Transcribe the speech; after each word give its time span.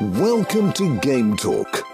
Welcome 0.00 0.72
to 0.74 0.96
Game 1.00 1.36
Talk. 1.36 1.84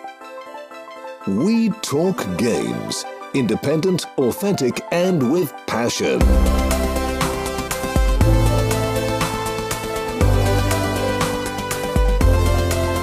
We 1.27 1.71
talk 1.81 2.19
games. 2.37 3.03
Independent, 3.33 4.05
authentic, 4.19 4.83
and 4.93 5.33
with 5.33 5.51
passion. 5.67 6.21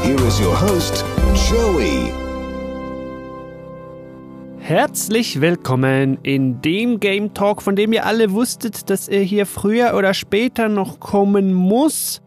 Here 0.03 0.21
is 0.27 0.39
your 0.39 0.55
host, 0.55 1.03
Joey. 1.49 2.13
Herzlich 4.59 5.41
willkommen 5.41 6.19
in 6.21 6.61
dem 6.61 6.99
Game 6.99 7.33
Talk, 7.33 7.63
von 7.63 7.75
dem 7.75 7.91
ihr 7.91 8.05
alle 8.05 8.33
wusstet, 8.33 8.91
dass 8.91 9.07
er 9.07 9.23
hier 9.23 9.47
früher 9.47 9.95
oder 9.95 10.13
später 10.13 10.69
noch 10.69 10.99
kommen 10.99 11.55
muss. 11.55 12.21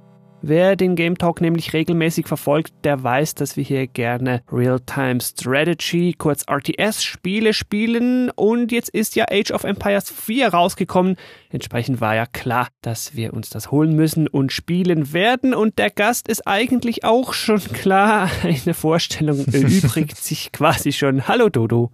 Wer 0.47 0.77
den 0.77 0.95
Game 0.95 1.17
Talk 1.17 1.41
nämlich 1.41 1.73
regelmäßig 1.73 2.27
verfolgt, 2.27 2.75
der 2.85 3.03
weiß, 3.03 3.35
dass 3.35 3.57
wir 3.57 3.65
hier 3.65 3.87
gerne 3.87 4.43
Real-Time 4.53 5.19
Strategy, 5.23 6.15
kurz 6.19 6.45
RTS 6.47 7.03
Spiele 7.03 7.55
spielen 7.55 8.29
und 8.29 8.71
jetzt 8.71 8.91
ist 8.91 9.17
ja 9.17 9.25
Age 9.31 9.53
of 9.53 9.65
Empires 9.65 10.11
4 10.11 10.49
rausgekommen. 10.49 11.17
Entsprechend 11.49 12.03
war 12.03 12.15
ja 12.15 12.27
klar, 12.27 12.69
dass 12.83 13.17
wir 13.17 13.33
uns 13.33 13.49
das 13.49 13.71
holen 13.71 13.97
müssen 13.97 14.29
und 14.29 14.53
spielen 14.53 15.15
werden 15.15 15.55
und 15.55 15.79
der 15.79 15.89
Gast 15.89 16.29
ist 16.29 16.47
eigentlich 16.47 17.05
auch 17.05 17.33
schon 17.33 17.61
klar. 17.73 18.31
Eine 18.43 18.75
Vorstellung 18.75 19.47
erübrigt 19.51 20.19
sich 20.19 20.53
quasi 20.53 20.93
schon. 20.93 21.27
Hallo 21.27 21.49
Dodo. 21.49 21.91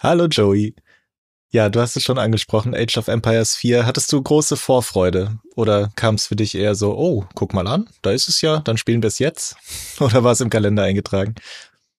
Hallo 0.00 0.26
Joey. 0.26 0.74
Ja, 1.54 1.68
du 1.68 1.82
hast 1.82 1.96
es 1.96 2.02
schon 2.02 2.16
angesprochen, 2.16 2.74
Age 2.74 2.96
of 2.96 3.08
Empires 3.08 3.54
4. 3.54 3.84
Hattest 3.84 4.10
du 4.10 4.22
große 4.22 4.56
Vorfreude? 4.56 5.38
Oder 5.54 5.90
kam 5.96 6.14
es 6.14 6.26
für 6.26 6.34
dich 6.34 6.54
eher 6.54 6.74
so, 6.74 6.96
oh, 6.96 7.26
guck 7.34 7.52
mal 7.52 7.66
an, 7.66 7.90
da 8.00 8.10
ist 8.10 8.26
es 8.26 8.40
ja, 8.40 8.60
dann 8.60 8.78
spielen 8.78 9.02
wir 9.02 9.08
es 9.08 9.18
jetzt? 9.18 9.56
Oder 10.00 10.24
war 10.24 10.32
es 10.32 10.40
im 10.40 10.48
Kalender 10.48 10.84
eingetragen? 10.84 11.34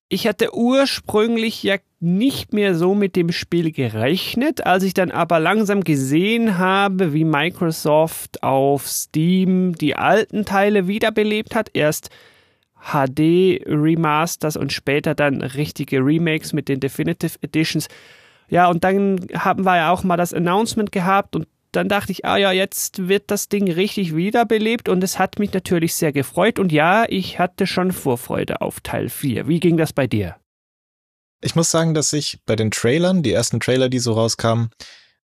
Ich 0.09 0.25
hatte 0.25 0.55
ursprünglich 0.55 1.61
ja 1.61 1.77
nicht 1.99 2.51
mehr 2.51 2.73
so 2.73 2.95
mit 2.95 3.15
dem 3.15 3.31
Spiel 3.31 3.71
gerechnet, 3.71 4.65
als 4.65 4.81
ich 4.81 4.95
dann 4.95 5.11
aber 5.11 5.39
langsam 5.39 5.83
gesehen 5.83 6.57
habe, 6.57 7.13
wie 7.13 7.23
Microsoft 7.23 8.41
auf 8.41 8.87
Steam 8.87 9.75
die 9.75 9.95
alten 9.95 10.45
Teile 10.45 10.87
wiederbelebt 10.87 11.53
hat. 11.53 11.69
Erst 11.73 12.09
HD 12.91 13.61
Remasters 13.67 14.57
und 14.57 14.73
später 14.73 15.13
dann 15.13 15.43
richtige 15.43 15.99
Remakes 15.99 16.53
mit 16.53 16.69
den 16.69 16.79
Definitive 16.79 17.37
Editions 17.41 17.87
ja, 18.49 18.67
und 18.67 18.83
dann 18.83 19.27
haben 19.33 19.65
wir 19.65 19.77
ja 19.77 19.91
auch 19.91 20.03
mal 20.03 20.17
das 20.17 20.33
Announcement 20.33 20.91
gehabt 20.91 21.35
und 21.35 21.47
dann 21.71 21.89
dachte 21.89 22.11
ich, 22.11 22.23
ah 22.25 22.37
ja, 22.37 22.51
jetzt 22.51 23.07
wird 23.07 23.31
das 23.31 23.49
Ding 23.49 23.69
richtig 23.71 24.15
wiederbelebt 24.15 24.89
und 24.89 25.03
es 25.03 25.17
hat 25.17 25.39
mich 25.39 25.53
natürlich 25.53 25.95
sehr 25.95 26.11
gefreut 26.11 26.59
und 26.59 26.71
ja, 26.71 27.05
ich 27.07 27.39
hatte 27.39 27.65
schon 27.65 27.91
Vorfreude 27.91 28.61
auf 28.61 28.79
Teil 28.81 29.09
4. 29.09 29.47
Wie 29.47 29.59
ging 29.59 29.77
das 29.77 29.91
bei 29.91 30.05
dir? 30.07 30.35
Ich 31.41 31.55
muss 31.55 31.71
sagen, 31.71 31.93
dass 31.93 32.13
ich 32.13 32.39
bei 32.45 32.55
den 32.55 32.71
Trailern, 32.71 33.23
die 33.23 33.33
ersten 33.33 33.59
Trailer, 33.59 33.89
die 33.89 33.99
so 33.99 34.13
rauskamen, 34.13 34.69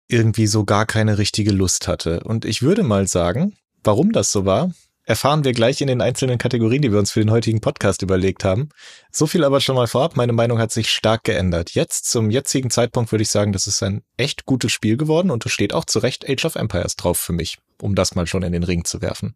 irgendwie 0.08 0.46
so 0.46 0.64
gar 0.64 0.86
keine 0.86 1.18
richtige 1.18 1.52
Lust 1.52 1.86
hatte. 1.86 2.20
Und 2.24 2.44
ich 2.44 2.62
würde 2.62 2.82
mal 2.82 3.06
sagen, 3.06 3.56
warum 3.84 4.12
das 4.12 4.32
so 4.32 4.44
war, 4.44 4.72
erfahren 5.08 5.42
wir 5.42 5.54
gleich 5.54 5.80
in 5.80 5.86
den 5.86 6.02
einzelnen 6.02 6.36
Kategorien, 6.36 6.82
die 6.82 6.92
wir 6.92 6.98
uns 6.98 7.12
für 7.12 7.20
den 7.20 7.30
heutigen 7.30 7.62
Podcast 7.62 8.02
überlegt 8.02 8.44
haben. 8.44 8.68
So 9.10 9.26
viel 9.26 9.42
aber 9.42 9.60
schon 9.60 9.74
mal 9.74 9.86
vorab. 9.86 10.16
Meine 10.16 10.34
Meinung 10.34 10.58
hat 10.58 10.70
sich 10.70 10.90
stark 10.90 11.24
geändert. 11.24 11.70
Jetzt, 11.70 12.10
zum 12.10 12.28
jetzigen 12.28 12.68
Zeitpunkt, 12.68 13.10
würde 13.10 13.22
ich 13.22 13.30
sagen, 13.30 13.54
das 13.54 13.66
ist 13.66 13.82
ein 13.82 14.02
echt 14.18 14.44
gutes 14.44 14.70
Spiel 14.70 14.98
geworden 14.98 15.30
und 15.30 15.46
es 15.46 15.52
steht 15.52 15.72
auch 15.72 15.86
zu 15.86 16.00
Recht 16.00 16.28
Age 16.28 16.44
of 16.44 16.56
Empires 16.56 16.94
drauf 16.94 17.18
für 17.18 17.32
mich, 17.32 17.56
um 17.80 17.94
das 17.94 18.14
mal 18.14 18.26
schon 18.26 18.42
in 18.42 18.52
den 18.52 18.64
Ring 18.64 18.84
zu 18.84 19.00
werfen. 19.00 19.34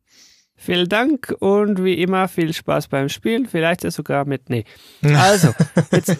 Vielen 0.56 0.90
Dank 0.90 1.34
und 1.40 1.82
wie 1.82 1.94
immer 1.94 2.28
viel 2.28 2.52
Spaß 2.52 2.88
beim 2.88 3.08
Spielen. 3.08 3.46
Vielleicht 3.46 3.82
ist 3.82 3.94
sogar 3.94 4.26
mit, 4.26 4.50
nee. 4.50 4.64
Also, 5.02 5.54
jetzt 5.90 6.18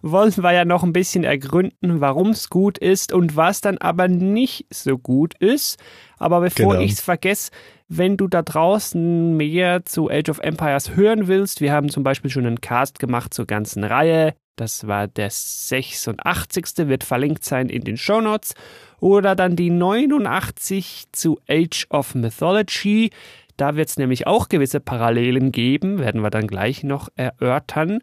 wollen 0.00 0.34
wir 0.38 0.52
ja 0.52 0.64
noch 0.64 0.82
ein 0.82 0.94
bisschen 0.94 1.22
ergründen, 1.22 2.00
warum 2.00 2.30
es 2.30 2.48
gut 2.48 2.78
ist 2.78 3.12
und 3.12 3.36
was 3.36 3.60
dann 3.60 3.76
aber 3.76 4.08
nicht 4.08 4.66
so 4.72 4.96
gut 4.96 5.34
ist. 5.38 5.78
Aber 6.16 6.40
bevor 6.40 6.72
genau. 6.72 6.84
ich 6.84 6.92
es 6.92 7.00
vergesse, 7.00 7.50
wenn 7.92 8.16
du 8.16 8.28
da 8.28 8.40
draußen 8.42 9.36
mehr 9.36 9.84
zu 9.84 10.08
Age 10.08 10.28
of 10.30 10.38
Empires 10.38 10.94
hören 10.94 11.26
willst, 11.26 11.60
wir 11.60 11.72
haben 11.72 11.88
zum 11.88 12.04
Beispiel 12.04 12.30
schon 12.30 12.46
einen 12.46 12.60
Cast 12.60 13.00
gemacht 13.00 13.34
zur 13.34 13.46
ganzen 13.46 13.82
Reihe. 13.82 14.34
Das 14.54 14.86
war 14.86 15.08
der 15.08 15.28
86. 15.30 16.86
wird 16.88 17.02
verlinkt 17.02 17.44
sein 17.44 17.68
in 17.68 17.82
den 17.82 17.96
Show 17.96 18.20
Notes. 18.20 18.54
Oder 19.00 19.34
dann 19.34 19.56
die 19.56 19.70
89 19.70 21.06
zu 21.10 21.40
Age 21.48 21.88
of 21.90 22.14
Mythology. 22.14 23.10
Da 23.56 23.74
wird 23.74 23.88
es 23.88 23.98
nämlich 23.98 24.24
auch 24.28 24.48
gewisse 24.48 24.78
Parallelen 24.78 25.50
geben, 25.50 25.98
werden 25.98 26.22
wir 26.22 26.30
dann 26.30 26.46
gleich 26.46 26.84
noch 26.84 27.08
erörtern. 27.16 27.98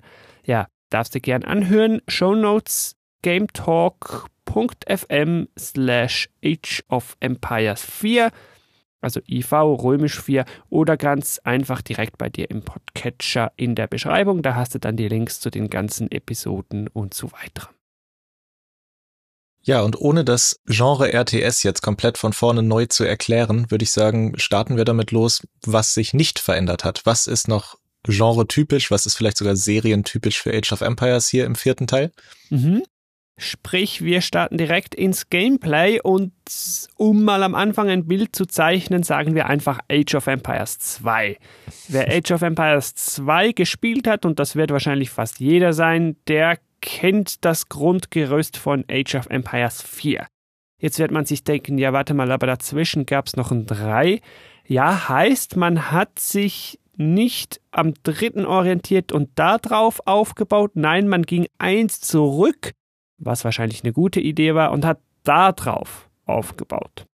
Ja, 0.45 0.67
darfst 0.89 1.15
du 1.15 1.21
gern 1.21 1.45
anhören. 1.45 2.01
Show 2.09 2.35
Notes 2.35 2.97
gametalk.fm 3.21 4.27
slash 5.57 6.29
Age 6.43 6.83
of 6.89 7.15
Empires 7.21 7.85
4, 7.85 8.31
also 9.01 9.19
IV 9.27 9.51
römisch 9.53 10.21
4 10.21 10.45
oder 10.69 10.97
ganz 10.97 11.39
einfach 11.43 11.81
direkt 11.81 12.17
bei 12.17 12.29
dir 12.29 12.49
im 12.49 12.63
Podcatcher 12.63 13.51
in 13.55 13.75
der 13.75 13.87
Beschreibung. 13.87 14.41
Da 14.41 14.55
hast 14.55 14.75
du 14.75 14.79
dann 14.79 14.97
die 14.97 15.07
Links 15.07 15.39
zu 15.39 15.49
den 15.49 15.69
ganzen 15.69 16.11
Episoden 16.11 16.87
und 16.87 17.13
so 17.13 17.31
weiter. 17.31 17.69
Ja, 19.61 19.81
und 19.81 19.99
ohne 19.99 20.23
das 20.23 20.61
Genre 20.65 21.11
RTS 21.11 21.63
jetzt 21.63 21.81
komplett 21.81 22.17
von 22.17 22.31
vorne 22.31 22.63
neu 22.63 22.85
zu 22.85 23.03
erklären, 23.03 23.69
würde 23.69 23.83
ich 23.83 23.91
sagen, 23.91 24.33
starten 24.39 24.77
wir 24.77 24.85
damit 24.85 25.11
los, 25.11 25.45
was 25.65 25.93
sich 25.93 26.13
nicht 26.13 26.39
verändert 26.39 26.85
hat. 26.85 27.01
Was 27.03 27.27
ist 27.27 27.49
noch 27.49 27.77
genre-typisch, 28.05 28.91
was 28.91 29.05
ist 29.05 29.15
vielleicht 29.15 29.37
sogar 29.37 29.57
serientypisch 29.57 30.41
für 30.41 30.55
Age 30.55 30.71
of 30.71 30.79
Empires 30.79 31.27
hier 31.27 31.45
im 31.45 31.55
vierten 31.55 31.85
Teil? 31.85 32.13
Mhm. 32.49 32.83
Sprich, 33.39 34.03
wir 34.03 34.21
starten 34.21 34.57
direkt 34.57 34.95
ins 34.95 35.29
Gameplay 35.29 35.99
und 36.01 36.33
um 36.95 37.23
mal 37.23 37.43
am 37.43 37.53
Anfang 37.53 37.87
ein 37.87 38.07
Bild 38.07 38.35
zu 38.35 38.47
zeichnen, 38.47 39.03
sagen 39.03 39.35
wir 39.35 39.45
einfach 39.45 39.79
Age 39.91 40.15
of 40.15 40.25
Empires 40.25 40.79
2. 40.79 41.37
Wer 41.87 42.07
Age 42.17 42.31
of 42.31 42.41
Empires 42.41 42.95
2 42.95 43.51
gespielt 43.51 44.07
hat, 44.07 44.25
und 44.25 44.39
das 44.39 44.55
wird 44.55 44.71
wahrscheinlich 44.71 45.11
fast 45.11 45.39
jeder 45.39 45.73
sein, 45.73 46.15
der 46.27 46.57
kennt 46.81 47.45
das 47.45 47.69
Grundgerüst 47.69 48.57
von 48.57 48.83
Age 48.89 49.13
of 49.13 49.27
Empires 49.29 49.83
4. 49.83 50.25
Jetzt 50.79 50.97
wird 50.97 51.11
man 51.11 51.25
sich 51.25 51.43
denken, 51.43 51.77
ja 51.77 51.93
warte 51.93 52.15
mal, 52.15 52.31
aber 52.31 52.47
dazwischen 52.47 53.05
gab 53.05 53.27
es 53.27 53.35
noch 53.35 53.51
ein 53.51 53.67
3. 53.67 54.19
Ja, 54.65 55.09
heißt, 55.09 55.57
man 55.57 55.91
hat 55.91 56.17
sich 56.17 56.79
nicht 56.95 57.61
am 57.69 57.93
dritten 58.01 58.45
orientiert 58.45 59.11
und 59.11 59.29
darauf 59.35 60.01
aufgebaut. 60.07 60.71
Nein, 60.73 61.07
man 61.07 61.21
ging 61.21 61.45
eins 61.59 62.01
zurück 62.01 62.73
was 63.17 63.43
wahrscheinlich 63.43 63.83
eine 63.83 63.93
gute 63.93 64.19
Idee 64.19 64.55
war, 64.55 64.71
und 64.71 64.85
hat 64.85 64.99
darauf 65.23 66.09
aufgebaut. 66.25 67.05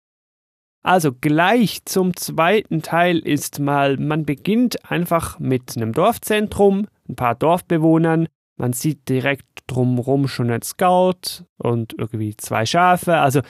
Also 0.84 1.14
gleich 1.14 1.86
zum 1.86 2.16
zweiten 2.16 2.82
Teil 2.82 3.20
ist 3.20 3.60
mal, 3.60 3.98
man 3.98 4.26
beginnt 4.26 4.92
einfach 4.92 5.40
mit 5.40 5.78
einem 5.78 5.94
Dorfzentrum, 5.94 6.88
ein 7.08 7.16
paar 7.16 7.36
Dorfbewohnern, 7.36 8.28
man 8.58 8.74
sieht 8.74 9.08
direkt 9.08 9.46
drumherum 9.68 10.28
schon 10.28 10.52
ein 10.52 10.62
Scout 10.62 11.46
und 11.58 11.96
irgendwie 11.98 12.36
zwei 12.36 12.66
Schafe, 12.66 13.18
also 13.18 13.42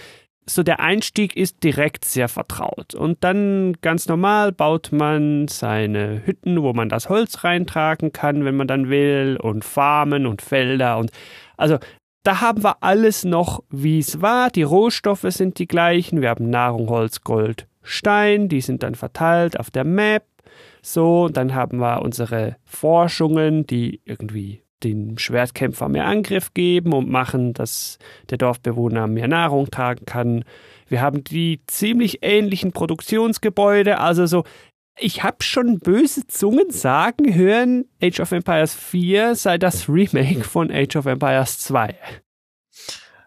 so 0.46 0.62
der 0.62 0.80
Einstieg 0.80 1.35
ist 1.35 1.64
direkt 1.64 2.06
sehr 2.06 2.28
vertraut. 2.28 2.96
Und 2.96 3.24
dann 3.24 3.78
ganz 3.81 4.08
normal 4.08 4.52
baut 4.52 4.91
man 4.91 5.47
seine 5.47 6.25
Hütten, 6.25 6.62
wo 6.62 6.74
man 6.74 6.90
das 6.90 7.09
Holz 7.09 7.44
reintragen 7.44 8.12
kann, 8.12 8.44
wenn 8.44 8.56
man 8.56 8.68
dann 8.68 8.90
will, 8.90 9.38
und 9.41 9.64
Farmen 9.64 10.25
und 10.25 10.41
Felder 10.41 10.97
und 10.97 11.12
also 11.56 11.78
da 12.23 12.39
haben 12.39 12.63
wir 12.63 12.78
alles 12.81 13.25
noch, 13.25 13.63
wie 13.69 14.00
es 14.00 14.22
war. 14.22 14.50
Die 14.50 14.63
Rohstoffe 14.63 15.25
sind 15.28 15.59
die 15.59 15.67
gleichen. 15.67 16.22
Wir 16.22 16.29
haben 16.29 16.50
Nahrung, 16.50 16.89
Holz, 16.89 17.22
Gold, 17.22 17.67
Stein. 17.81 18.47
Die 18.47 18.61
sind 18.61 18.81
dann 18.81 18.95
verteilt 18.95 19.59
auf 19.59 19.69
der 19.69 19.84
Map. 19.84 20.23
So, 20.81 21.25
und 21.25 21.38
dann 21.38 21.53
haben 21.53 21.79
wir 21.79 22.01
unsere 22.01 22.55
Forschungen, 22.64 23.67
die 23.67 24.02
irgendwie 24.05 24.64
den 24.84 25.17
Schwertkämpfer 25.17 25.87
mehr 25.90 26.05
Angriff 26.05 26.53
geben 26.53 26.93
und 26.93 27.09
machen, 27.09 27.53
dass 27.53 27.97
der 28.29 28.37
Dorfbewohner 28.37 29.08
mehr 29.08 29.28
Nahrung 29.28 29.69
tragen 29.72 30.05
kann. 30.05 30.43
Wir 30.87 31.02
haben 31.02 31.23
die 31.23 31.61
ziemlich 31.67 32.19
ähnlichen 32.22 32.73
Produktionsgebäude, 32.73 33.99
also 33.99 34.26
so 34.26 34.43
ich 34.97 35.23
habe 35.23 35.43
schon 35.43 35.79
böse 35.79 36.28
Zungen 36.28 36.72
sagen 36.72 37.34
hören, 37.34 37.85
Age 38.01 38.19
of 38.19 38.31
Empires 38.31 38.75
4 38.75 39.35
sei 39.35 39.57
das 39.57 39.90
Remake 39.90 40.43
von 40.43 40.72
Age 40.72 40.95
of 40.95 41.05
Empires 41.05 41.59
2. 41.59 41.95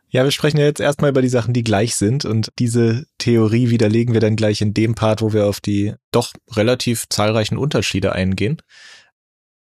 Ja, 0.08 0.24
wir 0.24 0.30
sprechen 0.30 0.58
ja 0.58 0.66
jetzt 0.66 0.80
erstmal 0.80 1.10
über 1.10 1.22
die 1.22 1.28
Sachen, 1.28 1.52
die 1.52 1.64
gleich 1.64 1.96
sind 1.96 2.24
und 2.24 2.52
diese 2.58 3.06
Theorie 3.18 3.70
widerlegen 3.70 4.14
wir 4.14 4.20
dann 4.20 4.36
gleich 4.36 4.60
in 4.60 4.72
dem 4.72 4.94
Part, 4.94 5.20
wo 5.20 5.32
wir 5.32 5.46
auf 5.46 5.60
die 5.60 5.94
doch 6.12 6.32
relativ 6.52 7.08
zahlreichen 7.08 7.58
Unterschiede 7.58 8.12
eingehen. 8.12 8.62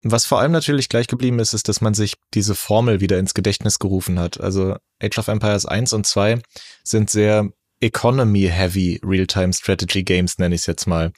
Was 0.02 0.26
vor 0.26 0.38
allem 0.38 0.52
natürlich 0.52 0.88
gleich 0.88 1.08
geblieben 1.08 1.40
ist, 1.40 1.54
ist, 1.54 1.68
dass 1.68 1.80
man 1.80 1.92
sich 1.92 2.14
diese 2.32 2.54
Formel 2.54 3.00
wieder 3.00 3.18
ins 3.18 3.34
Gedächtnis 3.34 3.80
gerufen 3.80 4.20
hat. 4.20 4.40
Also 4.40 4.76
Age 5.02 5.18
of 5.18 5.28
Empires 5.28 5.66
1 5.66 5.92
und 5.92 6.06
2 6.06 6.40
sind 6.84 7.10
sehr 7.10 7.50
Economy-heavy 7.80 9.00
Real-Time 9.04 9.52
Strategy 9.52 10.02
Games, 10.04 10.38
nenne 10.38 10.54
ich 10.54 10.62
es 10.62 10.66
jetzt 10.66 10.86
mal 10.86 11.12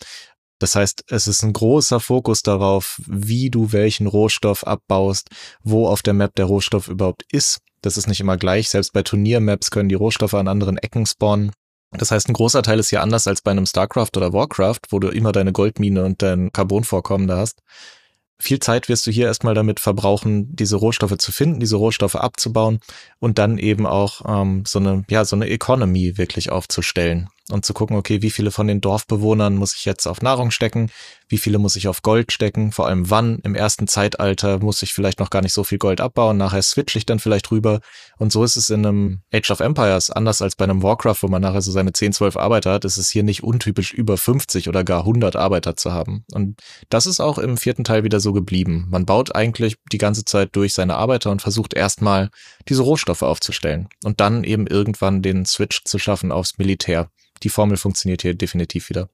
Das 0.61 0.77
heißt, 0.77 1.05
es 1.09 1.27
ist 1.27 1.43
ein 1.43 1.55
großer 1.55 2.01
Fokus 2.01 2.43
darauf, 2.43 3.01
wie 3.07 3.51
du 3.51 3.73
welchen 3.73 4.07
Rohstoff 4.07 4.65
abbaust, 4.67 5.31
wo 5.65 5.89
auf 5.89 6.03
der 6.03 6.13
Map 6.13 6.35
der 6.37 6.45
Rohstoff 6.45 6.87
überhaupt 6.87 7.25
ist. 7.33 7.61
Das 7.81 7.97
ist 7.97 8.07
nicht 8.07 8.21
immer 8.21 8.37
gleich. 8.37 8.69
Selbst 8.69 8.93
bei 8.93 9.03
Turniermaps 9.03 9.71
können 9.71 9.89
die 9.89 9.95
Rohstoffe 9.95 10.35
an 10.35 10.49
anderen 10.49 10.77
Ecken 10.77 11.07
spawnen. 11.07 11.51
Das 11.93 12.11
heißt, 12.11 12.29
ein 12.29 12.35
großer 12.35 12.63
Teil 12.63 12.79
ist 12.79 12.91
hier 12.91 13.03
anders 13.03 13.27
als 13.27 13.41
bei 13.41 13.51
einem 13.51 13.65
StarCraft 13.65 14.11
oder 14.17 14.35
Warcraft, 14.35 14.81
wo 14.91 14.99
du 14.99 15.09
immer 15.09 15.33
deine 15.33 15.53
Goldmine 15.53 16.05
und 16.05 16.21
dein 16.21 16.53
Carbonvorkommen 16.53 17.27
da 17.27 17.39
hast. 17.39 17.63
Viel 18.39 18.61
Zeit 18.61 18.89
wirst 18.89 19.07
du 19.07 19.11
hier 19.11 19.27
erstmal 19.27 19.55
damit 19.55 19.81
verbrauchen, 19.81 20.55
diese 20.55 20.77
Rohstoffe 20.77 21.17
zu 21.19 21.33
finden, 21.33 21.61
diese 21.61 21.77
Rohstoffe 21.77 22.17
abzubauen 22.17 22.81
und 23.19 23.39
dann 23.39 23.59
eben 23.59 23.87
auch 23.87 24.23
ähm, 24.27 24.65
so 24.67 24.79
eine, 24.79 25.05
ja, 25.11 25.25
so 25.25 25.37
eine 25.37 25.49
Economy 25.49 26.17
wirklich 26.17 26.51
aufzustellen 26.51 27.29
und 27.53 27.65
zu 27.65 27.75
gucken, 27.75 27.97
okay, 27.97 28.23
wie 28.23 28.31
viele 28.31 28.51
von 28.51 28.67
den 28.67 28.81
Dorfbewohnern 28.81 29.57
muss 29.57 29.75
ich 29.75 29.85
jetzt 29.85 30.07
auf 30.07 30.23
Nahrung 30.23 30.51
stecken, 30.51 30.91
wie 31.29 31.39
viele 31.39 31.59
muss 31.59 31.77
ich 31.77 31.89
auf 31.89 32.03
Gold 32.03 32.33
stecken, 32.33 32.73
vor 32.73 32.87
allem 32.87 33.11
wann. 33.11 33.39
Im 33.45 33.55
ersten 33.55 33.87
Zeitalter 33.87 34.59
muss 34.59 34.83
ich 34.83 34.93
vielleicht 34.93 35.21
noch 35.21 35.31
gar 35.31 35.43
nicht 35.43 35.55
so 35.55 35.65
viel 35.65 35.79
Gold 35.79 36.01
abbauen, 36.01 36.37
nachher 36.37 36.63
switche 36.63 36.99
ich 36.99 37.07
dann 37.07 37.19
vielleicht 37.19 37.51
rüber. 37.51 37.81
Und 38.21 38.33
so 38.33 38.45
ist 38.45 38.57
es 38.57 38.69
in 38.69 38.85
einem 38.85 39.23
Age 39.33 39.51
of 39.51 39.61
Empires, 39.61 40.11
anders 40.11 40.43
als 40.43 40.55
bei 40.55 40.65
einem 40.65 40.83
Warcraft, 40.83 41.23
wo 41.23 41.29
man 41.29 41.41
nachher 41.41 41.63
so 41.63 41.73
seine 41.73 41.93
10, 41.93 42.13
12 42.13 42.37
Arbeiter 42.37 42.73
hat, 42.73 42.85
ist 42.85 42.99
es 42.99 43.09
hier 43.09 43.23
nicht 43.23 43.43
untypisch 43.43 43.95
über 43.95 44.19
50 44.19 44.69
oder 44.69 44.85
gar 44.85 45.01
100 45.01 45.37
Arbeiter 45.37 45.75
zu 45.75 45.93
haben. 45.93 46.25
Und 46.33 46.61
das 46.91 47.07
ist 47.07 47.21
auch 47.21 47.39
im 47.39 47.57
vierten 47.57 47.83
Teil 47.83 48.05
wieder 48.05 48.21
so 48.21 48.35
geblieben. 48.35 48.89
Man 48.91 49.07
baut 49.07 49.35
eigentlich 49.35 49.77
die 49.91 49.99
ganze 49.99 50.27
Zeit 50.27 50.51
durch 50.53 50.75
seine 50.75 50.97
Arbeiter 50.97 51.31
und 51.31 51.41
versucht 51.41 51.73
erstmal 51.73 52.29
diese 52.69 52.83
Rohstoffe 52.83 53.23
aufzustellen 53.23 53.89
und 54.05 54.21
dann 54.21 54.45
eben 54.45 54.67
irgendwann 54.67 55.23
den 55.23 55.47
Switch 55.47 55.83
zu 55.85 55.99
schaffen 55.99 56.31
aufs 56.31 56.59
Militär 56.59 57.11
die 57.43 57.49
Formel 57.49 57.77
funktioniert 57.77 58.23
hier 58.23 58.35
definitiv 58.35 58.91
wieder. 58.91 59.09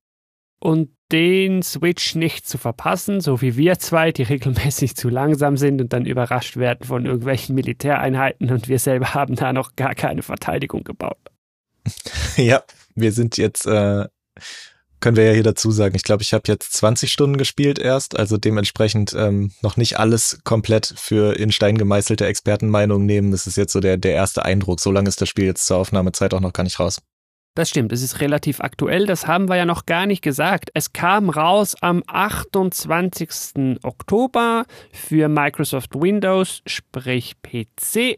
Und 0.67 0.89
den 1.13 1.63
Switch 1.63 2.17
nicht 2.17 2.49
zu 2.49 2.59
verpassen, 2.59 3.21
so 3.21 3.41
wie 3.41 3.57
wir 3.57 3.79
zwei, 3.79 4.11
die 4.11 4.25
regelmäßig 4.25 4.97
zu 4.97 5.09
langsam 5.09 5.57
sind 5.57 5.81
und 5.81 5.93
dann 5.93 6.07
überrascht 6.07 6.57
werden 6.57 6.85
von 6.85 7.07
irgendwelchen 7.07 7.55
Militäreinheiten 7.55 8.51
und 8.51 8.67
wir 8.67 8.81
selber 8.81 9.15
haben 9.15 9.37
da 9.37 9.53
noch 9.53 9.77
gar 9.77 9.95
keine 9.95 10.23
Verteidigung 10.23 10.83
gebaut. 10.83 11.19
Ja, 12.37 12.65
wir 12.97 13.13
sind 13.13 13.37
jetzt, 13.37 13.65
äh, 13.67 14.07
können 14.99 15.17
wir 15.17 15.27
ja 15.27 15.35
hier 15.35 15.45
dazu 15.45 15.71
sagen, 15.71 15.95
ich 15.95 16.03
glaube, 16.03 16.25
ich 16.25 16.35
habe 16.35 16.43
jetzt 16.49 16.73
20 16.73 17.13
Stunden 17.13 17.37
gespielt 17.39 17.79
erst, 17.79 18.19
also 18.19 18.37
dementsprechend 18.37 19.15
ähm, 19.17 19.53
noch 19.63 19.77
nicht 19.77 20.01
alles 20.01 20.41
komplett 20.43 20.93
für 20.97 21.39
in 21.39 21.53
Stein 21.53 21.79
gemeißelte 21.79 22.27
Expertenmeinungen 22.27 23.07
nehmen. 23.07 23.31
Das 23.31 23.47
ist 23.47 23.57
jetzt 23.57 23.73
so 23.73 23.79
der, 23.79 23.99
der 23.99 24.15
erste 24.15 24.45
Eindruck. 24.45 24.81
So 24.81 24.91
lange 24.91 25.09
ist 25.09 25.21
das 25.21 25.29
Spiel 25.29 25.45
jetzt 25.45 25.65
zur 25.65 25.77
Aufnahmezeit 25.77 26.35
auch 26.35 26.41
noch 26.41 26.53
gar 26.53 26.65
nicht 26.65 26.81
raus. 26.81 27.01
Das 27.57 27.71
stimmt, 27.71 27.91
es 27.91 28.03
ist 28.03 28.21
relativ 28.21 28.61
aktuell, 28.61 29.07
das 29.07 29.27
haben 29.27 29.49
wir 29.49 29.57
ja 29.57 29.65
noch 29.65 29.87
gar 29.87 30.05
nicht 30.05 30.21
gesagt. 30.21 30.69
Es 30.75 30.93
kam 30.93 31.31
raus 31.31 31.75
am 31.81 32.03
28. 32.07 33.79
Oktober 33.83 34.67
für 34.93 35.29
Microsoft 35.29 35.95
Windows, 35.95 36.61
sprich 36.67 37.35
PC. 37.41 38.17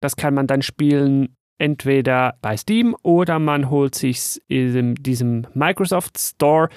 Das 0.00 0.16
kann 0.16 0.32
man 0.32 0.46
dann 0.46 0.62
spielen 0.62 1.36
entweder 1.58 2.38
bei 2.40 2.56
Steam 2.56 2.96
oder 3.02 3.38
man 3.38 3.68
holt 3.68 3.94
sich 3.94 4.40
in 4.48 4.94
diesem 4.94 5.46
Microsoft 5.52 6.18
Store. 6.18 6.70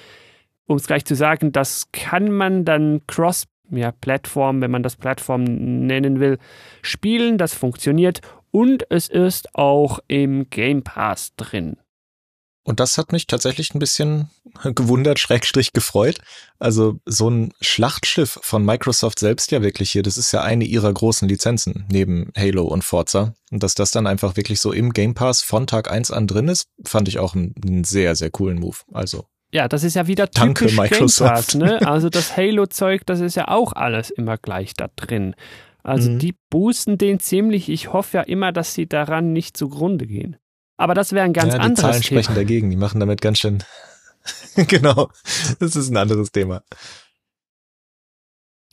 Um 0.66 0.76
es 0.76 0.86
gleich 0.86 1.06
zu 1.06 1.14
sagen, 1.14 1.52
das 1.52 1.90
kann 1.90 2.30
man 2.30 2.66
dann 2.66 3.00
cross 3.06 3.46
ja, 3.70 3.92
Plattform, 3.92 4.60
wenn 4.60 4.70
man 4.70 4.82
das 4.82 4.96
Plattform 4.96 5.44
nennen 5.44 6.20
will, 6.20 6.36
spielen. 6.82 7.38
Das 7.38 7.54
funktioniert 7.54 8.20
und 8.50 8.84
es 8.90 9.08
ist 9.08 9.54
auch 9.54 10.00
im 10.06 10.50
Game 10.50 10.82
Pass 10.82 11.34
drin. 11.36 11.78
Und 12.64 12.80
das 12.80 12.96
hat 12.96 13.12
mich 13.12 13.26
tatsächlich 13.26 13.74
ein 13.74 13.78
bisschen 13.78 14.30
gewundert, 14.74 15.18
schrägstrich 15.18 15.72
gefreut. 15.72 16.18
Also 16.58 16.98
so 17.04 17.28
ein 17.28 17.52
Schlachtschiff 17.60 18.38
von 18.42 18.64
Microsoft 18.64 19.18
selbst 19.18 19.50
ja 19.52 19.62
wirklich 19.62 19.90
hier, 19.90 20.02
das 20.02 20.16
ist 20.16 20.32
ja 20.32 20.42
eine 20.42 20.64
ihrer 20.64 20.92
großen 20.92 21.28
Lizenzen 21.28 21.84
neben 21.90 22.32
Halo 22.36 22.64
und 22.64 22.82
Forza. 22.82 23.34
Und 23.50 23.62
dass 23.62 23.74
das 23.74 23.90
dann 23.90 24.06
einfach 24.06 24.36
wirklich 24.36 24.60
so 24.60 24.72
im 24.72 24.92
Game 24.92 25.14
Pass 25.14 25.42
von 25.42 25.66
Tag 25.66 25.90
eins 25.90 26.10
an 26.10 26.26
drin 26.26 26.48
ist, 26.48 26.66
fand 26.84 27.08
ich 27.08 27.18
auch 27.18 27.34
einen, 27.34 27.84
sehr, 27.84 28.16
sehr 28.16 28.30
coolen 28.30 28.58
Move. 28.58 28.78
Also 28.92 29.26
ja, 29.52 29.68
das 29.68 29.84
ist 29.84 29.94
ja 29.94 30.08
wieder 30.08 30.26
Danke, 30.26 30.64
typisch 30.66 30.76
Microsoft. 30.78 31.52
Game 31.52 31.60
Pass, 31.60 31.80
ne? 31.80 31.80
Also 31.86 32.08
das 32.08 32.36
Halo-Zeug, 32.36 33.02
das 33.06 33.20
ist 33.20 33.36
ja 33.36 33.48
auch 33.48 33.72
alles 33.72 34.10
immer 34.10 34.36
gleich 34.36 34.74
da 34.74 34.88
drin. 34.96 35.36
Also 35.84 36.10
Mhm. 36.10 36.18
die 36.18 36.34
boosten 36.50 36.98
den 36.98 37.20
ziemlich. 37.20 37.68
Ich 37.68 37.92
hoffe 37.92 38.16
ja 38.16 38.22
immer, 38.24 38.50
dass 38.52 38.74
sie 38.74 38.88
daran 38.88 39.32
nicht 39.32 39.56
zugrunde 39.56 40.06
gehen. 40.06 40.36
Aber 40.76 40.94
das 40.94 41.12
wäre 41.12 41.24
ein 41.24 41.32
ganz 41.32 41.52
ja, 41.52 41.58
die 41.58 41.64
anderes 41.64 41.80
Zahlen 41.80 42.02
Thema. 42.02 42.22
sprechen 42.22 42.34
dagegen, 42.34 42.70
die 42.70 42.76
machen 42.76 43.00
damit 43.00 43.20
ganz 43.20 43.38
schön. 43.38 43.62
genau, 44.56 45.10
das 45.60 45.76
ist 45.76 45.90
ein 45.90 45.96
anderes 45.96 46.32
Thema. 46.32 46.62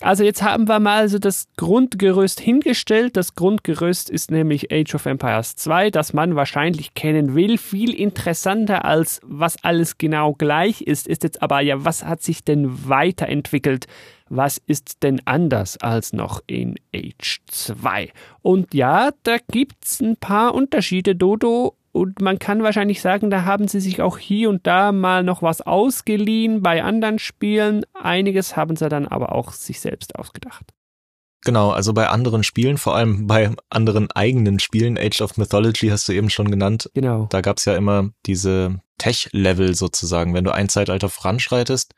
Also 0.02 0.24
jetzt 0.24 0.42
haben 0.42 0.68
wir 0.68 0.80
mal 0.80 1.08
so 1.10 1.20
das 1.20 1.48
Grundgerüst 1.58 2.40
hingestellt. 2.40 3.16
Das 3.16 3.36
Grundgerüst 3.36 4.10
ist 4.10 4.32
nämlich 4.32 4.72
Age 4.74 4.96
of 4.96 5.06
Empires 5.06 5.56
2, 5.56 5.92
das 5.92 6.14
man 6.14 6.36
wahrscheinlich 6.36 6.96
kennen 6.96 7.36
will. 7.36 7.60
Viel 7.60 7.94
interessanter 7.94 8.84
als 8.84 9.20
was 9.24 9.64
alles 9.64 10.00
genau 10.00 10.34
gleich 10.34 10.82
ist, 10.82 11.08
ist 11.08 11.24
jetzt 11.24 11.44
aber 11.44 11.62
ja, 11.62 11.86
was 11.86 12.04
hat 12.04 12.24
sich 12.24 12.44
denn 12.44 12.90
weiterentwickelt? 12.90 13.86
Was 14.34 14.62
ist 14.66 15.04
denn 15.04 15.22
anders 15.26 15.76
als 15.82 16.14
noch 16.14 16.42
in 16.48 16.76
Age 16.96 17.42
2? 17.48 18.14
Und 18.42 18.74
ja, 18.74 19.12
da 19.24 19.36
gibt's 19.52 20.00
ein 20.00 20.16
paar 20.16 20.56
Unterschiede, 20.56 21.18
Dodo. 21.18 21.76
Und 21.92 22.22
man 22.22 22.40
kann 22.40 22.64
wahrscheinlich 22.64 23.02
sagen, 23.02 23.30
da 23.30 23.44
haben 23.44 23.68
sie 23.68 23.82
sich 23.82 24.02
auch 24.02 24.18
hier 24.18 24.50
und 24.50 24.66
da 24.66 24.94
mal 24.94 25.26
noch 25.26 25.42
was 25.42 25.60
ausgeliehen 25.60 26.62
bei 26.62 26.82
anderen 26.82 27.20
Spielen. 27.20 27.84
Einiges 27.94 28.56
haben 28.56 28.78
sie 28.78 28.88
dann 28.88 29.06
aber 29.06 29.36
auch 29.36 29.52
sich 29.52 29.82
selbst 29.82 30.16
ausgedacht. 30.16 30.64
Genau, 31.44 31.72
also 31.72 31.92
bei 31.92 32.08
anderen 32.08 32.44
Spielen, 32.44 32.78
vor 32.78 32.96
allem 32.96 33.28
bei 33.28 33.52
anderen 33.70 34.12
eigenen 34.12 34.60
Spielen, 34.60 34.98
Age 34.98 35.20
of 35.20 35.36
Mythology 35.36 35.90
hast 35.90 36.08
du 36.08 36.14
eben 36.14 36.30
schon 36.30 36.50
genannt, 36.50 36.90
Genau. 36.94 37.28
da 37.32 37.42
gab's 37.42 37.66
ja 37.66 37.76
immer 37.76 38.12
diese 38.26 38.80
Tech-Level 38.98 39.76
sozusagen. 39.76 40.34
Wenn 40.34 40.46
du 40.46 40.54
ein 40.54 40.70
Zeitalter 40.70 41.10
voranschreitest, 41.10 41.96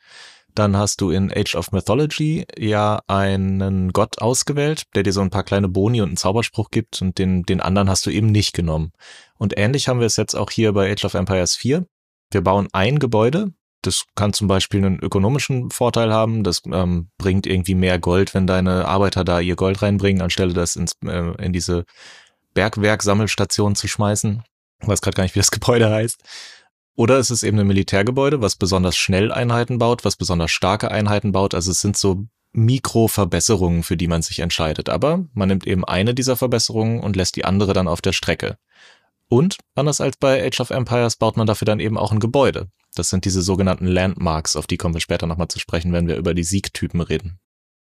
dann 0.55 0.77
hast 0.77 1.01
du 1.01 1.09
in 1.09 1.31
Age 1.31 1.55
of 1.55 1.71
Mythology 1.71 2.45
ja 2.57 3.01
einen 3.07 3.91
Gott 3.91 4.19
ausgewählt, 4.19 4.83
der 4.95 5.03
dir 5.03 5.13
so 5.13 5.21
ein 5.21 5.29
paar 5.29 5.43
kleine 5.43 5.67
Boni 5.67 6.01
und 6.01 6.09
einen 6.09 6.17
Zauberspruch 6.17 6.69
gibt 6.69 7.01
und 7.01 7.17
den, 7.17 7.43
den 7.43 7.61
anderen 7.61 7.89
hast 7.89 8.05
du 8.05 8.09
eben 8.09 8.27
nicht 8.27 8.53
genommen. 8.53 8.91
Und 9.37 9.57
ähnlich 9.57 9.87
haben 9.87 9.99
wir 9.99 10.07
es 10.07 10.17
jetzt 10.17 10.35
auch 10.35 10.51
hier 10.51 10.73
bei 10.73 10.91
Age 10.91 11.05
of 11.05 11.13
Empires 11.13 11.55
4. 11.55 11.85
Wir 12.31 12.41
bauen 12.41 12.67
ein 12.73 12.99
Gebäude. 12.99 13.53
Das 13.81 14.05
kann 14.15 14.31
zum 14.33 14.47
Beispiel 14.47 14.85
einen 14.85 14.99
ökonomischen 14.99 15.69
Vorteil 15.69 16.13
haben. 16.13 16.43
Das 16.43 16.61
ähm, 16.71 17.09
bringt 17.17 17.45
irgendwie 17.45 17.75
mehr 17.75 17.99
Gold, 17.99 18.33
wenn 18.33 18.47
deine 18.47 18.87
Arbeiter 18.87 19.23
da 19.23 19.39
ihr 19.39 19.55
Gold 19.55 19.81
reinbringen, 19.81 20.21
anstelle 20.21 20.53
das 20.53 20.75
ins, 20.75 20.93
äh, 21.05 21.43
in 21.43 21.51
diese 21.51 21.83
Bergwerk-Sammelstation 22.53 23.75
zu 23.75 23.87
schmeißen. 23.87 24.43
Ich 24.81 24.87
weiß 24.87 25.01
gerade 25.01 25.15
gar 25.15 25.23
nicht, 25.23 25.35
wie 25.35 25.39
das 25.39 25.51
Gebäude 25.51 25.89
heißt. 25.89 26.21
Oder 26.95 27.17
es 27.17 27.31
ist 27.31 27.43
eben 27.43 27.59
ein 27.59 27.67
Militärgebäude, 27.67 28.41
was 28.41 28.55
besonders 28.55 28.95
schnell 28.95 29.31
Einheiten 29.31 29.79
baut, 29.79 30.05
was 30.05 30.15
besonders 30.15 30.51
starke 30.51 30.91
Einheiten 30.91 31.31
baut. 31.31 31.55
Also 31.55 31.71
es 31.71 31.81
sind 31.81 31.97
so 31.97 32.25
Mikroverbesserungen, 32.51 33.81
für 33.81 33.97
die 33.97 34.07
man 34.07 34.21
sich 34.21 34.39
entscheidet. 34.39 34.89
Aber 34.89 35.25
man 35.33 35.49
nimmt 35.49 35.65
eben 35.65 35.83
eine 35.83 36.13
dieser 36.13 36.35
Verbesserungen 36.35 36.99
und 36.99 37.15
lässt 37.15 37.35
die 37.35 37.45
andere 37.45 37.73
dann 37.73 37.87
auf 37.87 38.01
der 38.01 38.13
Strecke. 38.13 38.57
Und, 39.27 39.57
anders 39.73 39.99
als 39.99 40.17
bei 40.17 40.45
Age 40.45 40.59
of 40.59 40.69
Empires, 40.69 41.15
baut 41.15 41.37
man 41.37 41.47
dafür 41.47 41.65
dann 41.65 41.79
eben 41.79 41.97
auch 41.97 42.11
ein 42.11 42.19
Gebäude. 42.19 42.67
Das 42.93 43.09
sind 43.09 43.25
diese 43.25 43.41
sogenannten 43.41 43.87
Landmarks, 43.87 44.55
auf 44.55 44.67
die 44.67 44.77
kommen 44.77 44.93
wir 44.93 45.01
später 45.01 45.25
nochmal 45.25 45.47
zu 45.47 45.59
sprechen, 45.59 45.93
wenn 45.93 46.07
wir 46.07 46.17
über 46.17 46.35
die 46.35 46.43
Siegtypen 46.43 47.01
reden. 47.01 47.39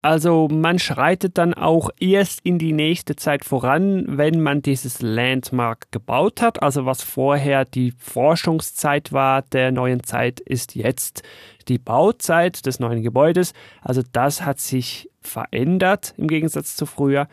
Also 0.03 0.47
man 0.47 0.77
schreitet 0.77 1.37
dann 1.37 1.53
auch 1.53 1.89
erst 1.99 2.41
in 2.43 2.59
die 2.59 2.71
nächste 2.71 3.15
Zeit 3.15 3.43
voran, 3.43 4.05
wenn 4.07 4.41
man 4.41 4.61
dieses 4.61 5.01
Landmark 5.01 5.91
gebaut 5.91 6.41
hat. 6.41 6.61
Also 6.61 6.85
was 6.85 7.01
vorher 7.01 7.65
die 7.65 7.91
Forschungszeit 7.97 9.11
war 9.11 9.41
der 9.41 9.71
neuen 9.71 10.03
Zeit, 10.03 10.39
ist 10.39 10.75
jetzt 10.75 11.23
die 11.67 11.79
Bauzeit 11.79 12.65
des 12.65 12.79
neuen 12.79 13.01
Gebäudes. 13.01 13.53
Also 13.81 14.03
das 14.11 14.45
hat 14.45 14.59
sich 14.59 15.09
verändert 15.19 16.13
im 16.17 16.27
Gegensatz 16.27 16.75
zu 16.75 16.85
früher. 16.85 17.27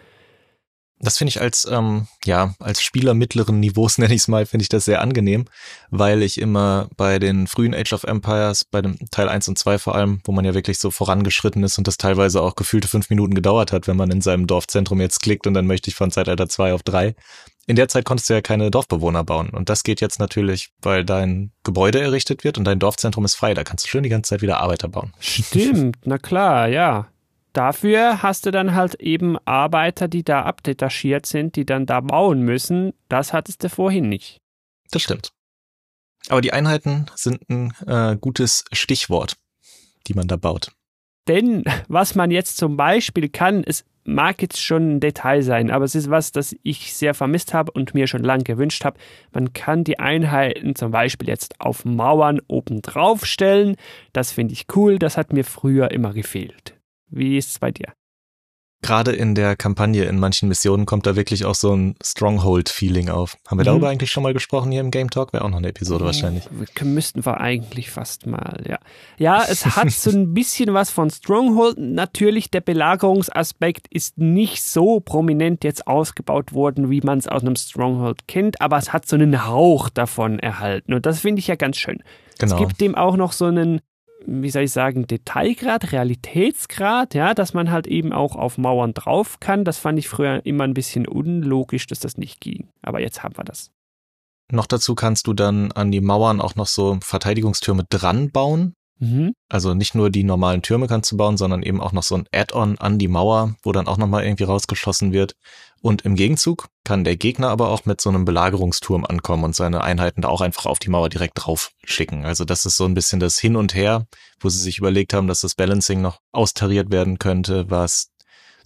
Das 1.00 1.18
finde 1.18 1.30
ich 1.30 1.40
als, 1.40 1.66
ähm, 1.70 2.06
ja, 2.24 2.54
als 2.60 2.82
Spieler 2.82 3.14
mittleren 3.14 3.60
Niveaus, 3.60 3.98
nenne 3.98 4.14
ich 4.14 4.22
es 4.22 4.28
mal, 4.28 4.46
finde 4.46 4.62
ich 4.62 4.68
das 4.68 4.84
sehr 4.84 5.00
angenehm, 5.00 5.46
weil 5.90 6.22
ich 6.22 6.40
immer 6.40 6.88
bei 6.96 7.18
den 7.18 7.46
frühen 7.46 7.74
Age 7.74 7.92
of 7.92 8.04
Empires, 8.04 8.64
bei 8.64 8.80
dem 8.80 8.98
Teil 9.10 9.28
1 9.28 9.48
und 9.48 9.58
2 9.58 9.78
vor 9.78 9.94
allem, 9.94 10.20
wo 10.24 10.32
man 10.32 10.44
ja 10.44 10.54
wirklich 10.54 10.78
so 10.78 10.90
vorangeschritten 10.90 11.62
ist 11.62 11.78
und 11.78 11.86
das 11.86 11.96
teilweise 11.96 12.40
auch 12.42 12.54
gefühlte 12.54 12.88
fünf 12.88 13.10
Minuten 13.10 13.34
gedauert 13.34 13.72
hat, 13.72 13.86
wenn 13.86 13.96
man 13.96 14.10
in 14.10 14.20
seinem 14.20 14.46
Dorfzentrum 14.46 15.00
jetzt 15.00 15.20
klickt 15.20 15.46
und 15.46 15.54
dann 15.54 15.66
möchte 15.66 15.90
ich 15.90 15.96
von 15.96 16.10
Zeitalter 16.10 16.48
2 16.48 16.74
auf 16.74 16.82
3. 16.82 17.14
In 17.66 17.76
der 17.76 17.88
Zeit 17.88 18.04
konntest 18.04 18.28
du 18.28 18.34
ja 18.34 18.42
keine 18.42 18.70
Dorfbewohner 18.70 19.24
bauen. 19.24 19.48
Und 19.48 19.70
das 19.70 19.84
geht 19.84 20.02
jetzt 20.02 20.18
natürlich, 20.18 20.70
weil 20.82 21.02
dein 21.02 21.50
Gebäude 21.62 21.98
errichtet 22.00 22.44
wird 22.44 22.58
und 22.58 22.64
dein 22.64 22.78
Dorfzentrum 22.78 23.24
ist 23.24 23.36
frei. 23.36 23.54
Da 23.54 23.64
kannst 23.64 23.86
du 23.86 23.88
schön 23.88 24.02
die 24.02 24.10
ganze 24.10 24.30
Zeit 24.30 24.42
wieder 24.42 24.60
Arbeiter 24.60 24.88
bauen. 24.88 25.14
Stimmt, 25.18 25.96
na 26.04 26.18
klar, 26.18 26.68
ja. 26.68 27.08
Dafür 27.54 28.20
hast 28.22 28.46
du 28.46 28.50
dann 28.50 28.74
halt 28.74 28.96
eben 28.96 29.38
Arbeiter, 29.46 30.08
die 30.08 30.24
da 30.24 30.42
abdetachiert 30.42 31.24
sind, 31.24 31.54
die 31.54 31.64
dann 31.64 31.86
da 31.86 32.00
bauen 32.00 32.42
müssen. 32.42 32.92
Das 33.08 33.32
hattest 33.32 33.62
du 33.62 33.68
vorhin 33.68 34.08
nicht. 34.08 34.40
Das 34.90 35.02
stimmt. 35.02 35.32
Aber 36.28 36.40
die 36.40 36.52
Einheiten 36.52 37.06
sind 37.14 37.48
ein 37.48 37.72
äh, 37.86 38.16
gutes 38.16 38.64
Stichwort. 38.72 39.36
die 40.06 40.14
man 40.14 40.26
da 40.26 40.36
baut. 40.36 40.72
Denn 41.28 41.64
was 41.88 42.14
man 42.14 42.30
jetzt 42.30 42.56
zum 42.58 42.76
Beispiel 42.76 43.28
kann, 43.28 43.62
es 43.64 43.84
mag 44.04 44.42
jetzt 44.42 44.60
schon 44.60 44.96
ein 44.96 45.00
Detail 45.00 45.42
sein, 45.42 45.70
aber 45.70 45.84
es 45.84 45.94
ist 45.94 46.10
was, 46.10 46.32
das 46.32 46.54
ich 46.62 46.92
sehr 46.92 47.14
vermisst 47.14 47.54
habe 47.54 47.72
und 47.72 47.94
mir 47.94 48.06
schon 48.06 48.22
lange 48.22 48.44
gewünscht 48.44 48.84
habe. 48.84 48.98
Man 49.32 49.52
kann 49.52 49.84
die 49.84 49.98
Einheiten 49.98 50.74
zum 50.74 50.90
Beispiel 50.90 51.28
jetzt 51.28 51.60
auf 51.60 51.84
Mauern 51.84 52.40
oben 52.48 52.82
drauf 52.82 53.24
stellen. 53.24 53.76
Das 54.12 54.32
finde 54.32 54.54
ich 54.54 54.66
cool. 54.74 54.98
Das 54.98 55.16
hat 55.16 55.32
mir 55.32 55.44
früher 55.44 55.92
immer 55.92 56.12
gefehlt. 56.12 56.73
Wie 57.08 57.38
ist 57.38 57.50
es 57.50 57.58
bei 57.58 57.70
dir? 57.70 57.94
gerade 58.84 59.12
in 59.12 59.34
der 59.34 59.56
Kampagne 59.56 60.04
in 60.04 60.18
manchen 60.18 60.48
Missionen 60.48 60.84
kommt 60.84 61.06
da 61.06 61.16
wirklich 61.16 61.46
auch 61.46 61.54
so 61.54 61.74
ein 61.74 61.96
Stronghold-Feeling 62.04 63.08
auf. 63.08 63.38
Haben 63.48 63.58
wir 63.58 63.62
mhm. 63.62 63.66
darüber 63.66 63.88
eigentlich 63.88 64.10
schon 64.10 64.22
mal 64.22 64.34
gesprochen 64.34 64.70
hier 64.70 64.82
im 64.82 64.90
Game 64.90 65.08
Talk? 65.08 65.32
Wäre 65.32 65.44
auch 65.44 65.48
noch 65.48 65.58
eine 65.58 65.68
Episode 65.68 66.04
wahrscheinlich. 66.04 66.44
Wir 66.50 66.86
müssten 66.86 67.24
wir 67.24 67.40
eigentlich 67.40 67.90
fast 67.90 68.26
mal, 68.26 68.62
ja. 68.68 68.78
Ja, 69.16 69.42
es 69.48 69.64
hat 69.64 69.90
so 69.90 70.10
ein 70.10 70.34
bisschen 70.34 70.74
was 70.74 70.90
von 70.90 71.08
Stronghold. 71.08 71.78
Natürlich, 71.78 72.50
der 72.50 72.60
Belagerungsaspekt 72.60 73.86
ist 73.88 74.18
nicht 74.18 74.62
so 74.62 75.00
prominent 75.00 75.64
jetzt 75.64 75.86
ausgebaut 75.86 76.52
worden, 76.52 76.90
wie 76.90 77.00
man 77.00 77.18
es 77.18 77.26
aus 77.26 77.40
einem 77.40 77.56
Stronghold 77.56 78.28
kennt, 78.28 78.60
aber 78.60 78.76
es 78.76 78.92
hat 78.92 79.08
so 79.08 79.16
einen 79.16 79.46
Hauch 79.46 79.88
davon 79.88 80.38
erhalten. 80.38 80.92
Und 80.92 81.06
das 81.06 81.20
finde 81.20 81.40
ich 81.40 81.46
ja 81.46 81.54
ganz 81.54 81.78
schön. 81.78 82.02
Genau. 82.38 82.54
Es 82.54 82.60
gibt 82.60 82.80
dem 82.82 82.94
auch 82.94 83.16
noch 83.16 83.32
so 83.32 83.46
einen 83.46 83.80
wie 84.26 84.50
soll 84.50 84.62
ich 84.62 84.72
sagen, 84.72 85.06
Detailgrad, 85.06 85.92
Realitätsgrad, 85.92 87.14
ja, 87.14 87.34
dass 87.34 87.54
man 87.54 87.70
halt 87.70 87.86
eben 87.86 88.12
auch 88.12 88.36
auf 88.36 88.58
Mauern 88.58 88.94
drauf 88.94 89.40
kann. 89.40 89.64
Das 89.64 89.78
fand 89.78 89.98
ich 89.98 90.08
früher 90.08 90.44
immer 90.44 90.64
ein 90.64 90.74
bisschen 90.74 91.06
unlogisch, 91.06 91.86
dass 91.86 92.00
das 92.00 92.16
nicht 92.16 92.40
ging. 92.40 92.68
Aber 92.82 93.00
jetzt 93.00 93.22
haben 93.22 93.36
wir 93.36 93.44
das. 93.44 93.70
Noch 94.50 94.66
dazu 94.66 94.94
kannst 94.94 95.26
du 95.26 95.32
dann 95.32 95.72
an 95.72 95.90
die 95.90 96.00
Mauern 96.00 96.40
auch 96.40 96.54
noch 96.54 96.66
so 96.66 96.98
Verteidigungstürme 97.00 97.84
dran 97.88 98.30
bauen. 98.30 98.74
Mhm. 98.98 99.34
Also 99.48 99.74
nicht 99.74 99.94
nur 99.94 100.10
die 100.10 100.24
normalen 100.24 100.62
Türme 100.62 100.86
kannst 100.86 101.10
du 101.12 101.16
bauen, 101.16 101.36
sondern 101.36 101.62
eben 101.62 101.80
auch 101.80 101.92
noch 101.92 102.02
so 102.02 102.16
ein 102.16 102.26
Add-on 102.32 102.78
an 102.78 102.98
die 102.98 103.08
Mauer, 103.08 103.56
wo 103.62 103.72
dann 103.72 103.88
auch 103.88 103.96
nochmal 103.96 104.24
irgendwie 104.24 104.44
rausgeschossen 104.44 105.12
wird. 105.12 105.34
Und 105.80 106.02
im 106.02 106.14
Gegenzug 106.14 106.68
kann 106.84 107.04
der 107.04 107.16
Gegner 107.16 107.50
aber 107.50 107.68
auch 107.68 107.84
mit 107.84 108.00
so 108.00 108.08
einem 108.08 108.24
Belagerungsturm 108.24 109.04
ankommen 109.04 109.44
und 109.44 109.54
seine 109.54 109.82
Einheiten 109.84 110.22
da 110.22 110.28
auch 110.28 110.40
einfach 110.40 110.64
auf 110.64 110.78
die 110.78 110.88
Mauer 110.88 111.10
direkt 111.10 111.34
drauf 111.36 111.72
schicken. 111.84 112.24
Also 112.24 112.46
das 112.46 112.64
ist 112.64 112.78
so 112.78 112.86
ein 112.86 112.94
bisschen 112.94 113.20
das 113.20 113.38
Hin 113.38 113.54
und 113.54 113.74
Her, 113.74 114.06
wo 114.40 114.48
sie 114.48 114.60
sich 114.60 114.78
überlegt 114.78 115.12
haben, 115.12 115.28
dass 115.28 115.40
das 115.40 115.54
Balancing 115.54 116.00
noch 116.00 116.20
austariert 116.32 116.90
werden 116.90 117.18
könnte, 117.18 117.70
was 117.70 118.08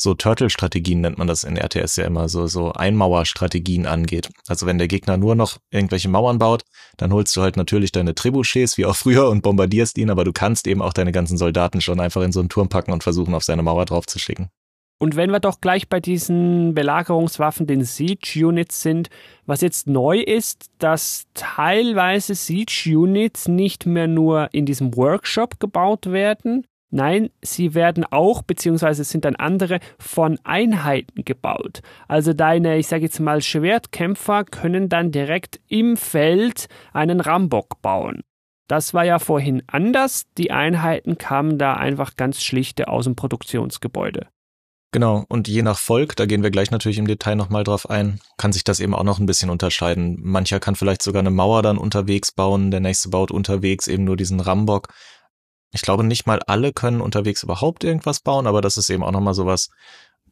so 0.00 0.14
Turtle-Strategien 0.14 1.00
nennt 1.00 1.18
man 1.18 1.26
das 1.26 1.44
in 1.44 1.56
RTS 1.56 1.96
ja 1.96 2.04
immer, 2.04 2.28
so, 2.28 2.46
so 2.46 2.72
Einmauerstrategien 2.72 3.86
angeht. 3.86 4.30
Also 4.46 4.64
wenn 4.64 4.78
der 4.78 4.88
Gegner 4.88 5.16
nur 5.16 5.34
noch 5.34 5.58
irgendwelche 5.70 6.08
Mauern 6.08 6.38
baut, 6.38 6.62
dann 6.96 7.12
holst 7.12 7.36
du 7.36 7.42
halt 7.42 7.56
natürlich 7.56 7.90
deine 7.92 8.14
Trebuchets 8.14 8.78
wie 8.78 8.86
auch 8.86 8.96
früher 8.96 9.28
und 9.28 9.42
bombardierst 9.42 9.98
ihn, 9.98 10.10
aber 10.10 10.24
du 10.24 10.32
kannst 10.32 10.66
eben 10.68 10.82
auch 10.82 10.92
deine 10.92 11.12
ganzen 11.12 11.36
Soldaten 11.36 11.80
schon 11.80 12.00
einfach 12.00 12.22
in 12.22 12.32
so 12.32 12.40
einen 12.40 12.48
Turm 12.48 12.68
packen 12.68 12.92
und 12.92 13.02
versuchen, 13.02 13.34
auf 13.34 13.42
seine 13.44 13.62
Mauer 13.62 13.84
drauf 13.84 14.06
zu 14.06 14.18
schicken. 14.18 14.48
Und 15.00 15.14
wenn 15.14 15.30
wir 15.30 15.38
doch 15.38 15.60
gleich 15.60 15.88
bei 15.88 16.00
diesen 16.00 16.74
Belagerungswaffen, 16.74 17.68
den 17.68 17.84
Siege-Units 17.84 18.82
sind, 18.82 19.10
was 19.46 19.60
jetzt 19.60 19.86
neu 19.86 20.18
ist, 20.18 20.70
dass 20.78 21.26
teilweise 21.34 22.34
Siege-Units 22.34 23.46
nicht 23.46 23.86
mehr 23.86 24.08
nur 24.08 24.48
in 24.52 24.66
diesem 24.66 24.96
Workshop 24.96 25.60
gebaut 25.60 26.06
werden, 26.10 26.66
Nein, 26.90 27.30
sie 27.42 27.74
werden 27.74 28.04
auch, 28.04 28.42
beziehungsweise 28.42 29.04
sind 29.04 29.24
dann 29.24 29.36
andere, 29.36 29.80
von 29.98 30.38
Einheiten 30.44 31.24
gebaut. 31.24 31.80
Also 32.08 32.32
deine, 32.32 32.78
ich 32.78 32.86
sage 32.86 33.04
jetzt 33.04 33.20
mal, 33.20 33.42
Schwertkämpfer 33.42 34.44
können 34.44 34.88
dann 34.88 35.12
direkt 35.12 35.60
im 35.68 35.96
Feld 35.96 36.68
einen 36.92 37.20
Rambock 37.20 37.82
bauen. 37.82 38.22
Das 38.68 38.94
war 38.94 39.04
ja 39.04 39.18
vorhin 39.18 39.62
anders. 39.66 40.24
Die 40.36 40.50
Einheiten 40.50 41.18
kamen 41.18 41.58
da 41.58 41.74
einfach 41.74 42.16
ganz 42.16 42.42
schlichte 42.42 42.88
aus 42.88 43.04
dem 43.04 43.16
Produktionsgebäude. 43.16 44.28
Genau, 44.90 45.26
und 45.28 45.48
je 45.48 45.60
nach 45.62 45.78
Volk, 45.78 46.16
da 46.16 46.24
gehen 46.24 46.42
wir 46.42 46.50
gleich 46.50 46.70
natürlich 46.70 46.96
im 46.96 47.06
Detail 47.06 47.34
nochmal 47.34 47.62
drauf 47.62 47.90
ein, 47.90 48.20
kann 48.38 48.52
sich 48.52 48.64
das 48.64 48.80
eben 48.80 48.94
auch 48.94 49.04
noch 49.04 49.18
ein 49.18 49.26
bisschen 49.26 49.50
unterscheiden. 49.50 50.16
Mancher 50.22 50.60
kann 50.60 50.76
vielleicht 50.76 51.02
sogar 51.02 51.20
eine 51.20 51.30
Mauer 51.30 51.62
dann 51.62 51.76
unterwegs 51.76 52.32
bauen, 52.32 52.70
der 52.70 52.80
nächste 52.80 53.10
baut 53.10 53.30
unterwegs 53.30 53.86
eben 53.86 54.04
nur 54.04 54.16
diesen 54.16 54.40
Rambock. 54.40 54.88
Ich 55.72 55.82
glaube, 55.82 56.04
nicht 56.04 56.26
mal 56.26 56.40
alle 56.46 56.72
können 56.72 57.00
unterwegs 57.00 57.42
überhaupt 57.42 57.84
irgendwas 57.84 58.20
bauen, 58.20 58.46
aber 58.46 58.60
das 58.60 58.76
ist 58.76 58.90
eben 58.90 59.02
auch 59.02 59.12
nochmal 59.12 59.34
sowas, 59.34 59.68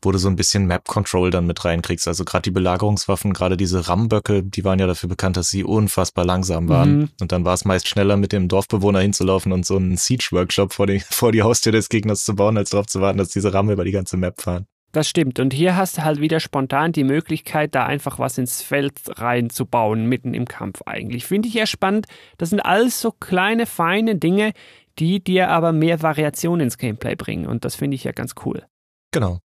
wo 0.02 0.12
du 0.12 0.18
so 0.18 0.28
ein 0.28 0.36
bisschen 0.36 0.66
Map-Control 0.66 1.30
dann 1.30 1.46
mit 1.46 1.64
reinkriegst. 1.64 2.08
Also 2.08 2.24
gerade 2.24 2.42
die 2.42 2.50
Belagerungswaffen, 2.50 3.32
gerade 3.32 3.56
diese 3.56 3.88
Ramböcke, 3.88 4.42
die 4.42 4.64
waren 4.64 4.78
ja 4.78 4.86
dafür 4.86 5.08
bekannt, 5.08 5.36
dass 5.36 5.48
sie 5.48 5.64
unfassbar 5.64 6.24
langsam 6.24 6.68
waren. 6.68 6.98
Mhm. 6.98 7.08
Und 7.20 7.32
dann 7.32 7.44
war 7.44 7.54
es 7.54 7.64
meist 7.64 7.88
schneller, 7.88 8.16
mit 8.16 8.32
dem 8.32 8.48
Dorfbewohner 8.48 9.00
hinzulaufen 9.00 9.52
und 9.52 9.66
so 9.66 9.76
einen 9.76 9.96
Siege-Workshop 9.96 10.72
vor 10.72 10.86
die, 10.86 11.00
vor 11.00 11.32
die 11.32 11.42
Haustür 11.42 11.72
des 11.72 11.88
Gegners 11.88 12.24
zu 12.24 12.34
bauen, 12.34 12.56
als 12.56 12.70
darauf 12.70 12.86
zu 12.86 13.00
warten, 13.00 13.18
dass 13.18 13.28
diese 13.28 13.52
Ramme 13.52 13.72
über 13.72 13.84
die 13.84 13.92
ganze 13.92 14.16
Map 14.16 14.40
fahren. 14.40 14.66
Das 14.92 15.10
stimmt. 15.10 15.38
Und 15.40 15.52
hier 15.52 15.76
hast 15.76 15.98
du 15.98 16.04
halt 16.04 16.20
wieder 16.20 16.40
spontan 16.40 16.92
die 16.92 17.04
Möglichkeit, 17.04 17.74
da 17.74 17.84
einfach 17.84 18.18
was 18.18 18.38
ins 18.38 18.62
Feld 18.62 18.94
reinzubauen, 19.08 20.06
mitten 20.06 20.32
im 20.32 20.46
Kampf 20.46 20.80
eigentlich. 20.86 21.26
Finde 21.26 21.48
ich 21.48 21.54
ja 21.54 21.66
spannend. 21.66 22.06
Das 22.38 22.48
sind 22.48 22.60
alles 22.60 23.00
so 23.00 23.10
kleine, 23.12 23.66
feine 23.66 24.16
Dinge, 24.16 24.52
die 24.98 25.22
dir 25.22 25.50
aber 25.50 25.72
mehr 25.72 26.02
Variation 26.02 26.60
ins 26.60 26.78
Gameplay 26.78 27.16
bringen. 27.16 27.46
Und 27.46 27.64
das 27.64 27.74
finde 27.74 27.94
ich 27.94 28.04
ja 28.04 28.12
ganz 28.12 28.34
cool. 28.44 28.64
Genau. 29.12 29.38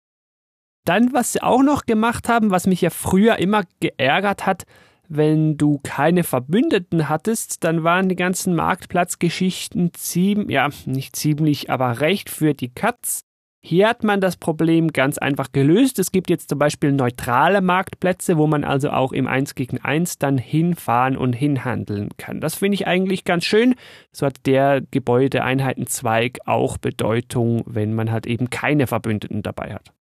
Dann, 0.85 1.13
was 1.13 1.33
sie 1.33 1.43
auch 1.43 1.61
noch 1.61 1.85
gemacht 1.85 2.29
haben, 2.29 2.51
was 2.51 2.67
mich 2.67 2.81
ja 2.81 2.89
früher 2.89 3.37
immer 3.37 3.63
geärgert 3.79 4.45
hat, 4.45 4.65
wenn 5.07 5.57
du 5.57 5.79
keine 5.83 6.23
Verbündeten 6.23 7.09
hattest, 7.09 7.63
dann 7.63 7.83
waren 7.83 8.09
die 8.09 8.15
ganzen 8.15 8.55
Marktplatzgeschichten 8.55 9.91
ziemlich, 9.93 10.51
ja, 10.51 10.69
nicht 10.85 11.15
ziemlich, 11.15 11.69
aber 11.69 11.99
recht 11.99 12.29
für 12.29 12.53
die 12.53 12.69
Katz. 12.69 13.21
Hier 13.61 13.89
hat 13.89 14.03
man 14.03 14.21
das 14.21 14.37
Problem 14.37 14.93
ganz 14.93 15.17
einfach 15.17 15.51
gelöst. 15.51 15.99
Es 15.99 16.13
gibt 16.13 16.29
jetzt 16.29 16.47
zum 16.47 16.59
Beispiel 16.59 16.93
neutrale 16.93 17.59
Marktplätze, 17.61 18.37
wo 18.37 18.47
man 18.47 18.63
also 18.63 18.89
auch 18.89 19.11
im 19.11 19.27
1 19.27 19.53
gegen 19.53 19.79
1 19.79 20.17
dann 20.17 20.37
hinfahren 20.37 21.17
und 21.17 21.33
hinhandeln 21.33 22.09
kann. 22.17 22.39
Das 22.39 22.55
finde 22.55 22.75
ich 22.75 22.87
eigentlich 22.87 23.25
ganz 23.25 23.43
schön. 23.43 23.75
So 24.13 24.25
hat 24.25 24.45
der 24.45 24.81
Gebäudeeinheitenzweig 24.91 26.39
auch 26.45 26.77
Bedeutung, 26.77 27.63
wenn 27.65 27.93
man 27.93 28.11
halt 28.11 28.27
eben 28.27 28.49
keine 28.49 28.87
Verbündeten 28.87 29.43
dabei 29.43 29.73
hat. 29.73 29.91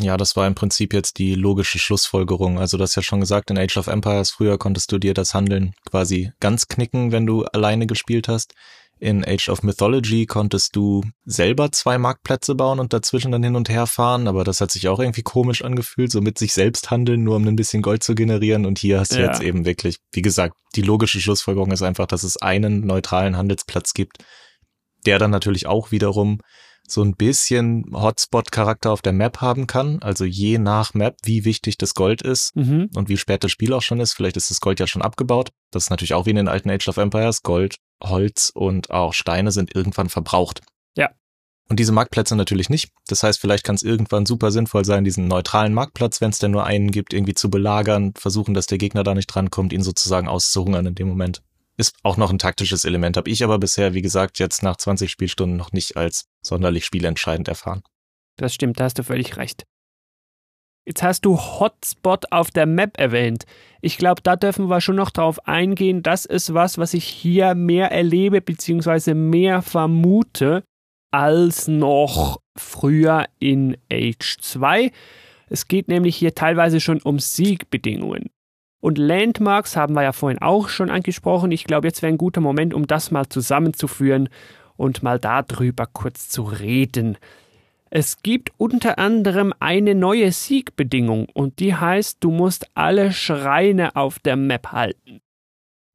Ja, 0.00 0.16
das 0.16 0.34
war 0.34 0.48
im 0.48 0.56
Prinzip 0.56 0.92
jetzt 0.92 1.18
die 1.18 1.36
logische 1.36 1.78
Schlussfolgerung. 1.78 2.58
Also 2.58 2.76
das 2.76 2.96
ja 2.96 3.02
schon 3.02 3.20
gesagt, 3.20 3.52
in 3.52 3.58
Age 3.58 3.76
of 3.76 3.86
Empires 3.86 4.32
früher 4.32 4.58
konntest 4.58 4.90
du 4.90 4.98
dir 4.98 5.14
das 5.14 5.34
Handeln 5.34 5.74
quasi 5.88 6.32
ganz 6.40 6.66
knicken, 6.66 7.12
wenn 7.12 7.26
du 7.26 7.44
alleine 7.44 7.86
gespielt 7.86 8.26
hast. 8.26 8.54
In 9.00 9.24
Age 9.24 9.48
of 9.48 9.62
Mythology 9.62 10.24
konntest 10.24 10.76
du 10.76 11.02
selber 11.24 11.72
zwei 11.72 11.98
Marktplätze 11.98 12.54
bauen 12.54 12.78
und 12.78 12.92
dazwischen 12.92 13.32
dann 13.32 13.42
hin 13.42 13.56
und 13.56 13.68
her 13.68 13.86
fahren, 13.86 14.28
aber 14.28 14.44
das 14.44 14.60
hat 14.60 14.70
sich 14.70 14.88
auch 14.88 15.00
irgendwie 15.00 15.22
komisch 15.22 15.62
angefühlt, 15.62 16.12
so 16.12 16.20
mit 16.20 16.38
sich 16.38 16.52
selbst 16.52 16.90
handeln, 16.90 17.24
nur 17.24 17.36
um 17.36 17.46
ein 17.46 17.56
bisschen 17.56 17.82
Gold 17.82 18.02
zu 18.02 18.14
generieren. 18.14 18.66
Und 18.66 18.78
hier 18.78 19.00
hast 19.00 19.12
du 19.12 19.20
ja. 19.20 19.26
jetzt 19.26 19.42
eben 19.42 19.64
wirklich, 19.64 19.98
wie 20.12 20.22
gesagt, 20.22 20.56
die 20.76 20.82
logische 20.82 21.20
Schlussfolgerung 21.20 21.72
ist 21.72 21.82
einfach, 21.82 22.06
dass 22.06 22.22
es 22.22 22.36
einen 22.36 22.86
neutralen 22.86 23.36
Handelsplatz 23.36 23.94
gibt, 23.94 24.18
der 25.06 25.18
dann 25.18 25.30
natürlich 25.30 25.66
auch 25.66 25.90
wiederum 25.90 26.40
so 26.86 27.02
ein 27.02 27.14
bisschen 27.14 27.86
Hotspot-Charakter 27.92 28.90
auf 28.90 29.02
der 29.02 29.12
Map 29.12 29.40
haben 29.40 29.66
kann. 29.66 30.02
Also 30.02 30.24
je 30.24 30.58
nach 30.58 30.94
Map, 30.94 31.16
wie 31.22 31.44
wichtig 31.44 31.78
das 31.78 31.94
Gold 31.94 32.22
ist 32.22 32.54
mhm. 32.56 32.90
und 32.94 33.08
wie 33.08 33.16
spät 33.16 33.42
das 33.42 33.50
Spiel 33.50 33.72
auch 33.72 33.82
schon 33.82 34.00
ist. 34.00 34.12
Vielleicht 34.12 34.36
ist 34.36 34.50
das 34.50 34.60
Gold 34.60 34.80
ja 34.80 34.86
schon 34.86 35.02
abgebaut. 35.02 35.50
Das 35.70 35.84
ist 35.84 35.90
natürlich 35.90 36.14
auch 36.14 36.26
wie 36.26 36.30
in 36.30 36.36
den 36.36 36.48
alten 36.48 36.70
Age 36.70 36.88
of 36.88 36.98
Empires. 36.98 37.42
Gold, 37.42 37.76
Holz 38.02 38.50
und 38.54 38.90
auch 38.90 39.14
Steine 39.14 39.50
sind 39.50 39.74
irgendwann 39.74 40.08
verbraucht. 40.08 40.60
Ja. 40.96 41.10
Und 41.68 41.80
diese 41.80 41.92
Marktplätze 41.92 42.36
natürlich 42.36 42.68
nicht. 42.68 42.90
Das 43.08 43.22
heißt, 43.22 43.40
vielleicht 43.40 43.64
kann 43.64 43.76
es 43.76 43.82
irgendwann 43.82 44.26
super 44.26 44.50
sinnvoll 44.50 44.84
sein, 44.84 45.04
diesen 45.04 45.26
neutralen 45.26 45.72
Marktplatz, 45.72 46.20
wenn 46.20 46.30
es 46.30 46.38
denn 46.38 46.50
nur 46.50 46.64
einen 46.64 46.90
gibt, 46.90 47.14
irgendwie 47.14 47.34
zu 47.34 47.48
belagern, 47.48 48.12
versuchen, 48.14 48.52
dass 48.52 48.66
der 48.66 48.78
Gegner 48.78 49.04
da 49.04 49.14
nicht 49.14 49.28
drankommt, 49.28 49.72
ihn 49.72 49.82
sozusagen 49.82 50.28
auszuhungern 50.28 50.86
in 50.86 50.94
dem 50.94 51.08
Moment 51.08 51.42
ist 51.76 51.96
auch 52.02 52.16
noch 52.16 52.30
ein 52.30 52.38
taktisches 52.38 52.84
Element, 52.84 53.16
habe 53.16 53.30
ich 53.30 53.42
aber 53.42 53.58
bisher, 53.58 53.94
wie 53.94 54.02
gesagt, 54.02 54.38
jetzt 54.38 54.62
nach 54.62 54.76
20 54.76 55.10
Spielstunden 55.10 55.56
noch 55.56 55.72
nicht 55.72 55.96
als 55.96 56.26
sonderlich 56.42 56.84
spielentscheidend 56.84 57.48
erfahren. 57.48 57.82
Das 58.36 58.54
stimmt, 58.54 58.80
da 58.80 58.84
hast 58.84 58.98
du 58.98 59.02
völlig 59.02 59.36
recht. 59.36 59.64
Jetzt 60.86 61.02
hast 61.02 61.24
du 61.24 61.38
Hotspot 61.38 62.30
auf 62.30 62.50
der 62.50 62.66
Map 62.66 62.98
erwähnt. 62.98 63.46
Ich 63.80 63.96
glaube, 63.96 64.20
da 64.22 64.36
dürfen 64.36 64.68
wir 64.68 64.82
schon 64.82 64.96
noch 64.96 65.10
drauf 65.10 65.46
eingehen. 65.48 66.02
Das 66.02 66.26
ist 66.26 66.52
was, 66.52 66.76
was 66.76 66.92
ich 66.92 67.04
hier 67.04 67.54
mehr 67.54 67.90
erlebe, 67.90 68.42
beziehungsweise 68.42 69.14
mehr 69.14 69.62
vermute, 69.62 70.62
als 71.10 71.68
noch 71.68 72.40
früher 72.56 73.24
in 73.38 73.78
Age 73.90 74.36
2. 74.40 74.92
Es 75.48 75.68
geht 75.68 75.88
nämlich 75.88 76.16
hier 76.16 76.34
teilweise 76.34 76.80
schon 76.80 77.00
um 77.00 77.18
Siegbedingungen. 77.18 78.30
Und 78.84 78.98
Landmarks 78.98 79.76
haben 79.76 79.94
wir 79.94 80.02
ja 80.02 80.12
vorhin 80.12 80.42
auch 80.42 80.68
schon 80.68 80.90
angesprochen. 80.90 81.50
Ich 81.52 81.64
glaube, 81.64 81.86
jetzt 81.86 82.02
wäre 82.02 82.12
ein 82.12 82.18
guter 82.18 82.42
Moment, 82.42 82.74
um 82.74 82.86
das 82.86 83.10
mal 83.10 83.26
zusammenzuführen 83.26 84.28
und 84.76 85.02
mal 85.02 85.18
darüber 85.18 85.86
kurz 85.90 86.28
zu 86.28 86.42
reden. 86.42 87.16
Es 87.88 88.20
gibt 88.22 88.52
unter 88.58 88.98
anderem 88.98 89.54
eine 89.58 89.94
neue 89.94 90.30
Siegbedingung 90.32 91.30
und 91.32 91.60
die 91.60 91.74
heißt, 91.74 92.18
du 92.20 92.30
musst 92.30 92.66
alle 92.74 93.12
Schreine 93.12 93.96
auf 93.96 94.18
der 94.18 94.36
Map 94.36 94.72
halten. 94.72 95.22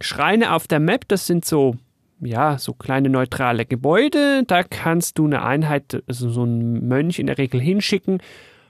Schreine 0.01 0.55
auf 0.55 0.65
der 0.65 0.79
Map, 0.79 1.08
das 1.10 1.27
sind 1.27 1.46
so 1.46 1.75
ja, 2.22 2.58
so 2.58 2.74
kleine 2.74 3.10
neutrale 3.10 3.67
Gebäude. 3.67 4.46
Da 4.48 4.63
kannst 4.63 5.19
du 5.19 5.27
eine 5.27 5.43
Einheit, 5.43 6.01
also 6.08 6.31
so 6.31 6.41
einen 6.41 6.88
Mönch 6.88 7.19
in 7.19 7.27
der 7.27 7.38
Regel 7.38 7.62
hinschicken 7.62 8.19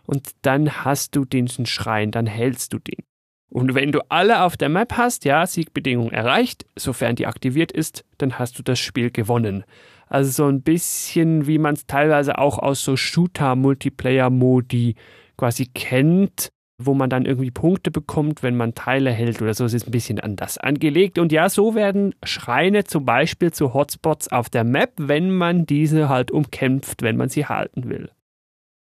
und 0.05 0.31
dann 0.41 0.83
hast 0.83 1.15
du 1.15 1.23
diesen 1.23 1.65
Schrein, 1.65 2.11
dann 2.11 2.25
hältst 2.25 2.73
du 2.73 2.79
den. 2.79 3.08
Und 3.49 3.73
wenn 3.73 3.91
du 3.91 4.01
alle 4.09 4.43
auf 4.43 4.57
der 4.57 4.69
Map 4.69 4.93
hast, 4.97 5.25
ja, 5.25 5.45
Siegbedingung 5.45 6.11
erreicht, 6.11 6.65
sofern 6.75 7.15
die 7.15 7.25
aktiviert 7.25 7.71
ist, 7.71 8.05
dann 8.17 8.37
hast 8.37 8.59
du 8.59 8.63
das 8.63 8.79
Spiel 8.79 9.11
gewonnen. 9.11 9.63
Also 10.07 10.31
so 10.31 10.47
ein 10.47 10.61
bisschen, 10.61 11.47
wie 11.47 11.57
man 11.57 11.75
es 11.75 11.87
teilweise 11.87 12.37
auch 12.37 12.59
aus 12.59 12.83
so 12.83 12.95
Shooter-Multiplayer-Modi 12.95 14.95
quasi 15.37 15.65
kennt 15.65 16.51
wo 16.79 16.93
man 16.93 17.09
dann 17.09 17.25
irgendwie 17.25 17.51
Punkte 17.51 17.91
bekommt, 17.91 18.41
wenn 18.41 18.55
man 18.55 18.73
Teile 18.73 19.11
hält 19.11 19.41
oder 19.41 19.53
so. 19.53 19.65
Es 19.65 19.73
ist 19.73 19.87
ein 19.87 19.91
bisschen 19.91 20.19
anders 20.19 20.57
angelegt. 20.57 21.19
Und 21.19 21.31
ja, 21.31 21.49
so 21.49 21.75
werden 21.75 22.15
Schreine 22.23 22.85
zum 22.85 23.05
Beispiel 23.05 23.51
zu 23.51 23.73
Hotspots 23.73 24.29
auf 24.29 24.49
der 24.49 24.63
Map, 24.63 24.93
wenn 24.95 25.29
man 25.29 25.65
diese 25.65 26.09
halt 26.09 26.31
umkämpft, 26.31 27.01
wenn 27.01 27.17
man 27.17 27.29
sie 27.29 27.45
halten 27.45 27.89
will. 27.89 28.09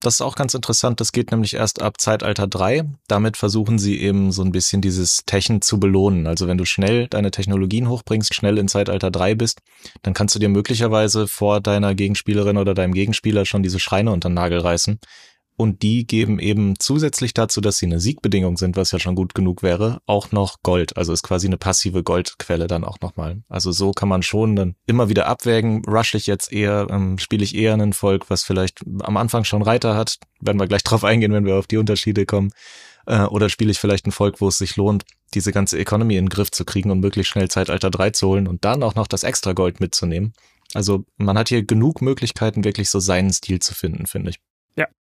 Das 0.02 0.14
ist 0.14 0.22
auch 0.22 0.36
ganz 0.36 0.54
interessant. 0.54 1.02
Das 1.02 1.12
geht 1.12 1.32
nämlich 1.32 1.56
erst 1.56 1.82
ab 1.82 2.00
Zeitalter 2.00 2.48
3. 2.48 2.86
Damit 3.10 3.36
versuchen 3.36 3.78
sie 3.78 4.00
eben 4.00 4.32
so 4.32 4.42
ein 4.44 4.54
bisschen 4.54 4.82
dieses 4.82 5.26
Techen 5.26 5.62
zu 5.62 5.78
belohnen. 5.78 6.26
Also 6.26 6.48
wenn 6.48 6.58
du 6.58 6.64
schnell 6.64 7.08
deine 7.08 7.32
Technologien 7.32 7.90
hochbringst, 7.90 8.34
schnell 8.34 8.58
in 8.58 8.70
Zeitalter 8.70 9.12
3 9.12 9.36
bist, 9.36 9.60
dann 10.02 10.14
kannst 10.14 10.36
du 10.36 10.40
dir 10.40 10.48
möglicherweise 10.48 11.28
vor 11.28 11.60
deiner 11.60 11.96
Gegenspielerin 11.96 12.58
oder 12.58 12.74
deinem 12.74 12.94
Gegenspieler 12.94 13.46
schon 13.46 13.62
diese 13.62 13.80
Schreine 13.80 14.12
unter 14.12 14.30
den 14.30 14.36
Nagel 14.36 14.60
reißen 14.60 15.00
und 15.60 15.82
die 15.82 16.08
geben 16.08 16.40
eben 16.40 16.80
zusätzlich 16.80 17.34
dazu, 17.34 17.60
dass 17.60 17.80
sie 17.80 17.86
eine 17.86 18.00
Siegbedingung 18.00 18.56
sind, 18.56 18.78
was 18.78 18.94
ja 18.94 19.00
schon 19.00 19.16
gut 19.16 19.36
genug 19.36 19.62
wäre, 19.62 20.02
auch 20.06 20.32
noch 20.32 20.64
Gold. 20.64 20.96
Also 20.96 21.12
ist 21.12 21.22
quasi 21.22 21.48
eine 21.48 21.58
passive 21.58 22.02
Goldquelle 22.02 22.68
dann 22.68 22.86
auch 22.86 23.02
nochmal. 23.02 23.44
Also 23.50 23.74
so 23.74 23.92
kann 23.92 24.08
man 24.08 24.24
schon 24.24 24.56
dann 24.56 24.76
immer 24.86 25.10
wieder 25.10 25.28
abwägen, 25.28 25.84
rush 25.86 26.14
ich 26.16 26.28
jetzt 26.28 26.54
eher, 26.54 26.88
ähm, 26.90 27.18
spiele 27.18 27.44
ich 27.44 27.56
eher 27.56 27.74
ein 27.74 27.92
Volk, 27.92 28.30
was 28.30 28.46
vielleicht 28.46 28.86
am 29.02 29.18
Anfang 29.18 29.44
schon 29.44 29.62
Reiter 29.62 29.98
hat, 29.98 30.20
werden 30.40 30.62
wir 30.62 30.68
gleich 30.68 30.84
drauf 30.86 31.04
eingehen, 31.04 31.34
wenn 31.34 31.46
wir 31.46 31.58
auf 31.58 31.68
die 31.68 31.76
Unterschiede 31.76 32.26
kommen. 32.26 32.52
Äh, 33.06 33.24
oder 33.24 33.50
spiele 33.50 33.72
ich 33.72 33.80
vielleicht 33.80 34.08
ein 34.08 34.14
Volk, 34.14 34.40
wo 34.40 34.48
es 34.48 34.60
sich 34.60 34.78
lohnt, 34.78 35.04
diese 35.34 35.52
ganze 35.52 35.78
Economy 35.78 36.16
in 36.16 36.28
den 36.28 36.30
Griff 36.30 36.52
zu 36.52 36.64
kriegen 36.64 36.90
und 36.90 37.02
möglichst 37.02 37.34
schnell 37.34 37.50
Zeitalter 37.50 37.92
3 37.92 38.12
zu 38.12 38.30
holen 38.30 38.48
und 38.48 38.64
dann 38.64 38.82
auch 38.82 38.96
noch 38.96 39.08
das 39.08 39.24
extra 39.24 39.52
Gold 39.52 39.82
mitzunehmen. 39.82 40.32
Also 40.74 41.04
man 41.18 41.38
hat 41.38 41.50
hier 41.50 41.64
genug 41.64 42.02
Möglichkeiten, 42.02 42.64
wirklich 42.64 42.90
so 42.90 43.02
seinen 43.02 43.34
Stil 43.34 43.60
zu 43.60 43.74
finden, 43.74 44.08
finde 44.08 44.30
ich. 44.30 44.40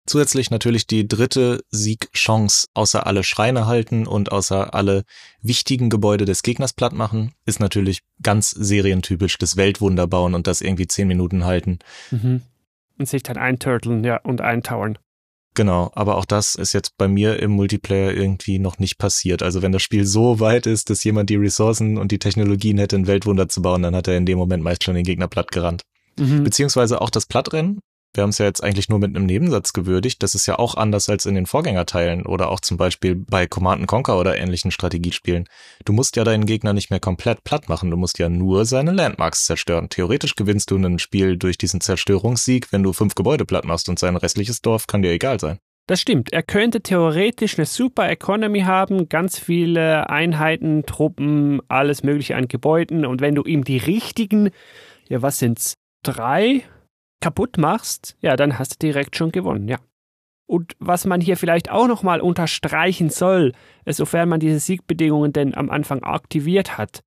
Zusätzlich 0.07 0.49
natürlich 0.49 0.87
die 0.87 1.07
dritte 1.07 1.63
Siegchance, 1.69 2.67
außer 2.73 3.05
alle 3.05 3.23
Schreine 3.23 3.67
halten 3.67 4.07
und 4.07 4.31
außer 4.31 4.73
alle 4.73 5.03
wichtigen 5.41 5.89
Gebäude 5.89 6.25
des 6.25 6.41
Gegners 6.41 6.73
platt 6.73 6.93
machen, 6.93 7.33
ist 7.45 7.59
natürlich 7.59 8.01
ganz 8.21 8.49
serientypisch 8.49 9.37
das 9.37 9.57
Weltwunder 9.57 10.07
bauen 10.07 10.33
und 10.33 10.47
das 10.47 10.61
irgendwie 10.61 10.87
zehn 10.87 11.07
Minuten 11.07 11.45
halten. 11.45 11.79
Mhm. 12.09 12.41
Und 12.97 13.07
sich 13.07 13.23
dann 13.23 13.37
einturteln, 13.37 14.03
ja, 14.03 14.17
und 14.17 14.41
eintauern. 14.41 14.97
Genau, 15.53 15.91
aber 15.95 16.17
auch 16.17 16.25
das 16.25 16.55
ist 16.55 16.73
jetzt 16.73 16.97
bei 16.97 17.07
mir 17.07 17.39
im 17.39 17.51
Multiplayer 17.51 18.13
irgendwie 18.13 18.57
noch 18.57 18.79
nicht 18.79 18.97
passiert. 18.97 19.43
Also 19.43 19.61
wenn 19.61 19.73
das 19.73 19.83
Spiel 19.83 20.05
so 20.05 20.39
weit 20.39 20.65
ist, 20.65 20.89
dass 20.89 21.03
jemand 21.03 21.29
die 21.29 21.35
Ressourcen 21.35 21.97
und 21.97 22.11
die 22.11 22.19
Technologien 22.19 22.77
hätte, 22.77 22.95
ein 22.95 23.07
Weltwunder 23.07 23.49
zu 23.49 23.61
bauen, 23.61 23.81
dann 23.83 23.95
hat 23.95 24.07
er 24.07 24.17
in 24.17 24.25
dem 24.25 24.37
Moment 24.37 24.63
meist 24.63 24.83
schon 24.83 24.95
den 24.95 25.03
Gegner 25.03 25.27
platt 25.27 25.51
gerannt. 25.51 25.83
Mhm. 26.17 26.43
Beziehungsweise 26.43 27.01
auch 27.01 27.09
das 27.09 27.25
Plattrennen 27.25 27.81
wir 28.13 28.23
haben 28.23 28.31
es 28.31 28.39
ja 28.39 28.45
jetzt 28.45 28.61
eigentlich 28.61 28.89
nur 28.89 28.99
mit 28.99 29.15
einem 29.15 29.25
Nebensatz 29.25 29.71
gewürdigt. 29.71 30.21
Das 30.21 30.35
ist 30.35 30.45
ja 30.45 30.59
auch 30.59 30.75
anders 30.75 31.07
als 31.07 31.25
in 31.25 31.35
den 31.35 31.45
Vorgängerteilen 31.45 32.25
oder 32.25 32.49
auch 32.49 32.59
zum 32.59 32.75
Beispiel 32.75 33.15
bei 33.15 33.47
Command 33.47 33.87
Conquer 33.87 34.19
oder 34.19 34.37
ähnlichen 34.37 34.71
Strategiespielen. 34.71 35.47
Du 35.85 35.93
musst 35.93 36.17
ja 36.17 36.25
deinen 36.25 36.45
Gegner 36.45 36.73
nicht 36.73 36.89
mehr 36.89 36.99
komplett 36.99 37.43
platt 37.45 37.69
machen. 37.69 37.89
Du 37.89 37.95
musst 37.95 38.19
ja 38.19 38.27
nur 38.27 38.65
seine 38.65 38.91
Landmarks 38.91 39.45
zerstören. 39.45 39.87
Theoretisch 39.89 40.35
gewinnst 40.35 40.71
du 40.71 40.75
ein 40.75 40.99
Spiel 40.99 41.37
durch 41.37 41.57
diesen 41.57 41.79
Zerstörungssieg, 41.79 42.71
wenn 42.73 42.83
du 42.83 42.91
fünf 42.91 43.15
Gebäude 43.15 43.45
platt 43.45 43.65
machst 43.65 43.87
und 43.87 43.97
sein 43.97 44.17
restliches 44.17 44.61
Dorf 44.61 44.87
kann 44.87 45.01
dir 45.01 45.11
egal 45.11 45.39
sein. 45.39 45.59
Das 45.87 46.01
stimmt. 46.01 46.31
Er 46.31 46.43
könnte 46.43 46.81
theoretisch 46.81 47.57
eine 47.57 47.65
super 47.65 48.09
Economy 48.09 48.61
haben, 48.61 49.09
ganz 49.09 49.39
viele 49.39 50.09
Einheiten, 50.09 50.85
Truppen, 50.85 51.61
alles 51.69 52.03
mögliche 52.03 52.35
an 52.35 52.47
Gebäuden. 52.47 53.05
Und 53.05 53.21
wenn 53.21 53.35
du 53.35 53.43
ihm 53.43 53.63
die 53.63 53.77
richtigen, 53.77 54.51
ja, 55.09 55.21
was 55.21 55.39
sind's? 55.39 55.75
Drei 56.03 56.63
kaputt 57.21 57.57
machst, 57.57 58.17
ja, 58.21 58.35
dann 58.35 58.59
hast 58.59 58.73
du 58.73 58.87
direkt 58.87 59.15
schon 59.15 59.31
gewonnen, 59.31 59.67
ja. 59.67 59.77
Und 60.47 60.75
was 60.79 61.05
man 61.05 61.21
hier 61.21 61.37
vielleicht 61.37 61.71
auch 61.71 61.87
nochmal 61.87 62.19
unterstreichen 62.19 63.09
soll, 63.09 63.53
sofern 63.85 64.27
man 64.27 64.41
diese 64.41 64.59
Siegbedingungen 64.59 65.31
denn 65.31 65.55
am 65.55 65.69
Anfang 65.69 66.03
aktiviert 66.03 66.77
hat, 66.77 66.99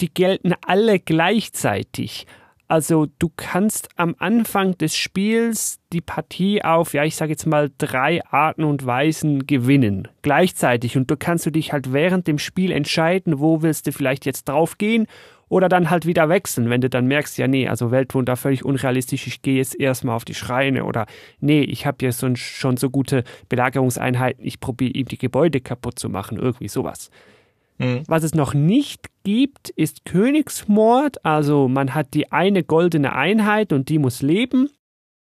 die 0.00 0.12
gelten 0.12 0.54
alle 0.64 1.00
gleichzeitig. 1.00 2.26
Also 2.68 3.06
du 3.18 3.30
kannst 3.34 3.88
am 3.96 4.14
Anfang 4.18 4.78
des 4.78 4.96
Spiels 4.96 5.80
die 5.92 6.00
Partie 6.00 6.64
auf, 6.64 6.94
ja, 6.94 7.04
ich 7.04 7.16
sage 7.16 7.32
jetzt 7.32 7.44
mal 7.44 7.70
drei 7.76 8.24
Arten 8.24 8.64
und 8.64 8.86
Weisen 8.86 9.46
gewinnen, 9.46 10.08
gleichzeitig. 10.22 10.96
Und 10.96 11.10
du 11.10 11.16
kannst 11.16 11.44
du 11.44 11.50
dich 11.50 11.72
halt 11.72 11.92
während 11.92 12.28
dem 12.28 12.38
Spiel 12.38 12.70
entscheiden, 12.70 13.40
wo 13.40 13.62
willst 13.62 13.86
du 13.88 13.92
vielleicht 13.92 14.24
jetzt 14.26 14.48
drauf 14.48 14.78
gehen 14.78 15.06
oder 15.52 15.68
dann 15.68 15.90
halt 15.90 16.06
wieder 16.06 16.30
wechseln, 16.30 16.70
wenn 16.70 16.80
du 16.80 16.88
dann 16.88 17.06
merkst, 17.06 17.36
ja, 17.36 17.46
nee, 17.46 17.68
also 17.68 17.90
Weltwunder 17.90 18.36
völlig 18.36 18.64
unrealistisch, 18.64 19.26
ich 19.26 19.42
gehe 19.42 19.56
jetzt 19.56 19.78
erstmal 19.78 20.16
auf 20.16 20.24
die 20.24 20.32
Schreine 20.32 20.86
oder 20.86 21.04
nee, 21.40 21.60
ich 21.60 21.84
habe 21.84 21.98
jetzt 22.00 22.20
schon, 22.20 22.36
schon 22.36 22.78
so 22.78 22.88
gute 22.88 23.22
Belagerungseinheiten, 23.50 24.42
ich 24.42 24.60
probiere 24.60 24.92
ihm 24.92 25.04
die 25.04 25.18
Gebäude 25.18 25.60
kaputt 25.60 25.98
zu 25.98 26.08
machen, 26.08 26.38
irgendwie 26.38 26.68
sowas. 26.68 27.10
Mhm. 27.76 28.02
Was 28.06 28.22
es 28.22 28.34
noch 28.34 28.54
nicht 28.54 29.08
gibt, 29.24 29.68
ist 29.68 30.06
Königsmord, 30.06 31.22
also 31.22 31.68
man 31.68 31.94
hat 31.94 32.14
die 32.14 32.32
eine 32.32 32.64
goldene 32.64 33.14
Einheit 33.14 33.74
und 33.74 33.90
die 33.90 33.98
muss 33.98 34.22
leben. 34.22 34.70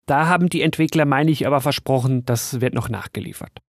Da 0.06 0.28
haben 0.28 0.47
die 0.47 0.62
Entwickler, 0.62 1.06
meine 1.06 1.32
ich, 1.32 1.47
aber 1.47 1.60
versprochen, 1.60 2.23
das 2.23 2.62
wird 2.62 2.76
noch 2.76 2.88
nachgeliefert 2.88 3.63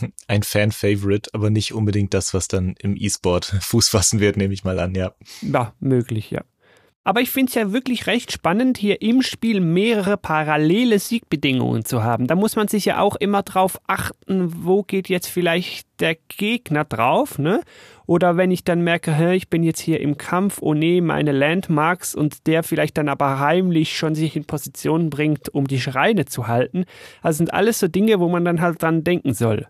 ein 0.28 0.42
Fan-Favorite, 0.42 1.30
aber 1.32 1.50
nicht 1.50 1.74
unbedingt 1.74 2.14
das, 2.14 2.34
was 2.34 2.48
dann 2.48 2.74
im 2.78 2.96
E-Sport 2.96 3.46
Fuß 3.60 3.88
fassen 3.88 4.20
wird, 4.20 4.36
nehme 4.36 4.54
ich 4.54 4.64
mal 4.64 4.78
an, 4.78 4.94
ja. 4.94 5.12
Ja, 5.40 5.74
möglich, 5.80 6.30
ja. 6.30 6.42
Aber 7.04 7.20
ich 7.20 7.30
finde 7.30 7.50
es 7.50 7.56
ja 7.56 7.72
wirklich 7.72 8.06
recht 8.06 8.30
spannend, 8.30 8.78
hier 8.78 9.02
im 9.02 9.22
Spiel 9.22 9.60
mehrere 9.60 10.16
parallele 10.16 11.00
Siegbedingungen 11.00 11.84
zu 11.84 12.04
haben. 12.04 12.28
Da 12.28 12.36
muss 12.36 12.54
man 12.54 12.68
sich 12.68 12.84
ja 12.84 13.00
auch 13.00 13.16
immer 13.16 13.42
drauf 13.42 13.80
achten, 13.88 14.64
wo 14.64 14.84
geht 14.84 15.08
jetzt 15.08 15.26
vielleicht 15.26 15.88
der 15.98 16.16
Gegner 16.28 16.84
drauf, 16.84 17.38
ne? 17.38 17.62
Oder 18.06 18.36
wenn 18.36 18.52
ich 18.52 18.62
dann 18.62 18.82
merke, 18.82 19.12
hä, 19.12 19.34
ich 19.34 19.48
bin 19.48 19.64
jetzt 19.64 19.80
hier 19.80 20.00
im 20.00 20.16
Kampf, 20.16 20.58
oh 20.60 20.74
nee, 20.74 21.00
meine 21.00 21.32
Landmarks 21.32 22.14
und 22.14 22.46
der 22.46 22.62
vielleicht 22.62 22.96
dann 22.98 23.08
aber 23.08 23.40
heimlich 23.40 23.96
schon 23.96 24.14
sich 24.14 24.36
in 24.36 24.44
Position 24.44 25.10
bringt, 25.10 25.48
um 25.48 25.66
die 25.66 25.80
Schreine 25.80 26.26
zu 26.26 26.46
halten. 26.46 26.84
Also 27.20 27.38
sind 27.38 27.52
alles 27.52 27.80
so 27.80 27.88
Dinge, 27.88 28.20
wo 28.20 28.28
man 28.28 28.44
dann 28.44 28.60
halt 28.60 28.80
dran 28.80 29.02
denken 29.02 29.34
soll. 29.34 29.66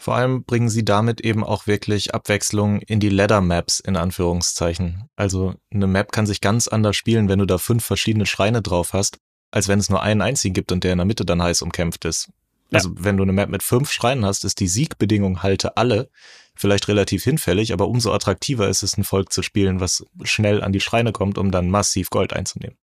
Vor 0.00 0.16
allem 0.16 0.44
bringen 0.44 0.70
sie 0.70 0.82
damit 0.82 1.20
eben 1.20 1.44
auch 1.44 1.66
wirklich 1.66 2.14
Abwechslung 2.14 2.80
in 2.80 3.00
die 3.00 3.10
Ladder 3.10 3.42
Maps 3.42 3.80
in 3.80 3.98
Anführungszeichen. 3.98 5.04
Also 5.14 5.56
eine 5.70 5.86
Map 5.86 6.10
kann 6.10 6.24
sich 6.24 6.40
ganz 6.40 6.68
anders 6.68 6.96
spielen, 6.96 7.28
wenn 7.28 7.38
du 7.38 7.44
da 7.44 7.58
fünf 7.58 7.84
verschiedene 7.84 8.24
Schreine 8.24 8.62
drauf 8.62 8.94
hast, 8.94 9.18
als 9.50 9.68
wenn 9.68 9.78
es 9.78 9.90
nur 9.90 10.02
einen 10.02 10.22
einzigen 10.22 10.54
gibt 10.54 10.72
und 10.72 10.84
der 10.84 10.92
in 10.92 10.98
der 10.98 11.04
Mitte 11.04 11.26
dann 11.26 11.42
heiß 11.42 11.60
umkämpft 11.60 12.06
ist. 12.06 12.30
Ja. 12.70 12.78
Also 12.78 12.92
wenn 12.94 13.18
du 13.18 13.24
eine 13.24 13.34
Map 13.34 13.50
mit 13.50 13.62
fünf 13.62 13.92
Schreinen 13.92 14.24
hast, 14.24 14.46
ist 14.46 14.60
die 14.60 14.68
Siegbedingung 14.68 15.42
halte 15.42 15.76
alle 15.76 16.08
vielleicht 16.54 16.88
relativ 16.88 17.22
hinfällig, 17.24 17.74
aber 17.74 17.86
umso 17.86 18.10
attraktiver 18.14 18.68
ist 18.68 18.82
es, 18.82 18.96
ein 18.96 19.04
Volk 19.04 19.34
zu 19.34 19.42
spielen, 19.42 19.80
was 19.80 20.06
schnell 20.22 20.62
an 20.62 20.72
die 20.72 20.80
Schreine 20.80 21.12
kommt, 21.12 21.36
um 21.36 21.50
dann 21.50 21.68
massiv 21.68 22.08
Gold 22.08 22.32
einzunehmen. 22.32 22.78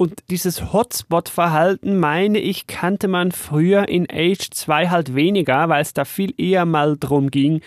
Und 0.00 0.30
dieses 0.30 0.72
Hotspot-Verhalten, 0.72 1.98
meine 1.98 2.38
ich, 2.38 2.66
kannte 2.66 3.06
man 3.06 3.32
früher 3.32 3.86
in 3.86 4.06
Age 4.10 4.48
2 4.50 4.88
halt 4.88 5.14
weniger, 5.14 5.68
weil 5.68 5.82
es 5.82 5.92
da 5.92 6.06
viel 6.06 6.32
eher 6.40 6.64
mal 6.64 6.96
drum 6.98 7.30
ging, 7.30 7.60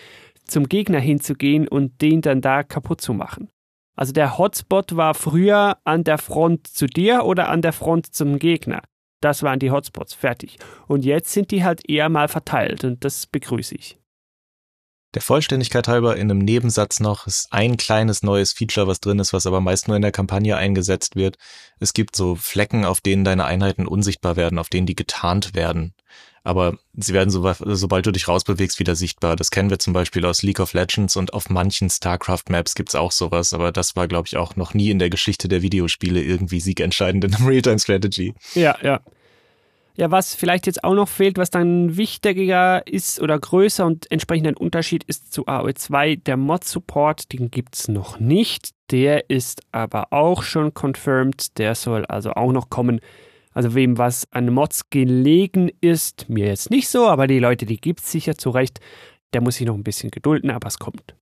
zum 0.43 0.67
Gegner 0.67 0.97
hinzugehen 0.97 1.67
und 1.67 2.01
den 2.01 2.21
dann 2.21 2.41
da 2.41 2.63
kaputt 2.63 3.01
zu 3.01 3.13
machen. 3.13 3.49
Also 3.95 4.13
der 4.13 4.39
Hotspot 4.39 4.95
war 4.95 5.13
früher 5.13 5.77
an 5.83 6.03
der 6.03 6.17
Front 6.17 6.65
zu 6.65 6.87
dir 6.87 7.25
oder 7.25 7.49
an 7.49 7.61
der 7.61 7.71
Front 7.71 8.15
zum 8.15 8.39
Gegner. 8.39 8.81
Das 9.21 9.43
waren 9.43 9.59
die 9.59 9.69
Hotspots, 9.69 10.15
fertig. 10.15 10.57
Und 10.87 11.05
jetzt 11.05 11.33
sind 11.33 11.51
die 11.51 11.63
halt 11.63 11.87
eher 11.87 12.09
mal 12.09 12.29
verteilt 12.29 12.83
und 12.83 13.05
das 13.05 13.27
begrüße 13.27 13.75
ich. 13.75 13.99
Der 15.13 15.21
Vollständigkeit 15.21 15.87
halber 15.87 16.17
in 16.17 16.31
einem 16.31 16.39
Nebensatz 16.39 16.99
noch 16.99 17.27
ist 17.27 17.47
ein 17.51 17.77
kleines 17.77 18.23
neues 18.23 18.51
Feature, 18.51 18.87
was 18.87 18.99
drin 18.99 19.19
ist, 19.19 19.31
was 19.31 19.45
aber 19.45 19.61
meist 19.61 19.87
nur 19.87 19.95
in 19.95 20.01
der 20.01 20.11
Kampagne 20.11 20.57
eingesetzt 20.57 21.15
wird. 21.15 21.37
Es 21.79 21.93
gibt 21.93 22.15
so 22.15 22.35
Flecken, 22.35 22.83
auf 22.83 22.99
denen 22.99 23.23
deine 23.23 23.45
Einheiten 23.45 23.87
unsichtbar 23.87 24.35
werden, 24.35 24.57
auf 24.57 24.69
denen 24.69 24.87
die 24.87 24.95
getarnt 24.95 25.53
werden. 25.53 25.93
Aber 26.43 26.77
sie 26.93 27.13
werden, 27.13 27.29
so, 27.29 27.53
sobald 27.59 28.05
du 28.05 28.11
dich 28.11 28.27
rausbewegst, 28.27 28.79
wieder 28.79 28.95
sichtbar. 28.95 29.35
Das 29.35 29.49
kennen 29.49 29.69
wir 29.69 29.79
zum 29.79 29.93
Beispiel 29.93 30.25
aus 30.25 30.41
League 30.41 30.59
of 30.59 30.73
Legends 30.73 31.15
und 31.15 31.33
auf 31.33 31.49
manchen 31.49 31.89
StarCraft-Maps 31.89 32.75
gibt's 32.75 32.95
auch 32.95 33.11
sowas. 33.11 33.53
Aber 33.53 33.71
das 33.71 33.95
war, 33.95 34.07
glaube 34.07 34.27
ich, 34.27 34.35
auch 34.35 34.55
noch 34.55 34.73
nie 34.73 34.89
in 34.89 34.99
der 34.99 35.09
Geschichte 35.09 35.47
der 35.47 35.61
Videospiele 35.61 36.21
irgendwie 36.21 36.59
siegentscheidend 36.59 37.23
in 37.23 37.35
einem 37.35 37.47
Realtime-Strategy. 37.47 38.33
Ja, 38.55 38.75
ja. 38.81 38.99
Ja, 39.95 40.09
was 40.09 40.33
vielleicht 40.33 40.65
jetzt 40.65 40.83
auch 40.83 40.95
noch 40.95 41.07
fehlt, 41.07 41.37
was 41.37 41.51
dann 41.51 41.97
wichtiger 41.97 42.85
ist 42.87 43.21
oder 43.21 43.37
größer 43.37 43.85
und 43.85 44.09
entsprechend 44.11 44.47
ein 44.47 44.57
Unterschied 44.57 45.03
ist 45.03 45.31
zu 45.31 45.45
AOE2, 45.45 46.23
der 46.23 46.35
Mod-Support, 46.35 47.31
den 47.31 47.51
gibt 47.51 47.75
es 47.75 47.87
noch 47.87 48.19
nicht. 48.19 48.71
Der 48.89 49.29
ist 49.29 49.61
aber 49.71 50.11
auch 50.11 50.41
schon 50.41 50.73
confirmed. 50.73 51.57
Der 51.59 51.75
soll 51.75 52.05
also 52.07 52.31
auch 52.31 52.51
noch 52.51 52.69
kommen. 52.69 53.01
Also 53.53 53.75
wem 53.75 53.99
was 53.99 54.27
an 54.31 54.51
Mods 54.51 54.89
gelegen 54.89 55.69
ist, 55.79 56.27
mir 56.27 56.47
jetzt 56.47 56.71
nicht 56.71 56.89
so, 56.89 57.07
aber 57.07 57.27
die 57.27 57.37
Leute, 57.39 57.67
die 57.67 57.77
gibt 57.77 57.99
es 57.99 58.11
sicher 58.11 58.35
zurecht. 58.35 58.79
Der 59.33 59.41
muss 59.41 59.55
sich 59.55 59.67
noch 59.67 59.75
ein 59.75 59.83
bisschen 59.83 60.09
gedulden, 60.09 60.49
aber 60.49 60.67
es 60.67 60.79
kommt. 60.79 61.15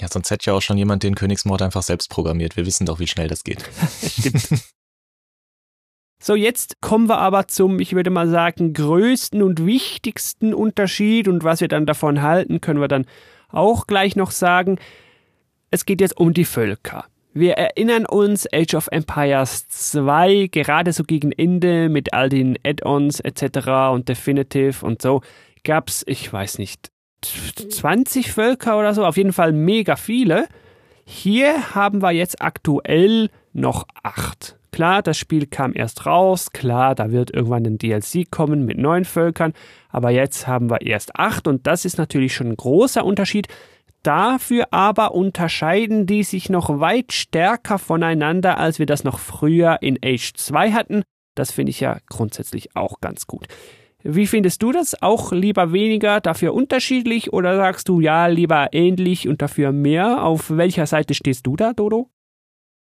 Ja, 0.00 0.06
sonst 0.08 0.30
hätte 0.30 0.50
ja 0.50 0.56
auch 0.56 0.62
schon 0.62 0.78
jemand 0.78 1.02
den 1.02 1.16
Königsmord 1.16 1.62
einfach 1.62 1.82
selbst 1.82 2.10
programmiert. 2.10 2.56
Wir 2.56 2.64
wissen 2.64 2.86
doch, 2.86 3.00
wie 3.00 3.08
schnell 3.08 3.26
das 3.26 3.42
geht. 3.42 3.68
Stimmt. 4.06 4.62
So, 6.20 6.34
jetzt 6.34 6.80
kommen 6.80 7.08
wir 7.08 7.18
aber 7.18 7.46
zum, 7.46 7.78
ich 7.78 7.94
würde 7.94 8.10
mal 8.10 8.28
sagen, 8.28 8.72
größten 8.72 9.40
und 9.42 9.64
wichtigsten 9.64 10.52
Unterschied 10.52 11.28
und 11.28 11.44
was 11.44 11.60
wir 11.60 11.68
dann 11.68 11.86
davon 11.86 12.22
halten, 12.22 12.60
können 12.60 12.80
wir 12.80 12.88
dann 12.88 13.06
auch 13.50 13.86
gleich 13.86 14.16
noch 14.16 14.32
sagen. 14.32 14.78
Es 15.70 15.86
geht 15.86 16.00
jetzt 16.00 16.16
um 16.16 16.34
die 16.34 16.44
Völker. 16.44 17.04
Wir 17.34 17.52
erinnern 17.52 18.04
uns, 18.04 18.48
Age 18.52 18.74
of 18.74 18.88
Empires 18.90 19.68
2, 19.68 20.48
gerade 20.50 20.92
so 20.92 21.04
gegen 21.04 21.30
Ende 21.30 21.88
mit 21.88 22.12
all 22.12 22.28
den 22.28 22.58
Add-ons 22.64 23.20
etc. 23.20 23.92
und 23.92 24.08
Definitive 24.08 24.84
und 24.84 25.00
so, 25.00 25.20
gab's, 25.62 26.02
ich 26.08 26.32
weiß 26.32 26.58
nicht, 26.58 26.90
20 27.22 28.32
Völker 28.32 28.76
oder 28.76 28.92
so, 28.92 29.04
auf 29.04 29.16
jeden 29.16 29.32
Fall 29.32 29.52
mega 29.52 29.94
viele. 29.94 30.48
Hier 31.04 31.74
haben 31.76 32.02
wir 32.02 32.10
jetzt 32.10 32.42
aktuell 32.42 33.30
noch 33.52 33.86
acht. 34.02 34.57
Klar, 34.70 35.02
das 35.02 35.16
Spiel 35.16 35.46
kam 35.46 35.72
erst 35.74 36.06
raus, 36.06 36.50
klar, 36.52 36.94
da 36.94 37.10
wird 37.10 37.34
irgendwann 37.34 37.64
ein 37.64 37.78
DLC 37.78 38.30
kommen 38.30 38.64
mit 38.64 38.78
neun 38.78 39.04
Völkern, 39.04 39.54
aber 39.88 40.10
jetzt 40.10 40.46
haben 40.46 40.70
wir 40.70 40.82
erst 40.82 41.16
acht 41.16 41.48
und 41.48 41.66
das 41.66 41.84
ist 41.84 41.98
natürlich 41.98 42.34
schon 42.34 42.48
ein 42.48 42.56
großer 42.56 43.04
Unterschied. 43.04 43.48
Dafür 44.02 44.68
aber 44.70 45.14
unterscheiden 45.14 46.06
die 46.06 46.22
sich 46.22 46.50
noch 46.50 46.80
weit 46.80 47.12
stärker 47.12 47.78
voneinander, 47.78 48.58
als 48.58 48.78
wir 48.78 48.86
das 48.86 49.04
noch 49.04 49.18
früher 49.18 49.78
in 49.80 49.98
Age 50.04 50.34
2 50.34 50.72
hatten. 50.72 51.02
Das 51.34 51.50
finde 51.50 51.70
ich 51.70 51.80
ja 51.80 51.98
grundsätzlich 52.08 52.76
auch 52.76 53.00
ganz 53.00 53.26
gut. 53.26 53.48
Wie 54.04 54.28
findest 54.28 54.62
du 54.62 54.70
das? 54.70 55.02
Auch 55.02 55.32
lieber 55.32 55.72
weniger, 55.72 56.20
dafür 56.20 56.54
unterschiedlich 56.54 57.32
oder 57.32 57.56
sagst 57.56 57.88
du 57.88 58.00
ja 58.00 58.26
lieber 58.26 58.68
ähnlich 58.72 59.26
und 59.26 59.42
dafür 59.42 59.72
mehr? 59.72 60.24
Auf 60.24 60.50
welcher 60.56 60.86
Seite 60.86 61.14
stehst 61.14 61.46
du 61.46 61.56
da, 61.56 61.72
Dodo? 61.72 62.08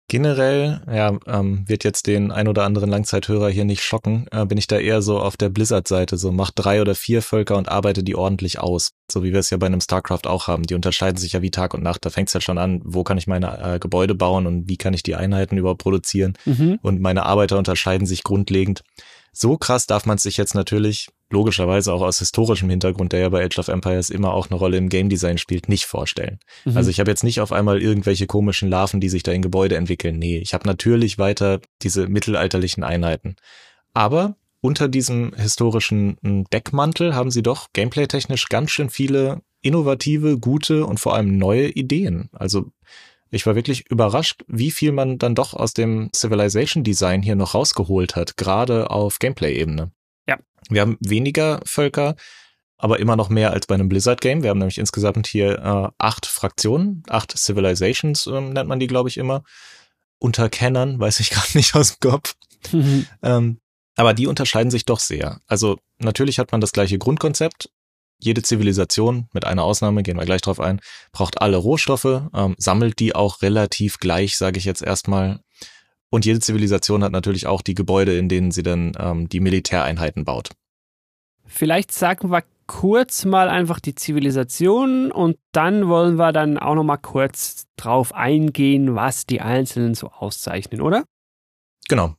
Generell, 0.09 0.81
ja, 0.91 1.17
ähm, 1.27 1.63
wird 1.67 1.83
jetzt 1.83 2.07
den 2.07 2.29
ein 2.31 2.47
oder 2.47 2.65
anderen 2.65 2.89
Langzeithörer 2.89 3.49
hier 3.49 3.65
nicht 3.65 3.83
schocken, 3.83 4.27
äh, 4.31 4.45
bin 4.45 4.57
ich 4.57 4.67
da 4.67 4.77
eher 4.77 5.01
so 5.01 5.19
auf 5.19 5.37
der 5.37 5.49
Blizzard-Seite, 5.49 6.17
so 6.17 6.31
macht 6.31 6.53
drei 6.57 6.81
oder 6.81 6.93
vier 6.93 7.21
Völker 7.21 7.57
und 7.57 7.69
arbeite 7.69 8.03
die 8.03 8.15
ordentlich 8.15 8.59
aus. 8.59 8.91
So 9.09 9.23
wie 9.23 9.31
wir 9.31 9.39
es 9.39 9.49
ja 9.49 9.57
bei 9.57 9.65
einem 9.65 9.81
StarCraft 9.81 10.25
auch 10.27 10.47
haben. 10.47 10.63
Die 10.63 10.75
unterscheiden 10.75 11.17
sich 11.17 11.33
ja 11.33 11.41
wie 11.41 11.51
Tag 11.51 11.73
und 11.73 11.83
Nacht. 11.83 12.05
Da 12.05 12.09
fängt 12.09 12.27
es 12.27 12.33
ja 12.33 12.41
schon 12.41 12.57
an, 12.57 12.81
wo 12.83 13.03
kann 13.03 13.17
ich 13.17 13.27
meine 13.27 13.57
äh, 13.59 13.79
Gebäude 13.79 14.13
bauen 14.13 14.45
und 14.45 14.69
wie 14.69 14.77
kann 14.77 14.93
ich 14.93 15.03
die 15.03 15.15
Einheiten 15.15 15.57
überhaupt 15.57 15.81
produzieren. 15.81 16.33
Mhm. 16.45 16.79
Und 16.81 17.01
meine 17.01 17.25
Arbeiter 17.25 17.57
unterscheiden 17.57 18.05
sich 18.05 18.23
grundlegend. 18.23 18.83
So 19.31 19.57
krass 19.57 19.87
darf 19.87 20.05
man 20.05 20.19
sich 20.19 20.37
jetzt 20.37 20.53
natürlich 20.53 21.07
logischerweise 21.33 21.91
auch 21.91 22.01
aus 22.01 22.19
historischem 22.19 22.69
Hintergrund, 22.69 23.11
der 23.11 23.19
ja 23.19 23.29
bei 23.29 23.43
Age 23.43 23.59
of 23.59 23.67
Empires 23.67 24.09
immer 24.09 24.33
auch 24.33 24.49
eine 24.49 24.57
Rolle 24.57 24.77
im 24.77 24.87
Game 24.87 25.09
Design 25.09 25.37
spielt, 25.37 25.67
nicht 25.67 25.85
vorstellen. 25.85 26.39
Mhm. 26.63 26.77
Also 26.77 26.89
ich 26.89 26.99
habe 26.99 27.11
jetzt 27.11 27.23
nicht 27.23 27.41
auf 27.41 27.51
einmal 27.51 27.81
irgendwelche 27.81 28.27
komischen 28.27 28.69
Larven, 28.69 29.01
die 29.01 29.09
sich 29.09 29.23
da 29.23 29.33
in 29.33 29.41
Gebäude 29.41 29.75
entwickeln. 29.75 30.17
Nee, 30.17 30.37
ich 30.37 30.53
habe 30.53 30.67
natürlich 30.67 31.17
weiter 31.17 31.59
diese 31.81 32.07
mittelalterlichen 32.07 32.83
Einheiten. 32.83 33.35
Aber 33.93 34.37
unter 34.61 34.87
diesem 34.87 35.33
historischen 35.35 36.17
hm, 36.23 36.45
Deckmantel 36.53 37.15
haben 37.15 37.31
sie 37.31 37.43
doch 37.43 37.67
gameplay-technisch 37.73 38.47
ganz 38.47 38.71
schön 38.71 38.89
viele 38.89 39.41
innovative, 39.61 40.37
gute 40.37 40.85
und 40.85 40.99
vor 40.99 41.15
allem 41.15 41.37
neue 41.37 41.69
Ideen. 41.69 42.29
Also 42.31 42.67
ich 43.31 43.47
war 43.47 43.55
wirklich 43.55 43.89
überrascht, 43.89 44.43
wie 44.47 44.69
viel 44.69 44.91
man 44.91 45.17
dann 45.17 45.33
doch 45.33 45.55
aus 45.55 45.73
dem 45.73 46.11
Civilization 46.15 46.83
Design 46.83 47.23
hier 47.23 47.35
noch 47.35 47.55
rausgeholt 47.55 48.15
hat, 48.15 48.37
gerade 48.37 48.91
auf 48.91 49.17
Gameplay-Ebene. 49.17 49.91
Ja. 50.27 50.37
Wir 50.69 50.81
haben 50.81 50.97
weniger 50.99 51.61
Völker, 51.65 52.15
aber 52.77 52.99
immer 52.99 53.15
noch 53.15 53.29
mehr 53.29 53.51
als 53.51 53.67
bei 53.67 53.75
einem 53.75 53.89
Blizzard-Game. 53.89 54.43
Wir 54.43 54.49
haben 54.49 54.59
nämlich 54.59 54.77
insgesamt 54.77 55.27
hier 55.27 55.59
äh, 55.59 55.89
acht 55.97 56.25
Fraktionen, 56.25 57.03
acht 57.07 57.37
Civilizations 57.37 58.27
äh, 58.27 58.41
nennt 58.41 58.67
man 58.67 58.79
die, 58.79 58.87
glaube 58.87 59.09
ich, 59.09 59.17
immer. 59.17 59.43
Unter 60.19 60.49
Kennern, 60.49 60.99
weiß 60.99 61.19
ich 61.19 61.29
gerade 61.29 61.57
nicht 61.57 61.75
aus 61.75 61.97
dem 61.97 62.09
Kopf. 62.11 62.35
Mhm. 62.71 63.07
Ähm, 63.21 63.59
aber 63.95 64.13
die 64.13 64.27
unterscheiden 64.27 64.71
sich 64.71 64.85
doch 64.85 64.99
sehr. 64.99 65.39
Also 65.47 65.77
natürlich 65.99 66.39
hat 66.39 66.51
man 66.51 66.61
das 66.61 66.71
gleiche 66.71 66.97
Grundkonzept. 66.97 67.69
Jede 68.19 68.41
Zivilisation, 68.41 69.27
mit 69.33 69.45
einer 69.45 69.63
Ausnahme, 69.63 70.01
gehen 70.01 70.17
wir 70.17 70.25
gleich 70.25 70.41
drauf 70.41 70.59
ein, 70.59 70.79
braucht 71.11 71.41
alle 71.41 71.57
Rohstoffe, 71.57 72.23
ähm, 72.33 72.55
sammelt 72.57 72.99
die 72.99 73.15
auch 73.15 73.41
relativ 73.41 73.97
gleich, 73.99 74.37
sage 74.37 74.57
ich 74.57 74.65
jetzt 74.65 74.81
erstmal, 74.81 75.41
und 76.13 76.25
jede 76.25 76.39
Zivilisation 76.39 77.03
hat 77.03 77.11
natürlich 77.11 77.47
auch 77.47 77.63
die 77.63 77.73
Gebäude, 77.73 78.15
in 78.15 78.29
denen 78.29 78.51
sie 78.51 78.61
dann 78.61 78.91
ähm, 78.99 79.29
die 79.29 79.39
Militäreinheiten 79.39 80.25
baut. 80.25 80.51
Vielleicht 81.43 81.91
sagen 81.91 82.29
wir 82.29 82.43
kurz 82.67 83.25
mal 83.25 83.49
einfach 83.49 83.79
die 83.79 83.95
Zivilisation 83.95 85.11
und 85.11 85.37
dann 85.53 85.87
wollen 85.87 86.17
wir 86.17 86.31
dann 86.31 86.59
auch 86.59 86.75
noch 86.75 86.83
mal 86.83 86.97
kurz 86.97 87.65
drauf 87.77 88.13
eingehen, 88.13 88.93
was 88.93 89.25
die 89.25 89.41
Einzelnen 89.41 89.95
so 89.95 90.11
auszeichnen, 90.11 90.81
oder? 90.81 91.03
Genau. 91.89 92.13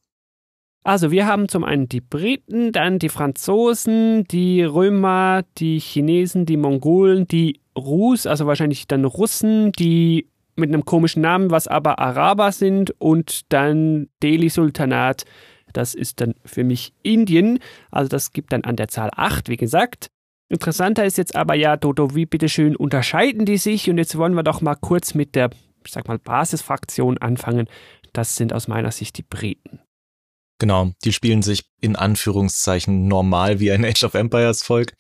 Also 0.83 1.13
wir 1.13 1.29
haben 1.29 1.49
zum 1.49 1.63
einen 1.63 1.89
die 1.89 2.01
Briten, 2.01 2.73
dann 2.73 2.99
die 2.99 3.09
Franzosen, 3.09 4.25
die 4.25 4.65
Römer, 4.65 5.45
die 5.57 5.79
Chinesen, 5.79 6.47
die 6.47 6.57
Mongolen, 6.57 7.29
die 7.29 7.61
Rus, 7.79 8.27
also 8.27 8.47
wahrscheinlich 8.49 8.89
dann 8.89 9.05
Russen, 9.05 9.71
die 9.71 10.27
mit 10.57 10.69
einem 10.69 10.85
komischen 10.85 11.23
Namen, 11.23 11.51
was 11.51 11.69
aber 11.69 11.99
Araber 11.99 12.53
sind 12.53 12.95
und 12.99 13.53
dann 13.53 14.09
Delhi 14.23 14.49
Sultanat. 14.49 15.25
Das 15.73 15.95
ist 15.95 16.21
dann 16.21 16.35
für 16.45 16.65
mich 16.65 16.93
Indien. 17.03 17.59
Also 17.91 18.09
das 18.09 18.33
gibt 18.33 18.53
dann 18.53 18.65
an 18.65 18.77
der 18.77 18.89
Zahl 18.89 19.11
8, 19.15 19.49
wie 19.49 19.57
gesagt. 19.57 20.11
Interessanter 20.49 21.05
ist 21.05 21.19
jetzt 21.19 21.35
aber 21.35 21.55
ja, 21.55 21.77
Dodo, 21.77 22.15
wie 22.15 22.27
bitteschön 22.27 22.77
unterscheiden 22.77 23.45
die 23.45 23.59
sich? 23.59 23.91
Und 23.91 23.99
jetzt 23.99 24.17
wollen 24.17 24.35
wir 24.35 24.43
doch 24.43 24.61
mal 24.61 24.77
kurz 24.77 25.15
mit 25.15 25.35
der, 25.35 25.51
ich 25.85 25.93
sag 25.93 26.07
mal, 26.07 26.19
Basisfraktion 26.19 27.19
anfangen. 27.19 27.67
Das 28.13 28.37
sind 28.37 28.53
aus 28.53 28.69
meiner 28.69 28.93
Sicht 28.93 29.19
die 29.19 29.23
Briten. 29.23 29.81
Genau, 30.61 30.93
die 31.03 31.13
spielen 31.13 31.43
sich 31.43 31.65
in 31.81 31.97
Anführungszeichen 31.97 33.09
normal 33.09 33.59
wie 33.59 33.73
ein 33.73 33.85
Age 33.85 34.05
of 34.05 34.15
Empires 34.15 34.63
Volk. 34.63 34.95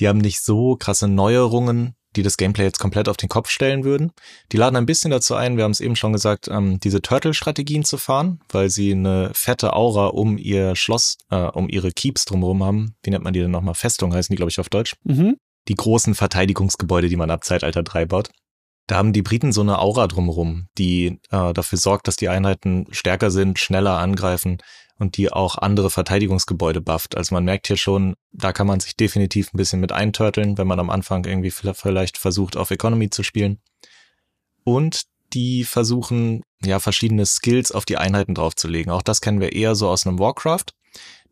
Die 0.00 0.08
haben 0.08 0.18
nicht 0.18 0.42
so 0.42 0.76
krasse 0.76 1.08
Neuerungen, 1.08 1.94
die 2.16 2.22
das 2.22 2.36
Gameplay 2.36 2.64
jetzt 2.64 2.78
komplett 2.78 3.08
auf 3.08 3.16
den 3.16 3.28
Kopf 3.28 3.50
stellen 3.50 3.84
würden. 3.84 4.12
Die 4.52 4.56
laden 4.56 4.76
ein 4.76 4.86
bisschen 4.86 5.10
dazu 5.10 5.34
ein, 5.34 5.56
wir 5.56 5.64
haben 5.64 5.70
es 5.70 5.80
eben 5.80 5.96
schon 5.96 6.12
gesagt, 6.12 6.48
ähm, 6.48 6.80
diese 6.80 7.02
Turtle-Strategien 7.02 7.84
zu 7.84 7.98
fahren, 7.98 8.40
weil 8.50 8.70
sie 8.70 8.92
eine 8.92 9.30
fette 9.34 9.74
Aura 9.74 10.06
um 10.06 10.38
ihr 10.38 10.76
Schloss, 10.76 11.18
äh, 11.30 11.36
um 11.36 11.68
ihre 11.68 11.92
Keeps 11.92 12.24
drumherum 12.24 12.64
haben. 12.64 12.94
Wie 13.02 13.10
nennt 13.10 13.24
man 13.24 13.32
die 13.32 13.40
denn 13.40 13.50
nochmal? 13.50 13.74
Festung 13.74 14.14
heißen 14.14 14.32
die, 14.32 14.36
glaube 14.36 14.50
ich, 14.50 14.60
auf 14.60 14.68
Deutsch. 14.68 14.94
Mhm. 15.04 15.36
Die 15.68 15.74
großen 15.74 16.14
Verteidigungsgebäude, 16.14 17.08
die 17.08 17.16
man 17.16 17.30
ab 17.30 17.44
Zeitalter 17.44 17.82
3 17.82 18.06
baut. 18.06 18.30
Da 18.86 18.96
haben 18.96 19.14
die 19.14 19.22
Briten 19.22 19.52
so 19.52 19.62
eine 19.62 19.78
Aura 19.78 20.06
drumherum, 20.08 20.66
die 20.76 21.18
äh, 21.30 21.54
dafür 21.54 21.78
sorgt, 21.78 22.06
dass 22.06 22.16
die 22.16 22.28
Einheiten 22.28 22.86
stärker 22.90 23.30
sind, 23.30 23.58
schneller 23.58 23.98
angreifen 23.98 24.58
und 25.04 25.18
die 25.18 25.30
auch 25.30 25.58
andere 25.58 25.90
Verteidigungsgebäude 25.90 26.80
bufft. 26.80 27.14
Also 27.14 27.34
man 27.34 27.44
merkt 27.44 27.66
hier 27.66 27.76
schon, 27.76 28.14
da 28.32 28.54
kann 28.54 28.66
man 28.66 28.80
sich 28.80 28.96
definitiv 28.96 29.52
ein 29.52 29.58
bisschen 29.58 29.80
mit 29.80 29.92
eintörteln, 29.92 30.56
wenn 30.56 30.66
man 30.66 30.80
am 30.80 30.88
Anfang 30.88 31.26
irgendwie 31.26 31.50
vielleicht 31.50 32.16
versucht, 32.16 32.56
auf 32.56 32.70
Economy 32.70 33.10
zu 33.10 33.22
spielen. 33.22 33.60
Und 34.64 35.02
die 35.34 35.64
versuchen, 35.64 36.42
ja, 36.64 36.80
verschiedene 36.80 37.26
Skills 37.26 37.70
auf 37.70 37.84
die 37.84 37.98
Einheiten 37.98 38.34
draufzulegen. 38.34 38.90
Auch 38.90 39.02
das 39.02 39.20
kennen 39.20 39.40
wir 39.40 39.52
eher 39.52 39.74
so 39.74 39.88
aus 39.88 40.06
einem 40.06 40.18
Warcraft. 40.18 40.66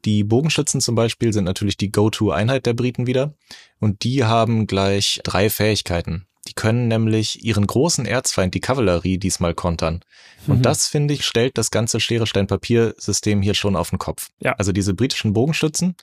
Die 0.05 0.23
Bogenschützen 0.23 0.83
zum 0.83 0.95
Beispiel 0.95 1.33
sind 1.33 1.45
natürlich 1.45 1.79
die 1.79 1.91
Go-To-Einheit 1.91 2.67
der 2.67 2.75
Briten 2.75 3.07
wieder. 3.07 3.35
Und 3.81 4.05
die 4.05 4.25
haben 4.25 4.67
gleich 4.67 5.21
drei 5.25 5.49
Fähigkeiten. 5.49 6.27
Die 6.53 6.55
können 6.55 6.87
nämlich 6.87 7.43
ihren 7.47 7.67
großen 7.67 8.05
Erzfeind, 8.05 8.53
die 8.53 8.61
Kavallerie, 8.61 9.17
diesmal 9.17 9.55
kontern. 9.55 10.01
Und 10.47 10.59
mhm. 10.59 10.63
das, 10.63 10.87
finde 10.87 11.15
ich, 11.15 11.25
stellt 11.25 11.57
das 11.57 11.71
ganze 11.71 11.99
Schere-Stein-Papier-System 11.99 13.41
hier 13.41 13.55
schon 13.55 13.75
auf 13.75 13.89
den 13.89 13.99
Kopf. 13.99 14.29
Ja. 14.39 14.53
Also 14.59 14.73
diese 14.73 14.93
britischen 14.93 15.33
Bogenstützen, 15.33 15.97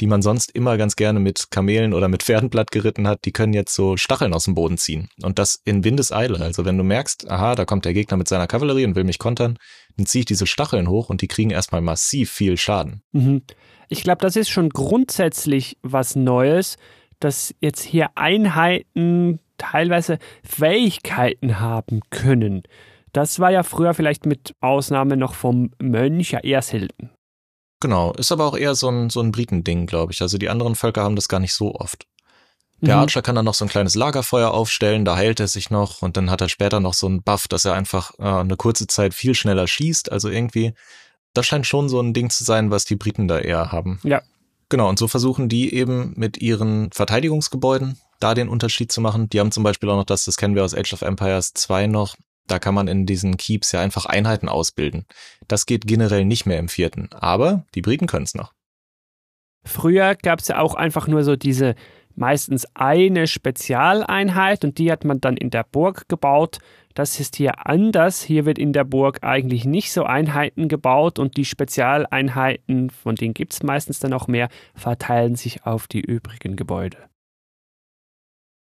die 0.00 0.06
man 0.06 0.20
sonst 0.20 0.50
immer 0.50 0.76
ganz 0.76 0.96
gerne 0.96 1.20
mit 1.20 1.50
Kamelen 1.50 1.94
oder 1.94 2.08
mit 2.08 2.22
Pferdenblatt 2.22 2.70
geritten 2.70 3.08
hat, 3.08 3.24
die 3.24 3.32
können 3.32 3.54
jetzt 3.54 3.74
so 3.74 3.96
Stacheln 3.96 4.34
aus 4.34 4.44
dem 4.44 4.54
Boden 4.54 4.76
ziehen. 4.76 5.08
Und 5.22 5.38
das 5.38 5.58
in 5.64 5.84
Windeseile. 5.84 6.38
Also 6.38 6.66
wenn 6.66 6.76
du 6.76 6.84
merkst, 6.84 7.30
aha, 7.30 7.54
da 7.54 7.64
kommt 7.64 7.86
der 7.86 7.94
Gegner 7.94 8.18
mit 8.18 8.28
seiner 8.28 8.46
Kavallerie 8.46 8.84
und 8.84 8.94
will 8.94 9.04
mich 9.04 9.18
kontern, 9.18 9.58
dann 9.96 10.04
ziehe 10.04 10.20
ich 10.20 10.26
diese 10.26 10.46
Stacheln 10.46 10.90
hoch 10.90 11.08
und 11.08 11.22
die 11.22 11.28
kriegen 11.28 11.50
erstmal 11.50 11.80
massiv 11.80 12.30
viel 12.30 12.58
Schaden. 12.58 13.02
Mhm. 13.12 13.40
Ich 13.88 14.02
glaube, 14.02 14.20
das 14.20 14.36
ist 14.36 14.50
schon 14.50 14.68
grundsätzlich 14.68 15.78
was 15.80 16.14
Neues, 16.14 16.76
dass 17.20 17.54
jetzt 17.60 17.82
hier 17.82 18.10
Einheiten 18.16 19.40
teilweise 19.58 20.18
Fähigkeiten 20.42 21.60
haben 21.60 22.00
können. 22.10 22.62
Das 23.12 23.38
war 23.38 23.50
ja 23.50 23.62
früher 23.62 23.94
vielleicht 23.94 24.26
mit 24.26 24.54
Ausnahme 24.60 25.16
noch 25.16 25.34
vom 25.34 25.70
Mönch 25.80 26.32
ja 26.32 26.40
eher 26.40 26.62
selten. 26.62 27.10
Genau, 27.80 28.12
ist 28.14 28.32
aber 28.32 28.46
auch 28.46 28.56
eher 28.56 28.74
so 28.74 28.88
ein, 28.88 29.10
so 29.10 29.20
ein 29.20 29.30
Britending, 29.30 29.86
glaube 29.86 30.12
ich. 30.12 30.22
Also 30.22 30.38
die 30.38 30.48
anderen 30.48 30.74
Völker 30.74 31.02
haben 31.02 31.16
das 31.16 31.28
gar 31.28 31.40
nicht 31.40 31.52
so 31.52 31.74
oft. 31.74 32.06
Der 32.80 32.96
Mhm. 32.96 33.02
Archer 33.02 33.22
kann 33.22 33.34
dann 33.36 33.44
noch 33.44 33.54
so 33.54 33.64
ein 33.64 33.68
kleines 33.68 33.94
Lagerfeuer 33.94 34.50
aufstellen, 34.50 35.04
da 35.04 35.16
heilt 35.16 35.38
er 35.38 35.48
sich 35.48 35.70
noch 35.70 36.02
und 36.02 36.16
dann 36.16 36.30
hat 36.30 36.40
er 36.40 36.48
später 36.48 36.80
noch 36.80 36.94
so 36.94 37.06
einen 37.06 37.22
Buff, 37.22 37.46
dass 37.46 37.64
er 37.64 37.74
einfach 37.74 38.12
äh, 38.18 38.24
eine 38.24 38.56
kurze 38.56 38.86
Zeit 38.86 39.14
viel 39.14 39.34
schneller 39.34 39.66
schießt. 39.66 40.10
Also 40.10 40.28
irgendwie, 40.28 40.74
das 41.34 41.46
scheint 41.46 41.66
schon 41.66 41.88
so 41.88 42.00
ein 42.00 42.14
Ding 42.14 42.30
zu 42.30 42.42
sein, 42.42 42.70
was 42.70 42.84
die 42.84 42.96
Briten 42.96 43.28
da 43.28 43.38
eher 43.38 43.70
haben. 43.70 44.00
Ja. 44.02 44.22
Genau, 44.70 44.88
und 44.88 44.98
so 44.98 45.06
versuchen 45.06 45.48
die 45.48 45.72
eben 45.74 46.14
mit 46.16 46.38
ihren 46.38 46.90
Verteidigungsgebäuden 46.90 47.98
da 48.20 48.34
den 48.34 48.48
Unterschied 48.48 48.92
zu 48.92 49.00
machen. 49.00 49.28
Die 49.28 49.40
haben 49.40 49.52
zum 49.52 49.62
Beispiel 49.62 49.88
auch 49.90 49.96
noch 49.96 50.04
das, 50.04 50.24
das 50.24 50.36
kennen 50.36 50.54
wir 50.54 50.64
aus 50.64 50.74
Age 50.74 50.92
of 50.92 51.02
Empires 51.02 51.52
2 51.54 51.86
noch, 51.86 52.16
da 52.46 52.58
kann 52.58 52.74
man 52.74 52.88
in 52.88 53.06
diesen 53.06 53.36
Keeps 53.36 53.72
ja 53.72 53.80
einfach 53.80 54.06
Einheiten 54.06 54.48
ausbilden. 54.48 55.06
Das 55.48 55.66
geht 55.66 55.86
generell 55.86 56.24
nicht 56.24 56.46
mehr 56.46 56.58
im 56.58 56.68
vierten, 56.68 57.08
aber 57.12 57.64
die 57.74 57.82
Briten 57.82 58.06
können 58.06 58.24
es 58.24 58.34
noch. 58.34 58.52
Früher 59.64 60.14
gab 60.14 60.40
es 60.40 60.48
ja 60.48 60.58
auch 60.58 60.74
einfach 60.74 61.06
nur 61.08 61.24
so 61.24 61.36
diese 61.36 61.74
meistens 62.16 62.66
eine 62.74 63.26
Spezialeinheit 63.26 64.64
und 64.64 64.78
die 64.78 64.92
hat 64.92 65.04
man 65.04 65.20
dann 65.20 65.36
in 65.36 65.50
der 65.50 65.64
Burg 65.64 66.08
gebaut. 66.08 66.58
Das 66.92 67.18
ist 67.18 67.36
hier 67.36 67.66
anders. 67.66 68.22
Hier 68.22 68.44
wird 68.44 68.58
in 68.58 68.72
der 68.72 68.84
Burg 68.84 69.24
eigentlich 69.24 69.64
nicht 69.64 69.92
so 69.92 70.04
Einheiten 70.04 70.68
gebaut 70.68 71.18
und 71.18 71.36
die 71.36 71.44
Spezialeinheiten, 71.44 72.90
von 72.90 73.16
denen 73.16 73.34
gibt 73.34 73.54
es 73.54 73.62
meistens 73.62 73.98
dann 73.98 74.12
auch 74.12 74.28
mehr, 74.28 74.48
verteilen 74.74 75.34
sich 75.34 75.64
auf 75.66 75.88
die 75.88 76.02
übrigen 76.02 76.56
Gebäude. 76.56 76.98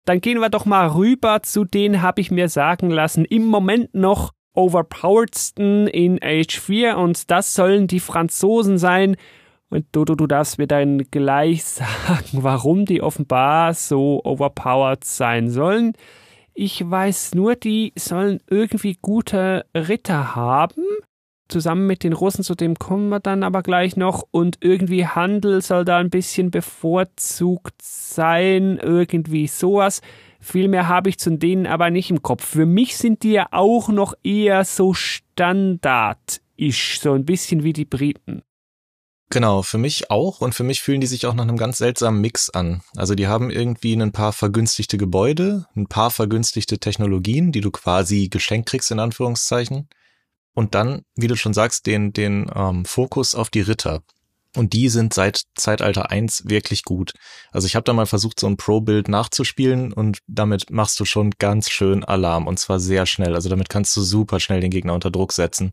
Dann 0.05 0.21
gehen 0.21 0.39
wir 0.39 0.49
doch 0.49 0.65
mal 0.65 0.88
rüber 0.88 1.43
zu 1.43 1.65
denen, 1.65 2.01
habe 2.01 2.21
ich 2.21 2.31
mir 2.31 2.49
sagen 2.49 2.89
lassen, 2.89 3.25
im 3.25 3.45
Moment 3.45 3.93
noch 3.93 4.31
overpoweredsten 4.53 5.88
in 5.88 6.19
Age 6.21 6.59
4 6.59 6.97
und 6.97 7.29
das 7.31 7.53
sollen 7.53 7.88
die 7.88 7.99
Franzosen 7.99 8.77
sein. 8.77 9.15
Und 9.69 9.85
Dodo, 9.91 10.15
du 10.15 10.25
darfst 10.25 10.57
mir 10.57 10.67
dann 10.67 10.99
gleich 11.12 11.63
sagen, 11.65 12.43
warum 12.43 12.85
die 12.85 13.01
offenbar 13.01 13.73
so 13.73 14.21
overpowered 14.23 15.03
sein 15.03 15.49
sollen. 15.49 15.93
Ich 16.53 16.89
weiß 16.89 17.35
nur, 17.35 17.55
die 17.55 17.93
sollen 17.95 18.39
irgendwie 18.49 18.97
gute 19.01 19.65
Ritter 19.73 20.35
haben. 20.35 20.83
Zusammen 21.49 21.88
mit 21.88 22.03
den 22.03 22.13
Russen, 22.13 22.43
zu 22.43 22.53
dem 22.53 22.75
kommen 22.75 23.09
wir 23.09 23.19
dann 23.19 23.41
aber 23.41 23.63
gleich 23.63 23.97
noch. 23.97 24.23
Und 24.29 24.57
irgendwie 24.62 25.07
Handel 25.07 25.63
soll 25.63 25.83
da 25.83 25.97
ein 25.97 26.12
bisschen 26.12 26.51
bevorzugt 26.51 27.81
sein. 27.81 28.77
Irgendwie 28.77 29.47
sowas. 29.47 30.01
Viel 30.39 30.67
mehr 30.67 30.88
habe 30.88 31.09
ich 31.09 31.17
zu 31.17 31.31
denen 31.31 31.65
aber 31.65 31.89
nicht 31.89 32.12
im 32.12 32.21
Kopf. 32.21 32.45
Für 32.45 32.67
mich 32.67 32.97
sind 32.97 33.23
die 33.23 33.31
ja 33.31 33.47
auch 33.49 33.89
noch 33.89 34.13
eher 34.23 34.63
so 34.63 34.93
standardisch. 34.93 36.99
So 37.01 37.13
ein 37.13 37.25
bisschen 37.25 37.63
wie 37.63 37.73
die 37.73 37.85
Briten. 37.85 38.43
Genau, 39.31 39.63
für 39.63 39.77
mich 39.77 40.12
auch 40.12 40.41
und 40.41 40.53
für 40.53 40.63
mich 40.63 40.81
fühlen 40.81 41.01
die 41.01 41.07
sich 41.07 41.25
auch 41.25 41.33
nach 41.33 41.43
einem 41.43 41.57
ganz 41.57 41.79
seltsamen 41.79 42.21
Mix 42.21 42.51
an. 42.51 42.81
Also 42.95 43.15
die 43.15 43.27
haben 43.27 43.49
irgendwie 43.49 43.93
ein 43.93 44.12
paar 44.12 44.33
vergünstigte 44.33 44.97
Gebäude, 44.97 45.65
ein 45.75 45.88
paar 45.88 46.12
vergünstigte 46.12 46.79
Technologien, 46.79 47.51
die 47.51 47.62
du 47.62 47.71
quasi 47.71 48.29
geschenkt 48.29 48.69
kriegst 48.69 48.91
in 48.91 48.99
Anführungszeichen 48.99 49.88
und 50.53 50.75
dann, 50.75 51.03
wie 51.15 51.27
du 51.27 51.35
schon 51.35 51.53
sagst, 51.53 51.85
den 51.85 52.13
den 52.13 52.49
ähm, 52.53 52.85
Fokus 52.85 53.35
auf 53.35 53.49
die 53.49 53.62
Ritter. 53.62 54.01
Und 54.55 54.73
die 54.73 54.89
sind 54.89 55.13
seit 55.13 55.43
Zeitalter 55.55 56.09
1 56.09 56.49
wirklich 56.49 56.83
gut. 56.83 57.13
Also 57.51 57.67
ich 57.67 57.75
habe 57.75 57.83
da 57.83 57.93
mal 57.93 58.07
versucht, 58.07 58.39
so 58.39 58.47
ein 58.47 58.57
Pro-Build 58.57 59.07
nachzuspielen 59.07 59.93
und 59.93 60.19
damit 60.27 60.71
machst 60.71 60.99
du 60.99 61.05
schon 61.05 61.31
ganz 61.38 61.69
schön 61.69 62.03
Alarm 62.03 62.47
und 62.47 62.57
zwar 62.57 62.79
sehr 62.79 63.05
schnell. 63.05 63.35
Also 63.35 63.47
damit 63.47 63.69
kannst 63.69 63.95
du 63.95 64.01
super 64.01 64.39
schnell 64.39 64.59
den 64.59 64.71
Gegner 64.71 64.95
unter 64.95 65.12
Druck 65.12 65.33
setzen. 65.33 65.71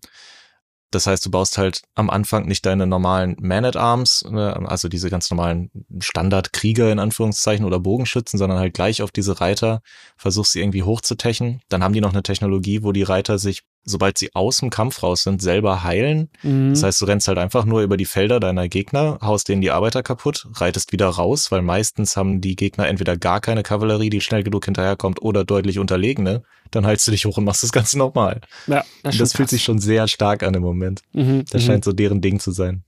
Das 0.91 1.07
heißt, 1.07 1.27
du 1.27 1.31
baust 1.31 1.59
halt 1.59 1.83
am 1.95 2.11
Anfang 2.11 2.47
nicht 2.47 2.65
deine 2.65 2.87
normalen 2.87 3.37
Man-at-Arms, 3.41 4.27
ne, 4.31 4.55
also 4.69 4.89
diese 4.89 5.11
ganz 5.11 5.31
normalen 5.31 5.71
Standardkrieger 5.99 6.93
in 6.93 7.01
Anführungszeichen 7.01 7.65
oder 7.65 7.81
Bogenschützen, 7.81 8.39
sondern 8.39 8.59
halt 8.59 8.75
gleich 8.75 9.03
auf 9.03 9.11
diese 9.11 9.41
Reiter, 9.41 9.83
versuchst 10.17 10.53
sie 10.53 10.61
irgendwie 10.61 10.85
hochzutechen. 10.85 11.61
Dann 11.69 11.83
haben 11.83 11.93
die 11.93 12.01
noch 12.01 12.13
eine 12.13 12.23
Technologie, 12.23 12.83
wo 12.85 12.93
die 12.93 13.03
Reiter 13.03 13.39
sich, 13.39 13.63
sobald 13.87 14.19
sie 14.19 14.35
aus 14.35 14.59
dem 14.59 14.69
Kampf 14.69 15.03
raus 15.03 15.23
sind, 15.23 15.41
selber 15.41 15.85
heilen. 15.85 16.29
Mhm. 16.43 16.71
Das 16.71 16.83
heißt, 16.83 17.01
du 17.01 17.07
rennst 17.07 17.29
halt 17.29 17.39
einfach 17.39 17.65
nur 17.65 17.83
über 17.83 17.97
die 17.97 18.05
Felder 18.05 18.41
deiner 18.41 18.69
Gegner, 18.69 19.19
haust 19.23 19.49
denen 19.49 19.63
die 19.63 19.71
Arbeiter 19.71 20.03
kaputt, 20.03 20.47
reitest 20.55 20.93
wieder 20.93 21.09
raus, 21.09 21.51
weil 21.51 21.63
meistens 21.63 22.17
haben 22.17 22.41
die 22.41 22.57
Gegner 22.57 22.89
entweder 22.89 23.17
gar 23.17 23.41
keine 23.41 23.63
Kavallerie, 23.63 24.11
die 24.11 24.21
schnell 24.21 24.43
genug 24.43 24.65
hinterherkommt, 24.65 25.23
oder 25.23 25.45
deutlich 25.45 25.79
unterlegene. 25.79 26.43
Dann 26.73 26.85
heilst 26.85 27.07
du 27.07 27.13
dich 27.13 27.25
hoch 27.25 27.39
und 27.39 27.45
machst 27.45 27.63
das 27.63 27.73
Ganze 27.73 27.97
nochmal. 27.97 28.41
ja, 28.67 28.85
das, 29.03 29.17
Das 29.17 29.33
fühlt 29.33 29.49
sich 29.49 29.63
schon 29.63 29.79
sehr 29.79 30.09
stark 30.09 30.43
an 30.43 30.55
im 30.55 30.63
Moment. 30.63 31.03
Mhm, 31.13 31.45
Das 31.51 31.63
mhm. 31.63 31.67
scheint 31.67 31.85
so 31.85 31.93
deren 31.93 32.21
Ding 32.21 32.41
zu 32.41 32.51
sein. 32.51 32.83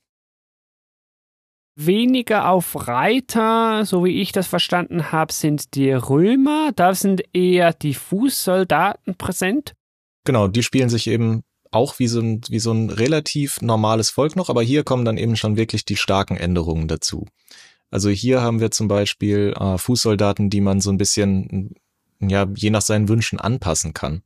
Weniger 1.80 2.48
auf 2.50 2.88
Reiter, 2.88 3.84
so 3.84 4.04
wie 4.04 4.20
ich 4.20 4.32
das 4.32 4.48
verstanden 4.48 5.12
habe, 5.12 5.32
sind 5.32 5.76
die 5.76 5.92
Römer. 5.92 6.72
Da 6.74 6.92
sind 6.92 7.22
eher 7.32 7.72
die 7.72 7.94
Fußsoldaten 7.94 9.14
präsent. 9.14 9.74
Genau, 10.28 10.46
die 10.46 10.62
spielen 10.62 10.90
sich 10.90 11.06
eben 11.06 11.42
auch 11.70 11.98
wie 11.98 12.06
so 12.06 12.20
ein, 12.20 12.42
wie 12.50 12.58
so 12.58 12.70
ein 12.70 12.90
relativ 12.90 13.62
normales 13.62 14.10
Volk 14.10 14.36
noch, 14.36 14.50
aber 14.50 14.62
hier 14.62 14.84
kommen 14.84 15.06
dann 15.06 15.16
eben 15.16 15.36
schon 15.36 15.56
wirklich 15.56 15.86
die 15.86 15.96
starken 15.96 16.36
Änderungen 16.36 16.86
dazu. 16.86 17.24
Also 17.90 18.10
hier 18.10 18.42
haben 18.42 18.60
wir 18.60 18.70
zum 18.70 18.88
Beispiel 18.88 19.54
äh, 19.58 19.78
Fußsoldaten, 19.78 20.50
die 20.50 20.60
man 20.60 20.82
so 20.82 20.90
ein 20.90 20.98
bisschen, 20.98 21.76
ja, 22.20 22.46
je 22.54 22.68
nach 22.68 22.82
seinen 22.82 23.08
Wünschen 23.08 23.40
anpassen 23.40 23.94
kann. 23.94 24.20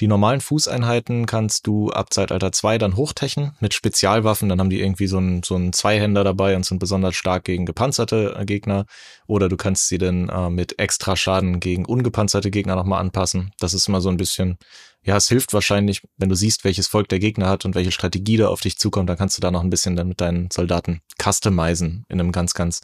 Die 0.00 0.08
normalen 0.08 0.42
Fußeinheiten 0.42 1.24
kannst 1.24 1.66
du 1.66 1.90
ab 1.90 2.12
Zeitalter 2.12 2.52
2 2.52 2.76
dann 2.76 2.96
hochtechen 2.96 3.52
mit 3.60 3.72
Spezialwaffen, 3.72 4.48
dann 4.48 4.60
haben 4.60 4.68
die 4.68 4.80
irgendwie 4.80 5.06
so 5.06 5.16
einen, 5.16 5.42
so 5.42 5.54
einen 5.54 5.72
Zweihänder 5.72 6.22
dabei 6.22 6.54
und 6.54 6.66
sind 6.66 6.80
besonders 6.80 7.14
stark 7.14 7.44
gegen 7.44 7.64
gepanzerte 7.64 8.36
äh, 8.36 8.44
Gegner. 8.44 8.84
Oder 9.26 9.48
du 9.48 9.56
kannst 9.56 9.88
sie 9.88 9.98
dann 9.98 10.28
äh, 10.28 10.50
mit 10.50 10.78
extra 10.78 11.16
Schaden 11.16 11.60
gegen 11.60 11.86
ungepanzerte 11.86 12.50
Gegner 12.50 12.76
nochmal 12.76 13.00
anpassen. 13.00 13.52
Das 13.58 13.72
ist 13.72 13.88
immer 13.88 14.02
so 14.02 14.10
ein 14.10 14.18
bisschen, 14.18 14.58
ja, 15.06 15.16
es 15.16 15.28
hilft 15.28 15.54
wahrscheinlich, 15.54 16.02
wenn 16.16 16.28
du 16.28 16.34
siehst, 16.34 16.64
welches 16.64 16.88
Volk 16.88 17.08
der 17.08 17.20
Gegner 17.20 17.48
hat 17.48 17.64
und 17.64 17.76
welche 17.76 17.92
Strategie 17.92 18.36
da 18.36 18.48
auf 18.48 18.60
dich 18.60 18.76
zukommt, 18.76 19.08
dann 19.08 19.16
kannst 19.16 19.36
du 19.36 19.40
da 19.40 19.52
noch 19.52 19.62
ein 19.62 19.70
bisschen 19.70 19.94
dann 19.94 20.08
mit 20.08 20.20
deinen 20.20 20.50
Soldaten 20.50 21.00
customizen 21.22 22.04
in 22.08 22.18
einem 22.18 22.32
ganz, 22.32 22.54
ganz 22.54 22.80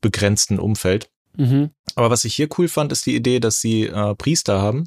begrenzten 0.00 0.60
Umfeld. 0.60 1.10
Mhm. 1.36 1.70
Aber 1.96 2.10
was 2.10 2.24
ich 2.24 2.36
hier 2.36 2.48
cool 2.58 2.68
fand, 2.68 2.92
ist 2.92 3.06
die 3.06 3.16
Idee, 3.16 3.40
dass 3.40 3.60
sie 3.60 3.86
äh, 3.86 4.14
Priester 4.14 4.62
haben, 4.62 4.86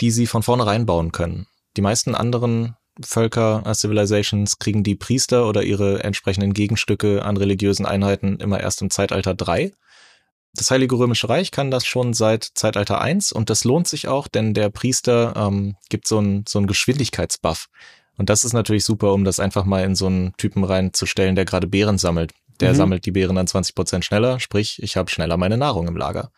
die 0.00 0.12
sie 0.12 0.28
von 0.28 0.44
vornherein 0.44 0.86
bauen 0.86 1.10
können. 1.10 1.48
Die 1.76 1.82
meisten 1.82 2.14
anderen 2.14 2.76
Völker, 3.02 3.64
äh, 3.66 3.74
Civilizations, 3.74 4.60
kriegen 4.60 4.84
die 4.84 4.94
Priester 4.94 5.48
oder 5.48 5.64
ihre 5.64 6.04
entsprechenden 6.04 6.54
Gegenstücke 6.54 7.24
an 7.24 7.36
religiösen 7.36 7.86
Einheiten 7.86 8.36
immer 8.36 8.60
erst 8.60 8.82
im 8.82 8.90
Zeitalter 8.90 9.34
3. 9.34 9.72
Das 10.56 10.70
Heilige 10.70 10.96
Römische 10.96 11.28
Reich 11.28 11.50
kann 11.50 11.70
das 11.70 11.84
schon 11.84 12.14
seit 12.14 12.44
Zeitalter 12.54 13.00
1 13.00 13.32
und 13.32 13.50
das 13.50 13.64
lohnt 13.64 13.88
sich 13.88 14.06
auch, 14.08 14.28
denn 14.28 14.54
der 14.54 14.70
Priester 14.70 15.34
ähm, 15.36 15.76
gibt 15.88 16.06
so 16.06 16.18
einen 16.18 16.44
so 16.48 16.58
einen 16.58 16.68
Geschwindigkeitsbuff. 16.68 17.66
Und 18.16 18.30
das 18.30 18.44
ist 18.44 18.52
natürlich 18.52 18.84
super, 18.84 19.12
um 19.12 19.24
das 19.24 19.40
einfach 19.40 19.64
mal 19.64 19.82
in 19.82 19.96
so 19.96 20.06
einen 20.06 20.32
Typen 20.36 20.62
reinzustellen, 20.62 21.34
der 21.34 21.44
gerade 21.44 21.66
Beeren 21.66 21.98
sammelt. 21.98 22.32
Der 22.60 22.72
Mhm. 22.72 22.76
sammelt 22.76 23.06
die 23.06 23.10
Beeren 23.10 23.34
dann 23.34 23.48
20 23.48 23.74
Prozent 23.74 24.04
schneller, 24.04 24.38
sprich, 24.38 24.80
ich 24.80 24.96
habe 24.96 25.10
schneller 25.10 25.36
meine 25.36 25.56
Nahrung 25.56 25.88
im 25.88 25.96
Lager. 25.96 26.30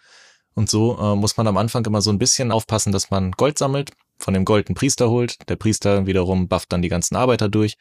Und 0.55 0.71
so 0.71 0.99
äh, 0.99 1.15
muss 1.15 1.37
man 1.37 1.47
am 1.47 1.59
Anfang 1.59 1.85
immer 1.85 2.01
so 2.01 2.11
ein 2.11 2.19
bisschen 2.19 2.51
aufpassen, 2.51 2.91
dass 2.93 3.11
man 3.11 3.33
Gold 3.33 3.59
sammelt, 3.59 3.91
von 4.19 4.33
dem 4.33 4.47
Gold 4.47 4.69
einen 4.69 4.75
Priester 4.75 5.11
holt. 5.11 5.37
Der 5.51 5.57
Priester 5.57 6.07
wiederum 6.07 6.49
bufft 6.49 6.73
dann 6.73 6.81
die 6.81 6.89
ganzen 6.89 7.17
Arbeiter 7.17 7.51
durch. 7.51 7.77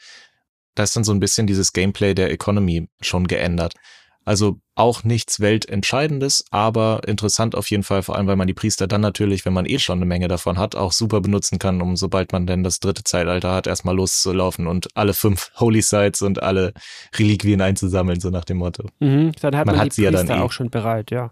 Da 0.76 0.84
ist 0.84 0.94
dann 0.98 1.06
so 1.06 1.14
ein 1.14 1.22
bisschen 1.22 1.48
dieses 1.48 1.72
Gameplay 1.72 2.14
der 2.14 2.32
Economy 2.32 2.90
schon 3.00 3.28
geändert. 3.28 3.76
Also 4.26 4.60
auch 4.74 5.04
nichts 5.04 5.40
Weltentscheidendes, 5.40 6.46
aber 6.50 7.02
interessant 7.08 7.56
auf 7.56 7.70
jeden 7.70 7.84
Fall, 7.84 8.02
vor 8.02 8.16
allem 8.16 8.26
weil 8.26 8.36
man 8.36 8.48
die 8.48 8.56
Priester 8.56 8.88
dann 8.88 9.02
natürlich, 9.02 9.46
wenn 9.46 9.54
man 9.54 9.68
eh 9.68 9.78
schon 9.78 10.00
eine 10.00 10.08
Menge 10.08 10.28
davon 10.28 10.58
hat, 10.58 10.76
auch 10.76 10.92
super 10.92 11.22
benutzen 11.22 11.60
kann, 11.60 11.80
um 11.80 11.96
sobald 11.96 12.34
man 12.34 12.48
denn 12.48 12.64
das 12.64 12.80
dritte 12.80 13.04
Zeitalter 13.04 13.54
hat, 13.54 13.68
erstmal 13.68 13.96
loszulaufen 13.96 14.66
und 14.66 14.88
alle 14.96 15.14
fünf 15.14 15.52
Holy 15.60 15.84
Sites 15.84 16.24
und 16.24 16.42
alle 16.42 16.74
Reliquien 17.18 17.62
einzusammeln, 17.62 18.20
so 18.20 18.32
nach 18.32 18.46
dem 18.46 18.58
Motto. 18.58 18.90
Mhm. 19.00 19.32
Dann 19.40 19.56
hat 19.56 19.68
Man 19.68 19.76
man, 19.76 19.86
hat 19.86 19.92
die 19.92 19.96
sie 19.98 20.04
ja 20.04 20.10
Priester 20.10 20.28
dann 20.28 20.40
eh. 20.40 20.44
auch 20.44 20.52
schon 20.52 20.72
bereit, 20.72 21.12
ja. 21.12 21.30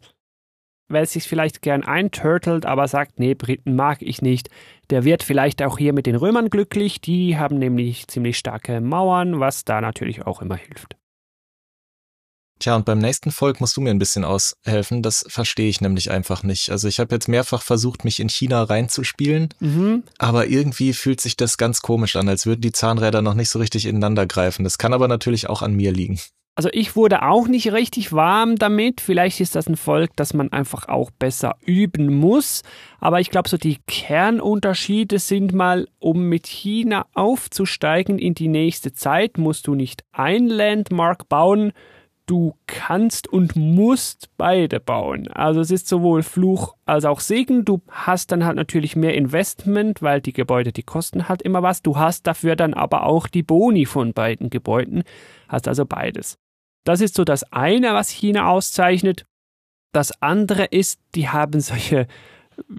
Wer 0.89 1.05
sich 1.07 1.23
vielleicht 1.23 1.63
gern 1.63 1.83
einturtelt, 1.83 2.67
aber 2.67 2.87
sagt, 2.87 3.17
nee, 3.17 3.33
Briten 3.33 3.75
mag 3.75 4.03
ich 4.03 4.21
nicht, 4.21 4.49
der 4.91 5.03
wird 5.03 5.23
vielleicht 5.23 5.63
auch 5.63 5.79
hier 5.79 5.93
mit 5.93 6.05
den 6.05 6.15
Römern 6.15 6.51
glücklich. 6.51 7.01
Die 7.01 7.37
haben 7.39 7.57
nämlich 7.57 8.07
ziemlich 8.07 8.37
starke 8.37 8.79
Mauern, 8.81 9.39
was 9.39 9.65
da 9.65 9.81
natürlich 9.81 10.27
auch 10.27 10.41
immer 10.41 10.57
hilft. 10.57 10.95
Tja, 12.63 12.77
und 12.77 12.85
beim 12.85 12.99
nächsten 12.99 13.31
Volk 13.31 13.59
musst 13.59 13.75
du 13.75 13.81
mir 13.81 13.89
ein 13.89 13.99
bisschen 13.99 14.23
aushelfen. 14.23 15.01
Das 15.01 15.25
verstehe 15.27 15.67
ich 15.67 15.81
nämlich 15.81 16.11
einfach 16.11 16.43
nicht. 16.43 16.69
Also 16.69 16.87
ich 16.87 17.01
habe 17.01 17.13
jetzt 17.13 17.27
mehrfach 17.27 17.61
versucht, 17.61 18.05
mich 18.05 18.21
in 18.21 18.29
China 18.29 18.63
reinzuspielen, 18.63 19.49
Mhm. 19.59 20.03
aber 20.17 20.47
irgendwie 20.47 20.93
fühlt 20.93 21.19
sich 21.19 21.35
das 21.35 21.57
ganz 21.57 21.81
komisch 21.81 22.15
an, 22.15 22.29
als 22.29 22.45
würden 22.45 22.61
die 22.61 22.71
Zahnräder 22.71 23.21
noch 23.21 23.33
nicht 23.33 23.49
so 23.49 23.59
richtig 23.59 23.85
ineinander 23.85 24.25
greifen. 24.25 24.63
Das 24.63 24.77
kann 24.77 24.93
aber 24.93 25.09
natürlich 25.09 25.49
auch 25.49 25.61
an 25.61 25.73
mir 25.73 25.91
liegen. 25.91 26.21
Also 26.55 26.69
ich 26.71 26.95
wurde 26.95 27.23
auch 27.23 27.49
nicht 27.49 27.73
richtig 27.73 28.13
warm 28.13 28.55
damit. 28.55 29.01
Vielleicht 29.01 29.41
ist 29.41 29.55
das 29.55 29.67
ein 29.67 29.75
Volk, 29.75 30.11
das 30.15 30.33
man 30.33 30.49
einfach 30.53 30.87
auch 30.87 31.11
besser 31.11 31.55
üben 31.65 32.15
muss. 32.15 32.61
Aber 33.01 33.19
ich 33.19 33.29
glaube, 33.29 33.49
so 33.49 33.57
die 33.57 33.79
Kernunterschiede 33.87 35.19
sind 35.19 35.51
mal, 35.51 35.89
um 35.99 36.29
mit 36.29 36.47
China 36.47 37.07
aufzusteigen 37.13 38.19
in 38.19 38.35
die 38.35 38.47
nächste 38.47 38.93
Zeit, 38.93 39.37
musst 39.37 39.67
du 39.67 39.75
nicht 39.75 40.05
ein 40.13 40.47
Landmark 40.47 41.27
bauen, 41.27 41.73
du 42.25 42.55
kannst 42.67 43.27
und 43.27 43.55
musst 43.55 44.29
beide 44.37 44.79
bauen. 44.79 45.27
Also 45.29 45.59
es 45.59 45.71
ist 45.71 45.87
sowohl 45.87 46.23
Fluch 46.23 46.75
als 46.85 47.05
auch 47.05 47.19
Segen. 47.19 47.65
Du 47.65 47.81
hast 47.89 48.31
dann 48.31 48.45
halt 48.45 48.55
natürlich 48.55 48.95
mehr 48.95 49.15
Investment, 49.15 50.01
weil 50.01 50.21
die 50.21 50.33
Gebäude, 50.33 50.71
die 50.71 50.83
kosten 50.83 51.27
halt 51.27 51.41
immer 51.41 51.63
was. 51.63 51.81
Du 51.81 51.97
hast 51.97 52.27
dafür 52.27 52.55
dann 52.55 52.73
aber 52.73 53.05
auch 53.05 53.27
die 53.27 53.43
Boni 53.43 53.85
von 53.85 54.13
beiden 54.13 54.49
Gebäuden. 54.49 55.03
Hast 55.47 55.67
also 55.67 55.85
beides. 55.85 56.37
Das 56.85 57.01
ist 57.01 57.15
so 57.15 57.23
das 57.23 57.43
eine, 57.51 57.93
was 57.93 58.09
China 58.09 58.49
auszeichnet. 58.49 59.25
Das 59.93 60.21
andere 60.21 60.65
ist, 60.65 60.99
die 61.15 61.29
haben 61.29 61.59
solche 61.59 62.07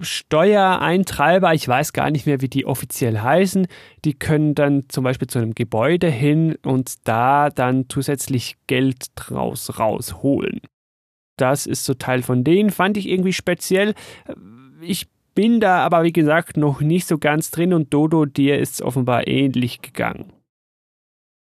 Steuereintreiber, 0.01 1.53
ich 1.53 1.67
weiß 1.67 1.93
gar 1.93 2.11
nicht 2.11 2.25
mehr, 2.25 2.41
wie 2.41 2.47
die 2.47 2.65
offiziell 2.65 3.19
heißen, 3.19 3.67
die 4.03 4.13
können 4.13 4.55
dann 4.55 4.85
zum 4.89 5.03
Beispiel 5.03 5.27
zu 5.27 5.39
einem 5.39 5.55
Gebäude 5.55 6.09
hin 6.09 6.57
und 6.63 7.07
da 7.07 7.49
dann 7.49 7.85
zusätzlich 7.89 8.57
Geld 8.67 9.07
draus 9.15 9.79
rausholen. 9.79 10.61
Das 11.37 11.65
ist 11.65 11.85
so 11.85 11.93
Teil 11.93 12.21
von 12.21 12.43
denen, 12.43 12.69
fand 12.69 12.97
ich 12.97 13.09
irgendwie 13.09 13.33
speziell. 13.33 13.93
Ich 14.81 15.07
bin 15.33 15.59
da 15.59 15.79
aber, 15.79 16.03
wie 16.03 16.13
gesagt, 16.13 16.57
noch 16.57 16.81
nicht 16.81 17.07
so 17.07 17.17
ganz 17.17 17.51
drin 17.51 17.73
und 17.73 17.93
Dodo, 17.93 18.25
dir 18.25 18.57
ist 18.57 18.75
es 18.75 18.81
offenbar 18.81 19.27
ähnlich 19.27 19.81
gegangen. 19.81 20.31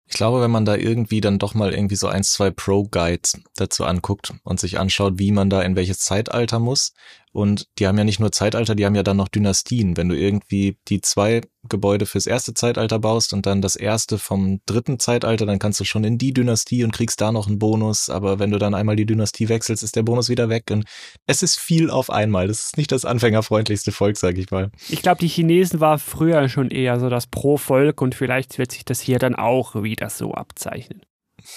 Ich 0.06 0.16
glaube, 0.16 0.42
wenn 0.42 0.50
man 0.50 0.64
da 0.64 0.76
irgendwie 0.76 1.20
dann 1.20 1.38
doch 1.38 1.54
mal 1.54 1.72
irgendwie 1.72 1.96
so 1.96 2.08
ein, 2.08 2.24
zwei 2.24 2.50
Pro-Guides 2.50 3.40
dazu 3.56 3.84
anguckt 3.84 4.34
und 4.42 4.60
sich 4.60 4.78
anschaut, 4.78 5.14
wie 5.18 5.32
man 5.32 5.48
da 5.48 5.62
in 5.62 5.76
welches 5.76 6.00
Zeitalter 6.00 6.58
muss, 6.58 6.92
und 7.34 7.66
die 7.80 7.88
haben 7.88 7.98
ja 7.98 8.04
nicht 8.04 8.20
nur 8.20 8.30
Zeitalter, 8.30 8.76
die 8.76 8.86
haben 8.86 8.94
ja 8.94 9.02
dann 9.02 9.16
noch 9.16 9.26
Dynastien. 9.26 9.96
Wenn 9.96 10.08
du 10.08 10.16
irgendwie 10.16 10.78
die 10.86 11.00
zwei 11.00 11.40
Gebäude 11.68 12.06
fürs 12.06 12.28
erste 12.28 12.54
Zeitalter 12.54 13.00
baust 13.00 13.32
und 13.32 13.44
dann 13.44 13.60
das 13.60 13.74
erste 13.74 14.18
vom 14.18 14.60
dritten 14.66 15.00
Zeitalter, 15.00 15.44
dann 15.44 15.58
kannst 15.58 15.80
du 15.80 15.84
schon 15.84 16.04
in 16.04 16.16
die 16.16 16.32
Dynastie 16.32 16.84
und 16.84 16.92
kriegst 16.92 17.20
da 17.20 17.32
noch 17.32 17.48
einen 17.48 17.58
Bonus. 17.58 18.08
Aber 18.08 18.38
wenn 18.38 18.52
du 18.52 18.58
dann 18.58 18.72
einmal 18.72 18.94
die 18.94 19.04
Dynastie 19.04 19.48
wechselst, 19.48 19.82
ist 19.82 19.96
der 19.96 20.04
Bonus 20.04 20.28
wieder 20.28 20.48
weg. 20.48 20.70
Und 20.70 20.84
es 21.26 21.42
ist 21.42 21.58
viel 21.58 21.90
auf 21.90 22.08
einmal. 22.08 22.46
Das 22.46 22.66
ist 22.66 22.76
nicht 22.76 22.92
das 22.92 23.04
anfängerfreundlichste 23.04 23.90
Volk, 23.90 24.16
sag 24.16 24.38
ich 24.38 24.52
mal. 24.52 24.70
Ich 24.88 25.02
glaube, 25.02 25.18
die 25.18 25.26
Chinesen 25.26 25.80
war 25.80 25.98
früher 25.98 26.48
schon 26.48 26.70
eher 26.70 27.00
so 27.00 27.08
das 27.10 27.26
Pro-Volk 27.26 28.00
und 28.00 28.14
vielleicht 28.14 28.58
wird 28.58 28.70
sich 28.70 28.84
das 28.84 29.00
hier 29.00 29.18
dann 29.18 29.34
auch 29.34 29.82
wieder 29.82 30.08
so 30.08 30.34
abzeichnen. 30.34 31.02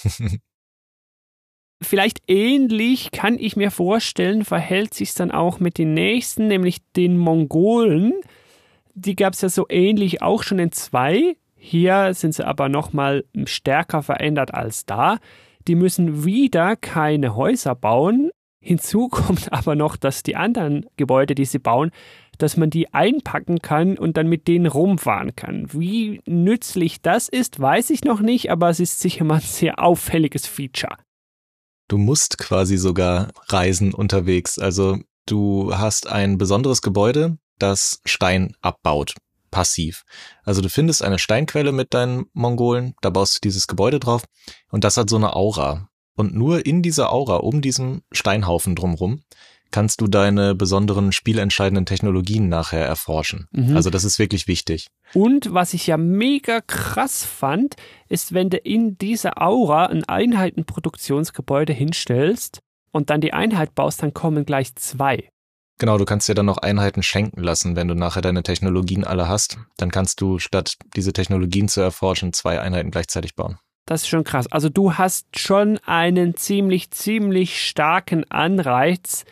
Vielleicht 1.80 2.22
ähnlich 2.26 3.12
kann 3.12 3.38
ich 3.38 3.56
mir 3.56 3.70
vorstellen, 3.70 4.44
verhält 4.44 4.94
sich 4.94 5.14
dann 5.14 5.30
auch 5.30 5.60
mit 5.60 5.78
den 5.78 5.94
nächsten, 5.94 6.48
nämlich 6.48 6.78
den 6.96 7.16
Mongolen. 7.16 8.14
Die 8.94 9.14
gab 9.14 9.34
es 9.34 9.42
ja 9.42 9.48
so 9.48 9.66
ähnlich 9.68 10.20
auch 10.20 10.42
schon 10.42 10.58
in 10.58 10.72
zwei. 10.72 11.36
Hier 11.54 12.14
sind 12.14 12.34
sie 12.34 12.46
aber 12.46 12.68
nochmal 12.68 13.24
stärker 13.44 14.02
verändert 14.02 14.52
als 14.52 14.86
da. 14.86 15.18
Die 15.68 15.76
müssen 15.76 16.24
wieder 16.24 16.74
keine 16.74 17.36
Häuser 17.36 17.76
bauen. 17.76 18.30
Hinzu 18.60 19.08
kommt 19.10 19.52
aber 19.52 19.76
noch, 19.76 19.96
dass 19.96 20.24
die 20.24 20.34
anderen 20.34 20.86
Gebäude, 20.96 21.36
die 21.36 21.44
sie 21.44 21.60
bauen, 21.60 21.92
dass 22.38 22.56
man 22.56 22.70
die 22.70 22.92
einpacken 22.92 23.60
kann 23.60 23.96
und 23.98 24.16
dann 24.16 24.28
mit 24.28 24.48
denen 24.48 24.66
rumfahren 24.66 25.36
kann. 25.36 25.72
Wie 25.72 26.22
nützlich 26.26 27.02
das 27.02 27.28
ist, 27.28 27.60
weiß 27.60 27.90
ich 27.90 28.04
noch 28.04 28.20
nicht, 28.20 28.50
aber 28.50 28.68
es 28.68 28.80
ist 28.80 28.98
sicher 28.98 29.24
mal 29.24 29.36
ein 29.36 29.40
sehr 29.40 29.80
auffälliges 29.80 30.46
Feature. 30.46 30.96
Du 31.88 31.96
musst 31.96 32.36
quasi 32.38 32.76
sogar 32.76 33.32
reisen 33.48 33.94
unterwegs. 33.94 34.58
Also 34.58 34.98
du 35.26 35.74
hast 35.74 36.06
ein 36.06 36.36
besonderes 36.36 36.82
Gebäude, 36.82 37.38
das 37.58 38.00
Stein 38.04 38.54
abbaut. 38.60 39.14
Passiv. 39.50 40.04
Also 40.44 40.60
du 40.60 40.68
findest 40.68 41.02
eine 41.02 41.18
Steinquelle 41.18 41.72
mit 41.72 41.94
deinen 41.94 42.26
Mongolen, 42.34 42.94
da 43.00 43.08
baust 43.08 43.36
du 43.36 43.40
dieses 43.42 43.66
Gebäude 43.66 43.98
drauf 43.98 44.24
und 44.70 44.84
das 44.84 44.98
hat 44.98 45.08
so 45.08 45.16
eine 45.16 45.34
Aura. 45.34 45.88
Und 46.14 46.34
nur 46.34 46.66
in 46.66 46.82
dieser 46.82 47.12
Aura, 47.12 47.36
um 47.36 47.62
diesen 47.62 48.02
Steinhaufen 48.12 48.76
drumrum, 48.76 49.22
kannst 49.70 50.00
du 50.00 50.06
deine 50.06 50.54
besonderen 50.54 51.12
spielentscheidenden 51.12 51.86
Technologien 51.86 52.48
nachher 52.48 52.84
erforschen. 52.84 53.48
Mhm. 53.52 53.76
Also 53.76 53.90
das 53.90 54.04
ist 54.04 54.18
wirklich 54.18 54.48
wichtig. 54.48 54.88
Und 55.14 55.52
was 55.52 55.74
ich 55.74 55.86
ja 55.86 55.96
mega 55.96 56.60
krass 56.60 57.24
fand, 57.24 57.76
ist, 58.08 58.34
wenn 58.34 58.50
du 58.50 58.56
in 58.56 58.98
dieser 58.98 59.40
Aura 59.42 59.86
ein 59.86 60.04
Einheitenproduktionsgebäude 60.04 61.72
hinstellst 61.72 62.60
und 62.92 63.10
dann 63.10 63.20
die 63.20 63.32
Einheit 63.32 63.74
baust, 63.74 64.02
dann 64.02 64.14
kommen 64.14 64.44
gleich 64.44 64.74
zwei. 64.76 65.28
Genau, 65.78 65.96
du 65.96 66.04
kannst 66.04 66.28
dir 66.28 66.34
dann 66.34 66.46
noch 66.46 66.58
Einheiten 66.58 67.04
schenken 67.04 67.40
lassen, 67.40 67.76
wenn 67.76 67.86
du 67.86 67.94
nachher 67.94 68.20
deine 68.20 68.42
Technologien 68.42 69.04
alle 69.04 69.28
hast. 69.28 69.58
Dann 69.76 69.92
kannst 69.92 70.20
du 70.20 70.40
statt 70.40 70.74
diese 70.96 71.12
Technologien 71.12 71.68
zu 71.68 71.80
erforschen, 71.80 72.32
zwei 72.32 72.60
Einheiten 72.60 72.90
gleichzeitig 72.90 73.36
bauen. 73.36 73.58
Das 73.86 74.02
ist 74.02 74.08
schon 74.08 74.24
krass. 74.24 74.50
Also 74.50 74.68
du 74.68 74.94
hast 74.94 75.38
schon 75.38 75.78
einen 75.78 76.36
ziemlich, 76.36 76.90
ziemlich 76.90 77.66
starken 77.66 78.30
Anreiz, 78.30 79.24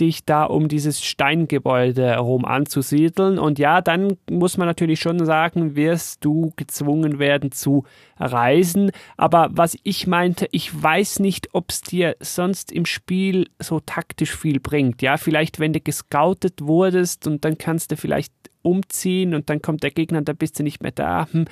dich 0.00 0.24
da 0.24 0.44
um 0.44 0.68
dieses 0.68 1.02
Steingebäude 1.02 2.06
herum 2.06 2.44
anzusiedeln. 2.44 3.38
Und 3.38 3.58
ja, 3.58 3.80
dann 3.80 4.16
muss 4.30 4.56
man 4.56 4.66
natürlich 4.66 5.00
schon 5.00 5.24
sagen, 5.24 5.76
wirst 5.76 6.24
du 6.24 6.52
gezwungen 6.56 7.18
werden 7.18 7.52
zu 7.52 7.84
reisen. 8.18 8.90
Aber 9.16 9.48
was 9.52 9.76
ich 9.82 10.06
meinte, 10.06 10.48
ich 10.50 10.82
weiß 10.82 11.20
nicht, 11.20 11.54
ob 11.54 11.70
es 11.70 11.82
dir 11.82 12.16
sonst 12.20 12.72
im 12.72 12.86
Spiel 12.86 13.48
so 13.58 13.80
taktisch 13.80 14.34
viel 14.36 14.60
bringt. 14.60 15.02
Ja, 15.02 15.16
vielleicht 15.16 15.60
wenn 15.60 15.72
du 15.72 15.80
gescoutet 15.80 16.62
wurdest 16.62 17.26
und 17.26 17.44
dann 17.44 17.58
kannst 17.58 17.92
du 17.92 17.96
vielleicht 17.96 18.32
umziehen 18.62 19.34
und 19.34 19.48
dann 19.50 19.62
kommt 19.62 19.82
der 19.82 19.90
Gegner 19.90 20.18
und 20.18 20.28
dann 20.28 20.36
bist 20.36 20.58
du 20.58 20.62
nicht 20.62 20.82
mehr 20.82 20.92
da. 20.92 21.28
Hm, 21.30 21.46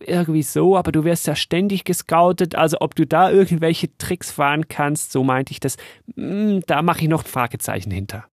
irgendwie 0.00 0.42
so, 0.42 0.76
aber 0.76 0.92
du 0.92 1.04
wirst 1.04 1.26
ja 1.26 1.34
ständig 1.34 1.84
gescoutet, 1.84 2.54
also 2.54 2.78
ob 2.80 2.94
du 2.94 3.06
da 3.06 3.30
irgendwelche 3.30 3.96
Tricks 3.98 4.30
fahren 4.30 4.68
kannst, 4.68 5.12
so 5.12 5.24
meinte 5.24 5.52
ich 5.52 5.60
das, 5.60 5.76
hm, 6.14 6.62
da 6.66 6.82
mache 6.82 7.02
ich 7.02 7.08
noch 7.08 7.24
ein 7.24 7.30
Fragezeichen 7.30 7.90
hinter. 7.90 8.26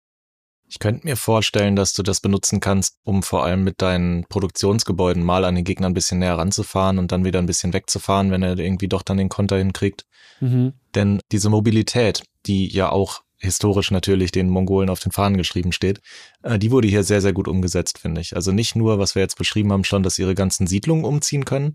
Ich 0.66 0.78
könnte 0.78 1.06
mir 1.06 1.16
vorstellen, 1.16 1.76
dass 1.76 1.92
du 1.92 2.02
das 2.02 2.20
benutzen 2.20 2.58
kannst, 2.58 2.96
um 3.04 3.22
vor 3.22 3.44
allem 3.44 3.64
mit 3.64 3.82
deinen 3.82 4.24
Produktionsgebäuden 4.24 5.22
mal 5.22 5.44
an 5.44 5.54
den 5.54 5.64
Gegner 5.64 5.88
ein 5.88 5.94
bisschen 5.94 6.18
näher 6.18 6.38
ranzufahren 6.38 6.98
und 6.98 7.12
dann 7.12 7.24
wieder 7.24 7.38
ein 7.38 7.46
bisschen 7.46 7.72
wegzufahren, 7.72 8.30
wenn 8.30 8.42
er 8.42 8.58
irgendwie 8.58 8.88
doch 8.88 9.02
dann 9.02 9.18
den 9.18 9.28
Konter 9.28 9.58
hinkriegt. 9.58 10.04
Mhm. 10.40 10.72
Denn 10.94 11.20
diese 11.30 11.50
Mobilität, 11.50 12.24
die 12.46 12.66
ja 12.68 12.90
auch 12.90 13.23
historisch 13.38 13.90
natürlich 13.90 14.32
den 14.32 14.48
Mongolen 14.48 14.90
auf 14.90 15.00
den 15.00 15.12
Fahnen 15.12 15.36
geschrieben 15.36 15.72
steht, 15.72 16.00
äh, 16.42 16.58
die 16.58 16.70
wurde 16.70 16.88
hier 16.88 17.04
sehr, 17.04 17.20
sehr 17.20 17.32
gut 17.32 17.48
umgesetzt, 17.48 17.98
finde 17.98 18.20
ich. 18.20 18.36
Also 18.36 18.52
nicht 18.52 18.76
nur, 18.76 18.98
was 18.98 19.14
wir 19.14 19.22
jetzt 19.22 19.38
beschrieben 19.38 19.72
haben, 19.72 19.84
schon, 19.84 20.02
dass 20.02 20.18
ihre 20.18 20.34
ganzen 20.34 20.66
Siedlungen 20.66 21.04
umziehen 21.04 21.44
können, 21.44 21.74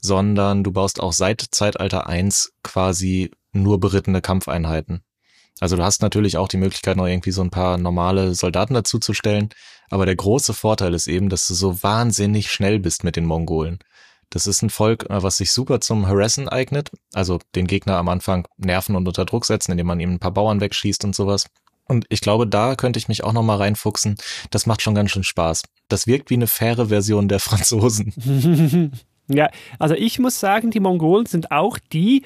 sondern 0.00 0.64
du 0.64 0.72
baust 0.72 1.00
auch 1.00 1.12
seit 1.12 1.44
Zeitalter 1.50 2.06
1 2.06 2.52
quasi 2.62 3.30
nur 3.52 3.80
berittene 3.80 4.20
Kampfeinheiten. 4.20 5.02
Also 5.60 5.76
du 5.76 5.82
hast 5.82 6.02
natürlich 6.02 6.36
auch 6.36 6.48
die 6.48 6.56
Möglichkeit, 6.56 6.96
noch 6.96 7.06
irgendwie 7.06 7.32
so 7.32 7.42
ein 7.42 7.50
paar 7.50 7.78
normale 7.78 8.34
Soldaten 8.34 8.74
dazuzustellen, 8.74 9.48
aber 9.90 10.06
der 10.06 10.14
große 10.14 10.54
Vorteil 10.54 10.94
ist 10.94 11.08
eben, 11.08 11.28
dass 11.28 11.48
du 11.48 11.54
so 11.54 11.82
wahnsinnig 11.82 12.50
schnell 12.50 12.78
bist 12.78 13.02
mit 13.02 13.16
den 13.16 13.24
Mongolen. 13.24 13.78
Das 14.30 14.46
ist 14.46 14.62
ein 14.62 14.70
Volk, 14.70 15.08
äh, 15.08 15.22
was 15.22 15.38
sich 15.38 15.52
super 15.52 15.80
zum 15.80 16.06
Harassen 16.06 16.48
eignet, 16.48 16.90
also 17.14 17.38
den 17.54 17.66
Gegner 17.66 17.96
am 17.96 18.08
Anfang 18.08 18.46
nerven 18.56 18.96
und 18.96 19.06
unter 19.06 19.24
Druck 19.24 19.46
setzen, 19.46 19.72
indem 19.72 19.86
man 19.86 20.00
ihm 20.00 20.12
ein 20.12 20.18
paar 20.18 20.32
Bauern 20.32 20.60
wegschießt 20.60 21.04
und 21.04 21.14
sowas. 21.14 21.46
Und 21.88 22.04
ich 22.10 22.20
glaube, 22.20 22.46
da 22.46 22.74
könnte 22.74 22.98
ich 22.98 23.08
mich 23.08 23.24
auch 23.24 23.32
nochmal 23.32 23.56
reinfuchsen. 23.56 24.16
Das 24.50 24.66
macht 24.66 24.82
schon 24.82 24.94
ganz 24.94 25.10
schön 25.10 25.24
Spaß. 25.24 25.62
Das 25.88 26.06
wirkt 26.06 26.28
wie 26.28 26.34
eine 26.34 26.46
faire 26.46 26.88
Version 26.88 27.28
der 27.28 27.40
Franzosen. 27.40 28.12
ja, 29.28 29.48
also 29.78 29.94
ich 29.94 30.18
muss 30.18 30.38
sagen, 30.38 30.70
die 30.70 30.80
Mongolen 30.80 31.24
sind 31.24 31.50
auch 31.50 31.78
die, 31.78 32.24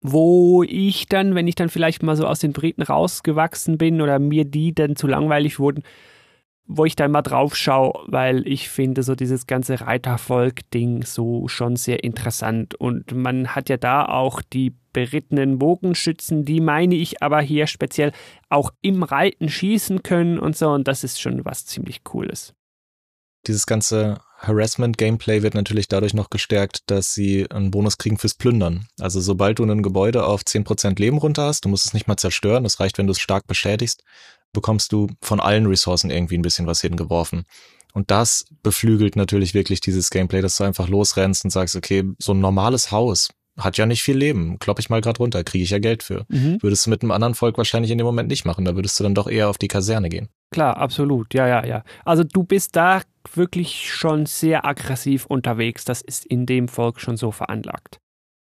wo 0.00 0.64
ich 0.64 1.06
dann, 1.06 1.36
wenn 1.36 1.46
ich 1.46 1.54
dann 1.54 1.68
vielleicht 1.68 2.02
mal 2.02 2.16
so 2.16 2.26
aus 2.26 2.40
den 2.40 2.52
Briten 2.52 2.82
rausgewachsen 2.82 3.78
bin 3.78 4.00
oder 4.02 4.18
mir 4.18 4.44
die 4.44 4.74
dann 4.74 4.96
zu 4.96 5.06
langweilig 5.06 5.60
wurden, 5.60 5.84
wo 6.66 6.84
ich 6.84 6.96
dann 6.96 7.12
mal 7.12 7.22
drauf 7.22 7.54
schaue, 7.56 8.04
weil 8.06 8.46
ich 8.46 8.68
finde 8.68 9.02
so 9.02 9.14
dieses 9.14 9.46
ganze 9.46 9.80
Reitervolk-Ding 9.80 11.04
so 11.04 11.48
schon 11.48 11.76
sehr 11.76 12.02
interessant. 12.02 12.74
Und 12.74 13.12
man 13.12 13.54
hat 13.54 13.68
ja 13.68 13.76
da 13.76 14.04
auch 14.04 14.42
die 14.42 14.74
berittenen 14.92 15.58
Bogenschützen, 15.58 16.44
die 16.44 16.60
meine 16.60 16.94
ich 16.94 17.22
aber 17.22 17.40
hier 17.40 17.66
speziell 17.66 18.12
auch 18.48 18.70
im 18.80 19.02
Reiten 19.02 19.48
schießen 19.48 20.02
können 20.02 20.38
und 20.38 20.56
so. 20.56 20.70
Und 20.70 20.88
das 20.88 21.04
ist 21.04 21.20
schon 21.20 21.44
was 21.44 21.66
ziemlich 21.66 22.02
Cooles. 22.02 22.54
Dieses 23.46 23.66
ganze 23.66 24.18
Harassment-Gameplay 24.38 25.42
wird 25.42 25.54
natürlich 25.54 25.86
dadurch 25.86 26.14
noch 26.14 26.30
gestärkt, 26.30 26.90
dass 26.90 27.14
sie 27.14 27.48
einen 27.50 27.70
Bonus 27.70 27.96
kriegen 27.96 28.18
fürs 28.18 28.34
Plündern. 28.34 28.86
Also 29.00 29.20
sobald 29.20 29.60
du 29.60 29.64
ein 29.64 29.82
Gebäude 29.82 30.26
auf 30.26 30.42
10% 30.42 30.98
Leben 30.98 31.18
runter 31.18 31.44
hast, 31.44 31.64
du 31.64 31.68
musst 31.68 31.86
es 31.86 31.94
nicht 31.94 32.08
mal 32.08 32.16
zerstören, 32.16 32.64
das 32.64 32.80
reicht, 32.80 32.98
wenn 32.98 33.06
du 33.06 33.12
es 33.12 33.20
stark 33.20 33.46
beschädigst, 33.46 34.02
bekommst 34.52 34.92
du 34.92 35.08
von 35.20 35.40
allen 35.40 35.66
Ressourcen 35.66 36.10
irgendwie 36.10 36.38
ein 36.38 36.42
bisschen 36.42 36.66
was 36.66 36.80
hingeworfen. 36.80 37.44
Und 37.92 38.10
das 38.10 38.46
beflügelt 38.62 39.16
natürlich 39.16 39.54
wirklich 39.54 39.80
dieses 39.80 40.10
Gameplay, 40.10 40.42
dass 40.42 40.56
du 40.56 40.64
einfach 40.64 40.88
losrennst 40.88 41.44
und 41.44 41.50
sagst, 41.50 41.76
okay, 41.76 42.04
so 42.18 42.32
ein 42.32 42.40
normales 42.40 42.90
Haus 42.90 43.30
hat 43.58 43.78
ja 43.78 43.86
nicht 43.86 44.02
viel 44.02 44.16
Leben. 44.16 44.58
Klopp 44.58 44.78
ich 44.78 44.90
mal 44.90 45.00
gerade 45.00 45.18
runter, 45.18 45.42
kriege 45.44 45.64
ich 45.64 45.70
ja 45.70 45.78
Geld 45.78 46.02
für. 46.02 46.26
Mhm. 46.28 46.58
Würdest 46.60 46.84
du 46.84 46.90
mit 46.90 47.02
einem 47.02 47.10
anderen 47.10 47.34
Volk 47.34 47.56
wahrscheinlich 47.56 47.90
in 47.90 47.98
dem 47.98 48.06
Moment 48.06 48.28
nicht 48.28 48.44
machen. 48.44 48.64
Da 48.64 48.76
würdest 48.76 48.98
du 49.00 49.04
dann 49.04 49.14
doch 49.14 49.28
eher 49.28 49.48
auf 49.48 49.56
die 49.56 49.68
Kaserne 49.68 50.08
gehen. 50.08 50.28
Klar, 50.50 50.76
absolut. 50.76 51.32
Ja, 51.32 51.48
ja, 51.48 51.64
ja. 51.64 51.84
Also 52.04 52.22
du 52.22 52.42
bist 52.42 52.76
da 52.76 53.00
wirklich 53.34 53.90
schon 53.92 54.26
sehr 54.26 54.66
aggressiv 54.66 55.26
unterwegs. 55.26 55.84
Das 55.84 56.02
ist 56.02 56.26
in 56.26 56.44
dem 56.44 56.68
Volk 56.68 57.00
schon 57.00 57.16
so 57.16 57.30
veranlagt. 57.30 57.98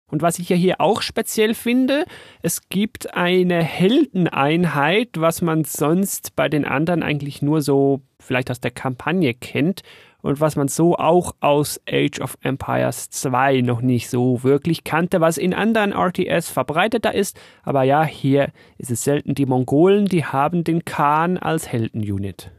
Und 0.07 0.21
was 0.21 0.37
ich 0.37 0.49
ja 0.49 0.55
hier 0.55 0.81
auch 0.81 1.01
speziell 1.01 1.55
finde, 1.55 2.05
es 2.41 2.69
gibt 2.69 3.15
eine 3.15 3.63
Heldeneinheit, 3.63 5.09
was 5.15 5.41
man 5.41 5.63
sonst 5.63 6.35
bei 6.35 6.47
den 6.47 6.63
anderen 6.63 7.01
eigentlich 7.01 7.41
nur 7.41 7.61
so 7.61 8.01
vielleicht 8.19 8.51
aus 8.51 8.59
der 8.59 8.71
Kampagne 8.71 9.33
kennt 9.33 9.81
und 10.21 10.39
was 10.39 10.55
man 10.55 10.67
so 10.67 10.95
auch 10.95 11.35
aus 11.39 11.79
Age 11.87 12.19
of 12.19 12.37
Empires 12.41 13.09
2 13.09 13.61
noch 13.61 13.81
nicht 13.81 14.09
so 14.09 14.43
wirklich 14.43 14.83
kannte, 14.83 15.21
was 15.21 15.37
in 15.37 15.53
anderen 15.53 15.91
RTS 15.91 16.49
verbreiteter 16.49 17.13
ist. 17.13 17.39
Aber 17.63 17.83
ja, 17.83 18.03
hier 18.03 18.51
ist 18.77 18.91
es 18.91 19.03
selten 19.03 19.35
die 19.35 19.45
Mongolen, 19.45 20.05
die 20.05 20.25
haben 20.25 20.63
den 20.63 20.85
Khan 20.85 21.37
als 21.37 21.67
Heldenunit. 21.67 22.51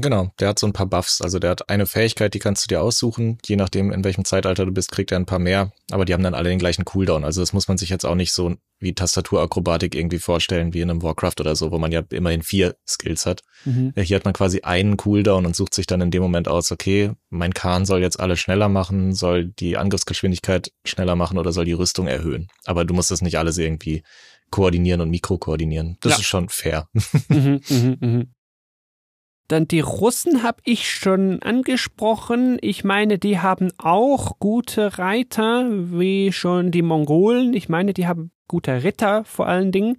Genau, 0.00 0.30
der 0.38 0.48
hat 0.48 0.58
so 0.58 0.66
ein 0.66 0.72
paar 0.72 0.86
Buffs. 0.86 1.20
Also 1.20 1.38
der 1.38 1.50
hat 1.50 1.68
eine 1.68 1.86
Fähigkeit, 1.86 2.34
die 2.34 2.38
kannst 2.38 2.64
du 2.64 2.68
dir 2.68 2.82
aussuchen. 2.82 3.38
Je 3.46 3.56
nachdem, 3.56 3.90
in 3.90 4.04
welchem 4.04 4.24
Zeitalter 4.24 4.64
du 4.66 4.72
bist, 4.72 4.92
kriegt 4.92 5.10
er 5.12 5.18
ein 5.18 5.26
paar 5.26 5.38
mehr. 5.38 5.72
Aber 5.90 6.04
die 6.04 6.12
haben 6.14 6.22
dann 6.22 6.34
alle 6.34 6.48
den 6.50 6.58
gleichen 6.58 6.84
Cooldown. 6.84 7.24
Also 7.24 7.40
das 7.40 7.52
muss 7.52 7.68
man 7.68 7.78
sich 7.78 7.88
jetzt 7.88 8.04
auch 8.04 8.14
nicht 8.14 8.32
so 8.32 8.54
wie 8.80 8.94
Tastaturakrobatik 8.94 9.94
irgendwie 9.94 10.18
vorstellen, 10.20 10.72
wie 10.72 10.80
in 10.80 10.90
einem 10.90 11.02
Warcraft 11.02 11.34
oder 11.40 11.56
so, 11.56 11.72
wo 11.72 11.78
man 11.78 11.90
ja 11.90 12.02
immerhin 12.10 12.42
vier 12.42 12.76
Skills 12.86 13.26
hat. 13.26 13.42
Mhm. 13.64 13.92
Hier 13.96 14.16
hat 14.16 14.24
man 14.24 14.34
quasi 14.34 14.60
einen 14.62 14.96
Cooldown 14.96 15.46
und 15.46 15.56
sucht 15.56 15.74
sich 15.74 15.86
dann 15.86 16.00
in 16.00 16.10
dem 16.12 16.22
Moment 16.22 16.46
aus, 16.48 16.70
okay, 16.70 17.12
mein 17.30 17.54
Khan 17.54 17.86
soll 17.86 18.00
jetzt 18.00 18.20
alle 18.20 18.36
schneller 18.36 18.68
machen, 18.68 19.14
soll 19.14 19.46
die 19.46 19.76
Angriffsgeschwindigkeit 19.76 20.70
schneller 20.84 21.16
machen 21.16 21.38
oder 21.38 21.52
soll 21.52 21.64
die 21.64 21.72
Rüstung 21.72 22.06
erhöhen. 22.06 22.48
Aber 22.66 22.84
du 22.84 22.94
musst 22.94 23.10
das 23.10 23.20
nicht 23.22 23.38
alles 23.38 23.58
irgendwie 23.58 24.02
koordinieren 24.50 25.00
und 25.00 25.10
mikrokoordinieren. 25.10 25.98
Das 26.00 26.12
Ja. 26.12 26.18
ist 26.18 26.26
schon 26.26 26.48
fair. 26.48 26.88
Mhm, 27.28 27.60
mhm, 27.68 27.96
mhm. 28.00 28.28
Dann 29.48 29.66
die 29.66 29.80
Russen 29.80 30.42
habe 30.42 30.60
ich 30.64 30.90
schon 30.90 31.42
angesprochen. 31.42 32.58
Ich 32.60 32.84
meine, 32.84 33.18
die 33.18 33.38
haben 33.38 33.70
auch 33.78 34.38
gute 34.38 34.98
Reiter, 34.98 35.66
wie 35.70 36.32
schon 36.32 36.70
die 36.70 36.82
Mongolen. 36.82 37.54
Ich 37.54 37.70
meine, 37.70 37.94
die 37.94 38.06
haben 38.06 38.30
gute 38.46 38.84
Ritter 38.84 39.24
vor 39.24 39.46
allen 39.48 39.72
Dingen. 39.72 39.96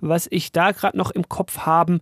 Was 0.00 0.28
ich 0.30 0.52
da 0.52 0.70
gerade 0.70 0.96
noch 0.96 1.10
im 1.10 1.28
Kopf 1.28 1.58
haben, 1.58 2.00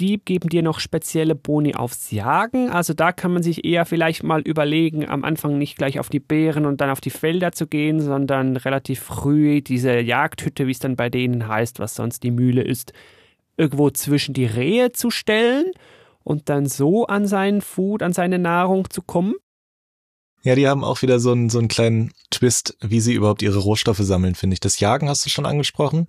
die 0.00 0.18
geben 0.18 0.48
dir 0.48 0.64
noch 0.64 0.80
spezielle 0.80 1.36
Boni 1.36 1.76
aufs 1.76 2.10
Jagen. 2.10 2.68
Also 2.68 2.94
da 2.94 3.12
kann 3.12 3.32
man 3.32 3.44
sich 3.44 3.64
eher 3.64 3.86
vielleicht 3.86 4.24
mal 4.24 4.40
überlegen, 4.40 5.08
am 5.08 5.22
Anfang 5.22 5.56
nicht 5.56 5.78
gleich 5.78 6.00
auf 6.00 6.08
die 6.08 6.18
Bären 6.18 6.66
und 6.66 6.80
dann 6.80 6.90
auf 6.90 7.00
die 7.00 7.10
Felder 7.10 7.52
zu 7.52 7.68
gehen, 7.68 8.00
sondern 8.00 8.56
relativ 8.56 9.00
früh 9.00 9.62
diese 9.62 10.00
Jagdhütte, 10.00 10.66
wie 10.66 10.72
es 10.72 10.80
dann 10.80 10.96
bei 10.96 11.10
denen 11.10 11.46
heißt, 11.46 11.78
was 11.78 11.94
sonst 11.94 12.24
die 12.24 12.32
Mühle 12.32 12.62
ist, 12.62 12.92
irgendwo 13.56 13.90
zwischen 13.90 14.34
die 14.34 14.46
Rehe 14.46 14.90
zu 14.90 15.12
stellen 15.12 15.66
und 16.24 16.48
dann 16.48 16.66
so 16.66 17.06
an 17.06 17.26
seinen 17.26 17.60
Food, 17.60 18.02
an 18.02 18.12
seine 18.12 18.38
Nahrung 18.38 18.90
zu 18.90 19.02
kommen. 19.02 19.34
Ja, 20.42 20.54
die 20.54 20.68
haben 20.68 20.84
auch 20.84 21.00
wieder 21.00 21.20
so 21.20 21.32
einen, 21.32 21.48
so 21.48 21.58
einen 21.58 21.68
kleinen 21.68 22.12
Twist, 22.30 22.76
wie 22.80 23.00
sie 23.00 23.14
überhaupt 23.14 23.40
ihre 23.40 23.58
Rohstoffe 23.58 24.00
sammeln, 24.00 24.34
finde 24.34 24.54
ich. 24.54 24.60
Das 24.60 24.78
Jagen 24.80 25.08
hast 25.08 25.24
du 25.24 25.30
schon 25.30 25.46
angesprochen. 25.46 26.06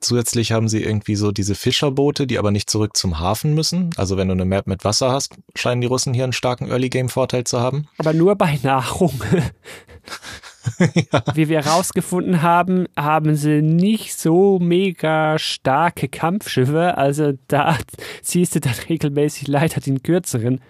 Zusätzlich 0.00 0.52
haben 0.52 0.68
sie 0.68 0.84
irgendwie 0.84 1.16
so 1.16 1.32
diese 1.32 1.56
Fischerboote, 1.56 2.28
die 2.28 2.38
aber 2.38 2.52
nicht 2.52 2.70
zurück 2.70 2.96
zum 2.96 3.18
Hafen 3.18 3.54
müssen. 3.54 3.90
Also 3.96 4.16
wenn 4.16 4.28
du 4.28 4.34
eine 4.34 4.44
Map 4.44 4.68
mit 4.68 4.84
Wasser 4.84 5.10
hast, 5.10 5.34
scheinen 5.56 5.80
die 5.80 5.88
Russen 5.88 6.14
hier 6.14 6.22
einen 6.22 6.32
starken 6.32 6.68
Early-Game-Vorteil 6.68 7.42
zu 7.42 7.60
haben. 7.60 7.88
Aber 7.98 8.12
nur 8.12 8.36
bei 8.36 8.60
Nahrung. 8.62 9.20
ja. 11.12 11.22
Wie 11.34 11.48
wir 11.48 11.62
herausgefunden 11.62 12.42
haben, 12.42 12.86
haben 12.96 13.34
sie 13.34 13.62
nicht 13.62 14.18
so 14.18 14.58
mega 14.58 15.38
starke 15.38 16.08
Kampfschiffe. 16.08 16.96
Also 16.96 17.32
da 17.48 17.78
ziehst 18.22 18.54
du 18.54 18.60
dann 18.60 18.74
regelmäßig 18.88 19.48
leider 19.48 19.80
den 19.80 20.02
kürzeren. 20.02 20.60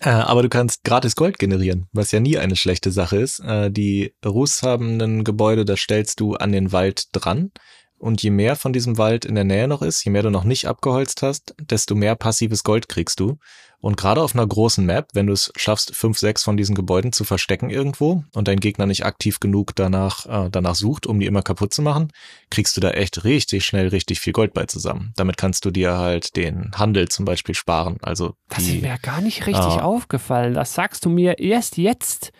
Äh, 0.00 0.10
aber 0.10 0.42
du 0.42 0.48
kannst 0.48 0.82
gratis 0.84 1.14
Gold 1.14 1.38
generieren, 1.38 1.86
was 1.92 2.10
ja 2.10 2.18
nie 2.18 2.36
eine 2.38 2.56
schlechte 2.56 2.90
Sache 2.90 3.18
ist. 3.18 3.40
Äh, 3.40 3.70
die 3.70 4.14
Rus 4.24 4.62
haben 4.62 5.00
ein 5.00 5.24
Gebäude, 5.24 5.64
das 5.64 5.80
stellst 5.80 6.18
du 6.20 6.34
an 6.34 6.52
den 6.52 6.72
Wald 6.72 7.06
dran. 7.12 7.52
Und 7.98 8.20
je 8.20 8.30
mehr 8.30 8.56
von 8.56 8.72
diesem 8.72 8.98
Wald 8.98 9.24
in 9.24 9.36
der 9.36 9.44
Nähe 9.44 9.68
noch 9.68 9.80
ist, 9.80 10.04
je 10.04 10.10
mehr 10.10 10.24
du 10.24 10.30
noch 10.30 10.42
nicht 10.42 10.66
abgeholzt 10.66 11.22
hast, 11.22 11.54
desto 11.60 11.94
mehr 11.94 12.16
passives 12.16 12.64
Gold 12.64 12.88
kriegst 12.88 13.20
du. 13.20 13.38
Und 13.82 13.96
gerade 13.98 14.22
auf 14.22 14.34
einer 14.34 14.46
großen 14.46 14.86
Map, 14.86 15.08
wenn 15.12 15.26
du 15.26 15.32
es 15.34 15.52
schaffst, 15.56 15.94
fünf, 15.94 16.16
sechs 16.16 16.42
von 16.44 16.56
diesen 16.56 16.74
Gebäuden 16.74 17.12
zu 17.12 17.24
verstecken 17.24 17.68
irgendwo 17.68 18.24
und 18.32 18.48
dein 18.48 18.60
Gegner 18.60 18.86
nicht 18.86 19.04
aktiv 19.04 19.40
genug 19.40 19.74
danach, 19.74 20.24
äh, 20.24 20.48
danach 20.50 20.76
sucht, 20.76 21.06
um 21.06 21.18
die 21.20 21.26
immer 21.26 21.42
kaputt 21.42 21.74
zu 21.74 21.82
machen, 21.82 22.12
kriegst 22.48 22.76
du 22.76 22.80
da 22.80 22.92
echt 22.92 23.24
richtig 23.24 23.66
schnell 23.66 23.88
richtig 23.88 24.20
viel 24.20 24.32
Gold 24.32 24.54
bei 24.54 24.64
zusammen. 24.66 25.12
Damit 25.16 25.36
kannst 25.36 25.64
du 25.64 25.70
dir 25.72 25.98
halt 25.98 26.36
den 26.36 26.70
Handel 26.76 27.08
zum 27.08 27.24
Beispiel 27.24 27.54
sparen. 27.56 27.98
Also 28.02 28.34
Das 28.48 28.64
die, 28.64 28.76
ist 28.76 28.82
mir 28.82 28.96
gar 29.02 29.20
nicht 29.20 29.46
richtig 29.46 29.64
Ah. 29.64 29.82
aufgefallen. 29.82 30.54
Das 30.54 30.72
sagst 30.74 31.04
du 31.04 31.10
mir 31.10 31.40
erst 31.40 31.76
jetzt. 31.76 32.32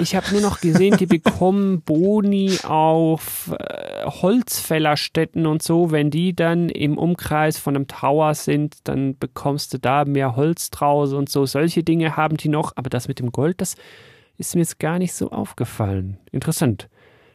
Ich 0.00 0.14
habe 0.14 0.30
nur 0.30 0.40
noch 0.40 0.60
gesehen, 0.60 0.96
die 0.96 1.06
bekommen 1.06 1.82
Boni 1.82 2.58
auf 2.62 3.52
äh, 3.58 4.04
Holzfällerstätten 4.04 5.44
und 5.44 5.60
so. 5.62 5.90
Wenn 5.90 6.10
die 6.10 6.36
dann 6.36 6.68
im 6.68 6.96
Umkreis 6.96 7.58
von 7.58 7.74
einem 7.74 7.88
Tower 7.88 8.34
sind, 8.34 8.76
dann 8.84 9.18
bekommst 9.18 9.74
du 9.74 9.78
da 9.78 10.04
mehr 10.04 10.36
Holz 10.36 10.70
draus 10.70 11.12
und 11.12 11.28
so. 11.28 11.46
Solche 11.46 11.82
Dinge 11.82 12.16
haben 12.16 12.36
die 12.36 12.48
noch. 12.48 12.72
Aber 12.76 12.90
das 12.90 13.08
mit 13.08 13.18
dem 13.18 13.32
Gold, 13.32 13.60
das 13.60 13.74
ist 14.36 14.54
mir 14.54 14.60
jetzt 14.60 14.78
gar 14.78 15.00
nicht 15.00 15.14
so 15.14 15.32
aufgefallen. 15.32 16.18
Interessant. 16.30 16.88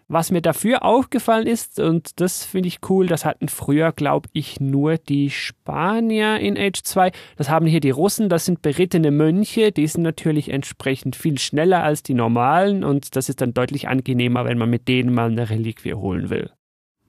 Was 0.08 0.32
mir 0.32 0.42
dafür 0.42 0.84
aufgefallen 0.84 1.48
ist, 1.48 1.80
und 1.80 2.20
das 2.20 2.44
finde 2.44 2.68
ich 2.68 2.80
cool, 2.90 3.08
das 3.08 3.26
hatten 3.26 3.48
früher, 3.48 3.92
glaube 3.92 4.30
ich, 4.34 4.60
nur 4.60 4.98
die 4.98 5.30
Spanier 5.30 6.40
in 6.40 6.58
Age 6.58 6.84
2. 6.84 7.12
Das 7.38 7.50
haben 7.50 7.66
hier 7.66 7.80
die 7.80 7.90
Russen, 7.90 8.30
das 8.30 8.46
sind 8.46 8.62
berittene 8.62 9.12
Mönche, 9.12 9.72
die 9.72 9.88
sind 9.88 10.04
natürlich 10.04 10.50
entsprechend 10.50 11.16
viel 11.16 11.40
schneller 11.40 11.84
als 11.84 12.04
die 12.04 12.14
normalen 12.14 12.84
und 12.84 13.16
das 13.16 13.30
ist 13.30 13.42
dann 13.42 13.54
deutlich 13.54 13.88
angenehmer, 13.88 14.46
wenn 14.46 14.58
man 14.58 14.70
mit 14.70 14.88
denen 14.88 15.14
mal 15.14 15.32
eine 15.32 15.50
Reliquie 15.50 15.94
holen 15.94 16.30
will. 16.30 16.52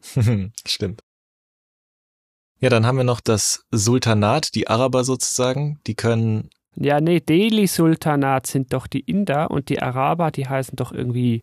Stimmt. 0.66 1.00
Ja, 2.60 2.70
dann 2.70 2.86
haben 2.86 2.96
wir 2.96 3.04
noch 3.04 3.20
das 3.20 3.66
Sultanat, 3.70 4.54
die 4.54 4.68
Araber 4.68 5.04
sozusagen, 5.04 5.80
die 5.86 5.94
können, 5.94 6.50
Ja, 6.76 7.00
nee, 7.00 7.20
Delhi-Sultanat 7.20 8.46
sind 8.46 8.72
doch 8.72 8.86
die 8.86 9.00
Inder 9.00 9.50
und 9.50 9.68
die 9.68 9.82
Araber, 9.82 10.30
die 10.30 10.48
heißen 10.48 10.76
doch 10.76 10.92
irgendwie 10.92 11.42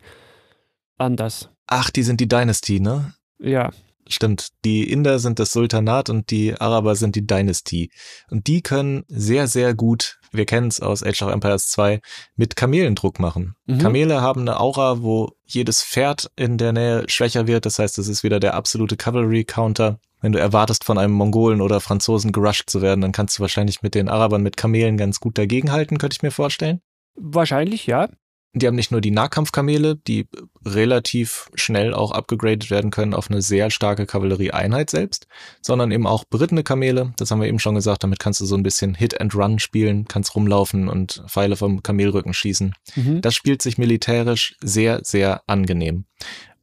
anders. 1.01 1.49
ach, 1.67 1.89
die 1.89 2.03
sind 2.03 2.19
die 2.19 2.27
Dynasty, 2.27 2.79
ne? 2.79 3.13
Ja, 3.39 3.71
Stimmt, 4.13 4.49
die 4.65 4.91
Inder 4.91 5.19
sind 5.19 5.39
das 5.39 5.53
Sultanat 5.53 6.09
und 6.09 6.31
die 6.31 6.59
Araber 6.59 6.95
sind 6.95 7.15
die 7.15 7.25
Dynasty. 7.25 7.91
Und 8.29 8.47
die 8.47 8.61
können 8.61 9.03
sehr, 9.07 9.47
sehr 9.47 9.73
gut, 9.73 10.19
wir 10.31 10.45
kennen 10.45 10.67
es 10.67 10.81
aus 10.81 11.03
Age 11.03 11.21
of 11.21 11.31
Empires 11.31 11.69
2, 11.69 12.01
mit 12.35 12.55
Kamelen 12.55 12.95
Druck 12.95 13.19
machen. 13.19 13.55
Mhm. 13.67 13.77
Kamele 13.77 14.21
haben 14.21 14.41
eine 14.41 14.59
Aura, 14.59 15.01
wo 15.01 15.31
jedes 15.45 15.83
Pferd 15.83 16.29
in 16.35 16.57
der 16.57 16.73
Nähe 16.73 17.05
schwächer 17.07 17.47
wird. 17.47 17.65
Das 17.65 17.79
heißt, 17.79 17.97
es 17.99 18.07
ist 18.07 18.23
wieder 18.23 18.39
der 18.39 18.55
absolute 18.55 18.97
Cavalry-Counter. 18.97 19.99
Wenn 20.19 20.33
du 20.33 20.39
erwartest, 20.39 20.83
von 20.83 20.97
einem 20.97 21.13
Mongolen 21.13 21.61
oder 21.61 21.79
Franzosen 21.79 22.31
gerusht 22.31 22.69
zu 22.69 22.81
werden, 22.81 23.01
dann 23.01 23.11
kannst 23.11 23.37
du 23.37 23.41
wahrscheinlich 23.41 23.81
mit 23.81 23.95
den 23.95 24.09
Arabern 24.09 24.43
mit 24.43 24.57
Kamelen 24.57 24.97
ganz 24.97 25.19
gut 25.19 25.37
dagegenhalten, 25.37 25.97
könnte 25.97 26.15
ich 26.15 26.21
mir 26.23 26.31
vorstellen. 26.31 26.81
wahrscheinlich 27.15 27.87
ja. 27.87 28.09
Die 28.53 28.67
haben 28.67 28.75
nicht 28.75 28.91
nur 28.91 28.99
die 28.99 29.11
Nahkampfkamele, 29.11 29.95
die 29.95 30.27
relativ 30.65 31.49
schnell 31.55 31.93
auch 31.93 32.11
abgegradet 32.11 32.69
werden 32.69 32.91
können 32.91 33.13
auf 33.13 33.29
eine 33.29 33.41
sehr 33.41 33.71
starke 33.71 34.05
Kavallerieeinheit 34.05 34.89
selbst, 34.89 35.27
sondern 35.61 35.91
eben 35.91 36.05
auch 36.05 36.25
berittene 36.25 36.63
Kamele. 36.63 37.13
Das 37.17 37.31
haben 37.31 37.39
wir 37.39 37.47
eben 37.47 37.59
schon 37.59 37.75
gesagt. 37.75 38.03
Damit 38.03 38.19
kannst 38.19 38.41
du 38.41 38.45
so 38.45 38.55
ein 38.55 38.63
bisschen 38.63 38.93
Hit 38.93 39.21
and 39.21 39.33
Run 39.35 39.59
spielen, 39.59 40.05
kannst 40.05 40.35
rumlaufen 40.35 40.89
und 40.89 41.23
Pfeile 41.27 41.55
vom 41.55 41.81
Kamelrücken 41.81 42.33
schießen. 42.33 42.75
Mhm. 42.95 43.21
Das 43.21 43.35
spielt 43.35 43.61
sich 43.61 43.77
militärisch 43.77 44.55
sehr, 44.61 44.99
sehr 45.03 45.41
angenehm. 45.47 46.05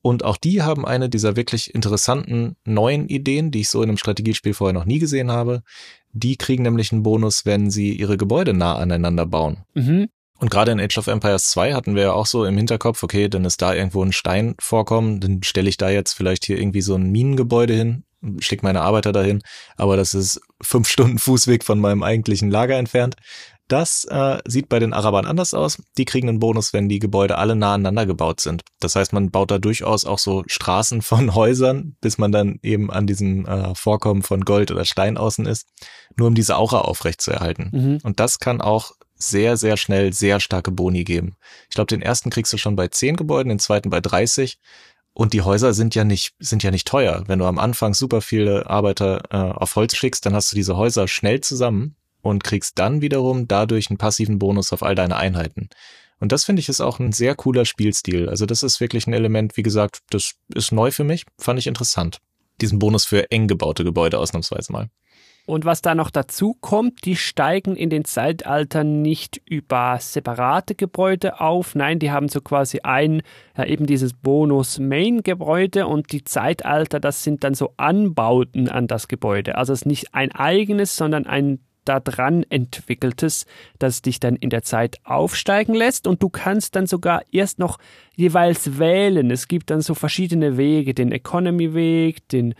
Und 0.03 0.25
auch 0.25 0.37
die 0.37 0.63
haben 0.63 0.87
eine 0.87 1.09
dieser 1.09 1.37
wirklich 1.37 1.75
interessanten 1.75 2.57
neuen 2.65 3.09
Ideen, 3.09 3.51
die 3.51 3.61
ich 3.61 3.69
so 3.69 3.83
in 3.83 3.89
einem 3.89 3.99
Strategiespiel 3.99 4.55
vorher 4.55 4.73
noch 4.73 4.85
nie 4.85 4.99
gesehen 4.99 5.31
habe. 5.31 5.63
Die 6.13 6.37
kriegen 6.37 6.63
nämlich 6.63 6.93
einen 6.93 7.03
Bonus, 7.03 7.47
wenn 7.47 7.71
sie 7.71 7.93
ihre 7.93 8.17
Gebäude 8.17 8.55
nah 8.55 8.77
aneinander 8.77 9.27
bauen. 9.27 9.65
Mhm. 9.75 10.09
Und 10.39 10.51
gerade 10.51 10.73
in 10.73 10.81
Age 10.81 10.99
of 10.99 11.09
Empires 11.09 11.51
2 11.51 11.75
hatten 11.75 11.95
wir 11.95 12.03
ja 12.03 12.13
auch 12.13 12.27
so 12.27 12.45
im 12.45 12.57
Hinterkopf, 12.57 13.03
okay, 13.03 13.29
dann 13.29 13.45
ist 13.45 13.61
da 13.61 13.75
irgendwo 13.75 14.03
ein 14.03 14.13
Stein 14.13 14.55
vorkommen, 14.61 15.21
dann 15.21 15.43
stelle 15.43 15.69
ich 15.69 15.77
da 15.77 15.91
jetzt 15.91 16.13
vielleicht 16.13 16.45
hier 16.45 16.59
irgendwie 16.59 16.81
so 16.81 16.95
ein 16.95 17.11
Minengebäude 17.11 17.75
hin, 17.75 18.05
schicke 18.41 18.65
meine 18.65 18.83
Arbeiter 18.83 19.13
dahin, 19.13 19.43
aber 19.77 19.97
das 19.97 20.15
ist 20.15 20.41
fünf 20.63 20.89
Stunden 20.91 21.19
Fußweg 21.19 21.65
von 21.65 21.81
meinem 21.81 22.03
eigentlichen 22.03 22.51
Lager 22.51 22.77
entfernt. 22.77 23.17
Das 23.69 24.07
äh, 24.07 24.39
sieht 24.47 24.71
bei 24.71 24.79
den 24.79 24.95
Arabern 24.95 25.27
anders 25.27 25.53
aus. 25.53 25.83
Die 25.99 26.07
kriegen 26.07 26.31
einen 26.31 26.39
Bonus, 26.39 26.73
wenn 26.73 26.89
die 26.89 27.01
Gebäude 27.01 27.37
alle 27.37 27.55
nah 27.55 27.75
aneinander 27.75 28.07
gebaut 28.07 28.41
sind. 28.41 28.63
Das 28.81 28.97
heißt, 28.97 29.13
man 29.13 29.31
baut 29.31 29.51
da 29.51 29.59
durchaus 29.59 30.07
auch 30.07 30.19
so 30.19 30.43
Straßen 30.47 31.03
von 31.03 31.35
Häusern, 31.35 31.95
bis 32.01 32.17
man 32.17 32.33
dann 32.33 32.59
eben 32.63 32.91
an 32.91 33.07
diesem 33.07 33.45
äh, 33.45 33.75
Vorkommen 33.75 34.23
von 34.23 34.41
Gold 34.41 34.71
oder 34.71 34.87
Stein 34.87 35.19
außen 35.19 35.45
ist, 35.45 35.67
nur 36.17 36.29
um 36.29 36.35
diese 36.35 36.57
Aura 36.57 36.81
aufrechtzuerhalten. 36.81 37.71
Mhm. 37.73 37.99
Und 38.03 38.21
das 38.21 38.39
kann 38.39 38.63
auch 38.63 38.93
sehr, 39.19 39.57
sehr 39.57 39.77
schnell 39.77 40.13
sehr 40.13 40.41
starke 40.41 40.71
Boni 40.71 41.05
geben. 41.05 41.37
Ich 41.69 41.75
glaube, 41.75 41.89
den 41.89 42.03
ersten 42.03 42.31
kriegst 42.31 42.53
du 42.53 42.59
schon 42.59 42.77
bei 42.77 42.89
10 42.89 43.17
Gebäuden, 43.17 43.49
den 43.49 43.59
zweiten 43.59 43.91
bei 43.91 44.01
30. 44.01 44.59
Und 45.13 45.33
die 45.33 45.43
Häuser 45.43 45.75
sind 45.75 45.95
ja 45.97 46.05
nicht, 46.05 46.35
sind 46.39 46.63
ja 46.63 46.71
nicht 46.71 46.87
teuer. 46.87 47.25
Wenn 47.27 47.41
du 47.41 47.45
am 47.47 47.59
Anfang 47.59 47.93
super 47.93 48.21
viele 48.21 48.71
Arbeiter 48.71 49.23
äh, 49.31 49.37
auf 49.37 49.75
Holz 49.75 49.97
schickst, 49.97 50.25
dann 50.25 50.35
hast 50.35 50.53
du 50.53 50.57
diese 50.57 50.77
Häuser 50.77 51.09
schnell 51.09 51.41
zusammen 51.41 51.97
und 52.23 52.45
kriegst 52.45 52.79
dann 52.79 53.01
wiederum 53.01 53.49
dadurch 53.49 53.91
einen 53.91 53.99
passiven 53.99 54.39
Bonus 54.39 54.73
auf 54.73 54.83
all 54.83 54.95
deine 54.95 55.17
Einheiten. 55.17 55.69
Und 56.21 56.33
das 56.33 56.45
finde 56.45 56.61
ich 56.61 56.69
ist 56.69 56.81
auch 56.81 56.99
ein 56.99 57.13
sehr 57.13 57.35
cooler 57.35 57.65
Spielstil. 57.65 58.29
Also 58.29 58.47
das 58.47 58.63
ist 58.63 58.81
wirklich 58.81 59.07
ein 59.07 59.13
Element, 59.13 59.57
wie 59.57 59.63
gesagt, 59.63 60.01
das 60.11 60.35
ist 60.55 60.73
neu 60.73 60.91
für 60.91 61.05
mich, 61.05 61.25
fand 61.39 61.59
ich 61.59 61.67
interessant. 61.67 62.19
Diesen 62.61 62.79
Bonus 62.79 63.05
für 63.05 63.31
eng 63.31 63.47
gebaute 63.47 63.85
Gebäude 63.85 64.19
ausnahmsweise 64.19 64.73
mal. 64.73 64.89
Und 65.49 65.65
was 65.65 65.81
da 65.81 65.95
noch 65.95 66.11
dazu 66.11 66.55
kommt, 66.61 67.07
die 67.07 67.17
steigen 67.17 67.75
in 67.75 67.89
den 67.89 68.05
Zeitaltern 68.05 69.01
nicht 69.01 69.41
über 69.47 69.97
separate 69.99 70.75
Gebäude 70.75 71.41
auf. 71.41 71.75
Nein, 71.75 71.99
die 71.99 72.11
haben 72.11 72.29
so 72.29 72.43
quasi 72.43 72.81
ein, 72.83 73.23
ja, 73.57 73.65
eben 73.65 73.87
dieses 73.87 74.13
Bonus-Main-Gebäude 74.13 75.87
und 75.87 76.13
die 76.13 76.23
Zeitalter, 76.23 77.01
das 77.01 77.25
sind 77.25 77.45
dann 77.45 77.55
so 77.55 77.73
Anbauten 77.79 78.69
an 78.69 78.89
das 78.89 79.09
Gebäude. 79.09 79.57
Also 79.57 79.73
es 79.73 79.81
ist 79.81 79.87
nicht 79.87 80.15
ein 80.15 80.33
eigenes, 80.33 80.97
sondern 80.97 81.25
ein 81.25 81.61
daran 81.87 82.43
entwickeltes, 82.51 83.47
das 83.79 84.03
dich 84.03 84.21
dann 84.21 84.37
in 84.37 84.51
der 84.51 84.65
Zeit 84.65 84.99
aufsteigen 85.05 85.75
lässt 85.75 86.07
und 86.07 86.23
du 86.23 86.29
kannst 86.29 86.77
dann 86.77 86.87
sogar 86.87 87.23
erst 87.33 87.59
noch 87.59 87.79
jeweils 88.15 88.79
wählen. 88.79 89.31
Es 89.31 89.49
gibt 89.49 89.71
dann 89.71 89.81
so 89.81 89.95
verschiedene 89.95 90.59
Wege, 90.59 90.93
den 90.93 91.11
Economy-Weg, 91.11 92.29
den 92.29 92.55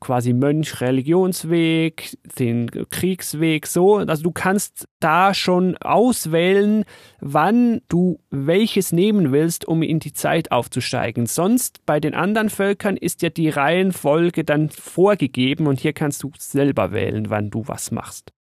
quasi 0.00 0.32
Mönch-Religionsweg, 0.32 2.18
den 2.38 2.70
Kriegsweg, 2.90 3.66
so. 3.66 3.98
Also 3.98 4.22
du 4.22 4.32
kannst 4.32 4.88
da 4.98 5.34
schon 5.34 5.76
auswählen, 5.76 6.84
wann 7.20 7.82
du 7.88 8.20
welches 8.30 8.92
nehmen 8.92 9.30
willst, 9.32 9.66
um 9.66 9.82
in 9.82 10.00
die 10.00 10.12
Zeit 10.12 10.50
aufzusteigen. 10.50 11.26
Sonst 11.26 11.84
bei 11.86 12.00
den 12.00 12.14
anderen 12.14 12.50
Völkern 12.50 12.96
ist 12.96 13.22
ja 13.22 13.30
die 13.30 13.50
Reihenfolge 13.50 14.44
dann 14.44 14.70
vorgegeben 14.70 15.66
und 15.66 15.80
hier 15.80 15.92
kannst 15.92 16.22
du 16.22 16.32
selber 16.38 16.92
wählen, 16.92 17.30
wann 17.30 17.50
du 17.50 17.68
was 17.68 17.90
machst. 17.90 18.32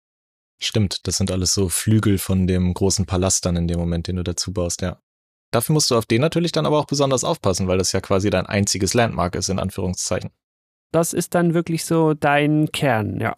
Stimmt, 0.60 1.06
das 1.06 1.18
sind 1.18 1.30
alles 1.30 1.54
so 1.54 1.68
Flügel 1.68 2.18
von 2.18 2.46
dem 2.46 2.74
großen 2.74 3.06
Palast 3.06 3.46
dann 3.46 3.56
in 3.56 3.68
dem 3.68 3.78
Moment, 3.78 4.08
den 4.08 4.16
du 4.16 4.24
dazu 4.24 4.52
baust, 4.52 4.82
ja. 4.82 5.00
Dafür 5.50 5.72
musst 5.72 5.90
du 5.90 5.96
auf 5.96 6.04
den 6.04 6.20
natürlich 6.20 6.52
dann 6.52 6.66
aber 6.66 6.78
auch 6.78 6.84
besonders 6.84 7.24
aufpassen, 7.24 7.68
weil 7.68 7.78
das 7.78 7.92
ja 7.92 8.00
quasi 8.00 8.28
dein 8.28 8.46
einziges 8.46 8.92
Landmark 8.92 9.34
ist, 9.34 9.48
in 9.48 9.58
Anführungszeichen. 9.58 10.30
Das 10.92 11.12
ist 11.12 11.34
dann 11.34 11.54
wirklich 11.54 11.84
so 11.84 12.14
dein 12.14 12.70
Kern, 12.72 13.20
ja. 13.20 13.36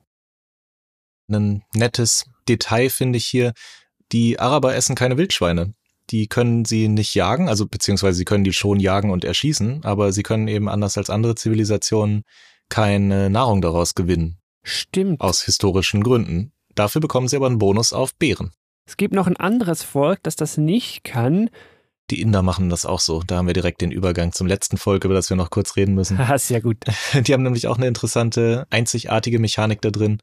Ein 1.28 1.62
nettes 1.74 2.26
Detail 2.48 2.90
finde 2.90 3.18
ich 3.18 3.26
hier, 3.26 3.52
die 4.12 4.38
Araber 4.40 4.74
essen 4.74 4.96
keine 4.96 5.16
Wildschweine. 5.16 5.72
Die 6.10 6.26
können 6.26 6.64
sie 6.64 6.88
nicht 6.88 7.14
jagen, 7.14 7.48
also 7.48 7.66
beziehungsweise 7.66 8.16
sie 8.18 8.24
können 8.24 8.42
die 8.42 8.52
schon 8.52 8.80
jagen 8.80 9.10
und 9.10 9.24
erschießen, 9.24 9.84
aber 9.84 10.12
sie 10.12 10.24
können 10.24 10.48
eben 10.48 10.68
anders 10.68 10.98
als 10.98 11.08
andere 11.08 11.36
Zivilisationen 11.36 12.24
keine 12.68 13.30
Nahrung 13.30 13.62
daraus 13.62 13.94
gewinnen. 13.94 14.38
Stimmt. 14.62 15.20
Aus 15.20 15.42
historischen 15.42 16.02
Gründen. 16.02 16.52
Dafür 16.74 17.00
bekommen 17.00 17.28
sie 17.28 17.36
aber 17.36 17.46
einen 17.46 17.58
Bonus 17.58 17.92
auf 17.92 18.14
Beeren. 18.14 18.52
Es 18.86 18.96
gibt 18.96 19.14
noch 19.14 19.28
ein 19.28 19.36
anderes 19.36 19.84
Volk, 19.84 20.20
das 20.22 20.34
das 20.34 20.56
nicht 20.56 21.04
kann. 21.04 21.50
Die 22.10 22.20
Inder 22.20 22.42
machen 22.42 22.68
das 22.68 22.84
auch 22.84 22.98
so. 22.98 23.22
Da 23.24 23.36
haben 23.36 23.46
wir 23.46 23.54
direkt 23.54 23.80
den 23.80 23.92
Übergang 23.92 24.32
zum 24.32 24.48
letzten 24.48 24.76
Volk, 24.76 25.04
über 25.04 25.14
das 25.14 25.30
wir 25.30 25.36
noch 25.36 25.50
kurz 25.50 25.76
reden 25.76 25.94
müssen. 25.94 26.18
Haha, 26.18 26.38
sehr 26.38 26.60
gut. 26.60 26.78
Die 27.14 27.32
haben 27.32 27.44
nämlich 27.44 27.68
auch 27.68 27.76
eine 27.76 27.86
interessante, 27.86 28.66
einzigartige 28.70 29.38
Mechanik 29.38 29.80
da 29.80 29.90
drin. 29.90 30.18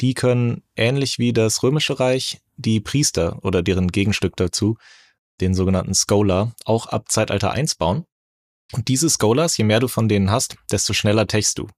Die 0.00 0.14
können, 0.14 0.62
ähnlich 0.76 1.18
wie 1.18 1.32
das 1.32 1.62
Römische 1.62 1.98
Reich, 1.98 2.40
die 2.56 2.80
Priester 2.80 3.38
oder 3.42 3.62
deren 3.62 3.88
Gegenstück 3.88 4.36
dazu, 4.36 4.76
den 5.40 5.54
sogenannten 5.54 5.94
Scholar, 5.94 6.52
auch 6.66 6.86
ab 6.86 7.06
Zeitalter 7.08 7.52
1 7.52 7.76
bauen. 7.76 8.04
Und 8.72 8.88
diese 8.88 9.08
Scholars, 9.08 9.56
je 9.56 9.64
mehr 9.64 9.80
du 9.80 9.88
von 9.88 10.08
denen 10.08 10.30
hast, 10.30 10.56
desto 10.70 10.92
schneller 10.92 11.26
techst 11.26 11.58
du. 11.58 11.68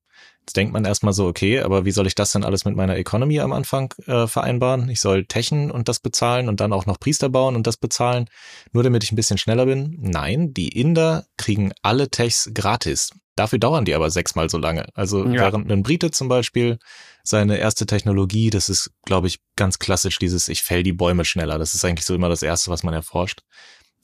Jetzt 0.42 0.56
denkt 0.56 0.72
man 0.72 0.84
erstmal 0.84 1.12
so, 1.12 1.26
okay, 1.26 1.60
aber 1.60 1.84
wie 1.84 1.92
soll 1.92 2.08
ich 2.08 2.16
das 2.16 2.32
denn 2.32 2.44
alles 2.44 2.64
mit 2.64 2.74
meiner 2.74 2.96
Economy 2.96 3.38
am 3.38 3.52
Anfang 3.52 3.94
äh, 4.06 4.26
vereinbaren? 4.26 4.88
Ich 4.88 5.00
soll 5.00 5.24
Techen 5.24 5.70
und 5.70 5.88
das 5.88 6.00
bezahlen 6.00 6.48
und 6.48 6.60
dann 6.60 6.72
auch 6.72 6.84
noch 6.84 6.98
Priester 6.98 7.28
bauen 7.28 7.54
und 7.54 7.66
das 7.66 7.76
bezahlen, 7.76 8.28
nur 8.72 8.82
damit 8.82 9.04
ich 9.04 9.12
ein 9.12 9.16
bisschen 9.16 9.38
schneller 9.38 9.66
bin. 9.66 9.96
Nein, 10.00 10.52
die 10.52 10.68
Inder 10.68 11.26
kriegen 11.36 11.72
alle 11.82 12.10
Techs 12.10 12.50
gratis. 12.52 13.10
Dafür 13.36 13.60
dauern 13.60 13.84
die 13.84 13.94
aber 13.94 14.10
sechsmal 14.10 14.50
so 14.50 14.58
lange. 14.58 14.86
Also 14.94 15.24
ja. 15.24 15.42
während 15.42 15.70
ein 15.70 15.82
Brite 15.84 16.10
zum 16.10 16.28
Beispiel 16.28 16.78
seine 17.22 17.58
erste 17.58 17.86
Technologie, 17.86 18.50
das 18.50 18.68
ist, 18.68 18.90
glaube 19.04 19.28
ich, 19.28 19.38
ganz 19.56 19.78
klassisch 19.78 20.18
dieses, 20.18 20.48
ich 20.48 20.62
fäll 20.62 20.82
die 20.82 20.92
Bäume 20.92 21.24
schneller. 21.24 21.58
Das 21.58 21.74
ist 21.74 21.84
eigentlich 21.84 22.04
so 22.04 22.14
immer 22.14 22.28
das 22.28 22.42
Erste, 22.42 22.70
was 22.70 22.82
man 22.82 22.92
erforscht. 22.94 23.42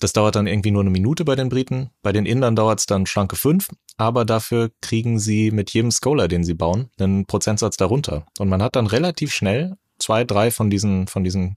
Das 0.00 0.12
dauert 0.12 0.36
dann 0.36 0.46
irgendwie 0.46 0.70
nur 0.70 0.82
eine 0.82 0.90
Minute 0.90 1.24
bei 1.24 1.34
den 1.34 1.48
Briten. 1.48 1.90
Bei 2.02 2.12
den 2.12 2.24
Indern 2.24 2.54
dauert 2.54 2.78
es 2.80 2.86
dann 2.86 3.06
schlanke 3.06 3.36
fünf, 3.36 3.68
aber 3.96 4.24
dafür 4.24 4.70
kriegen 4.80 5.18
sie 5.18 5.50
mit 5.50 5.70
jedem 5.70 5.90
Scholar, 5.90 6.28
den 6.28 6.44
sie 6.44 6.54
bauen, 6.54 6.90
einen 6.98 7.26
Prozentsatz 7.26 7.76
darunter. 7.76 8.26
Und 8.38 8.48
man 8.48 8.62
hat 8.62 8.76
dann 8.76 8.86
relativ 8.86 9.32
schnell 9.32 9.76
zwei, 9.98 10.24
drei 10.24 10.50
von 10.52 10.70
diesen, 10.70 11.08
von 11.08 11.24
diesen 11.24 11.56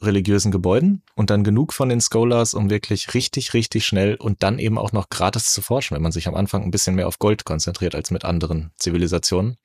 religiösen 0.00 0.50
Gebäuden 0.50 1.02
und 1.14 1.30
dann 1.30 1.44
genug 1.44 1.72
von 1.72 1.88
den 1.88 2.00
Scholars, 2.00 2.54
um 2.54 2.70
wirklich 2.70 3.14
richtig, 3.14 3.54
richtig 3.54 3.86
schnell 3.86 4.14
und 4.14 4.42
dann 4.42 4.58
eben 4.58 4.78
auch 4.78 4.92
noch 4.92 5.08
gratis 5.08 5.52
zu 5.52 5.62
forschen, 5.62 5.94
wenn 5.94 6.02
man 6.02 6.12
sich 6.12 6.28
am 6.28 6.34
Anfang 6.34 6.62
ein 6.62 6.70
bisschen 6.70 6.94
mehr 6.94 7.08
auf 7.08 7.18
Gold 7.18 7.44
konzentriert 7.44 7.94
als 7.94 8.10
mit 8.10 8.24
anderen 8.24 8.70
Zivilisationen. 8.76 9.56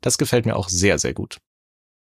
Das 0.00 0.18
gefällt 0.18 0.46
mir 0.46 0.56
auch 0.56 0.68
sehr, 0.68 0.98
sehr 0.98 1.14
gut. 1.14 1.38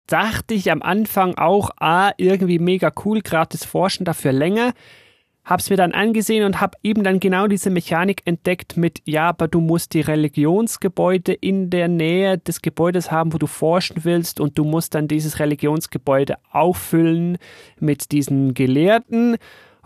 Dachte 0.08 0.54
ich 0.54 0.72
am 0.72 0.82
Anfang 0.82 1.36
auch, 1.36 1.72
ah, 1.80 2.12
irgendwie 2.18 2.60
mega 2.60 2.92
cool, 3.06 3.22
gratis 3.22 3.66
forschen 3.66 4.06
dafür 4.06 4.32
länger 4.32 4.74
habe 5.46 5.62
es 5.62 5.70
mir 5.70 5.78
dann 5.78 5.92
angesehen 5.92 6.44
und 6.44 6.60
habe 6.60 6.78
eben 6.84 7.04
dann 7.04 7.20
genau 7.20 7.48
diese 7.48 7.70
Mechanik 7.70 8.24
entdeckt 8.26 8.78
mit, 8.78 9.02
ja, 9.06 9.30
aber 9.30 9.48
du 9.48 9.62
musst 9.62 9.94
die 9.94 10.02
Religionsgebäude 10.02 11.34
in 11.34 11.70
der 11.70 11.88
Nähe 11.88 12.40
des 12.40 12.64
Gebäudes 12.64 13.12
haben, 13.12 13.32
wo 13.32 13.38
du 13.38 13.46
forschen 13.46 14.04
willst 14.04 14.40
und 14.40 14.58
du 14.58 14.64
musst 14.64 14.96
dann 14.96 15.08
dieses 15.08 15.40
Religionsgebäude 15.40 16.38
auffüllen 16.52 17.38
mit 17.80 18.12
diesen 18.12 18.56
Gelehrten 18.56 19.38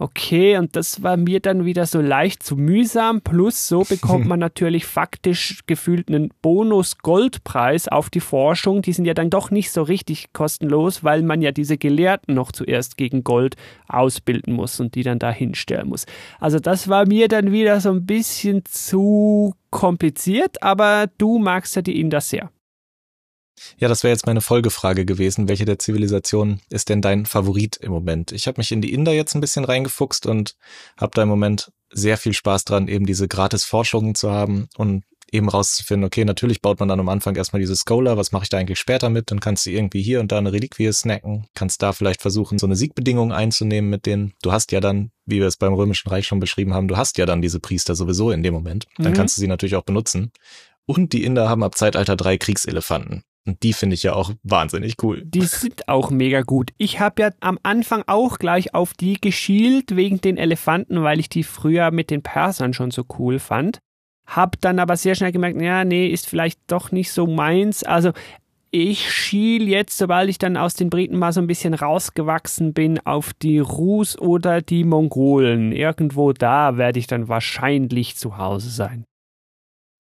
Okay, 0.02 0.58
und 0.58 0.78
das 0.78 1.04
war 1.04 1.18
mir 1.18 1.42
dann 1.42 1.66
wieder 1.66 1.86
so 1.86 2.00
leicht 2.00 2.42
zu 2.42 2.56
mühsam. 2.56 3.20
Plus, 3.20 3.68
so 3.68 3.84
bekommt 3.90 4.26
man 4.28 4.40
natürlich 4.40 4.86
faktisch 4.86 5.60
gefühlt 5.68 6.08
einen 6.08 6.32
Bonus-Goldpreis 6.42 7.90
auf 7.90 8.10
die 8.10 8.22
Forschung. 8.22 8.82
Die 8.82 8.94
sind 8.94 9.04
ja 9.04 9.14
dann 9.14 9.30
doch 9.30 9.52
nicht 9.52 9.72
so 9.72 9.82
richtig 9.84 10.32
kostenlos, 10.32 11.04
weil 11.04 11.22
man 11.22 11.42
ja 11.42 11.52
diese 11.52 11.78
Gelehrten 11.78 12.34
noch 12.34 12.54
zuerst 12.54 12.96
gegen 12.96 13.26
Gold 13.26 13.58
ausbilden 13.90 14.54
muss 14.54 14.80
und 14.80 14.96
die 14.96 15.04
dann 15.04 15.20
da 15.20 15.32
hinstellen 15.32 15.90
muss. 15.90 16.06
Also, 16.40 16.60
das 16.60 16.88
war 16.88 17.06
mir 17.06 17.28
dann 17.28 17.52
wieder 17.52 17.82
so 17.82 17.92
ein 17.92 18.06
bisschen 18.06 18.64
zu 18.64 19.54
kompliziert, 19.70 20.64
aber 20.64 21.08
du 21.18 21.40
magst 21.40 21.76
ja 21.76 21.82
die 21.82 22.00
Inder 22.00 22.22
sehr. 22.22 22.50
Ja, 23.78 23.88
das 23.88 24.04
wäre 24.04 24.12
jetzt 24.12 24.26
meine 24.26 24.42
Folgefrage 24.42 25.06
gewesen. 25.06 25.48
Welche 25.48 25.66
der 25.66 25.80
Zivilisationen 25.80 26.62
ist 26.70 26.90
denn 26.90 27.02
dein 27.02 27.26
Favorit 27.26 27.78
im 27.78 27.92
Moment? 27.92 28.32
Ich 28.32 28.48
habe 28.48 28.60
mich 28.60 28.72
in 28.72 28.82
die 28.82 28.94
Inder 28.94 29.14
jetzt 29.14 29.36
ein 29.36 29.42
bisschen 29.42 29.66
reingefuchst 29.66 30.26
und 30.26 30.56
habe 30.98 31.12
da 31.16 31.24
im 31.24 31.30
Moment 31.30 31.72
sehr 31.92 32.18
viel 32.18 32.34
Spaß 32.34 32.66
dran, 32.66 32.88
eben 32.88 33.06
diese 33.06 33.28
gratis 33.28 33.64
Forschungen 33.64 34.16
zu 34.16 34.32
haben 34.32 34.70
und 34.78 35.04
eben 35.32 35.50
rauszufinden, 35.50 36.06
okay, 36.06 36.26
natürlich 36.26 36.62
baut 36.62 36.80
man 36.80 36.90
dann 36.90 37.00
am 37.00 37.10
Anfang 37.10 37.36
erstmal 37.36 37.60
diese 37.60 37.76
Scholar, 37.76 38.18
was 38.18 38.32
mache 38.32 38.44
ich 38.44 38.50
da 38.50 38.58
eigentlich 38.58 38.80
später 38.80 39.10
mit? 39.10 39.32
Dann 39.32 39.40
kannst 39.40 39.66
du 39.66 39.72
irgendwie 39.72 40.02
hier 40.02 40.20
und 40.20 40.32
da 40.32 40.38
eine 40.38 40.52
Reliquie 40.52 40.92
snacken, 40.92 41.48
kannst 41.54 41.82
da 41.82 41.94
vielleicht 41.94 42.22
versuchen, 42.22 42.58
so 42.58 42.66
eine 42.66 42.76
Siegbedingung 42.76 43.32
einzunehmen 43.32 43.90
mit 43.90 44.06
denen. 44.06 44.34
Du 44.42 44.52
hast 44.52 44.72
ja 44.72 44.80
dann, 44.80 45.12
wie 45.26 45.40
wir 45.40 45.48
es 45.48 45.58
beim 45.58 45.74
Römischen 45.74 46.10
Reich 46.10 46.28
schon 46.28 46.40
beschrieben 46.40 46.74
haben, 46.74 46.88
du 46.88 46.98
hast 46.98 47.18
ja 47.18 47.26
dann 47.26 47.42
diese 47.42 47.60
Priester 47.60 47.96
sowieso 47.96 48.32
in 48.32 48.44
dem 48.44 48.54
Moment. 48.54 48.88
Dann 48.98 49.12
mhm. 49.12 49.16
kannst 49.16 49.38
du 49.38 49.42
sie 49.42 49.48
natürlich 49.48 49.76
auch 49.76 49.84
benutzen. 49.84 50.32
Und 50.86 51.14
die 51.14 51.24
Inder 51.24 51.48
haben 51.48 51.64
ab 51.64 51.78
Zeitalter 51.78 52.16
drei 52.16 52.38
Kriegselefanten. 52.38 53.24
Und 53.50 53.64
die 53.64 53.74
finde 53.74 53.96
ich 53.96 54.04
ja 54.04 54.14
auch 54.14 54.32
wahnsinnig 54.44 55.02
cool. 55.02 55.24
Die 55.26 55.42
sind 55.42 55.88
auch 55.88 56.12
mega 56.12 56.42
gut. 56.42 56.70
Ich 56.78 57.00
habe 57.00 57.24
ja 57.24 57.30
am 57.40 57.58
Anfang 57.64 58.04
auch 58.06 58.38
gleich 58.38 58.76
auf 58.76 58.94
die 58.94 59.20
geschielt 59.20 59.96
wegen 59.96 60.22
den 60.22 60.38
Elefanten, 60.38 61.02
weil 61.02 61.20
ich 61.20 61.30
die 61.30 61.44
früher 61.44 61.90
mit 61.90 62.12
den 62.12 62.22
Persern 62.22 62.74
schon 62.74 62.92
so 62.92 63.06
cool 63.18 63.40
fand. 63.40 63.80
Hab 64.28 64.62
dann 64.62 64.78
aber 64.78 64.98
sehr 64.98 65.16
schnell 65.16 65.32
gemerkt, 65.32 65.60
ja, 65.60 65.84
nee, 65.84 66.08
ist 66.08 66.30
vielleicht 66.30 66.60
doch 66.68 66.92
nicht 66.92 67.12
so 67.12 67.26
meins. 67.26 67.84
Also 67.84 68.12
ich 68.70 69.12
schiel 69.12 69.68
jetzt, 69.68 69.98
sobald 69.98 70.30
ich 70.30 70.38
dann 70.38 70.56
aus 70.56 70.76
den 70.76 70.92
Briten 70.92 71.18
mal 71.18 71.34
so 71.34 71.42
ein 71.42 71.48
bisschen 71.48 71.74
rausgewachsen 71.74 72.76
bin, 72.76 73.00
auf 73.04 73.34
die 73.34 73.58
Rus 73.58 74.16
oder 74.16 74.62
die 74.62 74.84
Mongolen. 74.84 75.72
Irgendwo 75.72 76.34
da 76.34 76.78
werde 76.78 77.00
ich 77.00 77.08
dann 77.08 77.28
wahrscheinlich 77.28 78.16
zu 78.16 78.38
Hause 78.38 78.70
sein. 78.70 79.06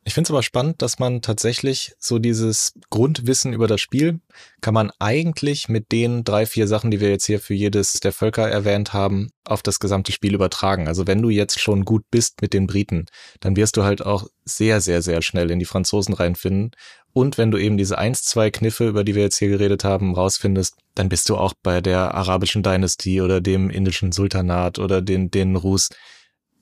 Ich 0.10 0.16
finde 0.16 0.26
es 0.26 0.32
aber 0.32 0.42
spannend, 0.42 0.82
dass 0.82 0.98
man 0.98 1.22
tatsächlich 1.22 1.94
so 2.00 2.18
dieses 2.18 2.74
Grundwissen 2.90 3.54
über 3.54 3.68
das 3.68 3.80
Spiel 3.80 4.22
kann 4.60 4.74
man 4.74 4.90
eigentlich 4.98 5.70
mit 5.70 5.92
den 5.92 6.24
drei, 6.24 6.48
vier 6.48 6.68
Sachen, 6.68 6.90
die 6.90 7.00
wir 7.00 7.12
jetzt 7.12 7.28
hier 7.28 7.40
für 7.40 7.54
jedes 7.54 8.00
der 8.00 8.12
Völker 8.12 8.50
erwähnt 8.50 8.92
haben, 8.92 9.30
auf 9.46 9.62
das 9.62 9.80
gesamte 9.80 10.12
Spiel 10.12 10.34
übertragen. 10.34 10.88
Also 10.88 11.06
wenn 11.06 11.22
du 11.22 11.30
jetzt 11.30 11.60
schon 11.60 11.86
gut 11.86 12.06
bist 12.10 12.42
mit 12.42 12.54
den 12.54 12.66
Briten, 12.66 13.06
dann 13.40 13.56
wirst 13.56 13.78
du 13.78 13.84
halt 13.84 14.04
auch 14.04 14.26
sehr, 14.46 14.82
sehr, 14.82 15.04
sehr 15.04 15.22
schnell 15.22 15.52
in 15.52 15.60
die 15.60 15.66
Franzosen 15.66 16.16
reinfinden 16.16 16.72
Und 17.14 17.38
wenn 17.38 17.52
du 17.52 17.60
eben 17.60 17.78
diese 17.78 18.00
eins, 18.00 18.24
zwei 18.24 18.50
Kniffe, 18.50 18.88
über 18.88 19.04
die 19.04 19.14
wir 19.14 19.22
jetzt 19.22 19.38
hier 19.38 19.50
geredet 19.50 19.84
haben, 19.84 20.16
rausfindest, 20.16 20.74
dann 20.96 21.10
bist 21.10 21.30
du 21.30 21.38
auch 21.38 21.54
bei 21.62 21.82
der 21.82 22.16
arabischen 22.16 22.64
Dynastie 22.64 23.22
oder 23.22 23.42
dem 23.42 23.70
indischen 23.70 24.12
Sultanat 24.12 24.80
oder 24.80 25.04
den, 25.04 25.30
den 25.30 25.56
Rus. 25.56 25.90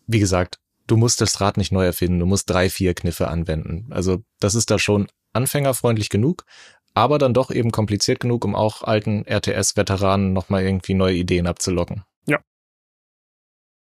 Wie 0.06 0.20
gesagt, 0.20 0.60
du 0.88 0.98
musst 0.98 1.22
das 1.22 1.40
Rad 1.40 1.58
nicht 1.58 1.72
neu 1.72 1.86
erfinden. 1.86 2.20
Du 2.20 2.26
musst 2.26 2.50
drei, 2.50 2.70
vier 2.70 2.94
Kniffe 2.94 3.28
anwenden. 3.28 3.88
Also 3.92 4.24
das 4.40 4.56
ist 4.56 4.72
da 4.72 4.80
schon 4.80 5.08
anfängerfreundlich 5.34 6.10
genug, 6.10 6.46
aber 6.94 7.20
dann 7.20 7.34
doch 7.34 7.52
eben 7.52 7.72
kompliziert 7.72 8.20
genug, 8.20 8.44
um 8.44 8.56
auch 8.56 8.82
alten 8.84 9.24
RTS-Veteranen 9.26 10.34
nochmal 10.34 10.64
irgendwie 10.64 10.96
neue 10.96 11.16
Ideen 11.16 11.46
abzulocken. 11.46 12.04
Ja. 12.26 12.40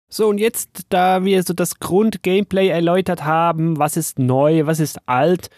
So, 0.08 0.28
und 0.28 0.38
jetzt, 0.38 0.86
da 0.90 1.26
wir 1.26 1.44
so 1.44 1.54
das 1.54 1.80
Grund-Gameplay 1.80 2.70
erläutert 2.70 3.26
haben, 3.26 3.78
was 3.78 3.98
ist 3.98 4.20
neu, 4.20 4.66
was 4.66 4.80
ist 4.80 5.08
alt, 5.08 5.50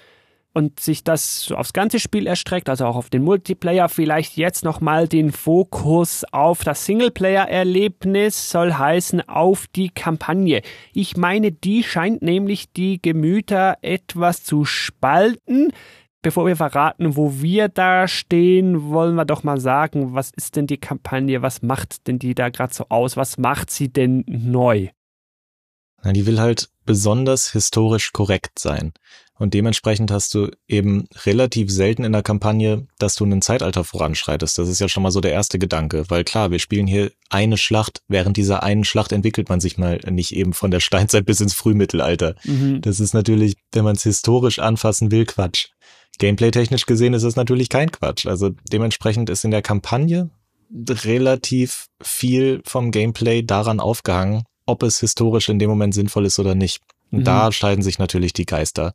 und 0.54 0.80
sich 0.80 1.04
das 1.04 1.52
aufs 1.52 1.74
ganze 1.74 2.00
Spiel 2.00 2.28
erstreckt, 2.28 2.70
also 2.70 2.86
auch 2.86 2.96
auf 2.96 3.10
den 3.10 3.24
Multiplayer, 3.24 3.90
vielleicht 3.90 4.38
jetzt 4.38 4.64
nochmal 4.64 5.08
den 5.08 5.32
Fokus 5.32 6.24
auf 6.32 6.64
das 6.64 6.86
Singleplayer-Erlebnis, 6.86 8.52
soll 8.52 8.74
heißen 8.74 9.28
auf 9.28 9.66
die 9.68 9.90
Kampagne. 9.90 10.62
Ich 10.94 11.18
meine, 11.18 11.52
die 11.52 11.84
scheint 11.84 12.22
nämlich 12.22 12.72
die 12.72 13.02
Gemüter 13.02 13.78
etwas 13.82 14.44
zu 14.44 14.64
spalten. 14.64 15.72
Bevor 16.22 16.46
wir 16.46 16.56
verraten, 16.56 17.18
wo 17.18 17.42
wir 17.42 17.68
da 17.68 18.08
stehen, 18.08 18.90
wollen 18.90 19.16
wir 19.16 19.26
doch 19.26 19.44
mal 19.44 19.60
sagen, 19.60 20.14
was 20.14 20.32
ist 20.32 20.56
denn 20.56 20.68
die 20.68 20.78
Kampagne, 20.78 21.42
was 21.42 21.62
macht 21.64 22.08
denn 22.08 22.20
die 22.20 22.36
da 22.36 22.50
gerade 22.50 22.74
so 22.74 22.86
aus, 22.90 23.18
was 23.18 23.38
macht 23.38 23.72
sie 23.72 23.92
denn 23.92 24.24
neu? 24.28 24.88
Na, 26.04 26.14
die 26.14 26.26
will 26.26 26.40
halt 26.40 26.70
besonders 26.86 27.52
historisch 27.52 28.14
korrekt 28.14 28.60
sein. 28.60 28.94
Und 29.44 29.54
dementsprechend 29.54 30.10
hast 30.10 30.34
du 30.36 30.52
eben 30.70 31.06
relativ 31.26 31.70
selten 31.70 32.06
in 32.06 32.14
der 32.14 32.24
Kampagne, 32.24 32.88
dass 32.98 33.16
du 33.16 33.26
in 33.26 33.34
ein 33.34 33.42
Zeitalter 33.42 33.84
voranschreitest. 33.84 34.58
Das 34.58 34.70
ist 34.70 34.80
ja 34.80 34.88
schon 34.88 35.04
mal 35.04 35.12
so 35.12 35.20
der 35.20 35.34
erste 35.34 35.60
Gedanke, 35.60 36.06
weil 36.08 36.24
klar, 36.24 36.50
wir 36.50 36.60
spielen 36.60 36.88
hier 36.88 37.12
eine 37.30 37.58
Schlacht. 37.58 38.04
Während 38.08 38.38
dieser 38.38 38.64
einen 38.64 38.86
Schlacht 38.86 39.12
entwickelt 39.12 39.50
man 39.50 39.60
sich 39.60 39.78
mal 39.78 40.00
nicht 40.10 40.34
eben 40.34 40.54
von 40.54 40.72
der 40.72 40.80
Steinzeit 40.80 41.26
bis 41.26 41.42
ins 41.42 41.54
Frühmittelalter. 41.56 42.36
Mhm. 42.46 42.80
Das 42.80 43.02
ist 43.02 43.14
natürlich, 43.14 43.58
wenn 43.74 43.84
man 43.84 43.98
es 43.98 44.04
historisch 44.04 44.60
anfassen 44.60 45.12
will, 45.12 45.26
Quatsch. 45.26 45.68
Gameplay-technisch 46.20 46.86
gesehen 46.86 47.14
ist 47.14 47.24
es 47.24 47.36
natürlich 47.36 47.68
kein 47.68 47.92
Quatsch. 47.92 48.26
Also 48.26 48.52
dementsprechend 48.72 49.30
ist 49.30 49.44
in 49.44 49.52
der 49.52 49.62
Kampagne 49.62 50.30
relativ 50.90 51.88
viel 52.02 52.62
vom 52.64 52.92
Gameplay 52.92 53.44
daran 53.44 53.82
aufgehangen, 53.82 54.44
ob 54.66 54.84
es 54.84 55.02
historisch 55.02 55.50
in 55.50 55.60
dem 55.60 55.70
Moment 55.70 55.94
sinnvoll 55.94 56.28
ist 56.28 56.40
oder 56.40 56.56
nicht. 56.56 56.80
Mhm. 57.14 57.24
Da 57.24 57.52
scheiden 57.52 57.84
sich 57.84 58.00
natürlich 58.00 58.34
die 58.34 58.46
Geister. 58.46 58.94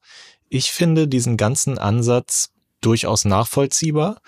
Ich 0.49 0.70
finde 0.70 1.09
diesen 1.09 1.36
ganzen 1.36 1.78
Ansatz 1.78 2.51
durchaus 2.80 3.24
nachvollziehbar. 3.24 4.20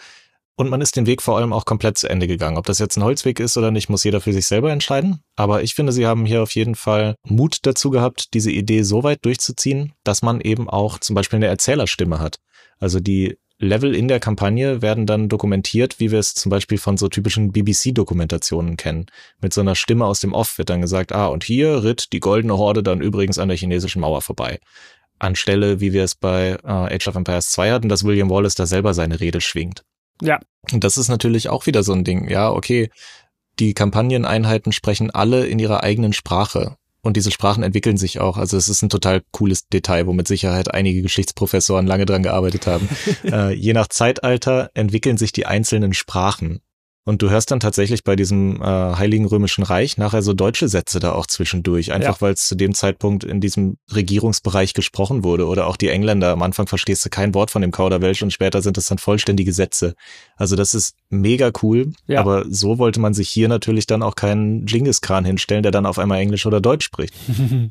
Und 0.56 0.68
man 0.68 0.82
ist 0.82 0.96
den 0.96 1.06
Weg 1.06 1.22
vor 1.22 1.38
allem 1.38 1.54
auch 1.54 1.64
komplett 1.64 1.96
zu 1.96 2.06
Ende 2.06 2.26
gegangen. 2.26 2.58
Ob 2.58 2.66
das 2.66 2.78
jetzt 2.78 2.98
ein 2.98 3.02
Holzweg 3.02 3.40
ist 3.40 3.56
oder 3.56 3.70
nicht, 3.70 3.88
muss 3.88 4.04
jeder 4.04 4.20
für 4.20 4.34
sich 4.34 4.46
selber 4.46 4.70
entscheiden. 4.70 5.22
Aber 5.34 5.62
ich 5.62 5.74
finde, 5.74 5.90
sie 5.90 6.06
haben 6.06 6.26
hier 6.26 6.42
auf 6.42 6.54
jeden 6.54 6.74
Fall 6.74 7.14
Mut 7.26 7.60
dazu 7.62 7.88
gehabt, 7.88 8.34
diese 8.34 8.50
Idee 8.50 8.82
so 8.82 9.02
weit 9.02 9.24
durchzuziehen, 9.24 9.94
dass 10.04 10.20
man 10.20 10.42
eben 10.42 10.68
auch 10.68 10.98
zum 10.98 11.14
Beispiel 11.14 11.38
eine 11.38 11.46
Erzählerstimme 11.46 12.18
hat. 12.18 12.40
Also 12.78 13.00
die 13.00 13.38
Level 13.58 13.94
in 13.94 14.08
der 14.08 14.20
Kampagne 14.20 14.82
werden 14.82 15.06
dann 15.06 15.28
dokumentiert, 15.28 16.00
wie 16.00 16.10
wir 16.10 16.18
es 16.18 16.34
zum 16.34 16.50
Beispiel 16.50 16.76
von 16.76 16.96
so 16.96 17.08
typischen 17.08 17.52
BBC-Dokumentationen 17.52 18.76
kennen. 18.76 19.06
Mit 19.40 19.54
so 19.54 19.60
einer 19.60 19.74
Stimme 19.74 20.06
aus 20.06 20.20
dem 20.20 20.32
Off 20.32 20.58
wird 20.58 20.70
dann 20.70 20.80
gesagt, 20.80 21.12
ah, 21.12 21.28
und 21.28 21.44
hier 21.44 21.84
ritt 21.84 22.12
die 22.12 22.20
goldene 22.20 22.56
Horde 22.56 22.82
dann 22.82 23.02
übrigens 23.02 23.38
an 23.38 23.48
der 23.48 23.56
chinesischen 23.56 24.00
Mauer 24.00 24.22
vorbei. 24.22 24.60
Anstelle, 25.20 25.80
wie 25.80 25.92
wir 25.92 26.04
es 26.04 26.14
bei 26.14 26.58
äh, 26.64 26.94
Age 26.94 27.08
of 27.08 27.16
Empires 27.16 27.50
2 27.50 27.72
hatten, 27.72 27.88
dass 27.88 28.04
William 28.04 28.30
Wallace 28.30 28.54
da 28.54 28.66
selber 28.66 28.94
seine 28.94 29.20
Rede 29.20 29.40
schwingt. 29.40 29.84
Ja. 30.22 30.40
Und 30.72 30.84
das 30.84 30.98
ist 30.98 31.08
natürlich 31.08 31.48
auch 31.48 31.66
wieder 31.66 31.82
so 31.82 31.92
ein 31.92 32.04
Ding. 32.04 32.28
Ja, 32.28 32.50
okay, 32.50 32.90
die 33.58 33.74
Kampagneneinheiten 33.74 34.72
sprechen 34.72 35.10
alle 35.10 35.46
in 35.46 35.58
ihrer 35.58 35.82
eigenen 35.82 36.12
Sprache. 36.12 36.76
Und 37.02 37.16
diese 37.16 37.30
Sprachen 37.30 37.62
entwickeln 37.62 37.96
sich 37.96 38.20
auch. 38.20 38.36
Also 38.36 38.56
es 38.56 38.68
ist 38.68 38.82
ein 38.82 38.90
total 38.90 39.22
cooles 39.30 39.68
Detail, 39.68 40.06
wo 40.06 40.12
mit 40.12 40.28
Sicherheit 40.28 40.72
einige 40.72 41.00
Geschichtsprofessoren 41.00 41.86
lange 41.86 42.04
dran 42.04 42.22
gearbeitet 42.22 42.66
haben. 42.66 42.88
äh, 43.24 43.54
je 43.54 43.72
nach 43.72 43.88
Zeitalter 43.88 44.70
entwickeln 44.74 45.16
sich 45.16 45.32
die 45.32 45.46
einzelnen 45.46 45.94
Sprachen. 45.94 46.60
Und 47.04 47.22
du 47.22 47.30
hörst 47.30 47.50
dann 47.50 47.60
tatsächlich 47.60 48.04
bei 48.04 48.14
diesem 48.14 48.60
äh, 48.60 48.64
Heiligen 48.64 49.24
Römischen 49.24 49.64
Reich 49.64 49.96
nachher 49.96 50.22
so 50.22 50.34
deutsche 50.34 50.68
Sätze 50.68 51.00
da 51.00 51.12
auch 51.12 51.26
zwischendurch, 51.26 51.92
einfach 51.92 52.16
ja. 52.16 52.20
weil 52.20 52.34
es 52.34 52.46
zu 52.46 52.54
dem 52.54 52.74
Zeitpunkt 52.74 53.24
in 53.24 53.40
diesem 53.40 53.78
Regierungsbereich 53.94 54.74
gesprochen 54.74 55.24
wurde. 55.24 55.46
Oder 55.46 55.66
auch 55.66 55.76
die 55.76 55.88
Engländer, 55.88 56.30
am 56.30 56.42
Anfang 56.42 56.66
verstehst 56.66 57.04
du 57.04 57.08
kein 57.08 57.34
Wort 57.34 57.50
von 57.50 57.62
dem 57.62 57.70
Kauderwelsch 57.70 58.22
und 58.22 58.32
später 58.32 58.60
sind 58.60 58.76
es 58.76 58.86
dann 58.86 58.98
vollständige 58.98 59.52
Sätze. 59.52 59.94
Also 60.36 60.56
das 60.56 60.74
ist 60.74 60.94
mega 61.08 61.50
cool, 61.62 61.92
ja. 62.06 62.20
aber 62.20 62.44
so 62.48 62.78
wollte 62.78 63.00
man 63.00 63.14
sich 63.14 63.30
hier 63.30 63.48
natürlich 63.48 63.86
dann 63.86 64.02
auch 64.02 64.14
keinen 64.14 64.66
Genghis 64.66 65.00
Khan 65.00 65.24
hinstellen, 65.24 65.62
der 65.62 65.72
dann 65.72 65.86
auf 65.86 65.98
einmal 65.98 66.20
Englisch 66.20 66.44
oder 66.44 66.60
Deutsch 66.60 66.84
spricht. 66.84 67.14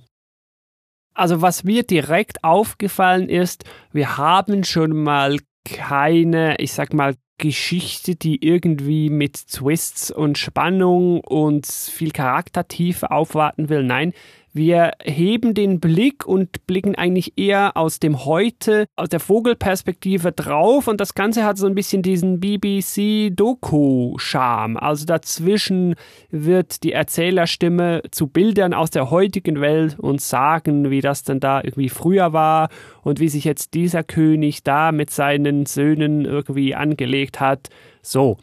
Also 1.16 1.42
was 1.42 1.66
mir 1.66 1.84
direkt 1.84 2.46
aufgefallen 2.46 3.28
ist, 3.28 3.66
wir 3.92 4.16
haben 4.16 4.64
schon 4.64 4.96
mal 4.96 5.38
keine, 5.66 6.58
ich 6.60 6.74
sag 6.74 6.94
mal, 6.94 7.16
Geschichte, 7.40 8.16
die 8.16 8.46
irgendwie 8.46 9.10
mit 9.10 9.48
Twists 9.48 10.12
und 10.12 10.38
Spannung 10.38 11.22
und 11.22 11.66
viel 11.66 12.12
Charaktertiefe 12.12 13.10
aufwarten 13.10 13.70
will. 13.70 13.84
Nein, 13.84 14.14
wir 14.52 14.94
heben 15.04 15.54
den 15.54 15.80
Blick 15.80 16.26
und 16.26 16.66
blicken 16.66 16.96
eigentlich 16.96 17.38
eher 17.38 17.78
aus 17.78 18.00
dem 18.00 18.26
Heute, 18.26 18.88
aus 18.96 19.10
der 19.10 19.20
Vogelperspektive 19.20 20.32
drauf 20.32 20.88
und 20.88 21.00
das 21.00 21.14
Ganze 21.14 21.46
hat 21.46 21.60
so 21.60 21.68
ein 21.68 21.76
bisschen 21.76 22.02
diesen 22.02 22.40
BBC-Doku-Charme. 22.40 24.78
Also 24.78 25.06
dazwischen 25.06 25.94
wird 26.32 26.82
die 26.84 26.94
Erzählerstimme 26.94 28.02
zu 28.10 28.26
Bildern 28.28 28.74
aus 28.74 28.90
der 28.90 29.12
heutigen 29.12 29.62
Welt 29.62 30.00
und 30.00 30.20
sagen, 30.20 30.90
wie 30.90 31.02
das 31.02 31.22
denn 31.24 31.40
da 31.40 31.62
irgendwie 31.64 31.90
früher 31.90 32.34
war 32.34 32.70
und 33.04 33.20
wie 33.20 33.30
sich 33.30 33.44
jetzt 33.44 33.76
dieser 33.76 34.04
König 34.04 34.64
da 34.64 34.92
mit 34.92 35.12
seinen 35.12 35.68
Söhnen 35.68 36.26
irgendwie 36.26 36.74
angelegt 36.74 37.40
hat. 37.40 37.70
So. 38.02 38.38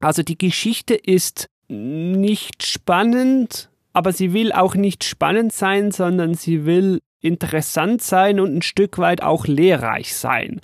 Also 0.00 0.22
die 0.22 0.38
Geschichte 0.38 0.94
ist 0.94 1.48
nicht 1.68 2.66
spannend, 2.66 3.70
aber 3.94 4.12
sie 4.12 4.34
will 4.34 4.52
auch 4.52 4.74
nicht 4.74 5.04
spannend 5.04 5.52
sein, 5.52 5.90
sondern 5.90 6.34
sie 6.34 6.66
will 6.66 7.00
interessant 7.20 8.02
sein 8.02 8.38
und 8.40 8.56
ein 8.56 8.62
Stück 8.62 8.98
weit 8.98 9.22
auch 9.22 9.46
lehrreich 9.46 10.14
sein. 10.14 10.60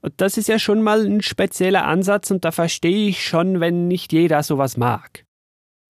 Und 0.00 0.14
das 0.16 0.38
ist 0.38 0.48
ja 0.48 0.58
schon 0.58 0.82
mal 0.82 1.04
ein 1.06 1.22
spezieller 1.22 1.84
Ansatz 1.84 2.30
und 2.30 2.44
da 2.44 2.50
verstehe 2.50 3.08
ich 3.08 3.24
schon, 3.24 3.60
wenn 3.60 3.86
nicht 3.86 4.12
jeder 4.12 4.42
sowas 4.42 4.76
mag. 4.76 5.24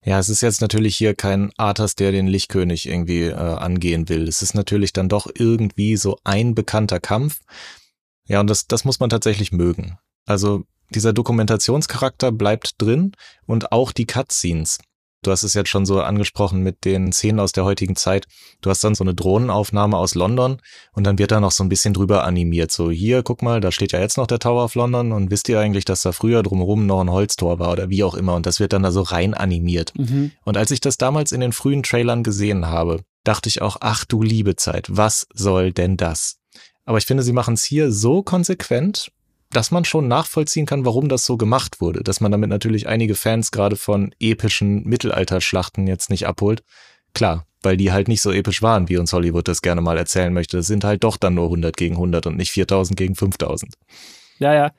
Ja, 0.04 0.18
es 0.18 0.28
ist 0.28 0.40
jetzt 0.40 0.60
natürlich 0.60 0.96
hier 0.96 1.14
kein 1.14 1.52
Arthas, 1.58 1.94
der 1.94 2.10
den 2.10 2.26
Lichtkönig 2.26 2.88
irgendwie 2.88 3.24
äh, 3.24 3.34
angehen 3.34 4.08
will. 4.08 4.26
Es 4.26 4.42
ist 4.42 4.54
natürlich 4.54 4.92
dann 4.92 5.08
doch 5.08 5.28
irgendwie 5.32 5.96
so 5.96 6.18
ein 6.24 6.54
bekannter 6.54 7.00
Kampf. 7.00 7.40
Ja, 8.26 8.40
und 8.40 8.48
das, 8.48 8.66
das 8.66 8.84
muss 8.84 8.98
man 8.98 9.10
tatsächlich 9.10 9.52
mögen. 9.52 9.98
Also 10.26 10.64
dieser 10.92 11.12
Dokumentationscharakter 11.12 12.32
bleibt 12.32 12.80
drin 12.80 13.12
und 13.46 13.72
auch 13.72 13.92
die 13.92 14.06
Cutscenes. 14.06 14.78
Du 15.22 15.30
hast 15.30 15.42
es 15.42 15.52
jetzt 15.52 15.68
schon 15.68 15.84
so 15.84 16.00
angesprochen 16.00 16.62
mit 16.62 16.84
den 16.84 17.12
Szenen 17.12 17.40
aus 17.40 17.52
der 17.52 17.64
heutigen 17.64 17.94
Zeit. 17.94 18.26
Du 18.62 18.70
hast 18.70 18.82
dann 18.82 18.94
so 18.94 19.04
eine 19.04 19.14
Drohnenaufnahme 19.14 19.96
aus 19.96 20.14
London 20.14 20.62
und 20.92 21.04
dann 21.04 21.18
wird 21.18 21.30
da 21.30 21.40
noch 21.40 21.50
so 21.50 21.62
ein 21.62 21.68
bisschen 21.68 21.92
drüber 21.92 22.24
animiert. 22.24 22.70
So, 22.70 22.90
hier, 22.90 23.22
guck 23.22 23.42
mal, 23.42 23.60
da 23.60 23.70
steht 23.70 23.92
ja 23.92 24.00
jetzt 24.00 24.16
noch 24.16 24.26
der 24.26 24.38
Tower 24.38 24.64
of 24.64 24.74
London 24.74 25.12
und 25.12 25.30
wisst 25.30 25.48
ihr 25.50 25.60
eigentlich, 25.60 25.84
dass 25.84 26.02
da 26.02 26.12
früher 26.12 26.42
drumherum 26.42 26.86
noch 26.86 27.02
ein 27.02 27.10
Holztor 27.10 27.58
war 27.58 27.72
oder 27.72 27.90
wie 27.90 28.02
auch 28.02 28.14
immer 28.14 28.34
und 28.34 28.46
das 28.46 28.60
wird 28.60 28.72
dann 28.72 28.82
da 28.82 28.92
so 28.92 29.02
rein 29.02 29.34
animiert. 29.34 29.92
Mhm. 29.98 30.32
Und 30.44 30.56
als 30.56 30.70
ich 30.70 30.80
das 30.80 30.96
damals 30.96 31.32
in 31.32 31.40
den 31.40 31.52
frühen 31.52 31.82
Trailern 31.82 32.22
gesehen 32.22 32.66
habe, 32.66 33.02
dachte 33.24 33.50
ich 33.50 33.60
auch, 33.60 33.76
ach 33.80 34.06
du 34.06 34.22
liebe 34.22 34.56
Zeit, 34.56 34.86
was 34.88 35.26
soll 35.34 35.72
denn 35.72 35.98
das? 35.98 36.38
Aber 36.86 36.96
ich 36.96 37.06
finde, 37.06 37.22
sie 37.22 37.32
machen 37.32 37.54
es 37.54 37.64
hier 37.64 37.92
so 37.92 38.22
konsequent 38.22 39.12
dass 39.50 39.70
man 39.70 39.84
schon 39.84 40.08
nachvollziehen 40.08 40.66
kann, 40.66 40.84
warum 40.84 41.08
das 41.08 41.24
so 41.24 41.36
gemacht 41.36 41.80
wurde. 41.80 42.02
Dass 42.02 42.20
man 42.20 42.30
damit 42.30 42.50
natürlich 42.50 42.88
einige 42.88 43.14
Fans 43.14 43.50
gerade 43.50 43.76
von 43.76 44.14
epischen 44.20 44.84
Mittelalterschlachten 44.84 45.86
jetzt 45.86 46.10
nicht 46.10 46.26
abholt. 46.26 46.62
Klar, 47.14 47.46
weil 47.62 47.76
die 47.76 47.92
halt 47.92 48.08
nicht 48.08 48.22
so 48.22 48.30
episch 48.30 48.62
waren, 48.62 48.88
wie 48.88 48.96
uns 48.96 49.12
Hollywood 49.12 49.48
das 49.48 49.62
gerne 49.62 49.80
mal 49.80 49.98
erzählen 49.98 50.32
möchte. 50.32 50.58
Es 50.58 50.66
sind 50.66 50.84
halt 50.84 51.04
doch 51.04 51.16
dann 51.16 51.34
nur 51.34 51.46
100 51.46 51.76
gegen 51.76 51.96
100 51.96 52.26
und 52.26 52.36
nicht 52.36 52.52
4000 52.52 52.96
gegen 52.96 53.16
5000. 53.16 53.74
Ja, 54.38 54.54
ja. 54.54 54.70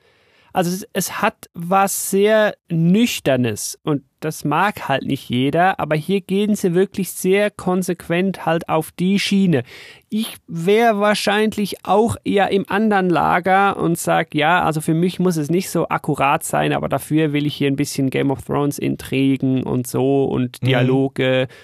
Also 0.52 0.70
es, 0.70 0.86
es, 0.92 1.22
hat 1.22 1.48
was 1.54 2.10
sehr 2.10 2.54
Nüchternes 2.68 3.78
und 3.84 4.02
das 4.20 4.44
mag 4.44 4.88
halt 4.88 5.04
nicht 5.04 5.28
jeder, 5.28 5.80
aber 5.80 5.96
hier 5.96 6.20
gehen 6.20 6.54
sie 6.54 6.74
wirklich 6.74 7.10
sehr 7.10 7.50
konsequent 7.50 8.46
halt 8.46 8.68
auf 8.68 8.92
die 8.92 9.18
Schiene. 9.18 9.62
Ich 10.10 10.36
wäre 10.46 11.00
wahrscheinlich 11.00 11.84
auch 11.84 12.16
eher 12.24 12.50
im 12.50 12.68
anderen 12.68 13.08
Lager 13.08 13.76
und 13.76 13.98
sag 13.98 14.34
ja, 14.34 14.62
also 14.62 14.80
für 14.80 14.94
mich 14.94 15.18
muss 15.18 15.36
es 15.36 15.50
nicht 15.50 15.70
so 15.70 15.88
akkurat 15.88 16.44
sein, 16.44 16.72
aber 16.72 16.88
dafür 16.88 17.32
will 17.32 17.46
ich 17.46 17.56
hier 17.56 17.68
ein 17.68 17.76
bisschen 17.76 18.10
Game 18.10 18.30
of 18.30 18.42
Thrones 18.42 18.78
Intrigen 18.78 19.62
und 19.64 19.86
so 19.86 20.24
und 20.24 20.62
mhm. 20.62 20.66
Dialoge. 20.66 21.48
Mhm. 21.48 21.54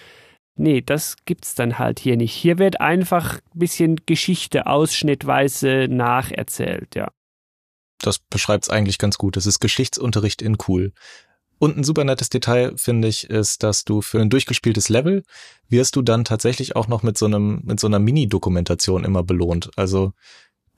Nee, 0.60 0.82
das 0.84 1.14
gibt's 1.24 1.54
dann 1.54 1.78
halt 1.78 2.00
hier 2.00 2.16
nicht. 2.16 2.32
Hier 2.32 2.58
wird 2.58 2.80
einfach 2.80 3.34
ein 3.34 3.58
bisschen 3.58 3.96
Geschichte 4.06 4.66
ausschnittweise 4.66 5.86
nacherzählt, 5.88 6.96
ja. 6.96 7.08
Das 8.00 8.18
beschreibt 8.18 8.64
es 8.64 8.70
eigentlich 8.70 8.98
ganz 8.98 9.18
gut. 9.18 9.36
Es 9.36 9.46
ist 9.46 9.60
Geschichtsunterricht 9.60 10.42
in 10.42 10.56
cool. 10.68 10.92
Und 11.58 11.76
ein 11.76 11.84
super 11.84 12.04
nettes 12.04 12.30
Detail, 12.30 12.72
finde 12.76 13.08
ich, 13.08 13.28
ist, 13.28 13.64
dass 13.64 13.84
du 13.84 14.00
für 14.00 14.20
ein 14.20 14.30
durchgespieltes 14.30 14.88
Level 14.88 15.24
wirst 15.68 15.96
du 15.96 16.02
dann 16.02 16.24
tatsächlich 16.24 16.76
auch 16.76 16.86
noch 16.86 17.02
mit 17.02 17.18
so 17.18 17.26
einem, 17.26 17.62
mit 17.64 17.80
so 17.80 17.88
einer 17.88 17.98
Mini-Dokumentation 17.98 19.04
immer 19.04 19.24
belohnt. 19.24 19.70
Also 19.76 20.12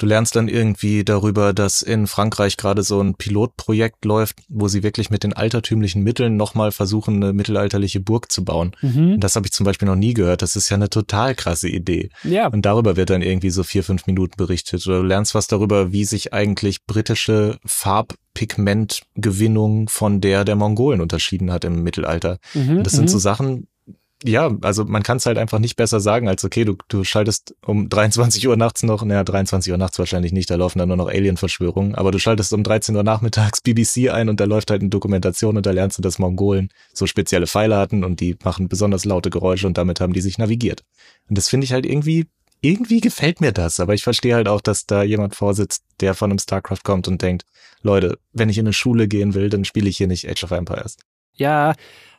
Du 0.00 0.06
lernst 0.06 0.34
dann 0.34 0.48
irgendwie 0.48 1.04
darüber, 1.04 1.52
dass 1.52 1.82
in 1.82 2.06
Frankreich 2.06 2.56
gerade 2.56 2.82
so 2.82 3.02
ein 3.02 3.16
Pilotprojekt 3.16 4.06
läuft, 4.06 4.38
wo 4.48 4.66
sie 4.66 4.82
wirklich 4.82 5.10
mit 5.10 5.24
den 5.24 5.34
altertümlichen 5.34 6.02
Mitteln 6.02 6.38
nochmal 6.38 6.72
versuchen, 6.72 7.16
eine 7.16 7.34
mittelalterliche 7.34 8.00
Burg 8.00 8.32
zu 8.32 8.42
bauen. 8.42 8.72
Mhm. 8.80 9.12
Und 9.12 9.20
das 9.20 9.36
habe 9.36 9.46
ich 9.46 9.52
zum 9.52 9.66
Beispiel 9.66 9.86
noch 9.86 9.96
nie 9.96 10.14
gehört. 10.14 10.40
Das 10.40 10.56
ist 10.56 10.70
ja 10.70 10.76
eine 10.76 10.88
total 10.88 11.34
krasse 11.34 11.68
Idee. 11.68 12.08
Ja. 12.24 12.46
Und 12.46 12.64
darüber 12.64 12.96
wird 12.96 13.10
dann 13.10 13.20
irgendwie 13.20 13.50
so 13.50 13.62
vier, 13.62 13.84
fünf 13.84 14.06
Minuten 14.06 14.38
berichtet. 14.38 14.86
Oder 14.86 15.00
du 15.00 15.06
lernst 15.06 15.34
was 15.34 15.48
darüber, 15.48 15.92
wie 15.92 16.06
sich 16.06 16.32
eigentlich 16.32 16.86
britische 16.86 17.58
Farbpigmentgewinnung 17.66 19.90
von 19.90 20.22
der 20.22 20.46
der 20.46 20.56
Mongolen 20.56 21.02
unterschieden 21.02 21.52
hat 21.52 21.66
im 21.66 21.82
Mittelalter. 21.82 22.38
Mhm, 22.54 22.84
das 22.84 22.94
sind 22.94 23.10
so 23.10 23.18
mhm. 23.18 23.20
Sachen, 23.20 23.66
ja, 24.24 24.54
also 24.60 24.84
man 24.84 25.02
kann 25.02 25.16
es 25.16 25.26
halt 25.26 25.38
einfach 25.38 25.58
nicht 25.58 25.76
besser 25.76 25.98
sagen, 25.98 26.28
als 26.28 26.44
okay, 26.44 26.64
du, 26.64 26.76
du 26.88 27.04
schaltest 27.04 27.54
um 27.64 27.88
23 27.88 28.46
Uhr 28.48 28.56
nachts 28.56 28.82
noch, 28.82 29.04
naja, 29.04 29.24
23 29.24 29.72
Uhr 29.72 29.78
nachts 29.78 29.98
wahrscheinlich 29.98 30.32
nicht, 30.32 30.50
da 30.50 30.56
laufen 30.56 30.78
dann 30.78 30.88
nur 30.88 30.96
noch 30.96 31.08
Alien-Verschwörungen, 31.08 31.94
aber 31.94 32.10
du 32.10 32.18
schaltest 32.18 32.52
um 32.52 32.62
13 32.62 32.96
Uhr 32.96 33.02
nachmittags 33.02 33.60
BBC 33.64 34.10
ein 34.10 34.28
und 34.28 34.40
da 34.40 34.44
läuft 34.44 34.70
halt 34.70 34.82
eine 34.82 34.90
Dokumentation 34.90 35.56
und 35.56 35.66
da 35.66 35.70
lernst 35.70 35.98
du, 35.98 36.02
dass 36.02 36.18
Mongolen 36.18 36.68
so 36.92 37.06
spezielle 37.06 37.46
Pfeile 37.46 37.76
hatten 37.76 38.04
und 38.04 38.20
die 38.20 38.36
machen 38.44 38.68
besonders 38.68 39.04
laute 39.04 39.30
Geräusche 39.30 39.66
und 39.66 39.78
damit 39.78 40.00
haben 40.00 40.12
die 40.12 40.20
sich 40.20 40.38
navigiert. 40.38 40.82
Und 41.28 41.38
das 41.38 41.48
finde 41.48 41.64
ich 41.64 41.72
halt 41.72 41.86
irgendwie, 41.86 42.26
irgendwie 42.60 43.00
gefällt 43.00 43.40
mir 43.40 43.52
das, 43.52 43.80
aber 43.80 43.94
ich 43.94 44.02
verstehe 44.02 44.34
halt 44.34 44.48
auch, 44.48 44.60
dass 44.60 44.84
da 44.84 45.02
jemand 45.02 45.34
vorsitzt, 45.34 45.82
der 46.00 46.14
von 46.14 46.30
einem 46.30 46.38
StarCraft 46.38 46.84
kommt 46.84 47.08
und 47.08 47.22
denkt, 47.22 47.44
Leute, 47.82 48.18
wenn 48.32 48.50
ich 48.50 48.58
in 48.58 48.66
eine 48.66 48.74
Schule 48.74 49.08
gehen 49.08 49.32
will, 49.32 49.48
dann 49.48 49.64
spiele 49.64 49.88
ich 49.88 49.96
hier 49.96 50.08
nicht 50.08 50.28
Age 50.28 50.44
of 50.44 50.50
Empires. 50.50 50.96
Ja, 51.34 51.74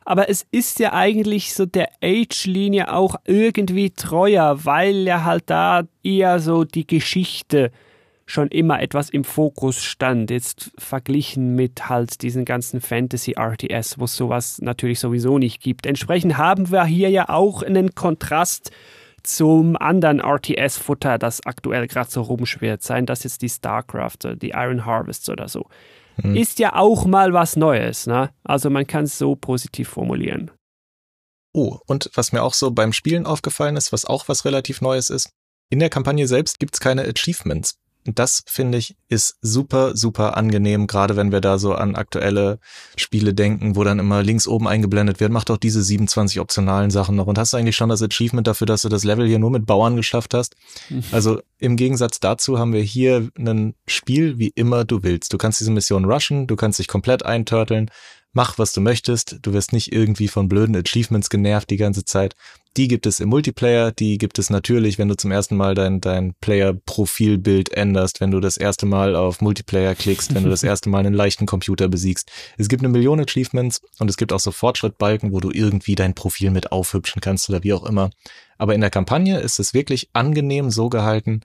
aber 0.05 0.29
es 0.29 0.45
ist 0.51 0.79
ja 0.79 0.93
eigentlich 0.93 1.53
so 1.53 1.65
der 1.65 1.89
Age-Linie 2.01 2.93
auch 2.93 3.15
irgendwie 3.25 3.91
treuer, 3.91 4.65
weil 4.65 4.97
ja 4.97 5.23
halt 5.23 5.43
da 5.47 5.83
eher 6.03 6.39
so 6.39 6.63
die 6.63 6.87
Geschichte 6.87 7.71
schon 8.25 8.47
immer 8.47 8.81
etwas 8.81 9.09
im 9.09 9.23
Fokus 9.23 9.83
stand, 9.83 10.31
jetzt 10.31 10.71
verglichen 10.77 11.55
mit 11.55 11.89
halt 11.89 12.21
diesen 12.21 12.45
ganzen 12.45 12.81
Fantasy-RTS, 12.81 13.99
wo 13.99 14.05
es 14.05 14.15
sowas 14.15 14.59
natürlich 14.61 14.99
sowieso 14.99 15.37
nicht 15.37 15.61
gibt. 15.61 15.85
Entsprechend 15.85 16.37
haben 16.37 16.71
wir 16.71 16.85
hier 16.85 17.09
ja 17.09 17.29
auch 17.29 17.61
einen 17.61 17.93
Kontrast 17.93 18.71
zum 19.23 19.75
anderen 19.75 20.19
RTS-Futter, 20.19 21.19
das 21.19 21.45
aktuell 21.45 21.87
gerade 21.87 22.09
so 22.09 22.21
rumschwirrt, 22.21 22.81
seien 22.81 23.05
das 23.05 23.23
jetzt 23.23 23.41
die 23.41 23.49
StarCraft 23.49 24.17
oder 24.23 24.35
die 24.35 24.51
Iron 24.51 24.85
Harvests 24.85 25.29
oder 25.29 25.47
so 25.47 25.67
mhm. 26.17 26.35
ist 26.35 26.59
ja 26.59 26.75
auch 26.75 27.05
mal 27.05 27.33
was 27.33 27.55
Neues. 27.55 28.07
Ne? 28.07 28.31
Also 28.43 28.69
man 28.69 28.87
kann 28.87 29.05
es 29.05 29.17
so 29.17 29.35
positiv 29.35 29.89
formulieren. 29.89 30.51
Oh, 31.53 31.79
und 31.85 32.09
was 32.15 32.31
mir 32.31 32.43
auch 32.43 32.53
so 32.53 32.71
beim 32.71 32.93
Spielen 32.93 33.25
aufgefallen 33.25 33.75
ist, 33.75 33.91
was 33.91 34.05
auch 34.05 34.27
was 34.27 34.45
relativ 34.45 34.81
Neues 34.81 35.09
ist, 35.09 35.29
in 35.69 35.79
der 35.79 35.89
Kampagne 35.89 36.27
selbst 36.27 36.59
gibt 36.59 36.75
es 36.75 36.79
keine 36.79 37.03
Achievements. 37.03 37.75
Das 38.05 38.43
finde 38.47 38.77
ich 38.77 38.95
ist 39.09 39.37
super, 39.41 39.95
super 39.95 40.37
angenehm, 40.37 40.87
gerade 40.87 41.15
wenn 41.15 41.31
wir 41.31 41.41
da 41.41 41.59
so 41.59 41.73
an 41.73 41.95
aktuelle 41.95 42.59
Spiele 42.95 43.33
denken, 43.33 43.75
wo 43.75 43.83
dann 43.83 43.99
immer 43.99 44.23
links 44.23 44.47
oben 44.47 44.67
eingeblendet 44.67 45.19
wird, 45.19 45.31
mach 45.31 45.43
doch 45.43 45.57
diese 45.57 45.83
27 45.83 46.39
optionalen 46.39 46.89
Sachen 46.89 47.15
noch 47.15 47.27
und 47.27 47.37
hast 47.37 47.53
du 47.53 47.57
eigentlich 47.57 47.75
schon 47.75 47.89
das 47.89 48.01
Achievement 48.01 48.47
dafür, 48.47 48.65
dass 48.65 48.81
du 48.81 48.89
das 48.89 49.03
Level 49.03 49.27
hier 49.27 49.37
nur 49.37 49.51
mit 49.51 49.65
Bauern 49.65 49.95
geschafft 49.95 50.33
hast. 50.33 50.55
Also 51.11 51.41
im 51.59 51.75
Gegensatz 51.75 52.19
dazu 52.19 52.57
haben 52.57 52.73
wir 52.73 52.81
hier 52.81 53.29
ein 53.37 53.75
Spiel, 53.85 54.39
wie 54.39 54.51
immer 54.55 54.85
du 54.85 55.03
willst. 55.03 55.33
Du 55.33 55.37
kannst 55.37 55.59
diese 55.59 55.71
Mission 55.71 56.05
rushen, 56.05 56.47
du 56.47 56.55
kannst 56.55 56.79
dich 56.79 56.87
komplett 56.87 57.25
einturteln, 57.25 57.91
mach, 58.33 58.57
was 58.57 58.73
du 58.73 58.81
möchtest. 58.81 59.39
Du 59.41 59.53
wirst 59.53 59.73
nicht 59.73 59.91
irgendwie 59.91 60.27
von 60.27 60.47
blöden 60.47 60.75
Achievements 60.75 61.29
genervt 61.29 61.69
die 61.69 61.77
ganze 61.77 62.05
Zeit. 62.05 62.35
Die 62.77 62.87
gibt 62.87 63.05
es 63.05 63.19
im 63.19 63.27
Multiplayer, 63.27 63.91
die 63.91 64.17
gibt 64.17 64.39
es 64.39 64.49
natürlich, 64.49 64.97
wenn 64.97 65.09
du 65.09 65.17
zum 65.17 65.29
ersten 65.29 65.57
Mal 65.57 65.75
dein, 65.75 65.99
dein 65.99 66.33
Player-Profilbild 66.39 67.73
änderst, 67.73 68.21
wenn 68.21 68.31
du 68.31 68.39
das 68.39 68.55
erste 68.55 68.85
Mal 68.85 69.13
auf 69.17 69.41
Multiplayer 69.41 69.93
klickst, 69.93 70.33
wenn 70.33 70.45
du 70.45 70.49
das 70.49 70.63
erste 70.63 70.87
Mal 70.87 70.99
einen 70.99 71.13
leichten 71.13 71.45
Computer 71.45 71.89
besiegst. 71.89 72.31
Es 72.57 72.69
gibt 72.69 72.81
eine 72.81 72.91
Million 72.91 73.19
Achievements 73.19 73.81
und 73.99 74.09
es 74.09 74.15
gibt 74.15 74.31
auch 74.31 74.39
so 74.39 74.51
Fortschrittbalken, 74.51 75.33
wo 75.33 75.41
du 75.41 75.51
irgendwie 75.51 75.95
dein 75.95 76.15
Profil 76.15 76.51
mit 76.51 76.71
aufhübschen 76.71 77.21
kannst 77.21 77.49
oder 77.49 77.61
wie 77.63 77.73
auch 77.73 77.83
immer. 77.83 78.09
Aber 78.57 78.73
in 78.73 78.81
der 78.81 78.89
Kampagne 78.89 79.39
ist 79.39 79.59
es 79.59 79.73
wirklich 79.73 80.09
angenehm 80.13 80.69
so 80.69 80.87
gehalten, 80.87 81.41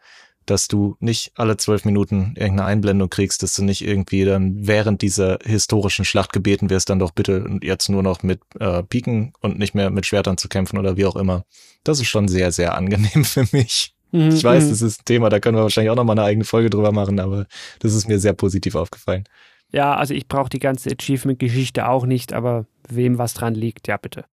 dass 0.47 0.68
du 0.68 0.97
nicht 1.01 1.32
alle 1.34 1.57
zwölf 1.57 1.84
Minuten 1.84 2.34
irgendeine 2.36 2.64
Einblendung 2.64 3.11
kriegst, 3.11 3.42
dass 3.42 3.55
du 3.55 3.64
nicht 3.64 3.82
irgendwie 3.82 4.24
dann 4.24 4.66
während 4.66 5.03
dieser 5.03 5.38
historischen 5.44 6.05
Schlacht 6.05 6.32
gebeten 6.32 6.70
wirst, 6.70 6.88
dann 6.88 6.99
doch 6.99 7.11
bitte 7.11 7.59
jetzt 7.62 7.88
nur 7.88 8.03
noch 8.03 8.22
mit 8.22 8.40
äh, 8.59 8.82
Piken 8.82 9.32
und 9.40 9.59
nicht 9.59 9.74
mehr 9.74 9.90
mit 9.90 10.07
Schwertern 10.07 10.38
zu 10.38 10.49
kämpfen 10.49 10.78
oder 10.78 10.97
wie 10.97 11.07
auch 11.07 11.16
immer. 11.16 11.44
Das 11.84 12.01
ist 12.01 12.09
schon 12.09 12.28
sehr, 12.28 12.53
sehr 12.53 12.74
angenehm 12.74 13.24
für 13.24 13.47
mich. 13.53 13.94
Mhm. 14.12 14.30
Ich 14.30 14.44
weiß, 14.44 14.64
mhm. 14.64 14.70
das 14.70 14.82
ist 14.82 15.01
ein 15.01 15.05
Thema, 15.05 15.28
da 15.28 15.40
können 15.40 15.57
wir 15.57 15.62
wahrscheinlich 15.62 15.90
auch 15.90 15.97
noch 15.97 16.05
mal 16.05 16.12
eine 16.12 16.24
eigene 16.24 16.44
Folge 16.44 16.70
drüber 16.70 16.92
machen, 16.92 17.20
aber 17.20 17.47
das 17.80 17.94
ist 17.94 18.09
mir 18.09 18.18
sehr 18.18 18.32
positiv 18.32 18.74
aufgefallen. 18.74 19.24
Ja, 19.72 19.94
also 19.97 20.14
ich 20.14 20.28
brauche 20.28 20.49
die 20.49 20.61
ganze 20.61 20.90
Achievement-Geschichte 20.90 21.88
auch 21.88 22.07
nicht, 22.07 22.32
aber 22.32 22.66
wem 22.88 23.18
was 23.18 23.34
dran 23.34 23.55
liegt, 23.55 23.88
ja 23.88 23.97
bitte. 23.97 24.24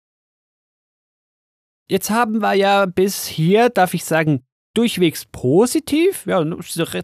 Jetzt 1.88 2.10
haben 2.10 2.40
wir 2.40 2.54
ja 2.54 2.86
bis 2.86 3.26
hier, 3.26 3.68
darf 3.70 3.94
ich 3.94 4.04
sagen, 4.04 4.44
durchwegs 4.74 5.26
positiv, 5.26 6.26
ja, 6.26 6.44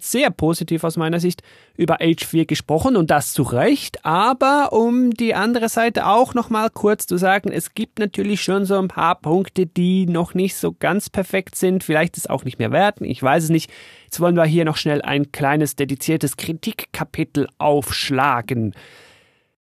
sehr 0.01 0.31
positiv 0.31 0.85
aus 0.85 0.97
meiner 0.97 1.21
Sicht, 1.21 1.43
über 1.77 1.99
Age 2.01 2.25
4 2.25 2.47
gesprochen 2.47 2.97
und 2.97 3.11
das 3.11 3.33
zu 3.33 3.43
Recht, 3.43 4.05
aber 4.05 4.73
um 4.73 5.11
die 5.11 5.35
andere 5.35 5.69
Seite 5.69 6.07
auch 6.07 6.35
nochmal 6.35 6.71
kurz 6.71 7.07
zu 7.07 7.16
sagen, 7.19 7.53
es 7.53 7.75
gibt 7.75 7.99
natürlich 7.99 8.43
schon 8.43 8.64
so 8.64 8.79
ein 8.79 8.89
paar 8.89 9.21
Punkte, 9.21 9.66
die 9.66 10.07
noch 10.07 10.35
nicht 10.35 10.57
so 10.57 10.73
ganz 10.73 11.11
perfekt 11.11 11.55
sind, 11.57 11.85
vielleicht 11.85 12.16
ist 12.16 12.31
auch 12.31 12.45
nicht 12.45 12.59
mehr 12.59 12.73
wert, 12.73 13.01
ich 13.01 13.23
weiß 13.23 13.45
es 13.45 13.51
nicht. 13.51 13.71
Jetzt 14.05 14.21
wollen 14.21 14.37
wir 14.37 14.45
hier 14.45 14.64
noch 14.64 14.79
schnell 14.79 15.03
ein 15.03 15.33
kleines 15.33 15.77
dediziertes 15.77 16.37
Kritikkapitel 16.37 17.47
aufschlagen 17.59 18.75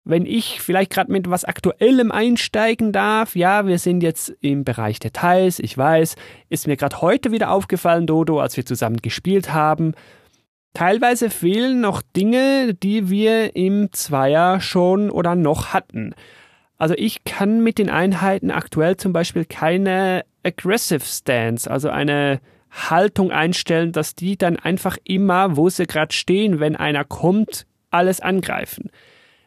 wenn 0.04 0.26
ich 0.26 0.62
vielleicht 0.62 0.91
gerade 0.91 1.12
mit 1.12 1.30
was 1.30 1.45
Aktuellem 1.45 2.12
einsteigen 2.12 2.91
darf, 2.91 3.36
ja, 3.36 3.68
wir 3.68 3.78
sind 3.78 4.02
jetzt 4.02 4.34
im 4.41 4.64
Bereich 4.64 4.99
Details, 4.99 5.60
ich 5.60 5.78
weiß, 5.78 6.16
ist 6.49 6.68
mir 6.68 6.78
gerade 6.78 7.02
heute 7.02 7.32
wieder 7.32 7.52
aufgefallen, 7.52 8.08
Dodo, 8.08 8.39
als 8.39 8.58
wir 8.58 8.66
zusammen 8.66 8.97
gespielt 8.97 9.54
haben. 9.54 9.93
Teilweise 10.74 11.30
fehlen 11.30 11.82
noch 11.82 12.02
Dinge, 12.02 12.74
die 12.74 13.10
wir 13.10 13.56
im 13.56 13.91
Zweier 13.91 14.62
schon 14.62 15.10
oder 15.12 15.36
noch 15.36 15.74
hatten. 15.74 16.16
Also 16.78 16.95
ich 16.97 17.24
kann 17.24 17.64
mit 17.64 17.78
den 17.78 17.91
Einheiten 17.91 18.49
aktuell 18.49 18.97
zum 18.97 19.14
Beispiel 19.14 19.45
keine 19.45 20.24
Aggressive 20.43 21.06
Stance, 21.06 21.70
also 21.70 21.89
eine 21.89 22.39
Haltung 22.72 23.32
einstellen, 23.32 23.91
dass 23.91 24.16
die 24.16 24.38
dann 24.38 24.58
einfach 24.58 24.97
immer, 25.04 25.58
wo 25.58 25.70
sie 25.70 25.86
gerade 25.86 26.14
stehen, 26.14 26.60
wenn 26.60 26.76
einer 26.76 27.04
kommt, 27.04 27.68
alles 27.91 28.20
angreifen. 28.22 28.89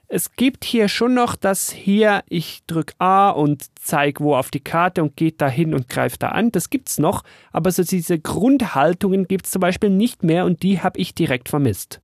Es 0.08 0.32
gibt 0.36 0.64
hier 0.64 0.88
schon 0.88 1.14
noch 1.14 1.34
das 1.34 1.70
hier, 1.70 2.22
ich 2.28 2.62
drücke 2.66 2.94
A 2.98 3.30
und 3.30 3.66
zeige 3.76 4.22
wo 4.22 4.36
auf 4.36 4.50
die 4.50 4.60
Karte 4.60 5.02
und 5.02 5.16
geht 5.16 5.40
da 5.40 5.48
hin 5.48 5.74
und 5.74 5.88
greift 5.88 6.22
da 6.22 6.28
an. 6.28 6.52
Das 6.52 6.70
gibt's 6.70 6.98
noch, 6.98 7.22
aber 7.52 7.72
so 7.72 7.82
diese 7.82 8.18
Grundhaltungen 8.18 9.26
gibt's 9.26 9.50
zum 9.50 9.60
Beispiel 9.60 9.90
nicht 9.90 10.22
mehr 10.22 10.44
und 10.44 10.62
die 10.62 10.80
habe 10.80 10.98
ich 10.98 11.14
direkt 11.14 11.48
vermisst. 11.48 12.00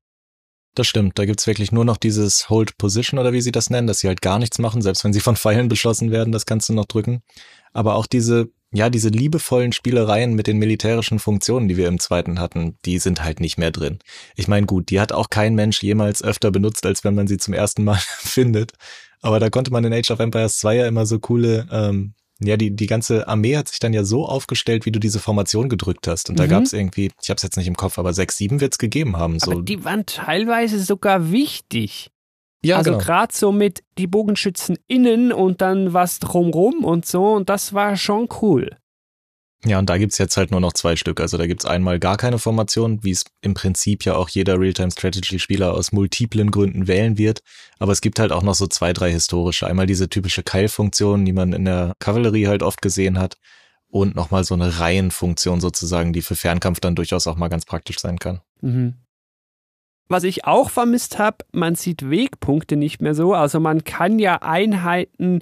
Das 0.74 0.86
stimmt, 0.86 1.18
da 1.18 1.24
gibt's 1.24 1.46
wirklich 1.46 1.72
nur 1.72 1.84
noch 1.84 1.96
dieses 1.96 2.48
Hold 2.48 2.78
Position 2.78 3.18
oder 3.18 3.32
wie 3.32 3.40
sie 3.40 3.52
das 3.52 3.70
nennen, 3.70 3.86
dass 3.86 4.00
sie 4.00 4.08
halt 4.08 4.22
gar 4.22 4.38
nichts 4.38 4.58
machen, 4.58 4.82
selbst 4.82 5.04
wenn 5.04 5.12
sie 5.12 5.20
von 5.20 5.36
Pfeilen 5.36 5.68
beschossen 5.70 6.10
werden, 6.10 6.32
das 6.32 6.46
kannst 6.46 6.68
du 6.68 6.72
noch 6.72 6.86
drücken. 6.86 7.22
Aber 7.72 7.96
auch 7.96 8.06
diese 8.06 8.50
ja, 8.72 8.88
diese 8.88 9.08
liebevollen 9.08 9.72
Spielereien 9.72 10.34
mit 10.34 10.46
den 10.46 10.58
militärischen 10.58 11.18
Funktionen, 11.18 11.68
die 11.68 11.76
wir 11.76 11.88
im 11.88 11.98
zweiten 11.98 12.38
hatten, 12.38 12.76
die 12.84 12.98
sind 12.98 13.22
halt 13.24 13.40
nicht 13.40 13.58
mehr 13.58 13.72
drin. 13.72 13.98
Ich 14.36 14.46
meine, 14.46 14.66
gut, 14.66 14.90
die 14.90 15.00
hat 15.00 15.12
auch 15.12 15.28
kein 15.28 15.54
Mensch 15.54 15.82
jemals 15.82 16.22
öfter 16.22 16.50
benutzt, 16.52 16.86
als 16.86 17.02
wenn 17.02 17.14
man 17.14 17.26
sie 17.26 17.38
zum 17.38 17.52
ersten 17.52 17.82
Mal 17.82 17.98
findet. 18.18 18.72
Aber 19.22 19.40
da 19.40 19.50
konnte 19.50 19.72
man 19.72 19.84
in 19.84 19.92
Age 19.92 20.10
of 20.12 20.20
Empires 20.20 20.58
2 20.58 20.76
ja 20.76 20.86
immer 20.86 21.04
so 21.04 21.18
coole, 21.18 21.66
ähm, 21.72 22.14
ja, 22.42 22.56
die, 22.56 22.74
die 22.74 22.86
ganze 22.86 23.28
Armee 23.28 23.56
hat 23.56 23.68
sich 23.68 23.80
dann 23.80 23.92
ja 23.92 24.02
so 24.02 24.24
aufgestellt, 24.24 24.86
wie 24.86 24.92
du 24.92 24.98
diese 24.98 25.18
Formation 25.18 25.68
gedrückt 25.68 26.06
hast. 26.06 26.30
Und 26.30 26.38
da 26.38 26.44
mhm. 26.44 26.50
gab 26.50 26.62
es 26.62 26.72
irgendwie, 26.72 27.10
ich 27.20 27.28
habe 27.28 27.36
es 27.36 27.42
jetzt 27.42 27.56
nicht 27.56 27.66
im 27.66 27.76
Kopf, 27.76 27.98
aber 27.98 28.14
sechs, 28.14 28.36
sieben 28.36 28.60
wird's 28.60 28.78
gegeben 28.78 29.16
haben. 29.16 29.38
So. 29.38 29.52
Aber 29.52 29.62
die 29.62 29.84
waren 29.84 30.06
teilweise 30.06 30.82
sogar 30.82 31.32
wichtig. 31.32 32.10
Ja, 32.62 32.76
also 32.76 32.92
genau. 32.92 33.02
gerade 33.02 33.34
so 33.34 33.52
mit 33.52 33.82
die 33.98 34.06
Bogenschützen 34.06 34.78
innen 34.86 35.32
und 35.32 35.60
dann 35.60 35.92
was 35.92 36.18
drumrum 36.18 36.84
und 36.84 37.06
so 37.06 37.32
und 37.32 37.48
das 37.48 37.72
war 37.72 37.96
schon 37.96 38.28
cool. 38.42 38.76
Ja, 39.66 39.78
und 39.78 39.90
da 39.90 39.98
gibt's 39.98 40.16
jetzt 40.16 40.38
halt 40.38 40.50
nur 40.50 40.60
noch 40.60 40.72
zwei 40.72 40.96
Stück. 40.96 41.20
Also 41.20 41.36
da 41.36 41.46
gibt's 41.46 41.66
einmal 41.66 41.98
gar 41.98 42.16
keine 42.16 42.38
Formation, 42.38 43.04
wie 43.04 43.10
es 43.10 43.24
im 43.42 43.52
Prinzip 43.52 44.06
ja 44.06 44.14
auch 44.14 44.30
jeder 44.30 44.58
Realtime-Strategy-Spieler 44.58 45.74
aus 45.74 45.92
multiplen 45.92 46.50
Gründen 46.50 46.88
wählen 46.88 47.18
wird. 47.18 47.40
Aber 47.78 47.92
es 47.92 48.00
gibt 48.00 48.18
halt 48.20 48.32
auch 48.32 48.42
noch 48.42 48.54
so 48.54 48.66
zwei, 48.66 48.94
drei 48.94 49.10
historische. 49.12 49.66
Einmal 49.66 49.84
diese 49.84 50.08
typische 50.08 50.42
Keilfunktion, 50.42 51.26
die 51.26 51.34
man 51.34 51.52
in 51.52 51.66
der 51.66 51.92
Kavallerie 51.98 52.46
halt 52.46 52.62
oft 52.62 52.80
gesehen 52.80 53.18
hat. 53.18 53.36
Und 53.88 54.14
nochmal 54.14 54.44
so 54.44 54.54
eine 54.54 54.78
Reihenfunktion 54.78 55.60
sozusagen, 55.60 56.14
die 56.14 56.22
für 56.22 56.36
Fernkampf 56.36 56.80
dann 56.80 56.94
durchaus 56.94 57.26
auch 57.26 57.36
mal 57.36 57.48
ganz 57.48 57.66
praktisch 57.66 57.98
sein 57.98 58.18
kann. 58.18 58.40
Mhm. 58.62 58.94
Was 60.10 60.24
ich 60.24 60.44
auch 60.44 60.70
vermisst 60.70 61.20
habe, 61.20 61.36
man 61.52 61.76
sieht 61.76 62.10
Wegpunkte 62.10 62.76
nicht 62.76 63.00
mehr 63.00 63.14
so. 63.14 63.32
Also 63.32 63.60
man 63.60 63.84
kann 63.84 64.18
ja 64.18 64.42
Einheiten 64.42 65.38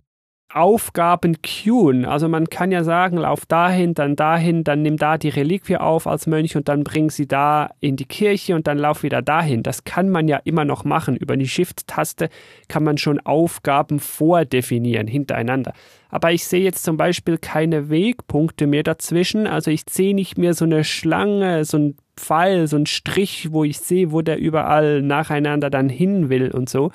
Aufgaben 0.52 1.40
queuen. 1.40 2.04
Also 2.04 2.28
man 2.28 2.50
kann 2.50 2.70
ja 2.70 2.84
sagen, 2.84 3.16
lauf 3.16 3.46
dahin, 3.46 3.94
dann 3.94 4.14
dahin, 4.14 4.64
dann 4.64 4.82
nimm 4.82 4.98
da 4.98 5.16
die 5.16 5.30
Reliquie 5.30 5.78
auf 5.78 6.06
als 6.06 6.26
Mönch 6.26 6.54
und 6.54 6.68
dann 6.68 6.84
bring 6.84 7.08
sie 7.08 7.26
da 7.26 7.70
in 7.80 7.96
die 7.96 8.04
Kirche 8.04 8.54
und 8.54 8.66
dann 8.66 8.76
lauf 8.76 9.02
wieder 9.02 9.22
dahin. 9.22 9.62
Das 9.62 9.84
kann 9.84 10.10
man 10.10 10.28
ja 10.28 10.36
immer 10.44 10.66
noch 10.66 10.84
machen. 10.84 11.16
Über 11.16 11.38
die 11.38 11.48
Shift-Taste 11.48 12.28
kann 12.68 12.84
man 12.84 12.98
schon 12.98 13.20
Aufgaben 13.20 13.98
vordefinieren 14.00 15.06
hintereinander. 15.06 15.72
Aber 16.10 16.32
ich 16.32 16.44
sehe 16.44 16.62
jetzt 16.62 16.84
zum 16.84 16.98
Beispiel 16.98 17.38
keine 17.38 17.88
Wegpunkte 17.88 18.66
mehr 18.66 18.82
dazwischen. 18.82 19.46
Also 19.46 19.70
ich 19.70 19.82
sehe 19.88 20.14
nicht 20.14 20.36
mehr 20.36 20.52
so 20.52 20.66
eine 20.66 20.84
Schlange, 20.84 21.64
so 21.64 21.78
ein 21.78 21.96
Pfeil, 22.18 22.66
so 22.66 22.76
ein 22.76 22.86
Strich, 22.86 23.52
wo 23.52 23.64
ich 23.64 23.78
sehe, 23.78 24.12
wo 24.12 24.22
der 24.22 24.38
überall 24.38 25.02
nacheinander 25.02 25.70
dann 25.70 25.88
hin 25.88 26.28
will 26.28 26.50
und 26.50 26.68
so. 26.68 26.92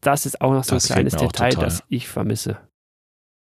Das 0.00 0.26
ist 0.26 0.40
auch 0.40 0.52
noch 0.52 0.64
so 0.64 0.74
das 0.74 0.90
ein 0.90 0.94
kleines 0.94 1.16
Detail, 1.16 1.54
das 1.54 1.82
ich 1.88 2.08
vermisse. 2.08 2.58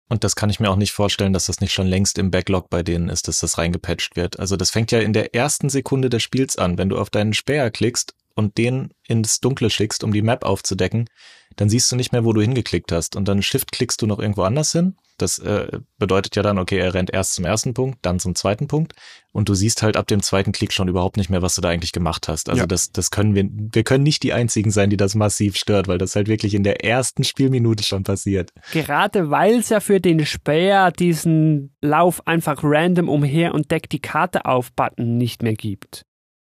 Und 0.07 0.23
das 0.23 0.35
kann 0.35 0.49
ich 0.49 0.59
mir 0.59 0.69
auch 0.69 0.75
nicht 0.75 0.91
vorstellen, 0.91 1.33
dass 1.33 1.47
das 1.47 1.61
nicht 1.61 1.73
schon 1.73 1.87
längst 1.87 2.19
im 2.19 2.29
Backlog 2.29 2.69
bei 2.69 2.83
denen 2.83 3.09
ist, 3.09 3.27
dass 3.27 3.39
das 3.39 3.57
reingepatcht 3.57 4.15
wird. 4.15 4.39
Also 4.39 4.55
das 4.55 4.69
fängt 4.69 4.91
ja 4.91 4.99
in 4.99 5.13
der 5.13 5.33
ersten 5.33 5.69
Sekunde 5.69 6.09
des 6.09 6.21
Spiels 6.21 6.57
an. 6.57 6.77
Wenn 6.77 6.89
du 6.89 6.97
auf 6.99 7.09
deinen 7.09 7.33
Späher 7.33 7.71
klickst 7.71 8.13
und 8.35 8.57
den 8.57 8.93
ins 9.07 9.39
Dunkle 9.39 9.69
schickst, 9.69 10.03
um 10.03 10.13
die 10.13 10.21
Map 10.21 10.45
aufzudecken, 10.45 11.09
dann 11.55 11.69
siehst 11.69 11.91
du 11.91 11.95
nicht 11.95 12.11
mehr, 12.11 12.23
wo 12.23 12.33
du 12.33 12.41
hingeklickt 12.41 12.91
hast. 12.91 13.15
Und 13.15 13.27
dann 13.27 13.41
Shift 13.41 13.71
klickst 13.71 14.01
du 14.01 14.07
noch 14.07 14.19
irgendwo 14.19 14.43
anders 14.43 14.71
hin. 14.73 14.95
Das 15.17 15.39
äh, 15.39 15.79
bedeutet 15.97 16.35
ja 16.35 16.43
dann, 16.43 16.59
okay, 16.59 16.77
er 16.77 16.93
rennt 16.93 17.11
erst 17.11 17.33
zum 17.35 17.45
ersten 17.45 17.73
Punkt, 17.73 17.99
dann 18.01 18.19
zum 18.19 18.35
zweiten 18.35 18.67
Punkt. 18.67 18.93
Und 19.35 19.49
du 19.49 19.53
siehst 19.53 19.83
halt 19.83 19.97
ab 19.97 20.07
dem 20.07 20.23
zweiten 20.23 20.53
Klick 20.53 20.71
schon 20.71 20.87
überhaupt 20.87 21.17
nicht 21.17 21.29
mehr, 21.29 21.41
was 21.41 21.55
du 21.55 21.61
da 21.61 21.67
eigentlich 21.67 21.91
gemacht 21.91 22.29
hast. 22.29 22.47
Also 22.47 22.61
ja. 22.61 22.67
das, 22.67 22.93
das 22.93 23.11
können 23.11 23.35
wir, 23.35 23.43
wir 23.51 23.83
können 23.83 24.05
nicht 24.05 24.23
die 24.23 24.31
einzigen 24.31 24.71
sein, 24.71 24.89
die 24.89 24.95
das 24.95 25.13
massiv 25.13 25.57
stört, 25.57 25.89
weil 25.89 25.97
das 25.97 26.15
halt 26.15 26.29
wirklich 26.29 26.53
in 26.53 26.63
der 26.63 26.85
ersten 26.85 27.25
Spielminute 27.25 27.83
schon 27.83 28.03
passiert. 28.03 28.53
Gerade 28.71 29.29
weil 29.31 29.55
es 29.55 29.67
ja 29.67 29.81
für 29.81 29.99
den 29.99 30.25
Späher 30.25 30.89
diesen 30.89 31.75
Lauf 31.81 32.25
einfach 32.25 32.61
random 32.63 33.09
umher 33.09 33.53
und 33.53 33.71
deck 33.71 33.89
die 33.89 33.99
Karte 33.99 34.45
auf 34.45 34.71
Button 34.71 35.17
nicht 35.17 35.43
mehr 35.43 35.55
gibt. 35.55 36.05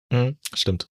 Mhm, 0.09 0.37
stimmt. 0.53 0.87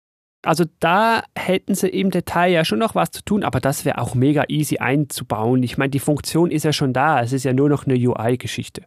Also 0.44 0.64
da 0.80 1.24
hätten 1.38 1.76
sie 1.76 1.90
im 1.90 2.10
Detail 2.10 2.54
ja 2.54 2.64
schon 2.64 2.80
noch 2.80 2.96
was 2.96 3.12
zu 3.12 3.22
tun, 3.22 3.44
aber 3.44 3.60
das 3.60 3.84
wäre 3.84 3.98
auch 3.98 4.16
mega 4.16 4.46
easy 4.48 4.78
einzubauen. 4.78 5.62
Ich 5.62 5.78
meine, 5.78 5.92
die 5.92 6.00
Funktion 6.00 6.52
ist 6.52 6.64
ja 6.64 6.72
schon 6.72 6.94
da, 6.94 7.22
es 7.22 7.34
ist 7.34 7.44
ja 7.44 7.52
nur 7.52 7.68
noch 7.68 7.86
eine 7.86 7.96
UI-Geschichte. 7.96 8.86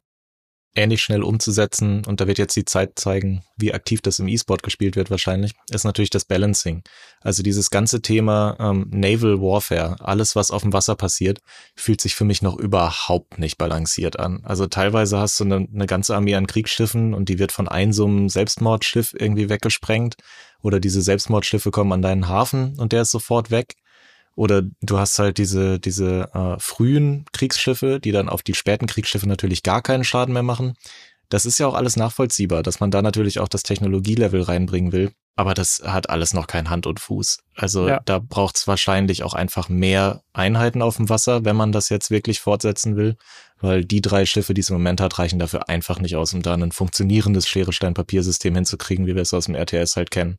Ähnlich 0.76 1.02
schnell 1.02 1.22
umzusetzen, 1.22 2.04
und 2.04 2.20
da 2.20 2.26
wird 2.26 2.38
jetzt 2.38 2.56
die 2.56 2.64
Zeit 2.64 2.98
zeigen, 2.98 3.44
wie 3.56 3.72
aktiv 3.72 4.00
das 4.02 4.18
im 4.18 4.26
E-Sport 4.26 4.64
gespielt 4.64 4.96
wird 4.96 5.10
wahrscheinlich, 5.10 5.52
ist 5.70 5.84
natürlich 5.84 6.10
das 6.10 6.24
Balancing. 6.24 6.82
Also 7.20 7.44
dieses 7.44 7.70
ganze 7.70 8.02
Thema 8.02 8.56
ähm, 8.58 8.88
Naval 8.90 9.40
Warfare, 9.40 9.96
alles 10.00 10.34
was 10.34 10.50
auf 10.50 10.62
dem 10.62 10.72
Wasser 10.72 10.96
passiert, 10.96 11.38
fühlt 11.76 12.00
sich 12.00 12.16
für 12.16 12.24
mich 12.24 12.42
noch 12.42 12.56
überhaupt 12.56 13.38
nicht 13.38 13.56
balanciert 13.56 14.18
an. 14.18 14.40
Also 14.44 14.66
teilweise 14.66 15.18
hast 15.18 15.38
du 15.38 15.44
eine, 15.44 15.68
eine 15.72 15.86
ganze 15.86 16.16
Armee 16.16 16.34
an 16.34 16.48
Kriegsschiffen 16.48 17.14
und 17.14 17.28
die 17.28 17.38
wird 17.38 17.52
von 17.52 17.68
einem 17.68 17.92
so 17.92 18.06
einem 18.06 18.28
Selbstmordschiff 18.28 19.14
irgendwie 19.16 19.48
weggesprengt 19.48 20.16
oder 20.60 20.80
diese 20.80 21.02
Selbstmordschiffe 21.02 21.70
kommen 21.70 21.92
an 21.92 22.02
deinen 22.02 22.28
Hafen 22.28 22.78
und 22.80 22.92
der 22.92 23.02
ist 23.02 23.12
sofort 23.12 23.50
weg. 23.50 23.76
Oder 24.36 24.62
du 24.80 24.98
hast 24.98 25.18
halt 25.18 25.38
diese, 25.38 25.78
diese 25.78 26.30
äh, 26.34 26.58
frühen 26.58 27.24
Kriegsschiffe, 27.32 28.00
die 28.00 28.12
dann 28.12 28.28
auf 28.28 28.42
die 28.42 28.54
späten 28.54 28.86
Kriegsschiffe 28.86 29.28
natürlich 29.28 29.62
gar 29.62 29.82
keinen 29.82 30.04
Schaden 30.04 30.34
mehr 30.34 30.42
machen. 30.42 30.74
Das 31.28 31.46
ist 31.46 31.58
ja 31.58 31.66
auch 31.66 31.74
alles 31.74 31.96
nachvollziehbar, 31.96 32.62
dass 32.62 32.80
man 32.80 32.90
da 32.90 33.00
natürlich 33.00 33.38
auch 33.38 33.48
das 33.48 33.62
Technologielevel 33.62 34.42
reinbringen 34.42 34.92
will. 34.92 35.12
Aber 35.36 35.54
das 35.54 35.82
hat 35.84 36.10
alles 36.10 36.32
noch 36.32 36.46
kein 36.46 36.70
Hand 36.70 36.86
und 36.86 37.00
Fuß. 37.00 37.40
Also 37.56 37.88
ja. 37.88 38.00
da 38.04 38.20
braucht 38.20 38.56
es 38.56 38.68
wahrscheinlich 38.68 39.24
auch 39.24 39.34
einfach 39.34 39.68
mehr 39.68 40.22
Einheiten 40.32 40.80
auf 40.80 40.96
dem 40.96 41.08
Wasser, 41.08 41.44
wenn 41.44 41.56
man 41.56 41.72
das 41.72 41.88
jetzt 41.88 42.10
wirklich 42.10 42.40
fortsetzen 42.40 42.96
will. 42.96 43.16
Weil 43.60 43.84
die 43.84 44.00
drei 44.00 44.26
Schiffe, 44.26 44.54
die 44.54 44.60
es 44.60 44.70
im 44.70 44.76
Moment 44.76 45.00
hat, 45.00 45.18
reichen 45.18 45.38
dafür 45.38 45.68
einfach 45.68 45.98
nicht 45.98 46.14
aus, 46.14 46.34
um 46.34 46.42
da 46.42 46.54
ein 46.54 46.70
funktionierendes 46.70 47.48
Schere-Stein-Papier-System 47.48 48.54
hinzukriegen, 48.54 49.06
wie 49.06 49.14
wir 49.14 49.22
es 49.22 49.34
aus 49.34 49.46
dem 49.46 49.56
RTS 49.56 49.96
halt 49.96 50.10
kennen. 50.10 50.38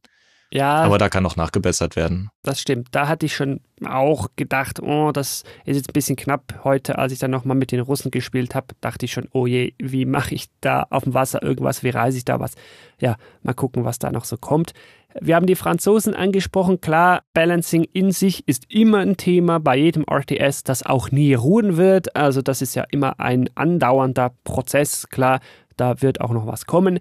Ja. 0.51 0.75
Aber 0.83 0.97
da 0.97 1.09
kann 1.09 1.23
noch 1.23 1.35
nachgebessert 1.35 1.95
werden. 1.95 2.29
Das 2.43 2.61
stimmt. 2.61 2.89
Da 2.91 3.07
hatte 3.07 3.25
ich 3.25 3.35
schon 3.35 3.61
auch 3.83 4.27
gedacht, 4.35 4.81
oh, 4.81 5.11
das 5.11 5.43
ist 5.65 5.75
jetzt 5.75 5.89
ein 5.89 5.93
bisschen 5.93 6.15
knapp. 6.15 6.61
Heute, 6.63 6.97
als 6.97 7.11
ich 7.11 7.19
dann 7.19 7.31
nochmal 7.31 7.57
mit 7.57 7.71
den 7.71 7.81
Russen 7.81 8.11
gespielt 8.11 8.55
habe, 8.55 8.67
dachte 8.79 9.05
ich 9.05 9.11
schon, 9.11 9.27
oh 9.33 9.47
je, 9.47 9.73
wie 9.79 10.05
mache 10.05 10.33
ich 10.33 10.47
da 10.61 10.85
auf 10.89 11.03
dem 11.03 11.13
Wasser 11.13 11.43
irgendwas? 11.43 11.83
Wie 11.83 11.89
reise 11.89 12.17
ich 12.17 12.25
da 12.25 12.39
was? 12.39 12.53
Ja, 12.99 13.17
mal 13.43 13.53
gucken, 13.53 13.83
was 13.83 13.99
da 13.99 14.11
noch 14.11 14.25
so 14.25 14.37
kommt. 14.37 14.73
Wir 15.19 15.35
haben 15.35 15.45
die 15.45 15.55
Franzosen 15.55 16.13
angesprochen. 16.13 16.81
Klar, 16.81 17.23
Balancing 17.33 17.85
in 17.93 18.11
sich 18.11 18.47
ist 18.47 18.65
immer 18.69 18.99
ein 18.99 19.15
Thema 19.15 19.59
bei 19.59 19.77
jedem 19.77 20.03
RTS, 20.03 20.63
das 20.63 20.83
auch 20.83 21.09
nie 21.09 21.33
ruhen 21.33 21.77
wird. 21.77 22.15
Also 22.15 22.41
das 22.41 22.61
ist 22.61 22.75
ja 22.75 22.83
immer 22.91 23.19
ein 23.19 23.49
andauernder 23.55 24.33
Prozess. 24.43 25.07
Klar, 25.09 25.39
da 25.77 26.01
wird 26.01 26.19
auch 26.19 26.31
noch 26.31 26.47
was 26.47 26.65
kommen. 26.65 26.99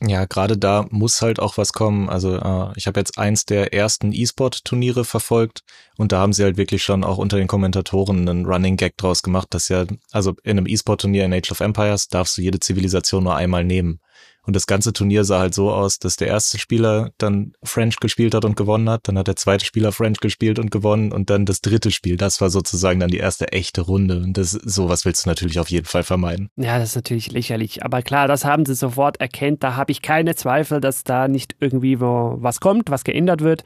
Ja, 0.00 0.24
gerade 0.24 0.58
da 0.58 0.86
muss 0.90 1.22
halt 1.22 1.38
auch 1.38 1.58
was 1.58 1.72
kommen. 1.72 2.08
Also 2.08 2.36
äh, 2.36 2.72
ich 2.76 2.86
habe 2.86 2.98
jetzt 2.98 3.18
eins 3.18 3.44
der 3.44 3.72
ersten 3.72 4.12
E-Sport-Turniere 4.12 5.04
verfolgt 5.04 5.62
und 5.96 6.10
da 6.10 6.18
haben 6.18 6.32
sie 6.32 6.42
halt 6.42 6.56
wirklich 6.56 6.82
schon 6.82 7.04
auch 7.04 7.18
unter 7.18 7.36
den 7.36 7.46
Kommentatoren 7.46 8.28
einen 8.28 8.46
Running 8.46 8.76
Gag 8.76 8.96
draus 8.96 9.22
gemacht, 9.22 9.48
dass 9.50 9.68
ja, 9.68 9.84
also 10.10 10.34
in 10.42 10.58
einem 10.58 10.66
E-Sport-Turnier 10.66 11.24
in 11.24 11.32
Age 11.32 11.52
of 11.52 11.60
Empires 11.60 12.08
darfst 12.08 12.36
du 12.36 12.42
jede 12.42 12.58
Zivilisation 12.58 13.22
nur 13.22 13.36
einmal 13.36 13.64
nehmen. 13.64 14.00
Und 14.44 14.56
das 14.56 14.66
ganze 14.66 14.92
Turnier 14.92 15.22
sah 15.24 15.38
halt 15.38 15.54
so 15.54 15.70
aus, 15.70 15.98
dass 15.98 16.16
der 16.16 16.26
erste 16.26 16.58
Spieler 16.58 17.12
dann 17.18 17.52
French 17.62 17.96
gespielt 18.00 18.34
hat 18.34 18.44
und 18.44 18.56
gewonnen 18.56 18.90
hat, 18.90 19.06
dann 19.06 19.16
hat 19.16 19.28
der 19.28 19.36
zweite 19.36 19.64
Spieler 19.64 19.92
French 19.92 20.18
gespielt 20.18 20.58
und 20.58 20.72
gewonnen 20.72 21.12
und 21.12 21.30
dann 21.30 21.46
das 21.46 21.60
dritte 21.60 21.92
Spiel, 21.92 22.16
das 22.16 22.40
war 22.40 22.50
sozusagen 22.50 22.98
dann 22.98 23.10
die 23.10 23.18
erste 23.18 23.52
echte 23.52 23.82
Runde. 23.82 24.16
Und 24.16 24.36
das, 24.36 24.50
sowas 24.50 25.04
willst 25.04 25.24
du 25.24 25.30
natürlich 25.30 25.60
auf 25.60 25.70
jeden 25.70 25.86
Fall 25.86 26.02
vermeiden. 26.02 26.48
Ja, 26.56 26.78
das 26.78 26.90
ist 26.90 26.96
natürlich 26.96 27.30
lächerlich. 27.30 27.84
Aber 27.84 28.02
klar, 28.02 28.26
das 28.26 28.44
haben 28.44 28.66
sie 28.66 28.74
sofort 28.74 29.20
erkennt. 29.20 29.62
Da 29.62 29.76
habe 29.76 29.92
ich 29.92 30.02
keine 30.02 30.34
Zweifel, 30.34 30.80
dass 30.80 31.04
da 31.04 31.28
nicht 31.28 31.56
irgendwie 31.60 32.00
wo 32.00 32.36
was 32.38 32.60
kommt, 32.60 32.90
was 32.90 33.04
geändert 33.04 33.42
wird. 33.42 33.62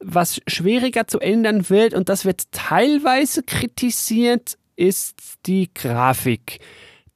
Was 0.00 0.40
schwieriger 0.46 1.08
zu 1.08 1.18
ändern 1.18 1.68
wird, 1.68 1.92
und 1.92 2.08
das 2.08 2.24
wird 2.24 2.52
teilweise 2.52 3.42
kritisiert, 3.42 4.56
ist 4.76 5.18
die 5.46 5.68
Grafik. 5.74 6.60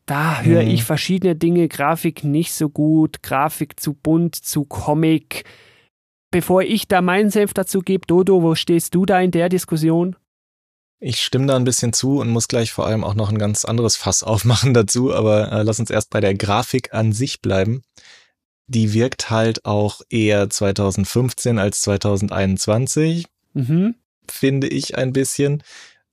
Da 0.07 0.43
höre 0.43 0.63
mhm. 0.63 0.69
ich 0.71 0.85
verschiedene 0.85 1.37
Dinge, 1.37 1.69
Grafik 1.69 2.25
nicht 2.25 2.53
so 2.53 2.69
gut, 2.69 3.23
Grafik 3.23 3.79
zu 3.79 3.95
bunt, 3.95 4.35
zu 4.35 4.65
Comic. 4.65 5.45
Bevor 6.31 6.63
ich 6.63 6.89
da 6.89 7.03
meinen 7.03 7.31
Senf 7.31 7.55
dazu 7.55 7.81
gebe, 7.81 8.07
Dodo, 8.07 8.43
wo 8.43 8.55
stehst 8.55 8.95
du 8.95 9.07
da 9.07 9.21
in 9.21 9.31
der 9.31 9.49
Diskussion? 9.49 10.17
Ich 10.99 11.21
stimme 11.21 11.47
da 11.47 11.57
ein 11.57 11.65
bisschen 11.65 11.93
zu 11.93 12.21
und 12.21 12.31
muss 12.31 12.47
gleich 12.47 12.73
vor 12.73 12.87
allem 12.87 13.03
auch 13.03 13.15
noch 13.15 13.29
ein 13.29 13.39
ganz 13.39 13.65
anderes 13.65 13.97
Fass 13.97 14.23
aufmachen 14.23 14.73
dazu, 14.73 15.13
aber 15.13 15.53
äh, 15.53 15.63
lass 15.63 15.81
uns 15.81 15.91
erst 15.91 16.11
bei 16.11 16.21
der 16.21 16.35
Grafik 16.35 16.95
an 16.95 17.13
sich 17.13 17.41
bleiben. 17.41 17.83
Die 18.67 18.95
wirkt 18.95 19.29
halt 19.29 19.65
auch 19.65 20.01
eher 20.09 20.49
2015 20.49 21.59
als 21.59 21.83
2021, 21.83 23.27
mhm. 23.53 23.97
finde 24.31 24.69
ich 24.69 24.97
ein 24.97 25.13
bisschen. 25.13 25.63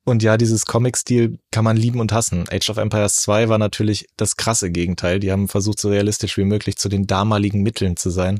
Und 0.06 0.24
ja, 0.24 0.38
dieses 0.38 0.66
Comic-Stil 0.66 1.40
kann 1.52 1.64
man 1.64 1.78
lieben 1.78 2.00
und 2.00 2.12
hassen. 2.12 2.46
Age 2.50 2.70
of 2.70 2.78
Empires 2.78 3.18
2 3.18 3.50
war 3.50 3.58
natürlich 3.58 4.08
das 4.18 4.38
krasse 4.38 4.72
Gegenteil. 4.72 5.20
Die 5.20 5.32
haben 5.32 5.48
versucht, 5.48 5.80
so 5.80 5.90
realistisch 5.90 6.38
wie 6.38 6.46
möglich 6.46 6.78
zu 6.78 6.90
den 6.90 7.06
damaligen 7.06 7.62
Mitteln 7.62 7.96
zu 7.96 8.10
sein. 8.10 8.40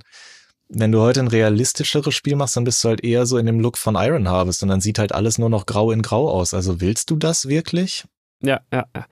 Wenn 0.70 0.92
du 0.92 1.02
heute 1.02 1.20
ein 1.20 1.28
realistischeres 1.28 2.14
Spiel 2.14 2.36
machst, 2.36 2.56
dann 2.56 2.64
bist 2.64 2.84
du 2.84 2.90
halt 2.90 3.04
eher 3.04 3.26
so 3.26 3.38
in 3.38 3.46
dem 3.46 3.60
Look 3.60 3.78
von 3.78 3.96
Iron 3.96 4.30
Harvest 4.30 4.64
und 4.64 4.70
dann 4.70 4.82
sieht 4.82 5.00
halt 5.00 5.14
alles 5.14 5.38
nur 5.38 5.50
noch 5.50 5.66
grau 5.66 5.92
in 5.92 6.02
grau 6.02 6.30
aus. 6.30 6.54
Also 6.54 6.80
willst 6.80 7.10
du 7.10 7.16
das 7.18 7.48
wirklich? 7.48 8.06
Ja, 8.42 8.62
ja, 8.72 8.86
ja. 8.96 9.06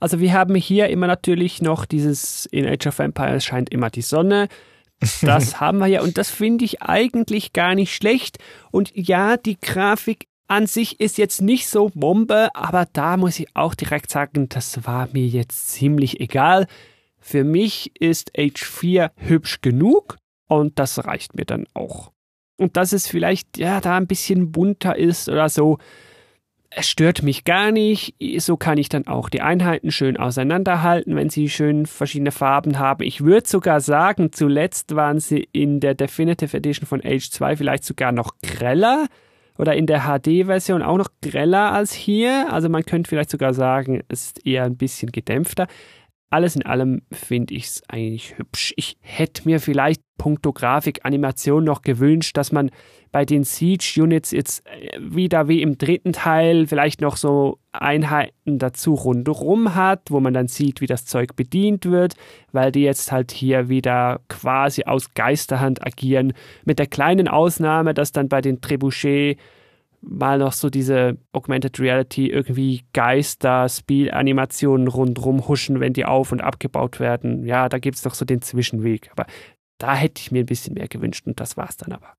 Also 0.00 0.18
wir 0.18 0.32
haben 0.32 0.54
hier 0.54 0.88
immer 0.88 1.06
natürlich 1.06 1.62
noch 1.62 1.84
dieses, 1.84 2.46
in 2.46 2.66
Age 2.66 2.88
of 2.88 2.98
Empires 2.98 3.44
scheint 3.44 3.70
immer 3.70 3.90
die 3.90 4.02
Sonne. 4.02 4.48
Das 5.20 5.60
haben 5.60 5.78
wir 5.78 5.86
ja 5.86 6.02
und 6.02 6.18
das 6.18 6.30
finde 6.30 6.64
ich 6.64 6.82
eigentlich 6.82 7.52
gar 7.52 7.74
nicht 7.74 7.94
schlecht. 7.94 8.38
Und 8.70 8.90
ja, 8.94 9.36
die 9.36 9.60
Grafik 9.60 10.26
an 10.52 10.66
sich 10.66 11.00
ist 11.00 11.16
jetzt 11.16 11.40
nicht 11.40 11.66
so 11.66 11.90
Bombe, 11.94 12.50
aber 12.54 12.86
da 12.92 13.16
muss 13.16 13.40
ich 13.40 13.46
auch 13.54 13.74
direkt 13.74 14.10
sagen, 14.10 14.50
das 14.50 14.84
war 14.84 15.08
mir 15.10 15.26
jetzt 15.26 15.70
ziemlich 15.70 16.20
egal. 16.20 16.66
Für 17.18 17.42
mich 17.42 17.98
ist 17.98 18.32
Age 18.38 18.62
4 18.62 19.12
hübsch 19.16 19.62
genug 19.62 20.18
und 20.48 20.78
das 20.78 21.06
reicht 21.06 21.34
mir 21.34 21.46
dann 21.46 21.66
auch. 21.72 22.12
Und 22.58 22.76
dass 22.76 22.92
es 22.92 23.06
vielleicht 23.06 23.56
ja 23.56 23.80
da 23.80 23.96
ein 23.96 24.06
bisschen 24.06 24.52
bunter 24.52 24.94
ist 24.94 25.30
oder 25.30 25.48
so, 25.48 25.78
es 26.68 26.86
stört 26.86 27.22
mich 27.22 27.44
gar 27.44 27.72
nicht. 27.72 28.14
So 28.36 28.58
kann 28.58 28.76
ich 28.76 28.90
dann 28.90 29.06
auch 29.06 29.30
die 29.30 29.40
Einheiten 29.40 29.90
schön 29.90 30.18
auseinanderhalten, 30.18 31.16
wenn 31.16 31.30
sie 31.30 31.48
schön 31.48 31.86
verschiedene 31.86 32.30
Farben 32.30 32.78
haben. 32.78 33.04
Ich 33.04 33.24
würde 33.24 33.48
sogar 33.48 33.80
sagen, 33.80 34.32
zuletzt 34.32 34.94
waren 34.94 35.18
sie 35.18 35.48
in 35.52 35.80
der 35.80 35.94
Definitive 35.94 36.54
Edition 36.54 36.86
von 36.86 37.00
Age 37.02 37.30
2 37.30 37.56
vielleicht 37.56 37.84
sogar 37.84 38.12
noch 38.12 38.34
greller 38.42 39.06
oder 39.58 39.74
in 39.74 39.86
der 39.86 40.02
HD-Version 40.02 40.82
auch 40.82 40.96
noch 40.96 41.08
greller 41.20 41.72
als 41.72 41.92
hier. 41.92 42.52
Also 42.52 42.68
man 42.68 42.84
könnte 42.84 43.08
vielleicht 43.08 43.30
sogar 43.30 43.54
sagen, 43.54 44.02
es 44.08 44.26
ist 44.26 44.46
eher 44.46 44.64
ein 44.64 44.76
bisschen 44.76 45.12
gedämpfter. 45.12 45.66
Alles 46.32 46.56
in 46.56 46.64
allem 46.64 47.02
finde 47.12 47.54
ich 47.54 47.64
es 47.64 47.82
eigentlich 47.88 48.38
hübsch. 48.38 48.72
Ich 48.76 48.96
hätte 49.00 49.42
mir 49.44 49.60
vielleicht 49.60 50.00
puncto 50.16 50.52
Grafik, 50.52 51.00
Animation 51.04 51.64
noch 51.64 51.82
gewünscht, 51.82 52.36
dass 52.36 52.52
man 52.52 52.70
bei 53.10 53.26
den 53.26 53.44
Siege-Units 53.44 54.30
jetzt 54.30 54.66
äh, 54.66 54.98
wieder 54.98 55.48
wie 55.48 55.60
im 55.60 55.76
dritten 55.76 56.14
Teil 56.14 56.66
vielleicht 56.66 57.02
noch 57.02 57.16
so 57.16 57.58
Einheiten 57.72 58.58
dazu 58.58 58.94
rundherum 58.94 59.74
hat, 59.74 60.10
wo 60.10 60.20
man 60.20 60.32
dann 60.32 60.48
sieht, 60.48 60.80
wie 60.80 60.86
das 60.86 61.04
Zeug 61.04 61.36
bedient 61.36 61.84
wird, 61.84 62.14
weil 62.52 62.72
die 62.72 62.82
jetzt 62.82 63.12
halt 63.12 63.30
hier 63.32 63.68
wieder 63.68 64.20
quasi 64.28 64.84
aus 64.84 65.12
Geisterhand 65.12 65.86
agieren. 65.86 66.32
Mit 66.64 66.78
der 66.78 66.86
kleinen 66.86 67.28
Ausnahme, 67.28 67.92
dass 67.92 68.12
dann 68.12 68.28
bei 68.28 68.40
den 68.40 68.62
Trebuchet 68.62 69.38
mal 70.02 70.38
noch 70.38 70.52
so 70.52 70.68
diese 70.68 71.16
Augmented 71.32 71.78
Reality 71.80 72.26
irgendwie 72.26 72.84
Geister, 72.92 73.68
Spielanimationen 73.68 74.88
rundrum 74.88 75.48
huschen, 75.48 75.80
wenn 75.80 75.92
die 75.92 76.04
auf- 76.04 76.32
und 76.32 76.40
abgebaut 76.40 77.00
werden. 77.00 77.46
Ja, 77.46 77.68
da 77.68 77.78
gibt 77.78 77.96
es 77.96 78.02
doch 78.02 78.14
so 78.14 78.24
den 78.24 78.42
Zwischenweg. 78.42 79.10
Aber 79.12 79.26
da 79.78 79.94
hätte 79.94 80.20
ich 80.20 80.32
mir 80.32 80.40
ein 80.40 80.46
bisschen 80.46 80.74
mehr 80.74 80.88
gewünscht 80.88 81.26
und 81.26 81.40
das 81.40 81.56
war 81.56 81.68
es 81.68 81.76
dann 81.76 81.92
aber. 81.92 82.14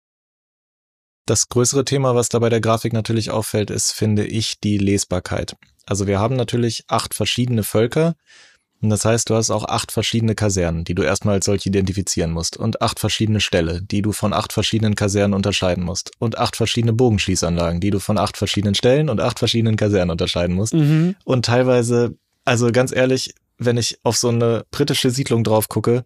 Das 1.25 1.47
größere 1.47 1.85
Thema, 1.85 2.15
was 2.15 2.27
da 2.27 2.39
bei 2.39 2.49
der 2.49 2.59
Grafik 2.59 2.91
natürlich 2.91 3.31
auffällt, 3.31 3.69
ist, 3.69 3.91
finde 3.91 4.25
ich, 4.25 4.59
die 4.59 4.77
Lesbarkeit. 4.77 5.55
Also 5.85 6.07
wir 6.07 6.19
haben 6.19 6.35
natürlich 6.35 6.83
acht 6.87 7.13
verschiedene 7.13 7.63
Völker. 7.63 8.15
Und 8.83 8.89
das 8.89 9.05
heißt, 9.05 9.29
du 9.29 9.35
hast 9.35 9.49
auch 9.49 9.63
acht 9.63 9.93
verschiedene 9.93 10.35
Kasernen, 10.35 10.83
die 10.83 10.93
du 10.93 11.03
erstmal 11.03 11.35
als 11.35 11.45
solche 11.45 11.69
identifizieren 11.69 12.31
musst. 12.31 12.57
Und 12.57 12.81
acht 12.81 12.99
verschiedene 12.99 13.39
Ställe, 13.39 13.81
die 13.81 14.01
du 14.01 14.11
von 14.11 14.33
acht 14.33 14.51
verschiedenen 14.51 14.95
Kasernen 14.95 15.33
unterscheiden 15.33 15.85
musst. 15.85 16.11
Und 16.19 16.37
acht 16.37 16.57
verschiedene 16.57 16.91
Bogenschießanlagen, 16.91 17.79
die 17.79 17.91
du 17.91 17.99
von 17.99 18.17
acht 18.17 18.35
verschiedenen 18.35 18.75
Stellen 18.75 19.09
und 19.09 19.21
acht 19.21 19.39
verschiedenen 19.39 19.77
Kasernen 19.77 20.11
unterscheiden 20.11 20.53
musst. 20.53 20.73
Mhm. 20.73 21.15
Und 21.23 21.45
teilweise, 21.45 22.17
also 22.43 22.73
ganz 22.73 22.93
ehrlich, 22.93 23.33
wenn 23.57 23.77
ich 23.77 23.99
auf 24.03 24.17
so 24.17 24.27
eine 24.27 24.65
britische 24.69 25.11
Siedlung 25.11 25.45
drauf 25.45 25.69
gucke, 25.69 26.03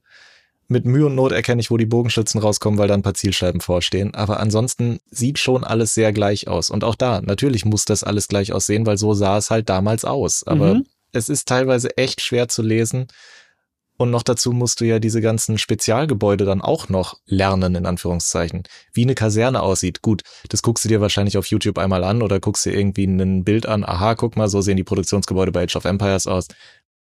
mit 0.67 0.85
Mühe 0.85 1.07
und 1.07 1.15
Not 1.15 1.31
erkenne 1.31 1.61
ich, 1.61 1.71
wo 1.71 1.77
die 1.77 1.85
Bogenschützen 1.87 2.39
rauskommen, 2.39 2.77
weil 2.77 2.89
da 2.89 2.93
ein 2.93 3.01
paar 3.01 3.15
Zielscheiben 3.15 3.61
vorstehen. 3.61 4.13
Aber 4.13 4.39
ansonsten 4.39 4.99
sieht 5.09 5.39
schon 5.39 5.63
alles 5.63 5.95
sehr 5.95 6.13
gleich 6.13 6.47
aus. 6.47 6.69
Und 6.69 6.83
auch 6.83 6.95
da, 6.95 7.21
natürlich 7.21 7.65
muss 7.65 7.85
das 7.85 8.03
alles 8.03 8.27
gleich 8.27 8.53
aussehen, 8.53 8.85
weil 8.85 8.99
so 8.99 9.15
sah 9.15 9.37
es 9.37 9.49
halt 9.49 9.67
damals 9.67 10.05
aus. 10.05 10.45
Aber 10.45 10.75
Mhm. 10.75 10.85
Es 11.17 11.29
ist 11.29 11.47
teilweise 11.47 11.97
echt 11.97 12.21
schwer 12.21 12.47
zu 12.47 12.61
lesen. 12.61 13.07
Und 13.99 14.11
noch 14.11 14.21
dazu 14.21 14.51
musst 14.51 14.79
du 14.79 14.85
ja 14.85 14.99
diese 14.99 15.21
ganzen 15.21 15.57
Spezialgebäude 15.57 16.45
dann 16.45 16.61
auch 16.61 16.87
noch 16.87 17.17
lernen, 17.25 17.73
in 17.73 17.87
Anführungszeichen. 17.87 18.63
Wie 18.93 19.01
eine 19.01 19.15
Kaserne 19.15 19.63
aussieht. 19.63 20.03
Gut, 20.03 20.21
das 20.49 20.61
guckst 20.61 20.85
du 20.85 20.89
dir 20.89 21.01
wahrscheinlich 21.01 21.35
auf 21.37 21.47
YouTube 21.47 21.79
einmal 21.79 22.03
an 22.03 22.21
oder 22.21 22.39
guckst 22.39 22.63
dir 22.65 22.73
irgendwie 22.73 23.05
ein 23.05 23.43
Bild 23.43 23.65
an. 23.65 23.83
Aha, 23.83 24.13
guck 24.13 24.37
mal, 24.37 24.49
so 24.49 24.61
sehen 24.61 24.77
die 24.77 24.83
Produktionsgebäude 24.83 25.51
bei 25.51 25.63
Age 25.63 25.77
of 25.77 25.85
Empires 25.85 26.27
aus 26.27 26.47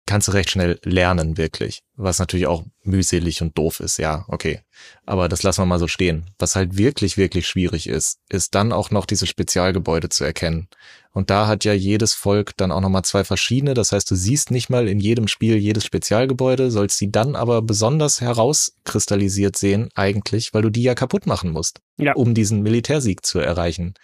kannst 0.07 0.28
du 0.28 0.32
recht 0.32 0.50
schnell 0.50 0.78
lernen, 0.84 1.38
wirklich. 1.38 1.82
Was 1.96 2.18
natürlich 2.18 2.46
auch 2.46 2.64
mühselig 2.82 3.40
und 3.42 3.57
doof 3.57 3.80
ist, 3.80 3.98
ja, 3.98 4.24
okay. 4.28 4.61
Aber 5.07 5.28
das 5.28 5.42
lassen 5.42 5.62
wir 5.62 5.66
mal 5.66 5.78
so 5.78 5.88
stehen. 5.88 6.26
Was 6.38 6.57
halt 6.57 6.76
wirklich, 6.76 7.16
wirklich 7.16 7.46
schwierig 7.46 7.88
ist, 7.88 8.18
ist 8.28 8.55
dann 8.55 8.72
auch 8.72 8.90
noch 8.90 9.07
diese 9.07 9.26
Spezialgebäude 9.26 10.09
zu 10.09 10.24
erkennen. 10.24 10.68
Und 11.12 11.30
da 11.30 11.46
hat 11.46 11.64
ja 11.64 11.72
jedes 11.74 12.14
Volk 12.14 12.57
dann 12.57 12.72
auch 12.72 12.80
nochmal 12.80 13.05
zwei 13.05 13.22
verschiedene. 13.22 13.74
Das 13.74 13.92
heißt, 13.92 14.11
du 14.11 14.14
siehst 14.16 14.50
nicht 14.50 14.70
mal 14.70 14.88
in 14.88 14.98
jedem 14.98 15.28
Spiel 15.28 15.57
jedes 15.57 15.84
Spezialgebäude, 15.84 16.70
sollst 16.70 17.00
die 17.00 17.12
dann 17.12 17.36
aber 17.36 17.61
besonders 17.62 18.20
herauskristallisiert 18.20 19.57
sehen, 19.57 19.90
eigentlich, 19.94 20.55
weil 20.55 20.62
du 20.62 20.70
die 20.70 20.82
ja 20.82 20.94
kaputt 20.94 21.26
machen 21.26 21.50
musst, 21.50 21.80
Ja. 21.98 22.14
um 22.14 22.34
diesen 22.34 22.62
Militärsieg 22.62 23.24
zu 23.24 23.38
erreichen. 23.38 23.94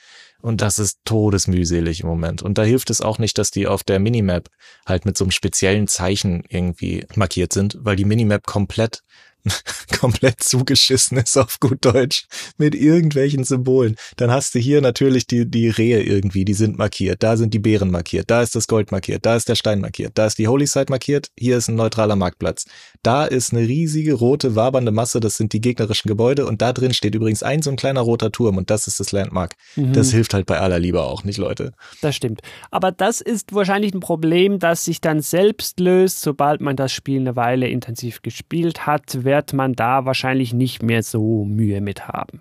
Und 0.41 0.61
das 0.61 0.79
ist 0.79 1.01
todesmühselig 1.05 2.01
im 2.01 2.07
Moment. 2.07 2.43
Und 2.43 2.59
da 2.59 2.63
hilft 2.63 2.91
es 2.91 3.01
auch 3.01 3.19
nicht, 3.19 3.39
dass 3.39 3.51
die 3.51 3.67
auf 3.67 3.83
der 3.83 3.99
Minimap 3.99 4.49
halt 4.87 5.05
mit 5.05 5.19
so 5.19 5.25
einem 5.25 5.33
speziellen 5.33 5.89
Zeichen 5.89 6.45
irgendwie 6.49 7.05
markiert 7.17 7.53
sind, 7.53 7.77
weil 7.81 7.97
die 7.97 8.05
Minimap 8.05 8.47
komplett 8.47 9.03
komplett 10.01 10.43
zugeschissen 10.43 11.19
ist 11.19 11.37
auf 11.37 11.61
gut 11.61 11.85
Deutsch 11.85 12.27
mit 12.57 12.75
irgendwelchen 12.75 13.45
Symbolen. 13.45 13.97
Dann 14.17 14.31
hast 14.31 14.55
du 14.55 14.59
hier 14.59 14.81
natürlich 14.81 15.27
die, 15.27 15.51
die 15.51 15.69
Rehe 15.69 16.03
irgendwie, 16.03 16.45
die 16.45 16.55
sind 16.55 16.79
markiert. 16.79 17.23
Da 17.23 17.37
sind 17.37 17.55
die 17.55 17.59
Beeren 17.59 17.91
markiert. 17.91 18.31
Da 18.31 18.43
ist 18.43 18.55
das 18.55 18.67
Gold 18.67 18.93
markiert. 18.93 19.27
Da 19.27 19.37
ist 19.37 19.49
der 19.49 19.55
Stein 19.55 19.81
markiert. 19.81 20.13
Da 20.15 20.27
ist 20.27 20.39
die 20.39 20.49
Holy 20.49 20.67
Site 20.67 20.87
markiert. 20.91 21.29
Hier 21.39 21.57
ist 21.57 21.69
ein 21.69 21.75
neutraler 21.75 22.17
Marktplatz. 22.17 22.67
Da 23.03 23.25
ist 23.25 23.53
eine 23.53 23.67
riesige 23.67 24.15
rote 24.15 24.55
wabernde 24.55 24.93
Masse. 24.93 25.21
Das 25.21 25.37
sind 25.37 25.53
die 25.53 25.61
gegnerischen 25.61 26.09
Gebäude. 26.09 26.47
Und 26.47 26.63
da 26.63 26.73
drin 26.73 26.95
steht 26.95 27.15
übrigens 27.15 27.43
ein 27.43 27.63
so 27.63 27.71
ein 27.71 27.77
kleiner 27.77 28.01
roter 28.01 28.33
Turm. 28.33 28.57
Und 28.57 28.71
das 28.71 28.87
ist 28.87 29.01
das 29.01 29.13
Landmark. 29.13 29.55
Mhm. 29.77 29.93
Das 29.93 30.13
hilft 30.13 30.35
halt 30.35 30.47
bei 30.47 30.59
aller 30.59 30.79
Liebe 30.79 31.03
auch 31.03 31.25
nicht, 31.25 31.39
Leute. 31.39 31.73
Das 32.01 32.15
stimmt. 32.15 32.41
Aber 32.71 32.93
das 32.93 33.21
ist 33.21 33.55
wahrscheinlich 33.55 33.95
ein 33.95 34.01
Problem, 34.01 34.59
das 34.59 34.85
sich 34.85 35.01
dann 35.01 35.21
selbst 35.21 35.81
löst, 35.81 36.21
sobald 36.21 36.61
man 36.61 36.77
das 36.77 36.93
Spiel 36.93 37.21
eine 37.21 37.37
Weile 37.37 37.69
intensiv 37.69 38.23
gespielt 38.23 38.87
hat, 38.87 39.25
wird 39.39 39.53
man 39.53 39.75
da 39.75 40.05
wahrscheinlich 40.05 40.53
nicht 40.53 40.83
mehr 40.83 41.05
so 41.05 41.45
Mühe 41.45 41.81
mit 41.81 42.09
haben. 42.09 42.41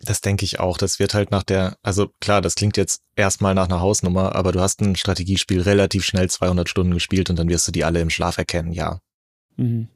Das 0.00 0.20
denke 0.20 0.44
ich 0.44 0.60
auch. 0.60 0.76
Das 0.76 0.98
wird 0.98 1.14
halt 1.14 1.30
nach 1.30 1.42
der, 1.42 1.76
also 1.82 2.10
klar, 2.20 2.42
das 2.42 2.54
klingt 2.54 2.76
jetzt 2.76 3.00
erstmal 3.16 3.54
nach 3.54 3.64
einer 3.64 3.80
Hausnummer, 3.80 4.36
aber 4.36 4.52
du 4.52 4.60
hast 4.60 4.82
ein 4.82 4.94
Strategiespiel 4.94 5.62
relativ 5.62 6.04
schnell 6.04 6.28
200 6.28 6.68
Stunden 6.68 6.92
gespielt 6.92 7.30
und 7.30 7.38
dann 7.38 7.48
wirst 7.48 7.66
du 7.66 7.72
die 7.72 7.82
alle 7.82 8.00
im 8.00 8.10
Schlaf 8.10 8.36
erkennen, 8.36 8.72
ja. 8.72 9.00
Mhm. 9.56 9.88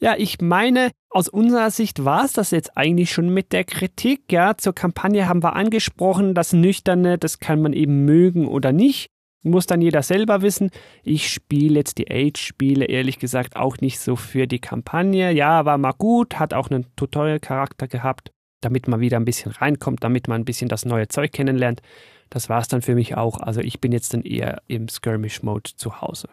Ja, 0.00 0.16
ich 0.18 0.40
meine, 0.40 0.90
aus 1.08 1.28
unserer 1.28 1.70
Sicht 1.70 2.04
war 2.04 2.24
es 2.24 2.32
das 2.32 2.50
jetzt 2.50 2.76
eigentlich 2.76 3.12
schon 3.12 3.28
mit 3.28 3.52
der 3.52 3.62
Kritik. 3.62 4.30
Ja, 4.32 4.56
zur 4.56 4.74
Kampagne 4.74 5.28
haben 5.28 5.44
wir 5.44 5.54
angesprochen, 5.54 6.34
das 6.34 6.52
Nüchterne, 6.52 7.16
das 7.16 7.38
kann 7.38 7.62
man 7.62 7.72
eben 7.72 8.04
mögen 8.04 8.48
oder 8.48 8.72
nicht. 8.72 9.08
Muss 9.46 9.66
dann 9.66 9.82
jeder 9.82 10.02
selber 10.02 10.40
wissen. 10.40 10.70
Ich 11.02 11.28
spiele 11.28 11.78
jetzt 11.80 11.98
die 11.98 12.10
Age-Spiele 12.10 12.86
ehrlich 12.86 13.18
gesagt 13.18 13.56
auch 13.56 13.76
nicht 13.78 14.00
so 14.00 14.16
für 14.16 14.46
die 14.46 14.58
Kampagne. 14.58 15.30
Ja, 15.32 15.66
war 15.66 15.76
mal 15.76 15.92
gut, 15.92 16.38
hat 16.38 16.54
auch 16.54 16.70
einen 16.70 16.86
Tutorial-Charakter 16.96 17.86
gehabt, 17.86 18.32
damit 18.62 18.88
man 18.88 19.00
wieder 19.00 19.18
ein 19.18 19.26
bisschen 19.26 19.52
reinkommt, 19.52 20.02
damit 20.02 20.28
man 20.28 20.40
ein 20.40 20.44
bisschen 20.46 20.70
das 20.70 20.86
neue 20.86 21.08
Zeug 21.08 21.30
kennenlernt. 21.32 21.82
Das 22.30 22.48
war 22.48 22.60
es 22.60 22.68
dann 22.68 22.80
für 22.80 22.94
mich 22.94 23.16
auch. 23.16 23.38
Also 23.38 23.60
ich 23.60 23.80
bin 23.80 23.92
jetzt 23.92 24.14
dann 24.14 24.22
eher 24.22 24.62
im 24.66 24.88
Skirmish-Mode 24.88 25.72
zu 25.76 26.00
Hause. 26.00 26.28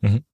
Mhm. 0.00 0.24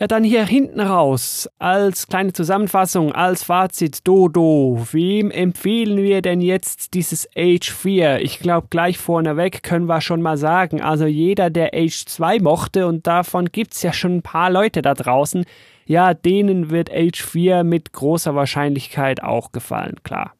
Ja, 0.00 0.06
dann 0.06 0.24
hier 0.24 0.46
hinten 0.46 0.80
raus, 0.80 1.46
als 1.58 2.06
kleine 2.06 2.32
Zusammenfassung, 2.32 3.12
als 3.12 3.44
Fazit, 3.44 4.08
Dodo, 4.08 4.86
wem 4.92 5.30
empfehlen 5.30 5.98
wir 5.98 6.22
denn 6.22 6.40
jetzt 6.40 6.94
dieses 6.94 7.28
Age 7.36 7.70
4? 7.70 8.22
Ich 8.22 8.38
glaube, 8.38 8.68
gleich 8.70 8.96
vorneweg 8.96 9.62
können 9.62 9.84
wir 9.84 10.00
schon 10.00 10.22
mal 10.22 10.38
sagen, 10.38 10.80
also 10.80 11.04
jeder, 11.04 11.50
der 11.50 11.74
Age 11.74 12.06
2 12.06 12.38
mochte, 12.38 12.86
und 12.86 13.06
davon 13.06 13.52
gibt's 13.52 13.82
ja 13.82 13.92
schon 13.92 14.16
ein 14.16 14.22
paar 14.22 14.50
Leute 14.50 14.80
da 14.80 14.94
draußen, 14.94 15.44
ja, 15.84 16.14
denen 16.14 16.70
wird 16.70 16.90
Age 16.90 17.22
4 17.22 17.62
mit 17.62 17.92
großer 17.92 18.34
Wahrscheinlichkeit 18.34 19.22
auch 19.22 19.52
gefallen, 19.52 19.96
klar. 20.02 20.32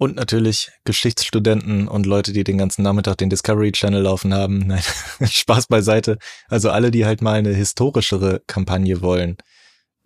Und 0.00 0.16
natürlich 0.16 0.70
Geschichtsstudenten 0.84 1.86
und 1.86 2.06
Leute, 2.06 2.32
die 2.32 2.42
den 2.42 2.56
ganzen 2.56 2.82
Nachmittag 2.82 3.18
den 3.18 3.28
Discovery 3.28 3.70
Channel 3.70 4.00
laufen 4.00 4.32
haben. 4.32 4.58
Nein, 4.66 4.82
Spaß 5.20 5.66
beiseite. 5.66 6.16
Also 6.48 6.70
alle, 6.70 6.90
die 6.90 7.04
halt 7.04 7.20
mal 7.20 7.34
eine 7.34 7.52
historischere 7.52 8.40
Kampagne 8.46 9.02
wollen 9.02 9.36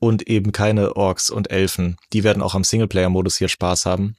und 0.00 0.26
eben 0.26 0.50
keine 0.50 0.96
Orks 0.96 1.30
und 1.30 1.52
Elfen, 1.52 1.96
die 2.12 2.24
werden 2.24 2.42
auch 2.42 2.56
am 2.56 2.64
Singleplayer-Modus 2.64 3.36
hier 3.36 3.46
Spaß 3.46 3.86
haben. 3.86 4.16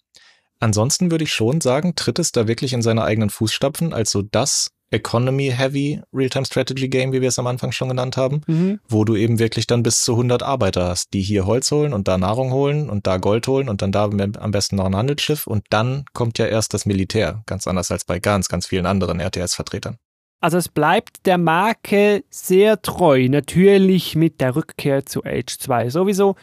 Ansonsten 0.62 1.12
würde 1.12 1.26
ich 1.26 1.34
schon 1.34 1.60
sagen, 1.60 1.94
tritt 1.94 2.20
es 2.20 2.32
da 2.32 2.48
wirklich 2.48 2.72
in 2.72 2.82
seine 2.82 3.04
eigenen 3.04 3.30
Fußstapfen, 3.30 3.92
also 3.92 4.22
das 4.22 4.70
Economy-Heavy 4.92 6.02
Real-Time-Strategy-Game, 6.14 7.12
wie 7.14 7.22
wir 7.22 7.30
es 7.30 7.40
am 7.40 7.48
Anfang 7.48 7.72
schon 7.72 7.90
genannt 7.90 8.18
haben, 8.18 8.42
Mhm. 8.48 8.80
wo 8.88 9.04
du 9.04 9.16
eben 9.16 9.40
wirklich 9.40 9.68
dann 9.68 9.84
bis 9.84 10.02
zu 10.04 10.16
100 10.16 10.44
Arbeiter 10.44 10.88
hast, 10.88 11.14
die 11.14 11.22
hier 11.22 11.46
Holz 11.46 11.72
holen 11.72 11.94
und 11.94 12.08
da 12.08 12.18
Nahrung 12.18 12.52
holen 12.52 12.90
und 12.90 13.08
da 13.08 13.18
Gold 13.18 13.48
holen 13.48 13.70
und 13.70 13.82
dann 13.82 13.92
da 13.92 14.06
am 14.06 14.52
besten 14.52 14.76
noch 14.78 14.86
ein 14.86 14.96
Handelsschiff 14.96 15.48
und 15.48 15.66
dann 15.70 16.06
kommt 16.14 16.38
ja 16.38 16.46
erst 16.46 16.74
das 16.74 16.86
Militär, 16.86 17.44
ganz 17.46 17.68
anders 17.68 17.92
als 17.92 18.06
bei 18.06 18.20
ganz, 18.20 18.48
ganz 18.48 18.68
vielen 18.68 18.86
anderen 18.86 19.20
RTS-Vertretern. 19.20 19.98
Also 20.42 20.58
es 20.58 20.70
bleibt 20.70 21.26
der 21.26 21.38
Marke 21.38 22.24
sehr 22.30 22.82
treu, 22.82 23.28
natürlich 23.30 24.16
mit 24.16 24.42
der 24.42 24.56
Rückkehr 24.56 25.06
zu 25.06 25.24
Age 25.24 25.58
2 25.58 25.90
sowieso. 25.90 26.36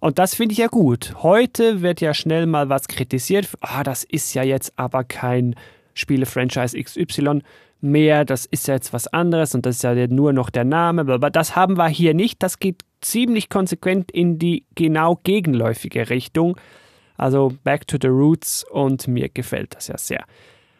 Und 0.00 0.18
das 0.18 0.34
finde 0.34 0.52
ich 0.52 0.58
ja 0.58 0.68
gut. 0.68 1.14
Heute 1.22 1.82
wird 1.82 2.00
ja 2.00 2.14
schnell 2.14 2.46
mal 2.46 2.68
was 2.68 2.86
kritisiert. 2.86 3.48
Ah, 3.60 3.82
das 3.82 4.04
ist 4.04 4.34
ja 4.34 4.42
jetzt 4.42 4.72
aber 4.76 5.04
kein 5.04 5.54
Spiele-Franchise 5.94 6.78
XY 6.80 7.40
mehr, 7.80 8.24
das 8.24 8.46
ist 8.46 8.68
ja 8.68 8.74
jetzt 8.74 8.92
was 8.92 9.06
anderes 9.08 9.54
und 9.54 9.66
das 9.66 9.76
ist 9.76 9.82
ja 9.82 9.94
nur 10.06 10.32
noch 10.32 10.50
der 10.50 10.64
Name, 10.64 11.02
aber 11.12 11.30
das 11.30 11.56
haben 11.56 11.76
wir 11.76 11.88
hier 11.88 12.14
nicht. 12.14 12.42
Das 12.42 12.58
geht 12.58 12.82
ziemlich 13.00 13.48
konsequent 13.48 14.10
in 14.10 14.38
die 14.38 14.64
genau 14.74 15.20
gegenläufige 15.22 16.10
Richtung. 16.10 16.56
Also 17.16 17.52
back 17.64 17.86
to 17.86 17.96
the 18.00 18.08
roots 18.08 18.64
und 18.70 19.08
mir 19.08 19.28
gefällt 19.28 19.74
das 19.74 19.88
ja 19.88 19.98
sehr. 19.98 20.24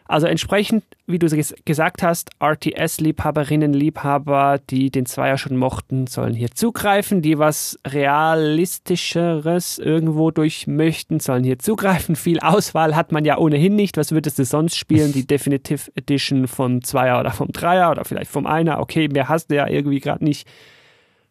Also 0.09 0.26
entsprechend, 0.26 0.84
wie 1.07 1.18
du 1.18 1.26
gesagt 1.64 2.02
hast, 2.02 2.30
RTS-Liebhaberinnen, 2.40 3.72
Liebhaber, 3.72 4.61
die 4.70 4.90
den 4.90 5.07
Zweier 5.07 5.36
schon 5.36 5.57
mochten, 5.57 6.07
sollen 6.07 6.34
hier 6.34 6.50
zugreifen. 6.52 7.22
Die 7.22 7.38
was 7.38 7.78
Realistischeres 7.86 9.78
irgendwo 9.78 10.30
durch 10.30 10.66
möchten, 10.66 11.18
sollen 11.18 11.44
hier 11.44 11.59
zugreifen. 11.59 12.14
Viel 12.14 12.38
Auswahl 12.40 12.94
hat 12.94 13.11
man 13.11 13.24
ja 13.24 13.38
ohnehin 13.38 13.74
nicht. 13.74 13.96
Was 13.96 14.12
würdest 14.12 14.38
du 14.38 14.44
sonst 14.44 14.76
spielen? 14.76 15.12
Die 15.12 15.26
Definitive 15.26 15.90
Edition 15.96 16.46
vom 16.46 16.84
Zweier 16.84 17.18
oder 17.20 17.32
vom 17.32 17.48
Dreier 17.48 17.90
oder 17.90 18.04
vielleicht 18.04 18.30
vom 18.30 18.46
Einer. 18.46 18.80
Okay, 18.80 19.09
mehr 19.09 19.28
hast 19.28 19.50
du 19.50 19.57
ja 19.57 19.66
irgendwie 19.66 20.00
gerade 20.00 20.24
nicht. 20.24 20.46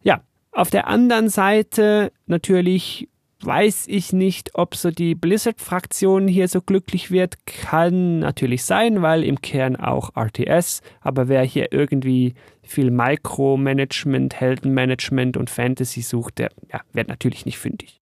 Ja, 0.03 0.21
auf 0.51 0.69
der 0.69 0.87
anderen 0.87 1.29
Seite 1.29 2.11
natürlich 2.27 3.07
weiß 3.45 3.85
ich 3.87 4.13
nicht, 4.13 4.51
ob 4.55 4.75
so 4.75 4.91
die 4.91 5.15
Blizzard-Fraktion 5.15 6.27
hier 6.27 6.47
so 6.47 6.61
glücklich 6.61 7.11
wird. 7.11 7.45
Kann 7.45 8.19
natürlich 8.19 8.63
sein, 8.63 9.01
weil 9.01 9.23
im 9.23 9.41
Kern 9.41 9.75
auch 9.75 10.15
RTS. 10.15 10.81
Aber 11.01 11.27
wer 11.27 11.43
hier 11.43 11.71
irgendwie 11.71 12.33
viel 12.63 12.91
Micromanagement, 12.91 14.39
Heldenmanagement 14.39 15.37
und 15.37 15.49
Fantasy 15.49 16.01
sucht, 16.01 16.39
der 16.39 16.51
ja, 16.71 16.81
wird 16.93 17.07
natürlich 17.07 17.45
nicht 17.45 17.57
fündig. 17.57 18.01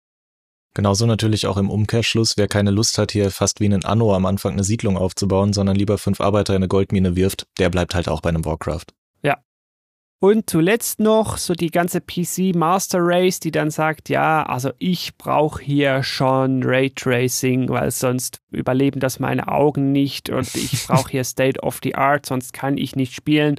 Genauso 0.73 1.05
natürlich 1.05 1.47
auch 1.47 1.57
im 1.57 1.69
Umkehrschluss, 1.69 2.37
wer 2.37 2.47
keine 2.47 2.71
Lust 2.71 2.97
hat, 2.97 3.11
hier 3.11 3.29
fast 3.29 3.59
wie 3.59 3.65
ein 3.65 3.83
Anno 3.83 4.15
am 4.15 4.25
Anfang 4.25 4.53
eine 4.53 4.63
Siedlung 4.63 4.97
aufzubauen, 4.97 5.51
sondern 5.51 5.75
lieber 5.75 5.97
fünf 5.97 6.21
Arbeiter 6.21 6.53
in 6.53 6.59
eine 6.59 6.69
Goldmine 6.69 7.17
wirft, 7.17 7.45
der 7.59 7.69
bleibt 7.69 7.93
halt 7.93 8.07
auch 8.07 8.21
bei 8.21 8.29
einem 8.29 8.45
Warcraft. 8.45 8.85
Und 10.23 10.47
zuletzt 10.47 10.99
noch 10.99 11.37
so 11.37 11.55
die 11.55 11.71
ganze 11.71 11.99
PC 11.99 12.53
Master 12.55 12.99
Race, 13.01 13.39
die 13.39 13.49
dann 13.49 13.71
sagt, 13.71 14.07
ja, 14.07 14.43
also 14.43 14.69
ich 14.77 15.17
brauche 15.17 15.63
hier 15.63 16.03
schon 16.03 16.61
Raytracing, 16.61 17.69
weil 17.69 17.89
sonst 17.89 18.39
überleben 18.51 18.99
das 18.99 19.17
meine 19.17 19.47
Augen 19.47 19.91
nicht 19.91 20.29
und 20.29 20.53
ich 20.55 20.85
brauche 20.85 21.09
hier 21.09 21.23
State 21.23 21.61
of 21.61 21.79
the 21.81 21.95
Art, 21.95 22.27
sonst 22.27 22.53
kann 22.53 22.77
ich 22.77 22.95
nicht 22.95 23.15
spielen. 23.15 23.55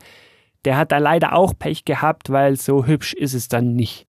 Der 0.65 0.77
hat 0.77 0.93
da 0.93 0.99
leider 0.99 1.33
auch 1.33 1.53
Pech 1.59 1.85
gehabt, 1.85 2.31
weil 2.31 2.57
so 2.57 2.87
hübsch 2.87 3.13
ist 3.13 3.35
es 3.35 3.49
dann 3.49 3.75
nicht. 3.75 4.07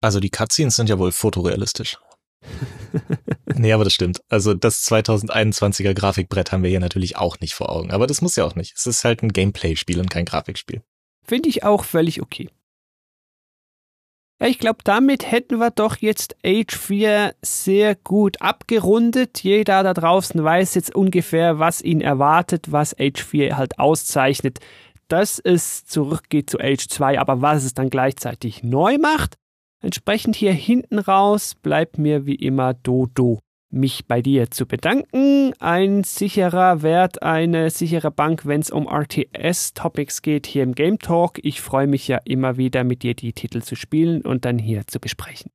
Also 0.00 0.20
die 0.20 0.30
Cutscenes 0.30 0.76
sind 0.76 0.88
ja 0.88 1.00
wohl 1.00 1.10
fotorealistisch. 1.10 1.98
nee, 3.52 3.72
aber 3.72 3.82
das 3.82 3.94
stimmt. 3.94 4.20
Also 4.28 4.54
das 4.54 4.88
2021er 4.88 5.92
Grafikbrett 5.92 6.52
haben 6.52 6.62
wir 6.62 6.70
hier 6.70 6.78
natürlich 6.78 7.16
auch 7.16 7.40
nicht 7.40 7.54
vor 7.54 7.70
Augen. 7.70 7.90
Aber 7.90 8.06
das 8.06 8.22
muss 8.22 8.36
ja 8.36 8.44
auch 8.44 8.54
nicht. 8.54 8.74
Es 8.76 8.86
ist 8.86 9.02
halt 9.02 9.24
ein 9.24 9.32
Gameplay-Spiel 9.32 9.98
und 9.98 10.08
kein 10.08 10.24
Grafikspiel. 10.24 10.80
Finde 11.24 11.48
ich 11.48 11.64
auch 11.64 11.84
völlig 11.84 12.20
okay. 12.22 12.48
Ja, 14.40 14.48
ich 14.48 14.58
glaube, 14.58 14.80
damit 14.84 15.30
hätten 15.30 15.58
wir 15.58 15.70
doch 15.70 15.96
jetzt 15.96 16.36
Age 16.44 16.76
4 16.76 17.34
sehr 17.40 17.94
gut 17.94 18.42
abgerundet. 18.42 19.42
Jeder 19.42 19.82
da 19.82 19.94
draußen 19.94 20.42
weiß 20.42 20.74
jetzt 20.74 20.94
ungefähr, 20.94 21.58
was 21.58 21.80
ihn 21.80 22.00
erwartet, 22.00 22.72
was 22.72 22.98
Age 22.98 23.22
4 23.22 23.56
halt 23.56 23.78
auszeichnet, 23.78 24.58
dass 25.08 25.38
es 25.38 25.84
zurückgeht 25.86 26.50
zu 26.50 26.58
Age 26.58 26.88
2, 26.88 27.20
aber 27.20 27.42
was 27.42 27.64
es 27.64 27.74
dann 27.74 27.90
gleichzeitig 27.90 28.62
neu 28.64 28.98
macht. 28.98 29.36
Entsprechend 29.80 30.34
hier 30.34 30.52
hinten 30.52 30.98
raus 30.98 31.54
bleibt 31.54 31.98
mir 31.98 32.26
wie 32.26 32.34
immer 32.34 32.74
Dodo 32.74 33.38
mich 33.74 34.06
bei 34.06 34.22
dir 34.22 34.50
zu 34.50 34.66
bedanken. 34.66 35.52
Ein 35.58 36.04
sicherer 36.04 36.82
Wert, 36.82 37.22
eine 37.22 37.70
sichere 37.70 38.10
Bank, 38.10 38.46
wenn 38.46 38.60
es 38.60 38.70
um 38.70 38.88
RTS-Topics 38.88 40.22
geht 40.22 40.46
hier 40.46 40.62
im 40.62 40.74
Game 40.74 40.98
Talk. 40.98 41.38
Ich 41.42 41.60
freue 41.60 41.86
mich 41.86 42.08
ja 42.08 42.18
immer 42.24 42.56
wieder, 42.56 42.84
mit 42.84 43.02
dir 43.02 43.14
die 43.14 43.32
Titel 43.32 43.62
zu 43.62 43.74
spielen 43.74 44.22
und 44.22 44.44
dann 44.44 44.58
hier 44.58 44.86
zu 44.86 45.00
besprechen. 45.00 45.50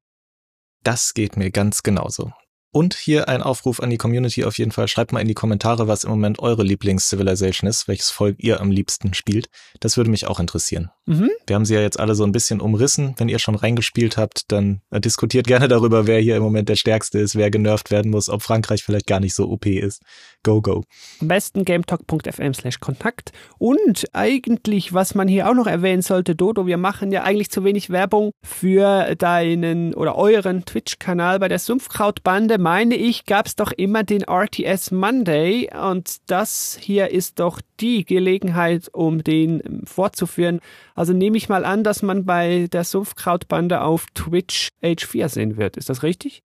Das 0.84 1.14
geht 1.14 1.38
mir 1.38 1.52
ganz 1.52 1.84
genauso. 1.84 2.32
Und 2.72 2.94
hier 2.94 3.28
ein 3.28 3.42
Aufruf 3.42 3.80
an 3.80 3.90
die 3.90 3.98
Community 3.98 4.44
auf 4.44 4.60
jeden 4.60 4.72
Fall. 4.72 4.88
Schreibt 4.88 5.12
mal 5.12 5.22
in 5.22 5.28
die 5.28 5.34
Kommentare, 5.34 5.88
was 5.88 6.04
im 6.04 6.12
Moment 6.12 6.40
eure 6.40 6.64
Lieblings-Civilization 6.64 7.68
ist, 7.68 7.88
welches 7.88 8.12
Volk 8.12 8.36
ihr 8.38 8.62
am 8.62 8.70
liebsten 8.70 9.16
spielt. 9.16 9.50
Das 9.80 9.98
würde 9.98 10.12
mich 10.12 10.28
auch 10.28 10.40
interessieren. 10.40 10.92
Mhm. 11.10 11.32
Wir 11.48 11.56
haben 11.56 11.66
sie 11.66 11.74
ja 11.74 11.82
jetzt 11.82 12.00
alle 12.00 12.14
so 12.14 12.24
ein 12.24 12.32
bisschen 12.32 12.62
umrissen. 12.62 13.16
Wenn 13.18 13.30
ihr 13.30 13.40
schon 13.40 13.56
reingespielt 13.56 14.16
habt, 14.16 14.52
dann 14.52 14.82
äh, 14.92 15.02
diskutiert 15.02 15.48
gerne 15.48 15.68
darüber, 15.68 16.06
wer 16.06 16.20
hier 16.20 16.38
im 16.38 16.44
Moment 16.44 16.70
der 16.70 16.76
Stärkste 16.76 17.18
ist, 17.18 17.36
wer 17.36 17.50
genervt 17.50 17.90
werden 17.90 18.12
muss, 18.12 18.30
ob 18.30 18.44
Frankreich 18.44 18.84
vielleicht 18.84 19.08
gar 19.08 19.20
nicht 19.20 19.34
so 19.34 19.50
OP 19.50 19.66
ist. 19.66 20.04
Go, 20.44 20.62
go. 20.62 20.84
Am 21.20 21.28
besten 21.28 21.66
gametalk.fm 21.66 22.54
slash 22.54 22.80
Kontakt. 22.80 23.32
Und 23.58 24.06
eigentlich, 24.14 24.94
was 24.94 25.16
man 25.16 25.28
hier 25.28 25.50
auch 25.50 25.56
noch 25.56 25.66
erwähnen 25.66 26.04
sollte, 26.04 26.36
Dodo, 26.36 26.68
wir 26.68 26.78
machen 26.78 27.12
ja 27.12 27.24
eigentlich 27.24 27.50
zu 27.50 27.64
wenig 27.64 27.90
Werbung 27.90 28.30
für 28.44 29.16
deinen 29.16 29.96
oder 29.96 30.16
euren 30.16 30.64
Twitch-Kanal 30.64 31.40
bei 31.40 31.48
der 31.48 31.58
Sumpfkrautbande 31.58 32.60
meine 32.60 32.96
ich, 32.96 33.26
gab 33.26 33.48
es 33.48 33.56
doch 33.56 33.72
immer 33.72 34.04
den 34.04 34.22
RTS 34.22 34.92
Monday 34.92 35.72
und 35.74 36.18
das 36.28 36.78
hier 36.80 37.10
ist 37.10 37.40
doch 37.40 37.62
die 37.80 38.06
Gelegenheit, 38.06 38.90
um 38.94 39.24
den 39.24 39.62
ähm, 39.66 39.86
fortzuführen. 39.86 40.60
Also 40.96 41.14
nehme 41.14 41.38
ich 41.38 41.50
mal 41.50 41.66
an, 41.66 41.84
dass 41.84 42.02
man 42.02 42.26
bei 42.26 42.68
der 42.72 42.84
Sumpfkrautbande 42.84 43.82
auf 43.82 44.06
Twitch 44.14 44.70
Age 44.84 45.06
4 45.06 45.30
sehen 45.30 45.58
wird. 45.58 45.78
Ist 45.78 45.90
das 45.90 46.04
richtig? 46.04 46.44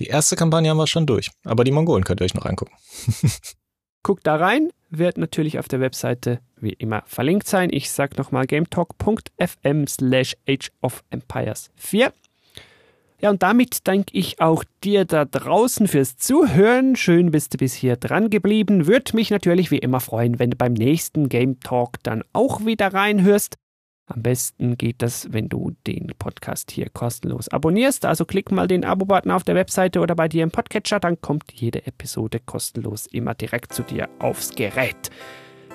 Die 0.00 0.06
erste 0.06 0.36
Kampagne 0.36 0.70
haben 0.70 0.76
wir 0.76 0.86
schon 0.86 1.06
durch, 1.06 1.30
aber 1.44 1.64
die 1.64 1.70
Mongolen 1.70 2.04
könnt 2.04 2.20
ihr 2.20 2.24
euch 2.24 2.34
noch 2.34 2.46
angucken. 2.46 2.72
Guckt 4.02 4.26
da 4.26 4.36
rein, 4.36 4.70
wird 4.90 5.18
natürlich 5.18 5.58
auf 5.58 5.68
der 5.68 5.80
Webseite 5.80 6.40
wie 6.56 6.72
immer 6.72 7.02
verlinkt 7.06 7.46
sein. 7.46 7.70
Ich 7.72 7.90
sag 7.90 8.18
nochmal 8.18 8.46
gametalk.fm 8.46 9.86
slash 9.86 10.36
Age 10.48 10.70
of 10.82 11.04
Empires 11.10 11.70
4. 11.76 12.12
Ja, 13.24 13.30
und 13.30 13.42
damit 13.42 13.88
danke 13.88 14.08
ich 14.12 14.42
auch 14.42 14.64
dir 14.82 15.06
da 15.06 15.24
draußen 15.24 15.88
fürs 15.88 16.18
Zuhören. 16.18 16.94
Schön 16.94 17.30
bist 17.30 17.54
du 17.54 17.56
bis 17.56 17.72
hier 17.72 17.96
dran 17.96 18.28
geblieben. 18.28 18.86
Würde 18.86 19.16
mich 19.16 19.30
natürlich 19.30 19.70
wie 19.70 19.78
immer 19.78 20.00
freuen, 20.00 20.38
wenn 20.38 20.50
du 20.50 20.58
beim 20.58 20.74
nächsten 20.74 21.30
Game 21.30 21.58
Talk 21.60 22.02
dann 22.02 22.22
auch 22.34 22.66
wieder 22.66 22.92
reinhörst. 22.92 23.56
Am 24.08 24.20
besten 24.20 24.76
geht 24.76 25.00
das, 25.00 25.32
wenn 25.32 25.48
du 25.48 25.72
den 25.86 26.08
Podcast 26.18 26.70
hier 26.70 26.90
kostenlos 26.90 27.48
abonnierst. 27.48 28.04
Also 28.04 28.26
klick 28.26 28.52
mal 28.52 28.68
den 28.68 28.84
Abo-Button 28.84 29.30
auf 29.30 29.42
der 29.42 29.54
Webseite 29.54 30.00
oder 30.00 30.14
bei 30.14 30.28
dir 30.28 30.42
im 30.42 30.50
Podcatcher, 30.50 31.00
dann 31.00 31.18
kommt 31.22 31.44
jede 31.54 31.86
Episode 31.86 32.40
kostenlos 32.44 33.06
immer 33.06 33.32
direkt 33.32 33.72
zu 33.72 33.84
dir 33.84 34.10
aufs 34.18 34.50
Gerät. 34.50 35.08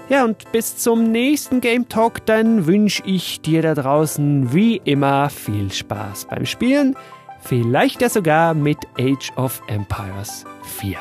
Ja, 0.07 0.23
und 0.23 0.51
bis 0.51 0.77
zum 0.77 1.11
nächsten 1.11 1.61
Game 1.61 1.89
Talk, 1.89 2.23
dann 2.27 2.67
wünsche 2.67 3.01
ich 3.07 3.41
dir 3.41 3.63
da 3.63 3.73
draußen 3.73 4.53
wie 4.53 4.79
immer 4.85 5.31
viel 5.31 5.71
Spaß 5.71 6.27
beim 6.29 6.45
Spielen. 6.45 6.95
Vielleicht 7.41 8.01
ja 8.01 8.09
sogar 8.09 8.53
mit 8.53 8.77
Age 8.99 9.31
of 9.35 9.61
Empires 9.67 10.45
4. 10.63 10.97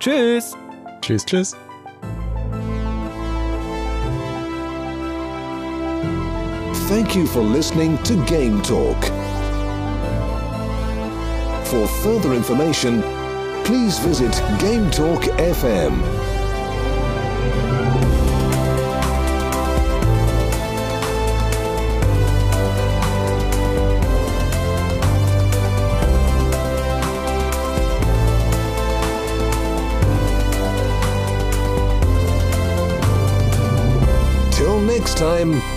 Tschüss. 0.00 0.56
Tschüss, 1.00 1.24
tschüss. 1.24 1.56
Thank 6.88 7.16
you 7.16 7.26
for 7.26 7.42
listening 7.42 7.98
to 8.04 8.14
Game 8.26 8.62
Talk. 8.62 8.96
For 11.64 11.88
further 12.04 12.32
information, 12.32 13.02
please 13.64 13.98
visit 13.98 14.32
Game 14.60 14.88
Talk 14.92 15.24
FM. 15.36 16.00
Next 34.80 35.16
time 35.16 35.75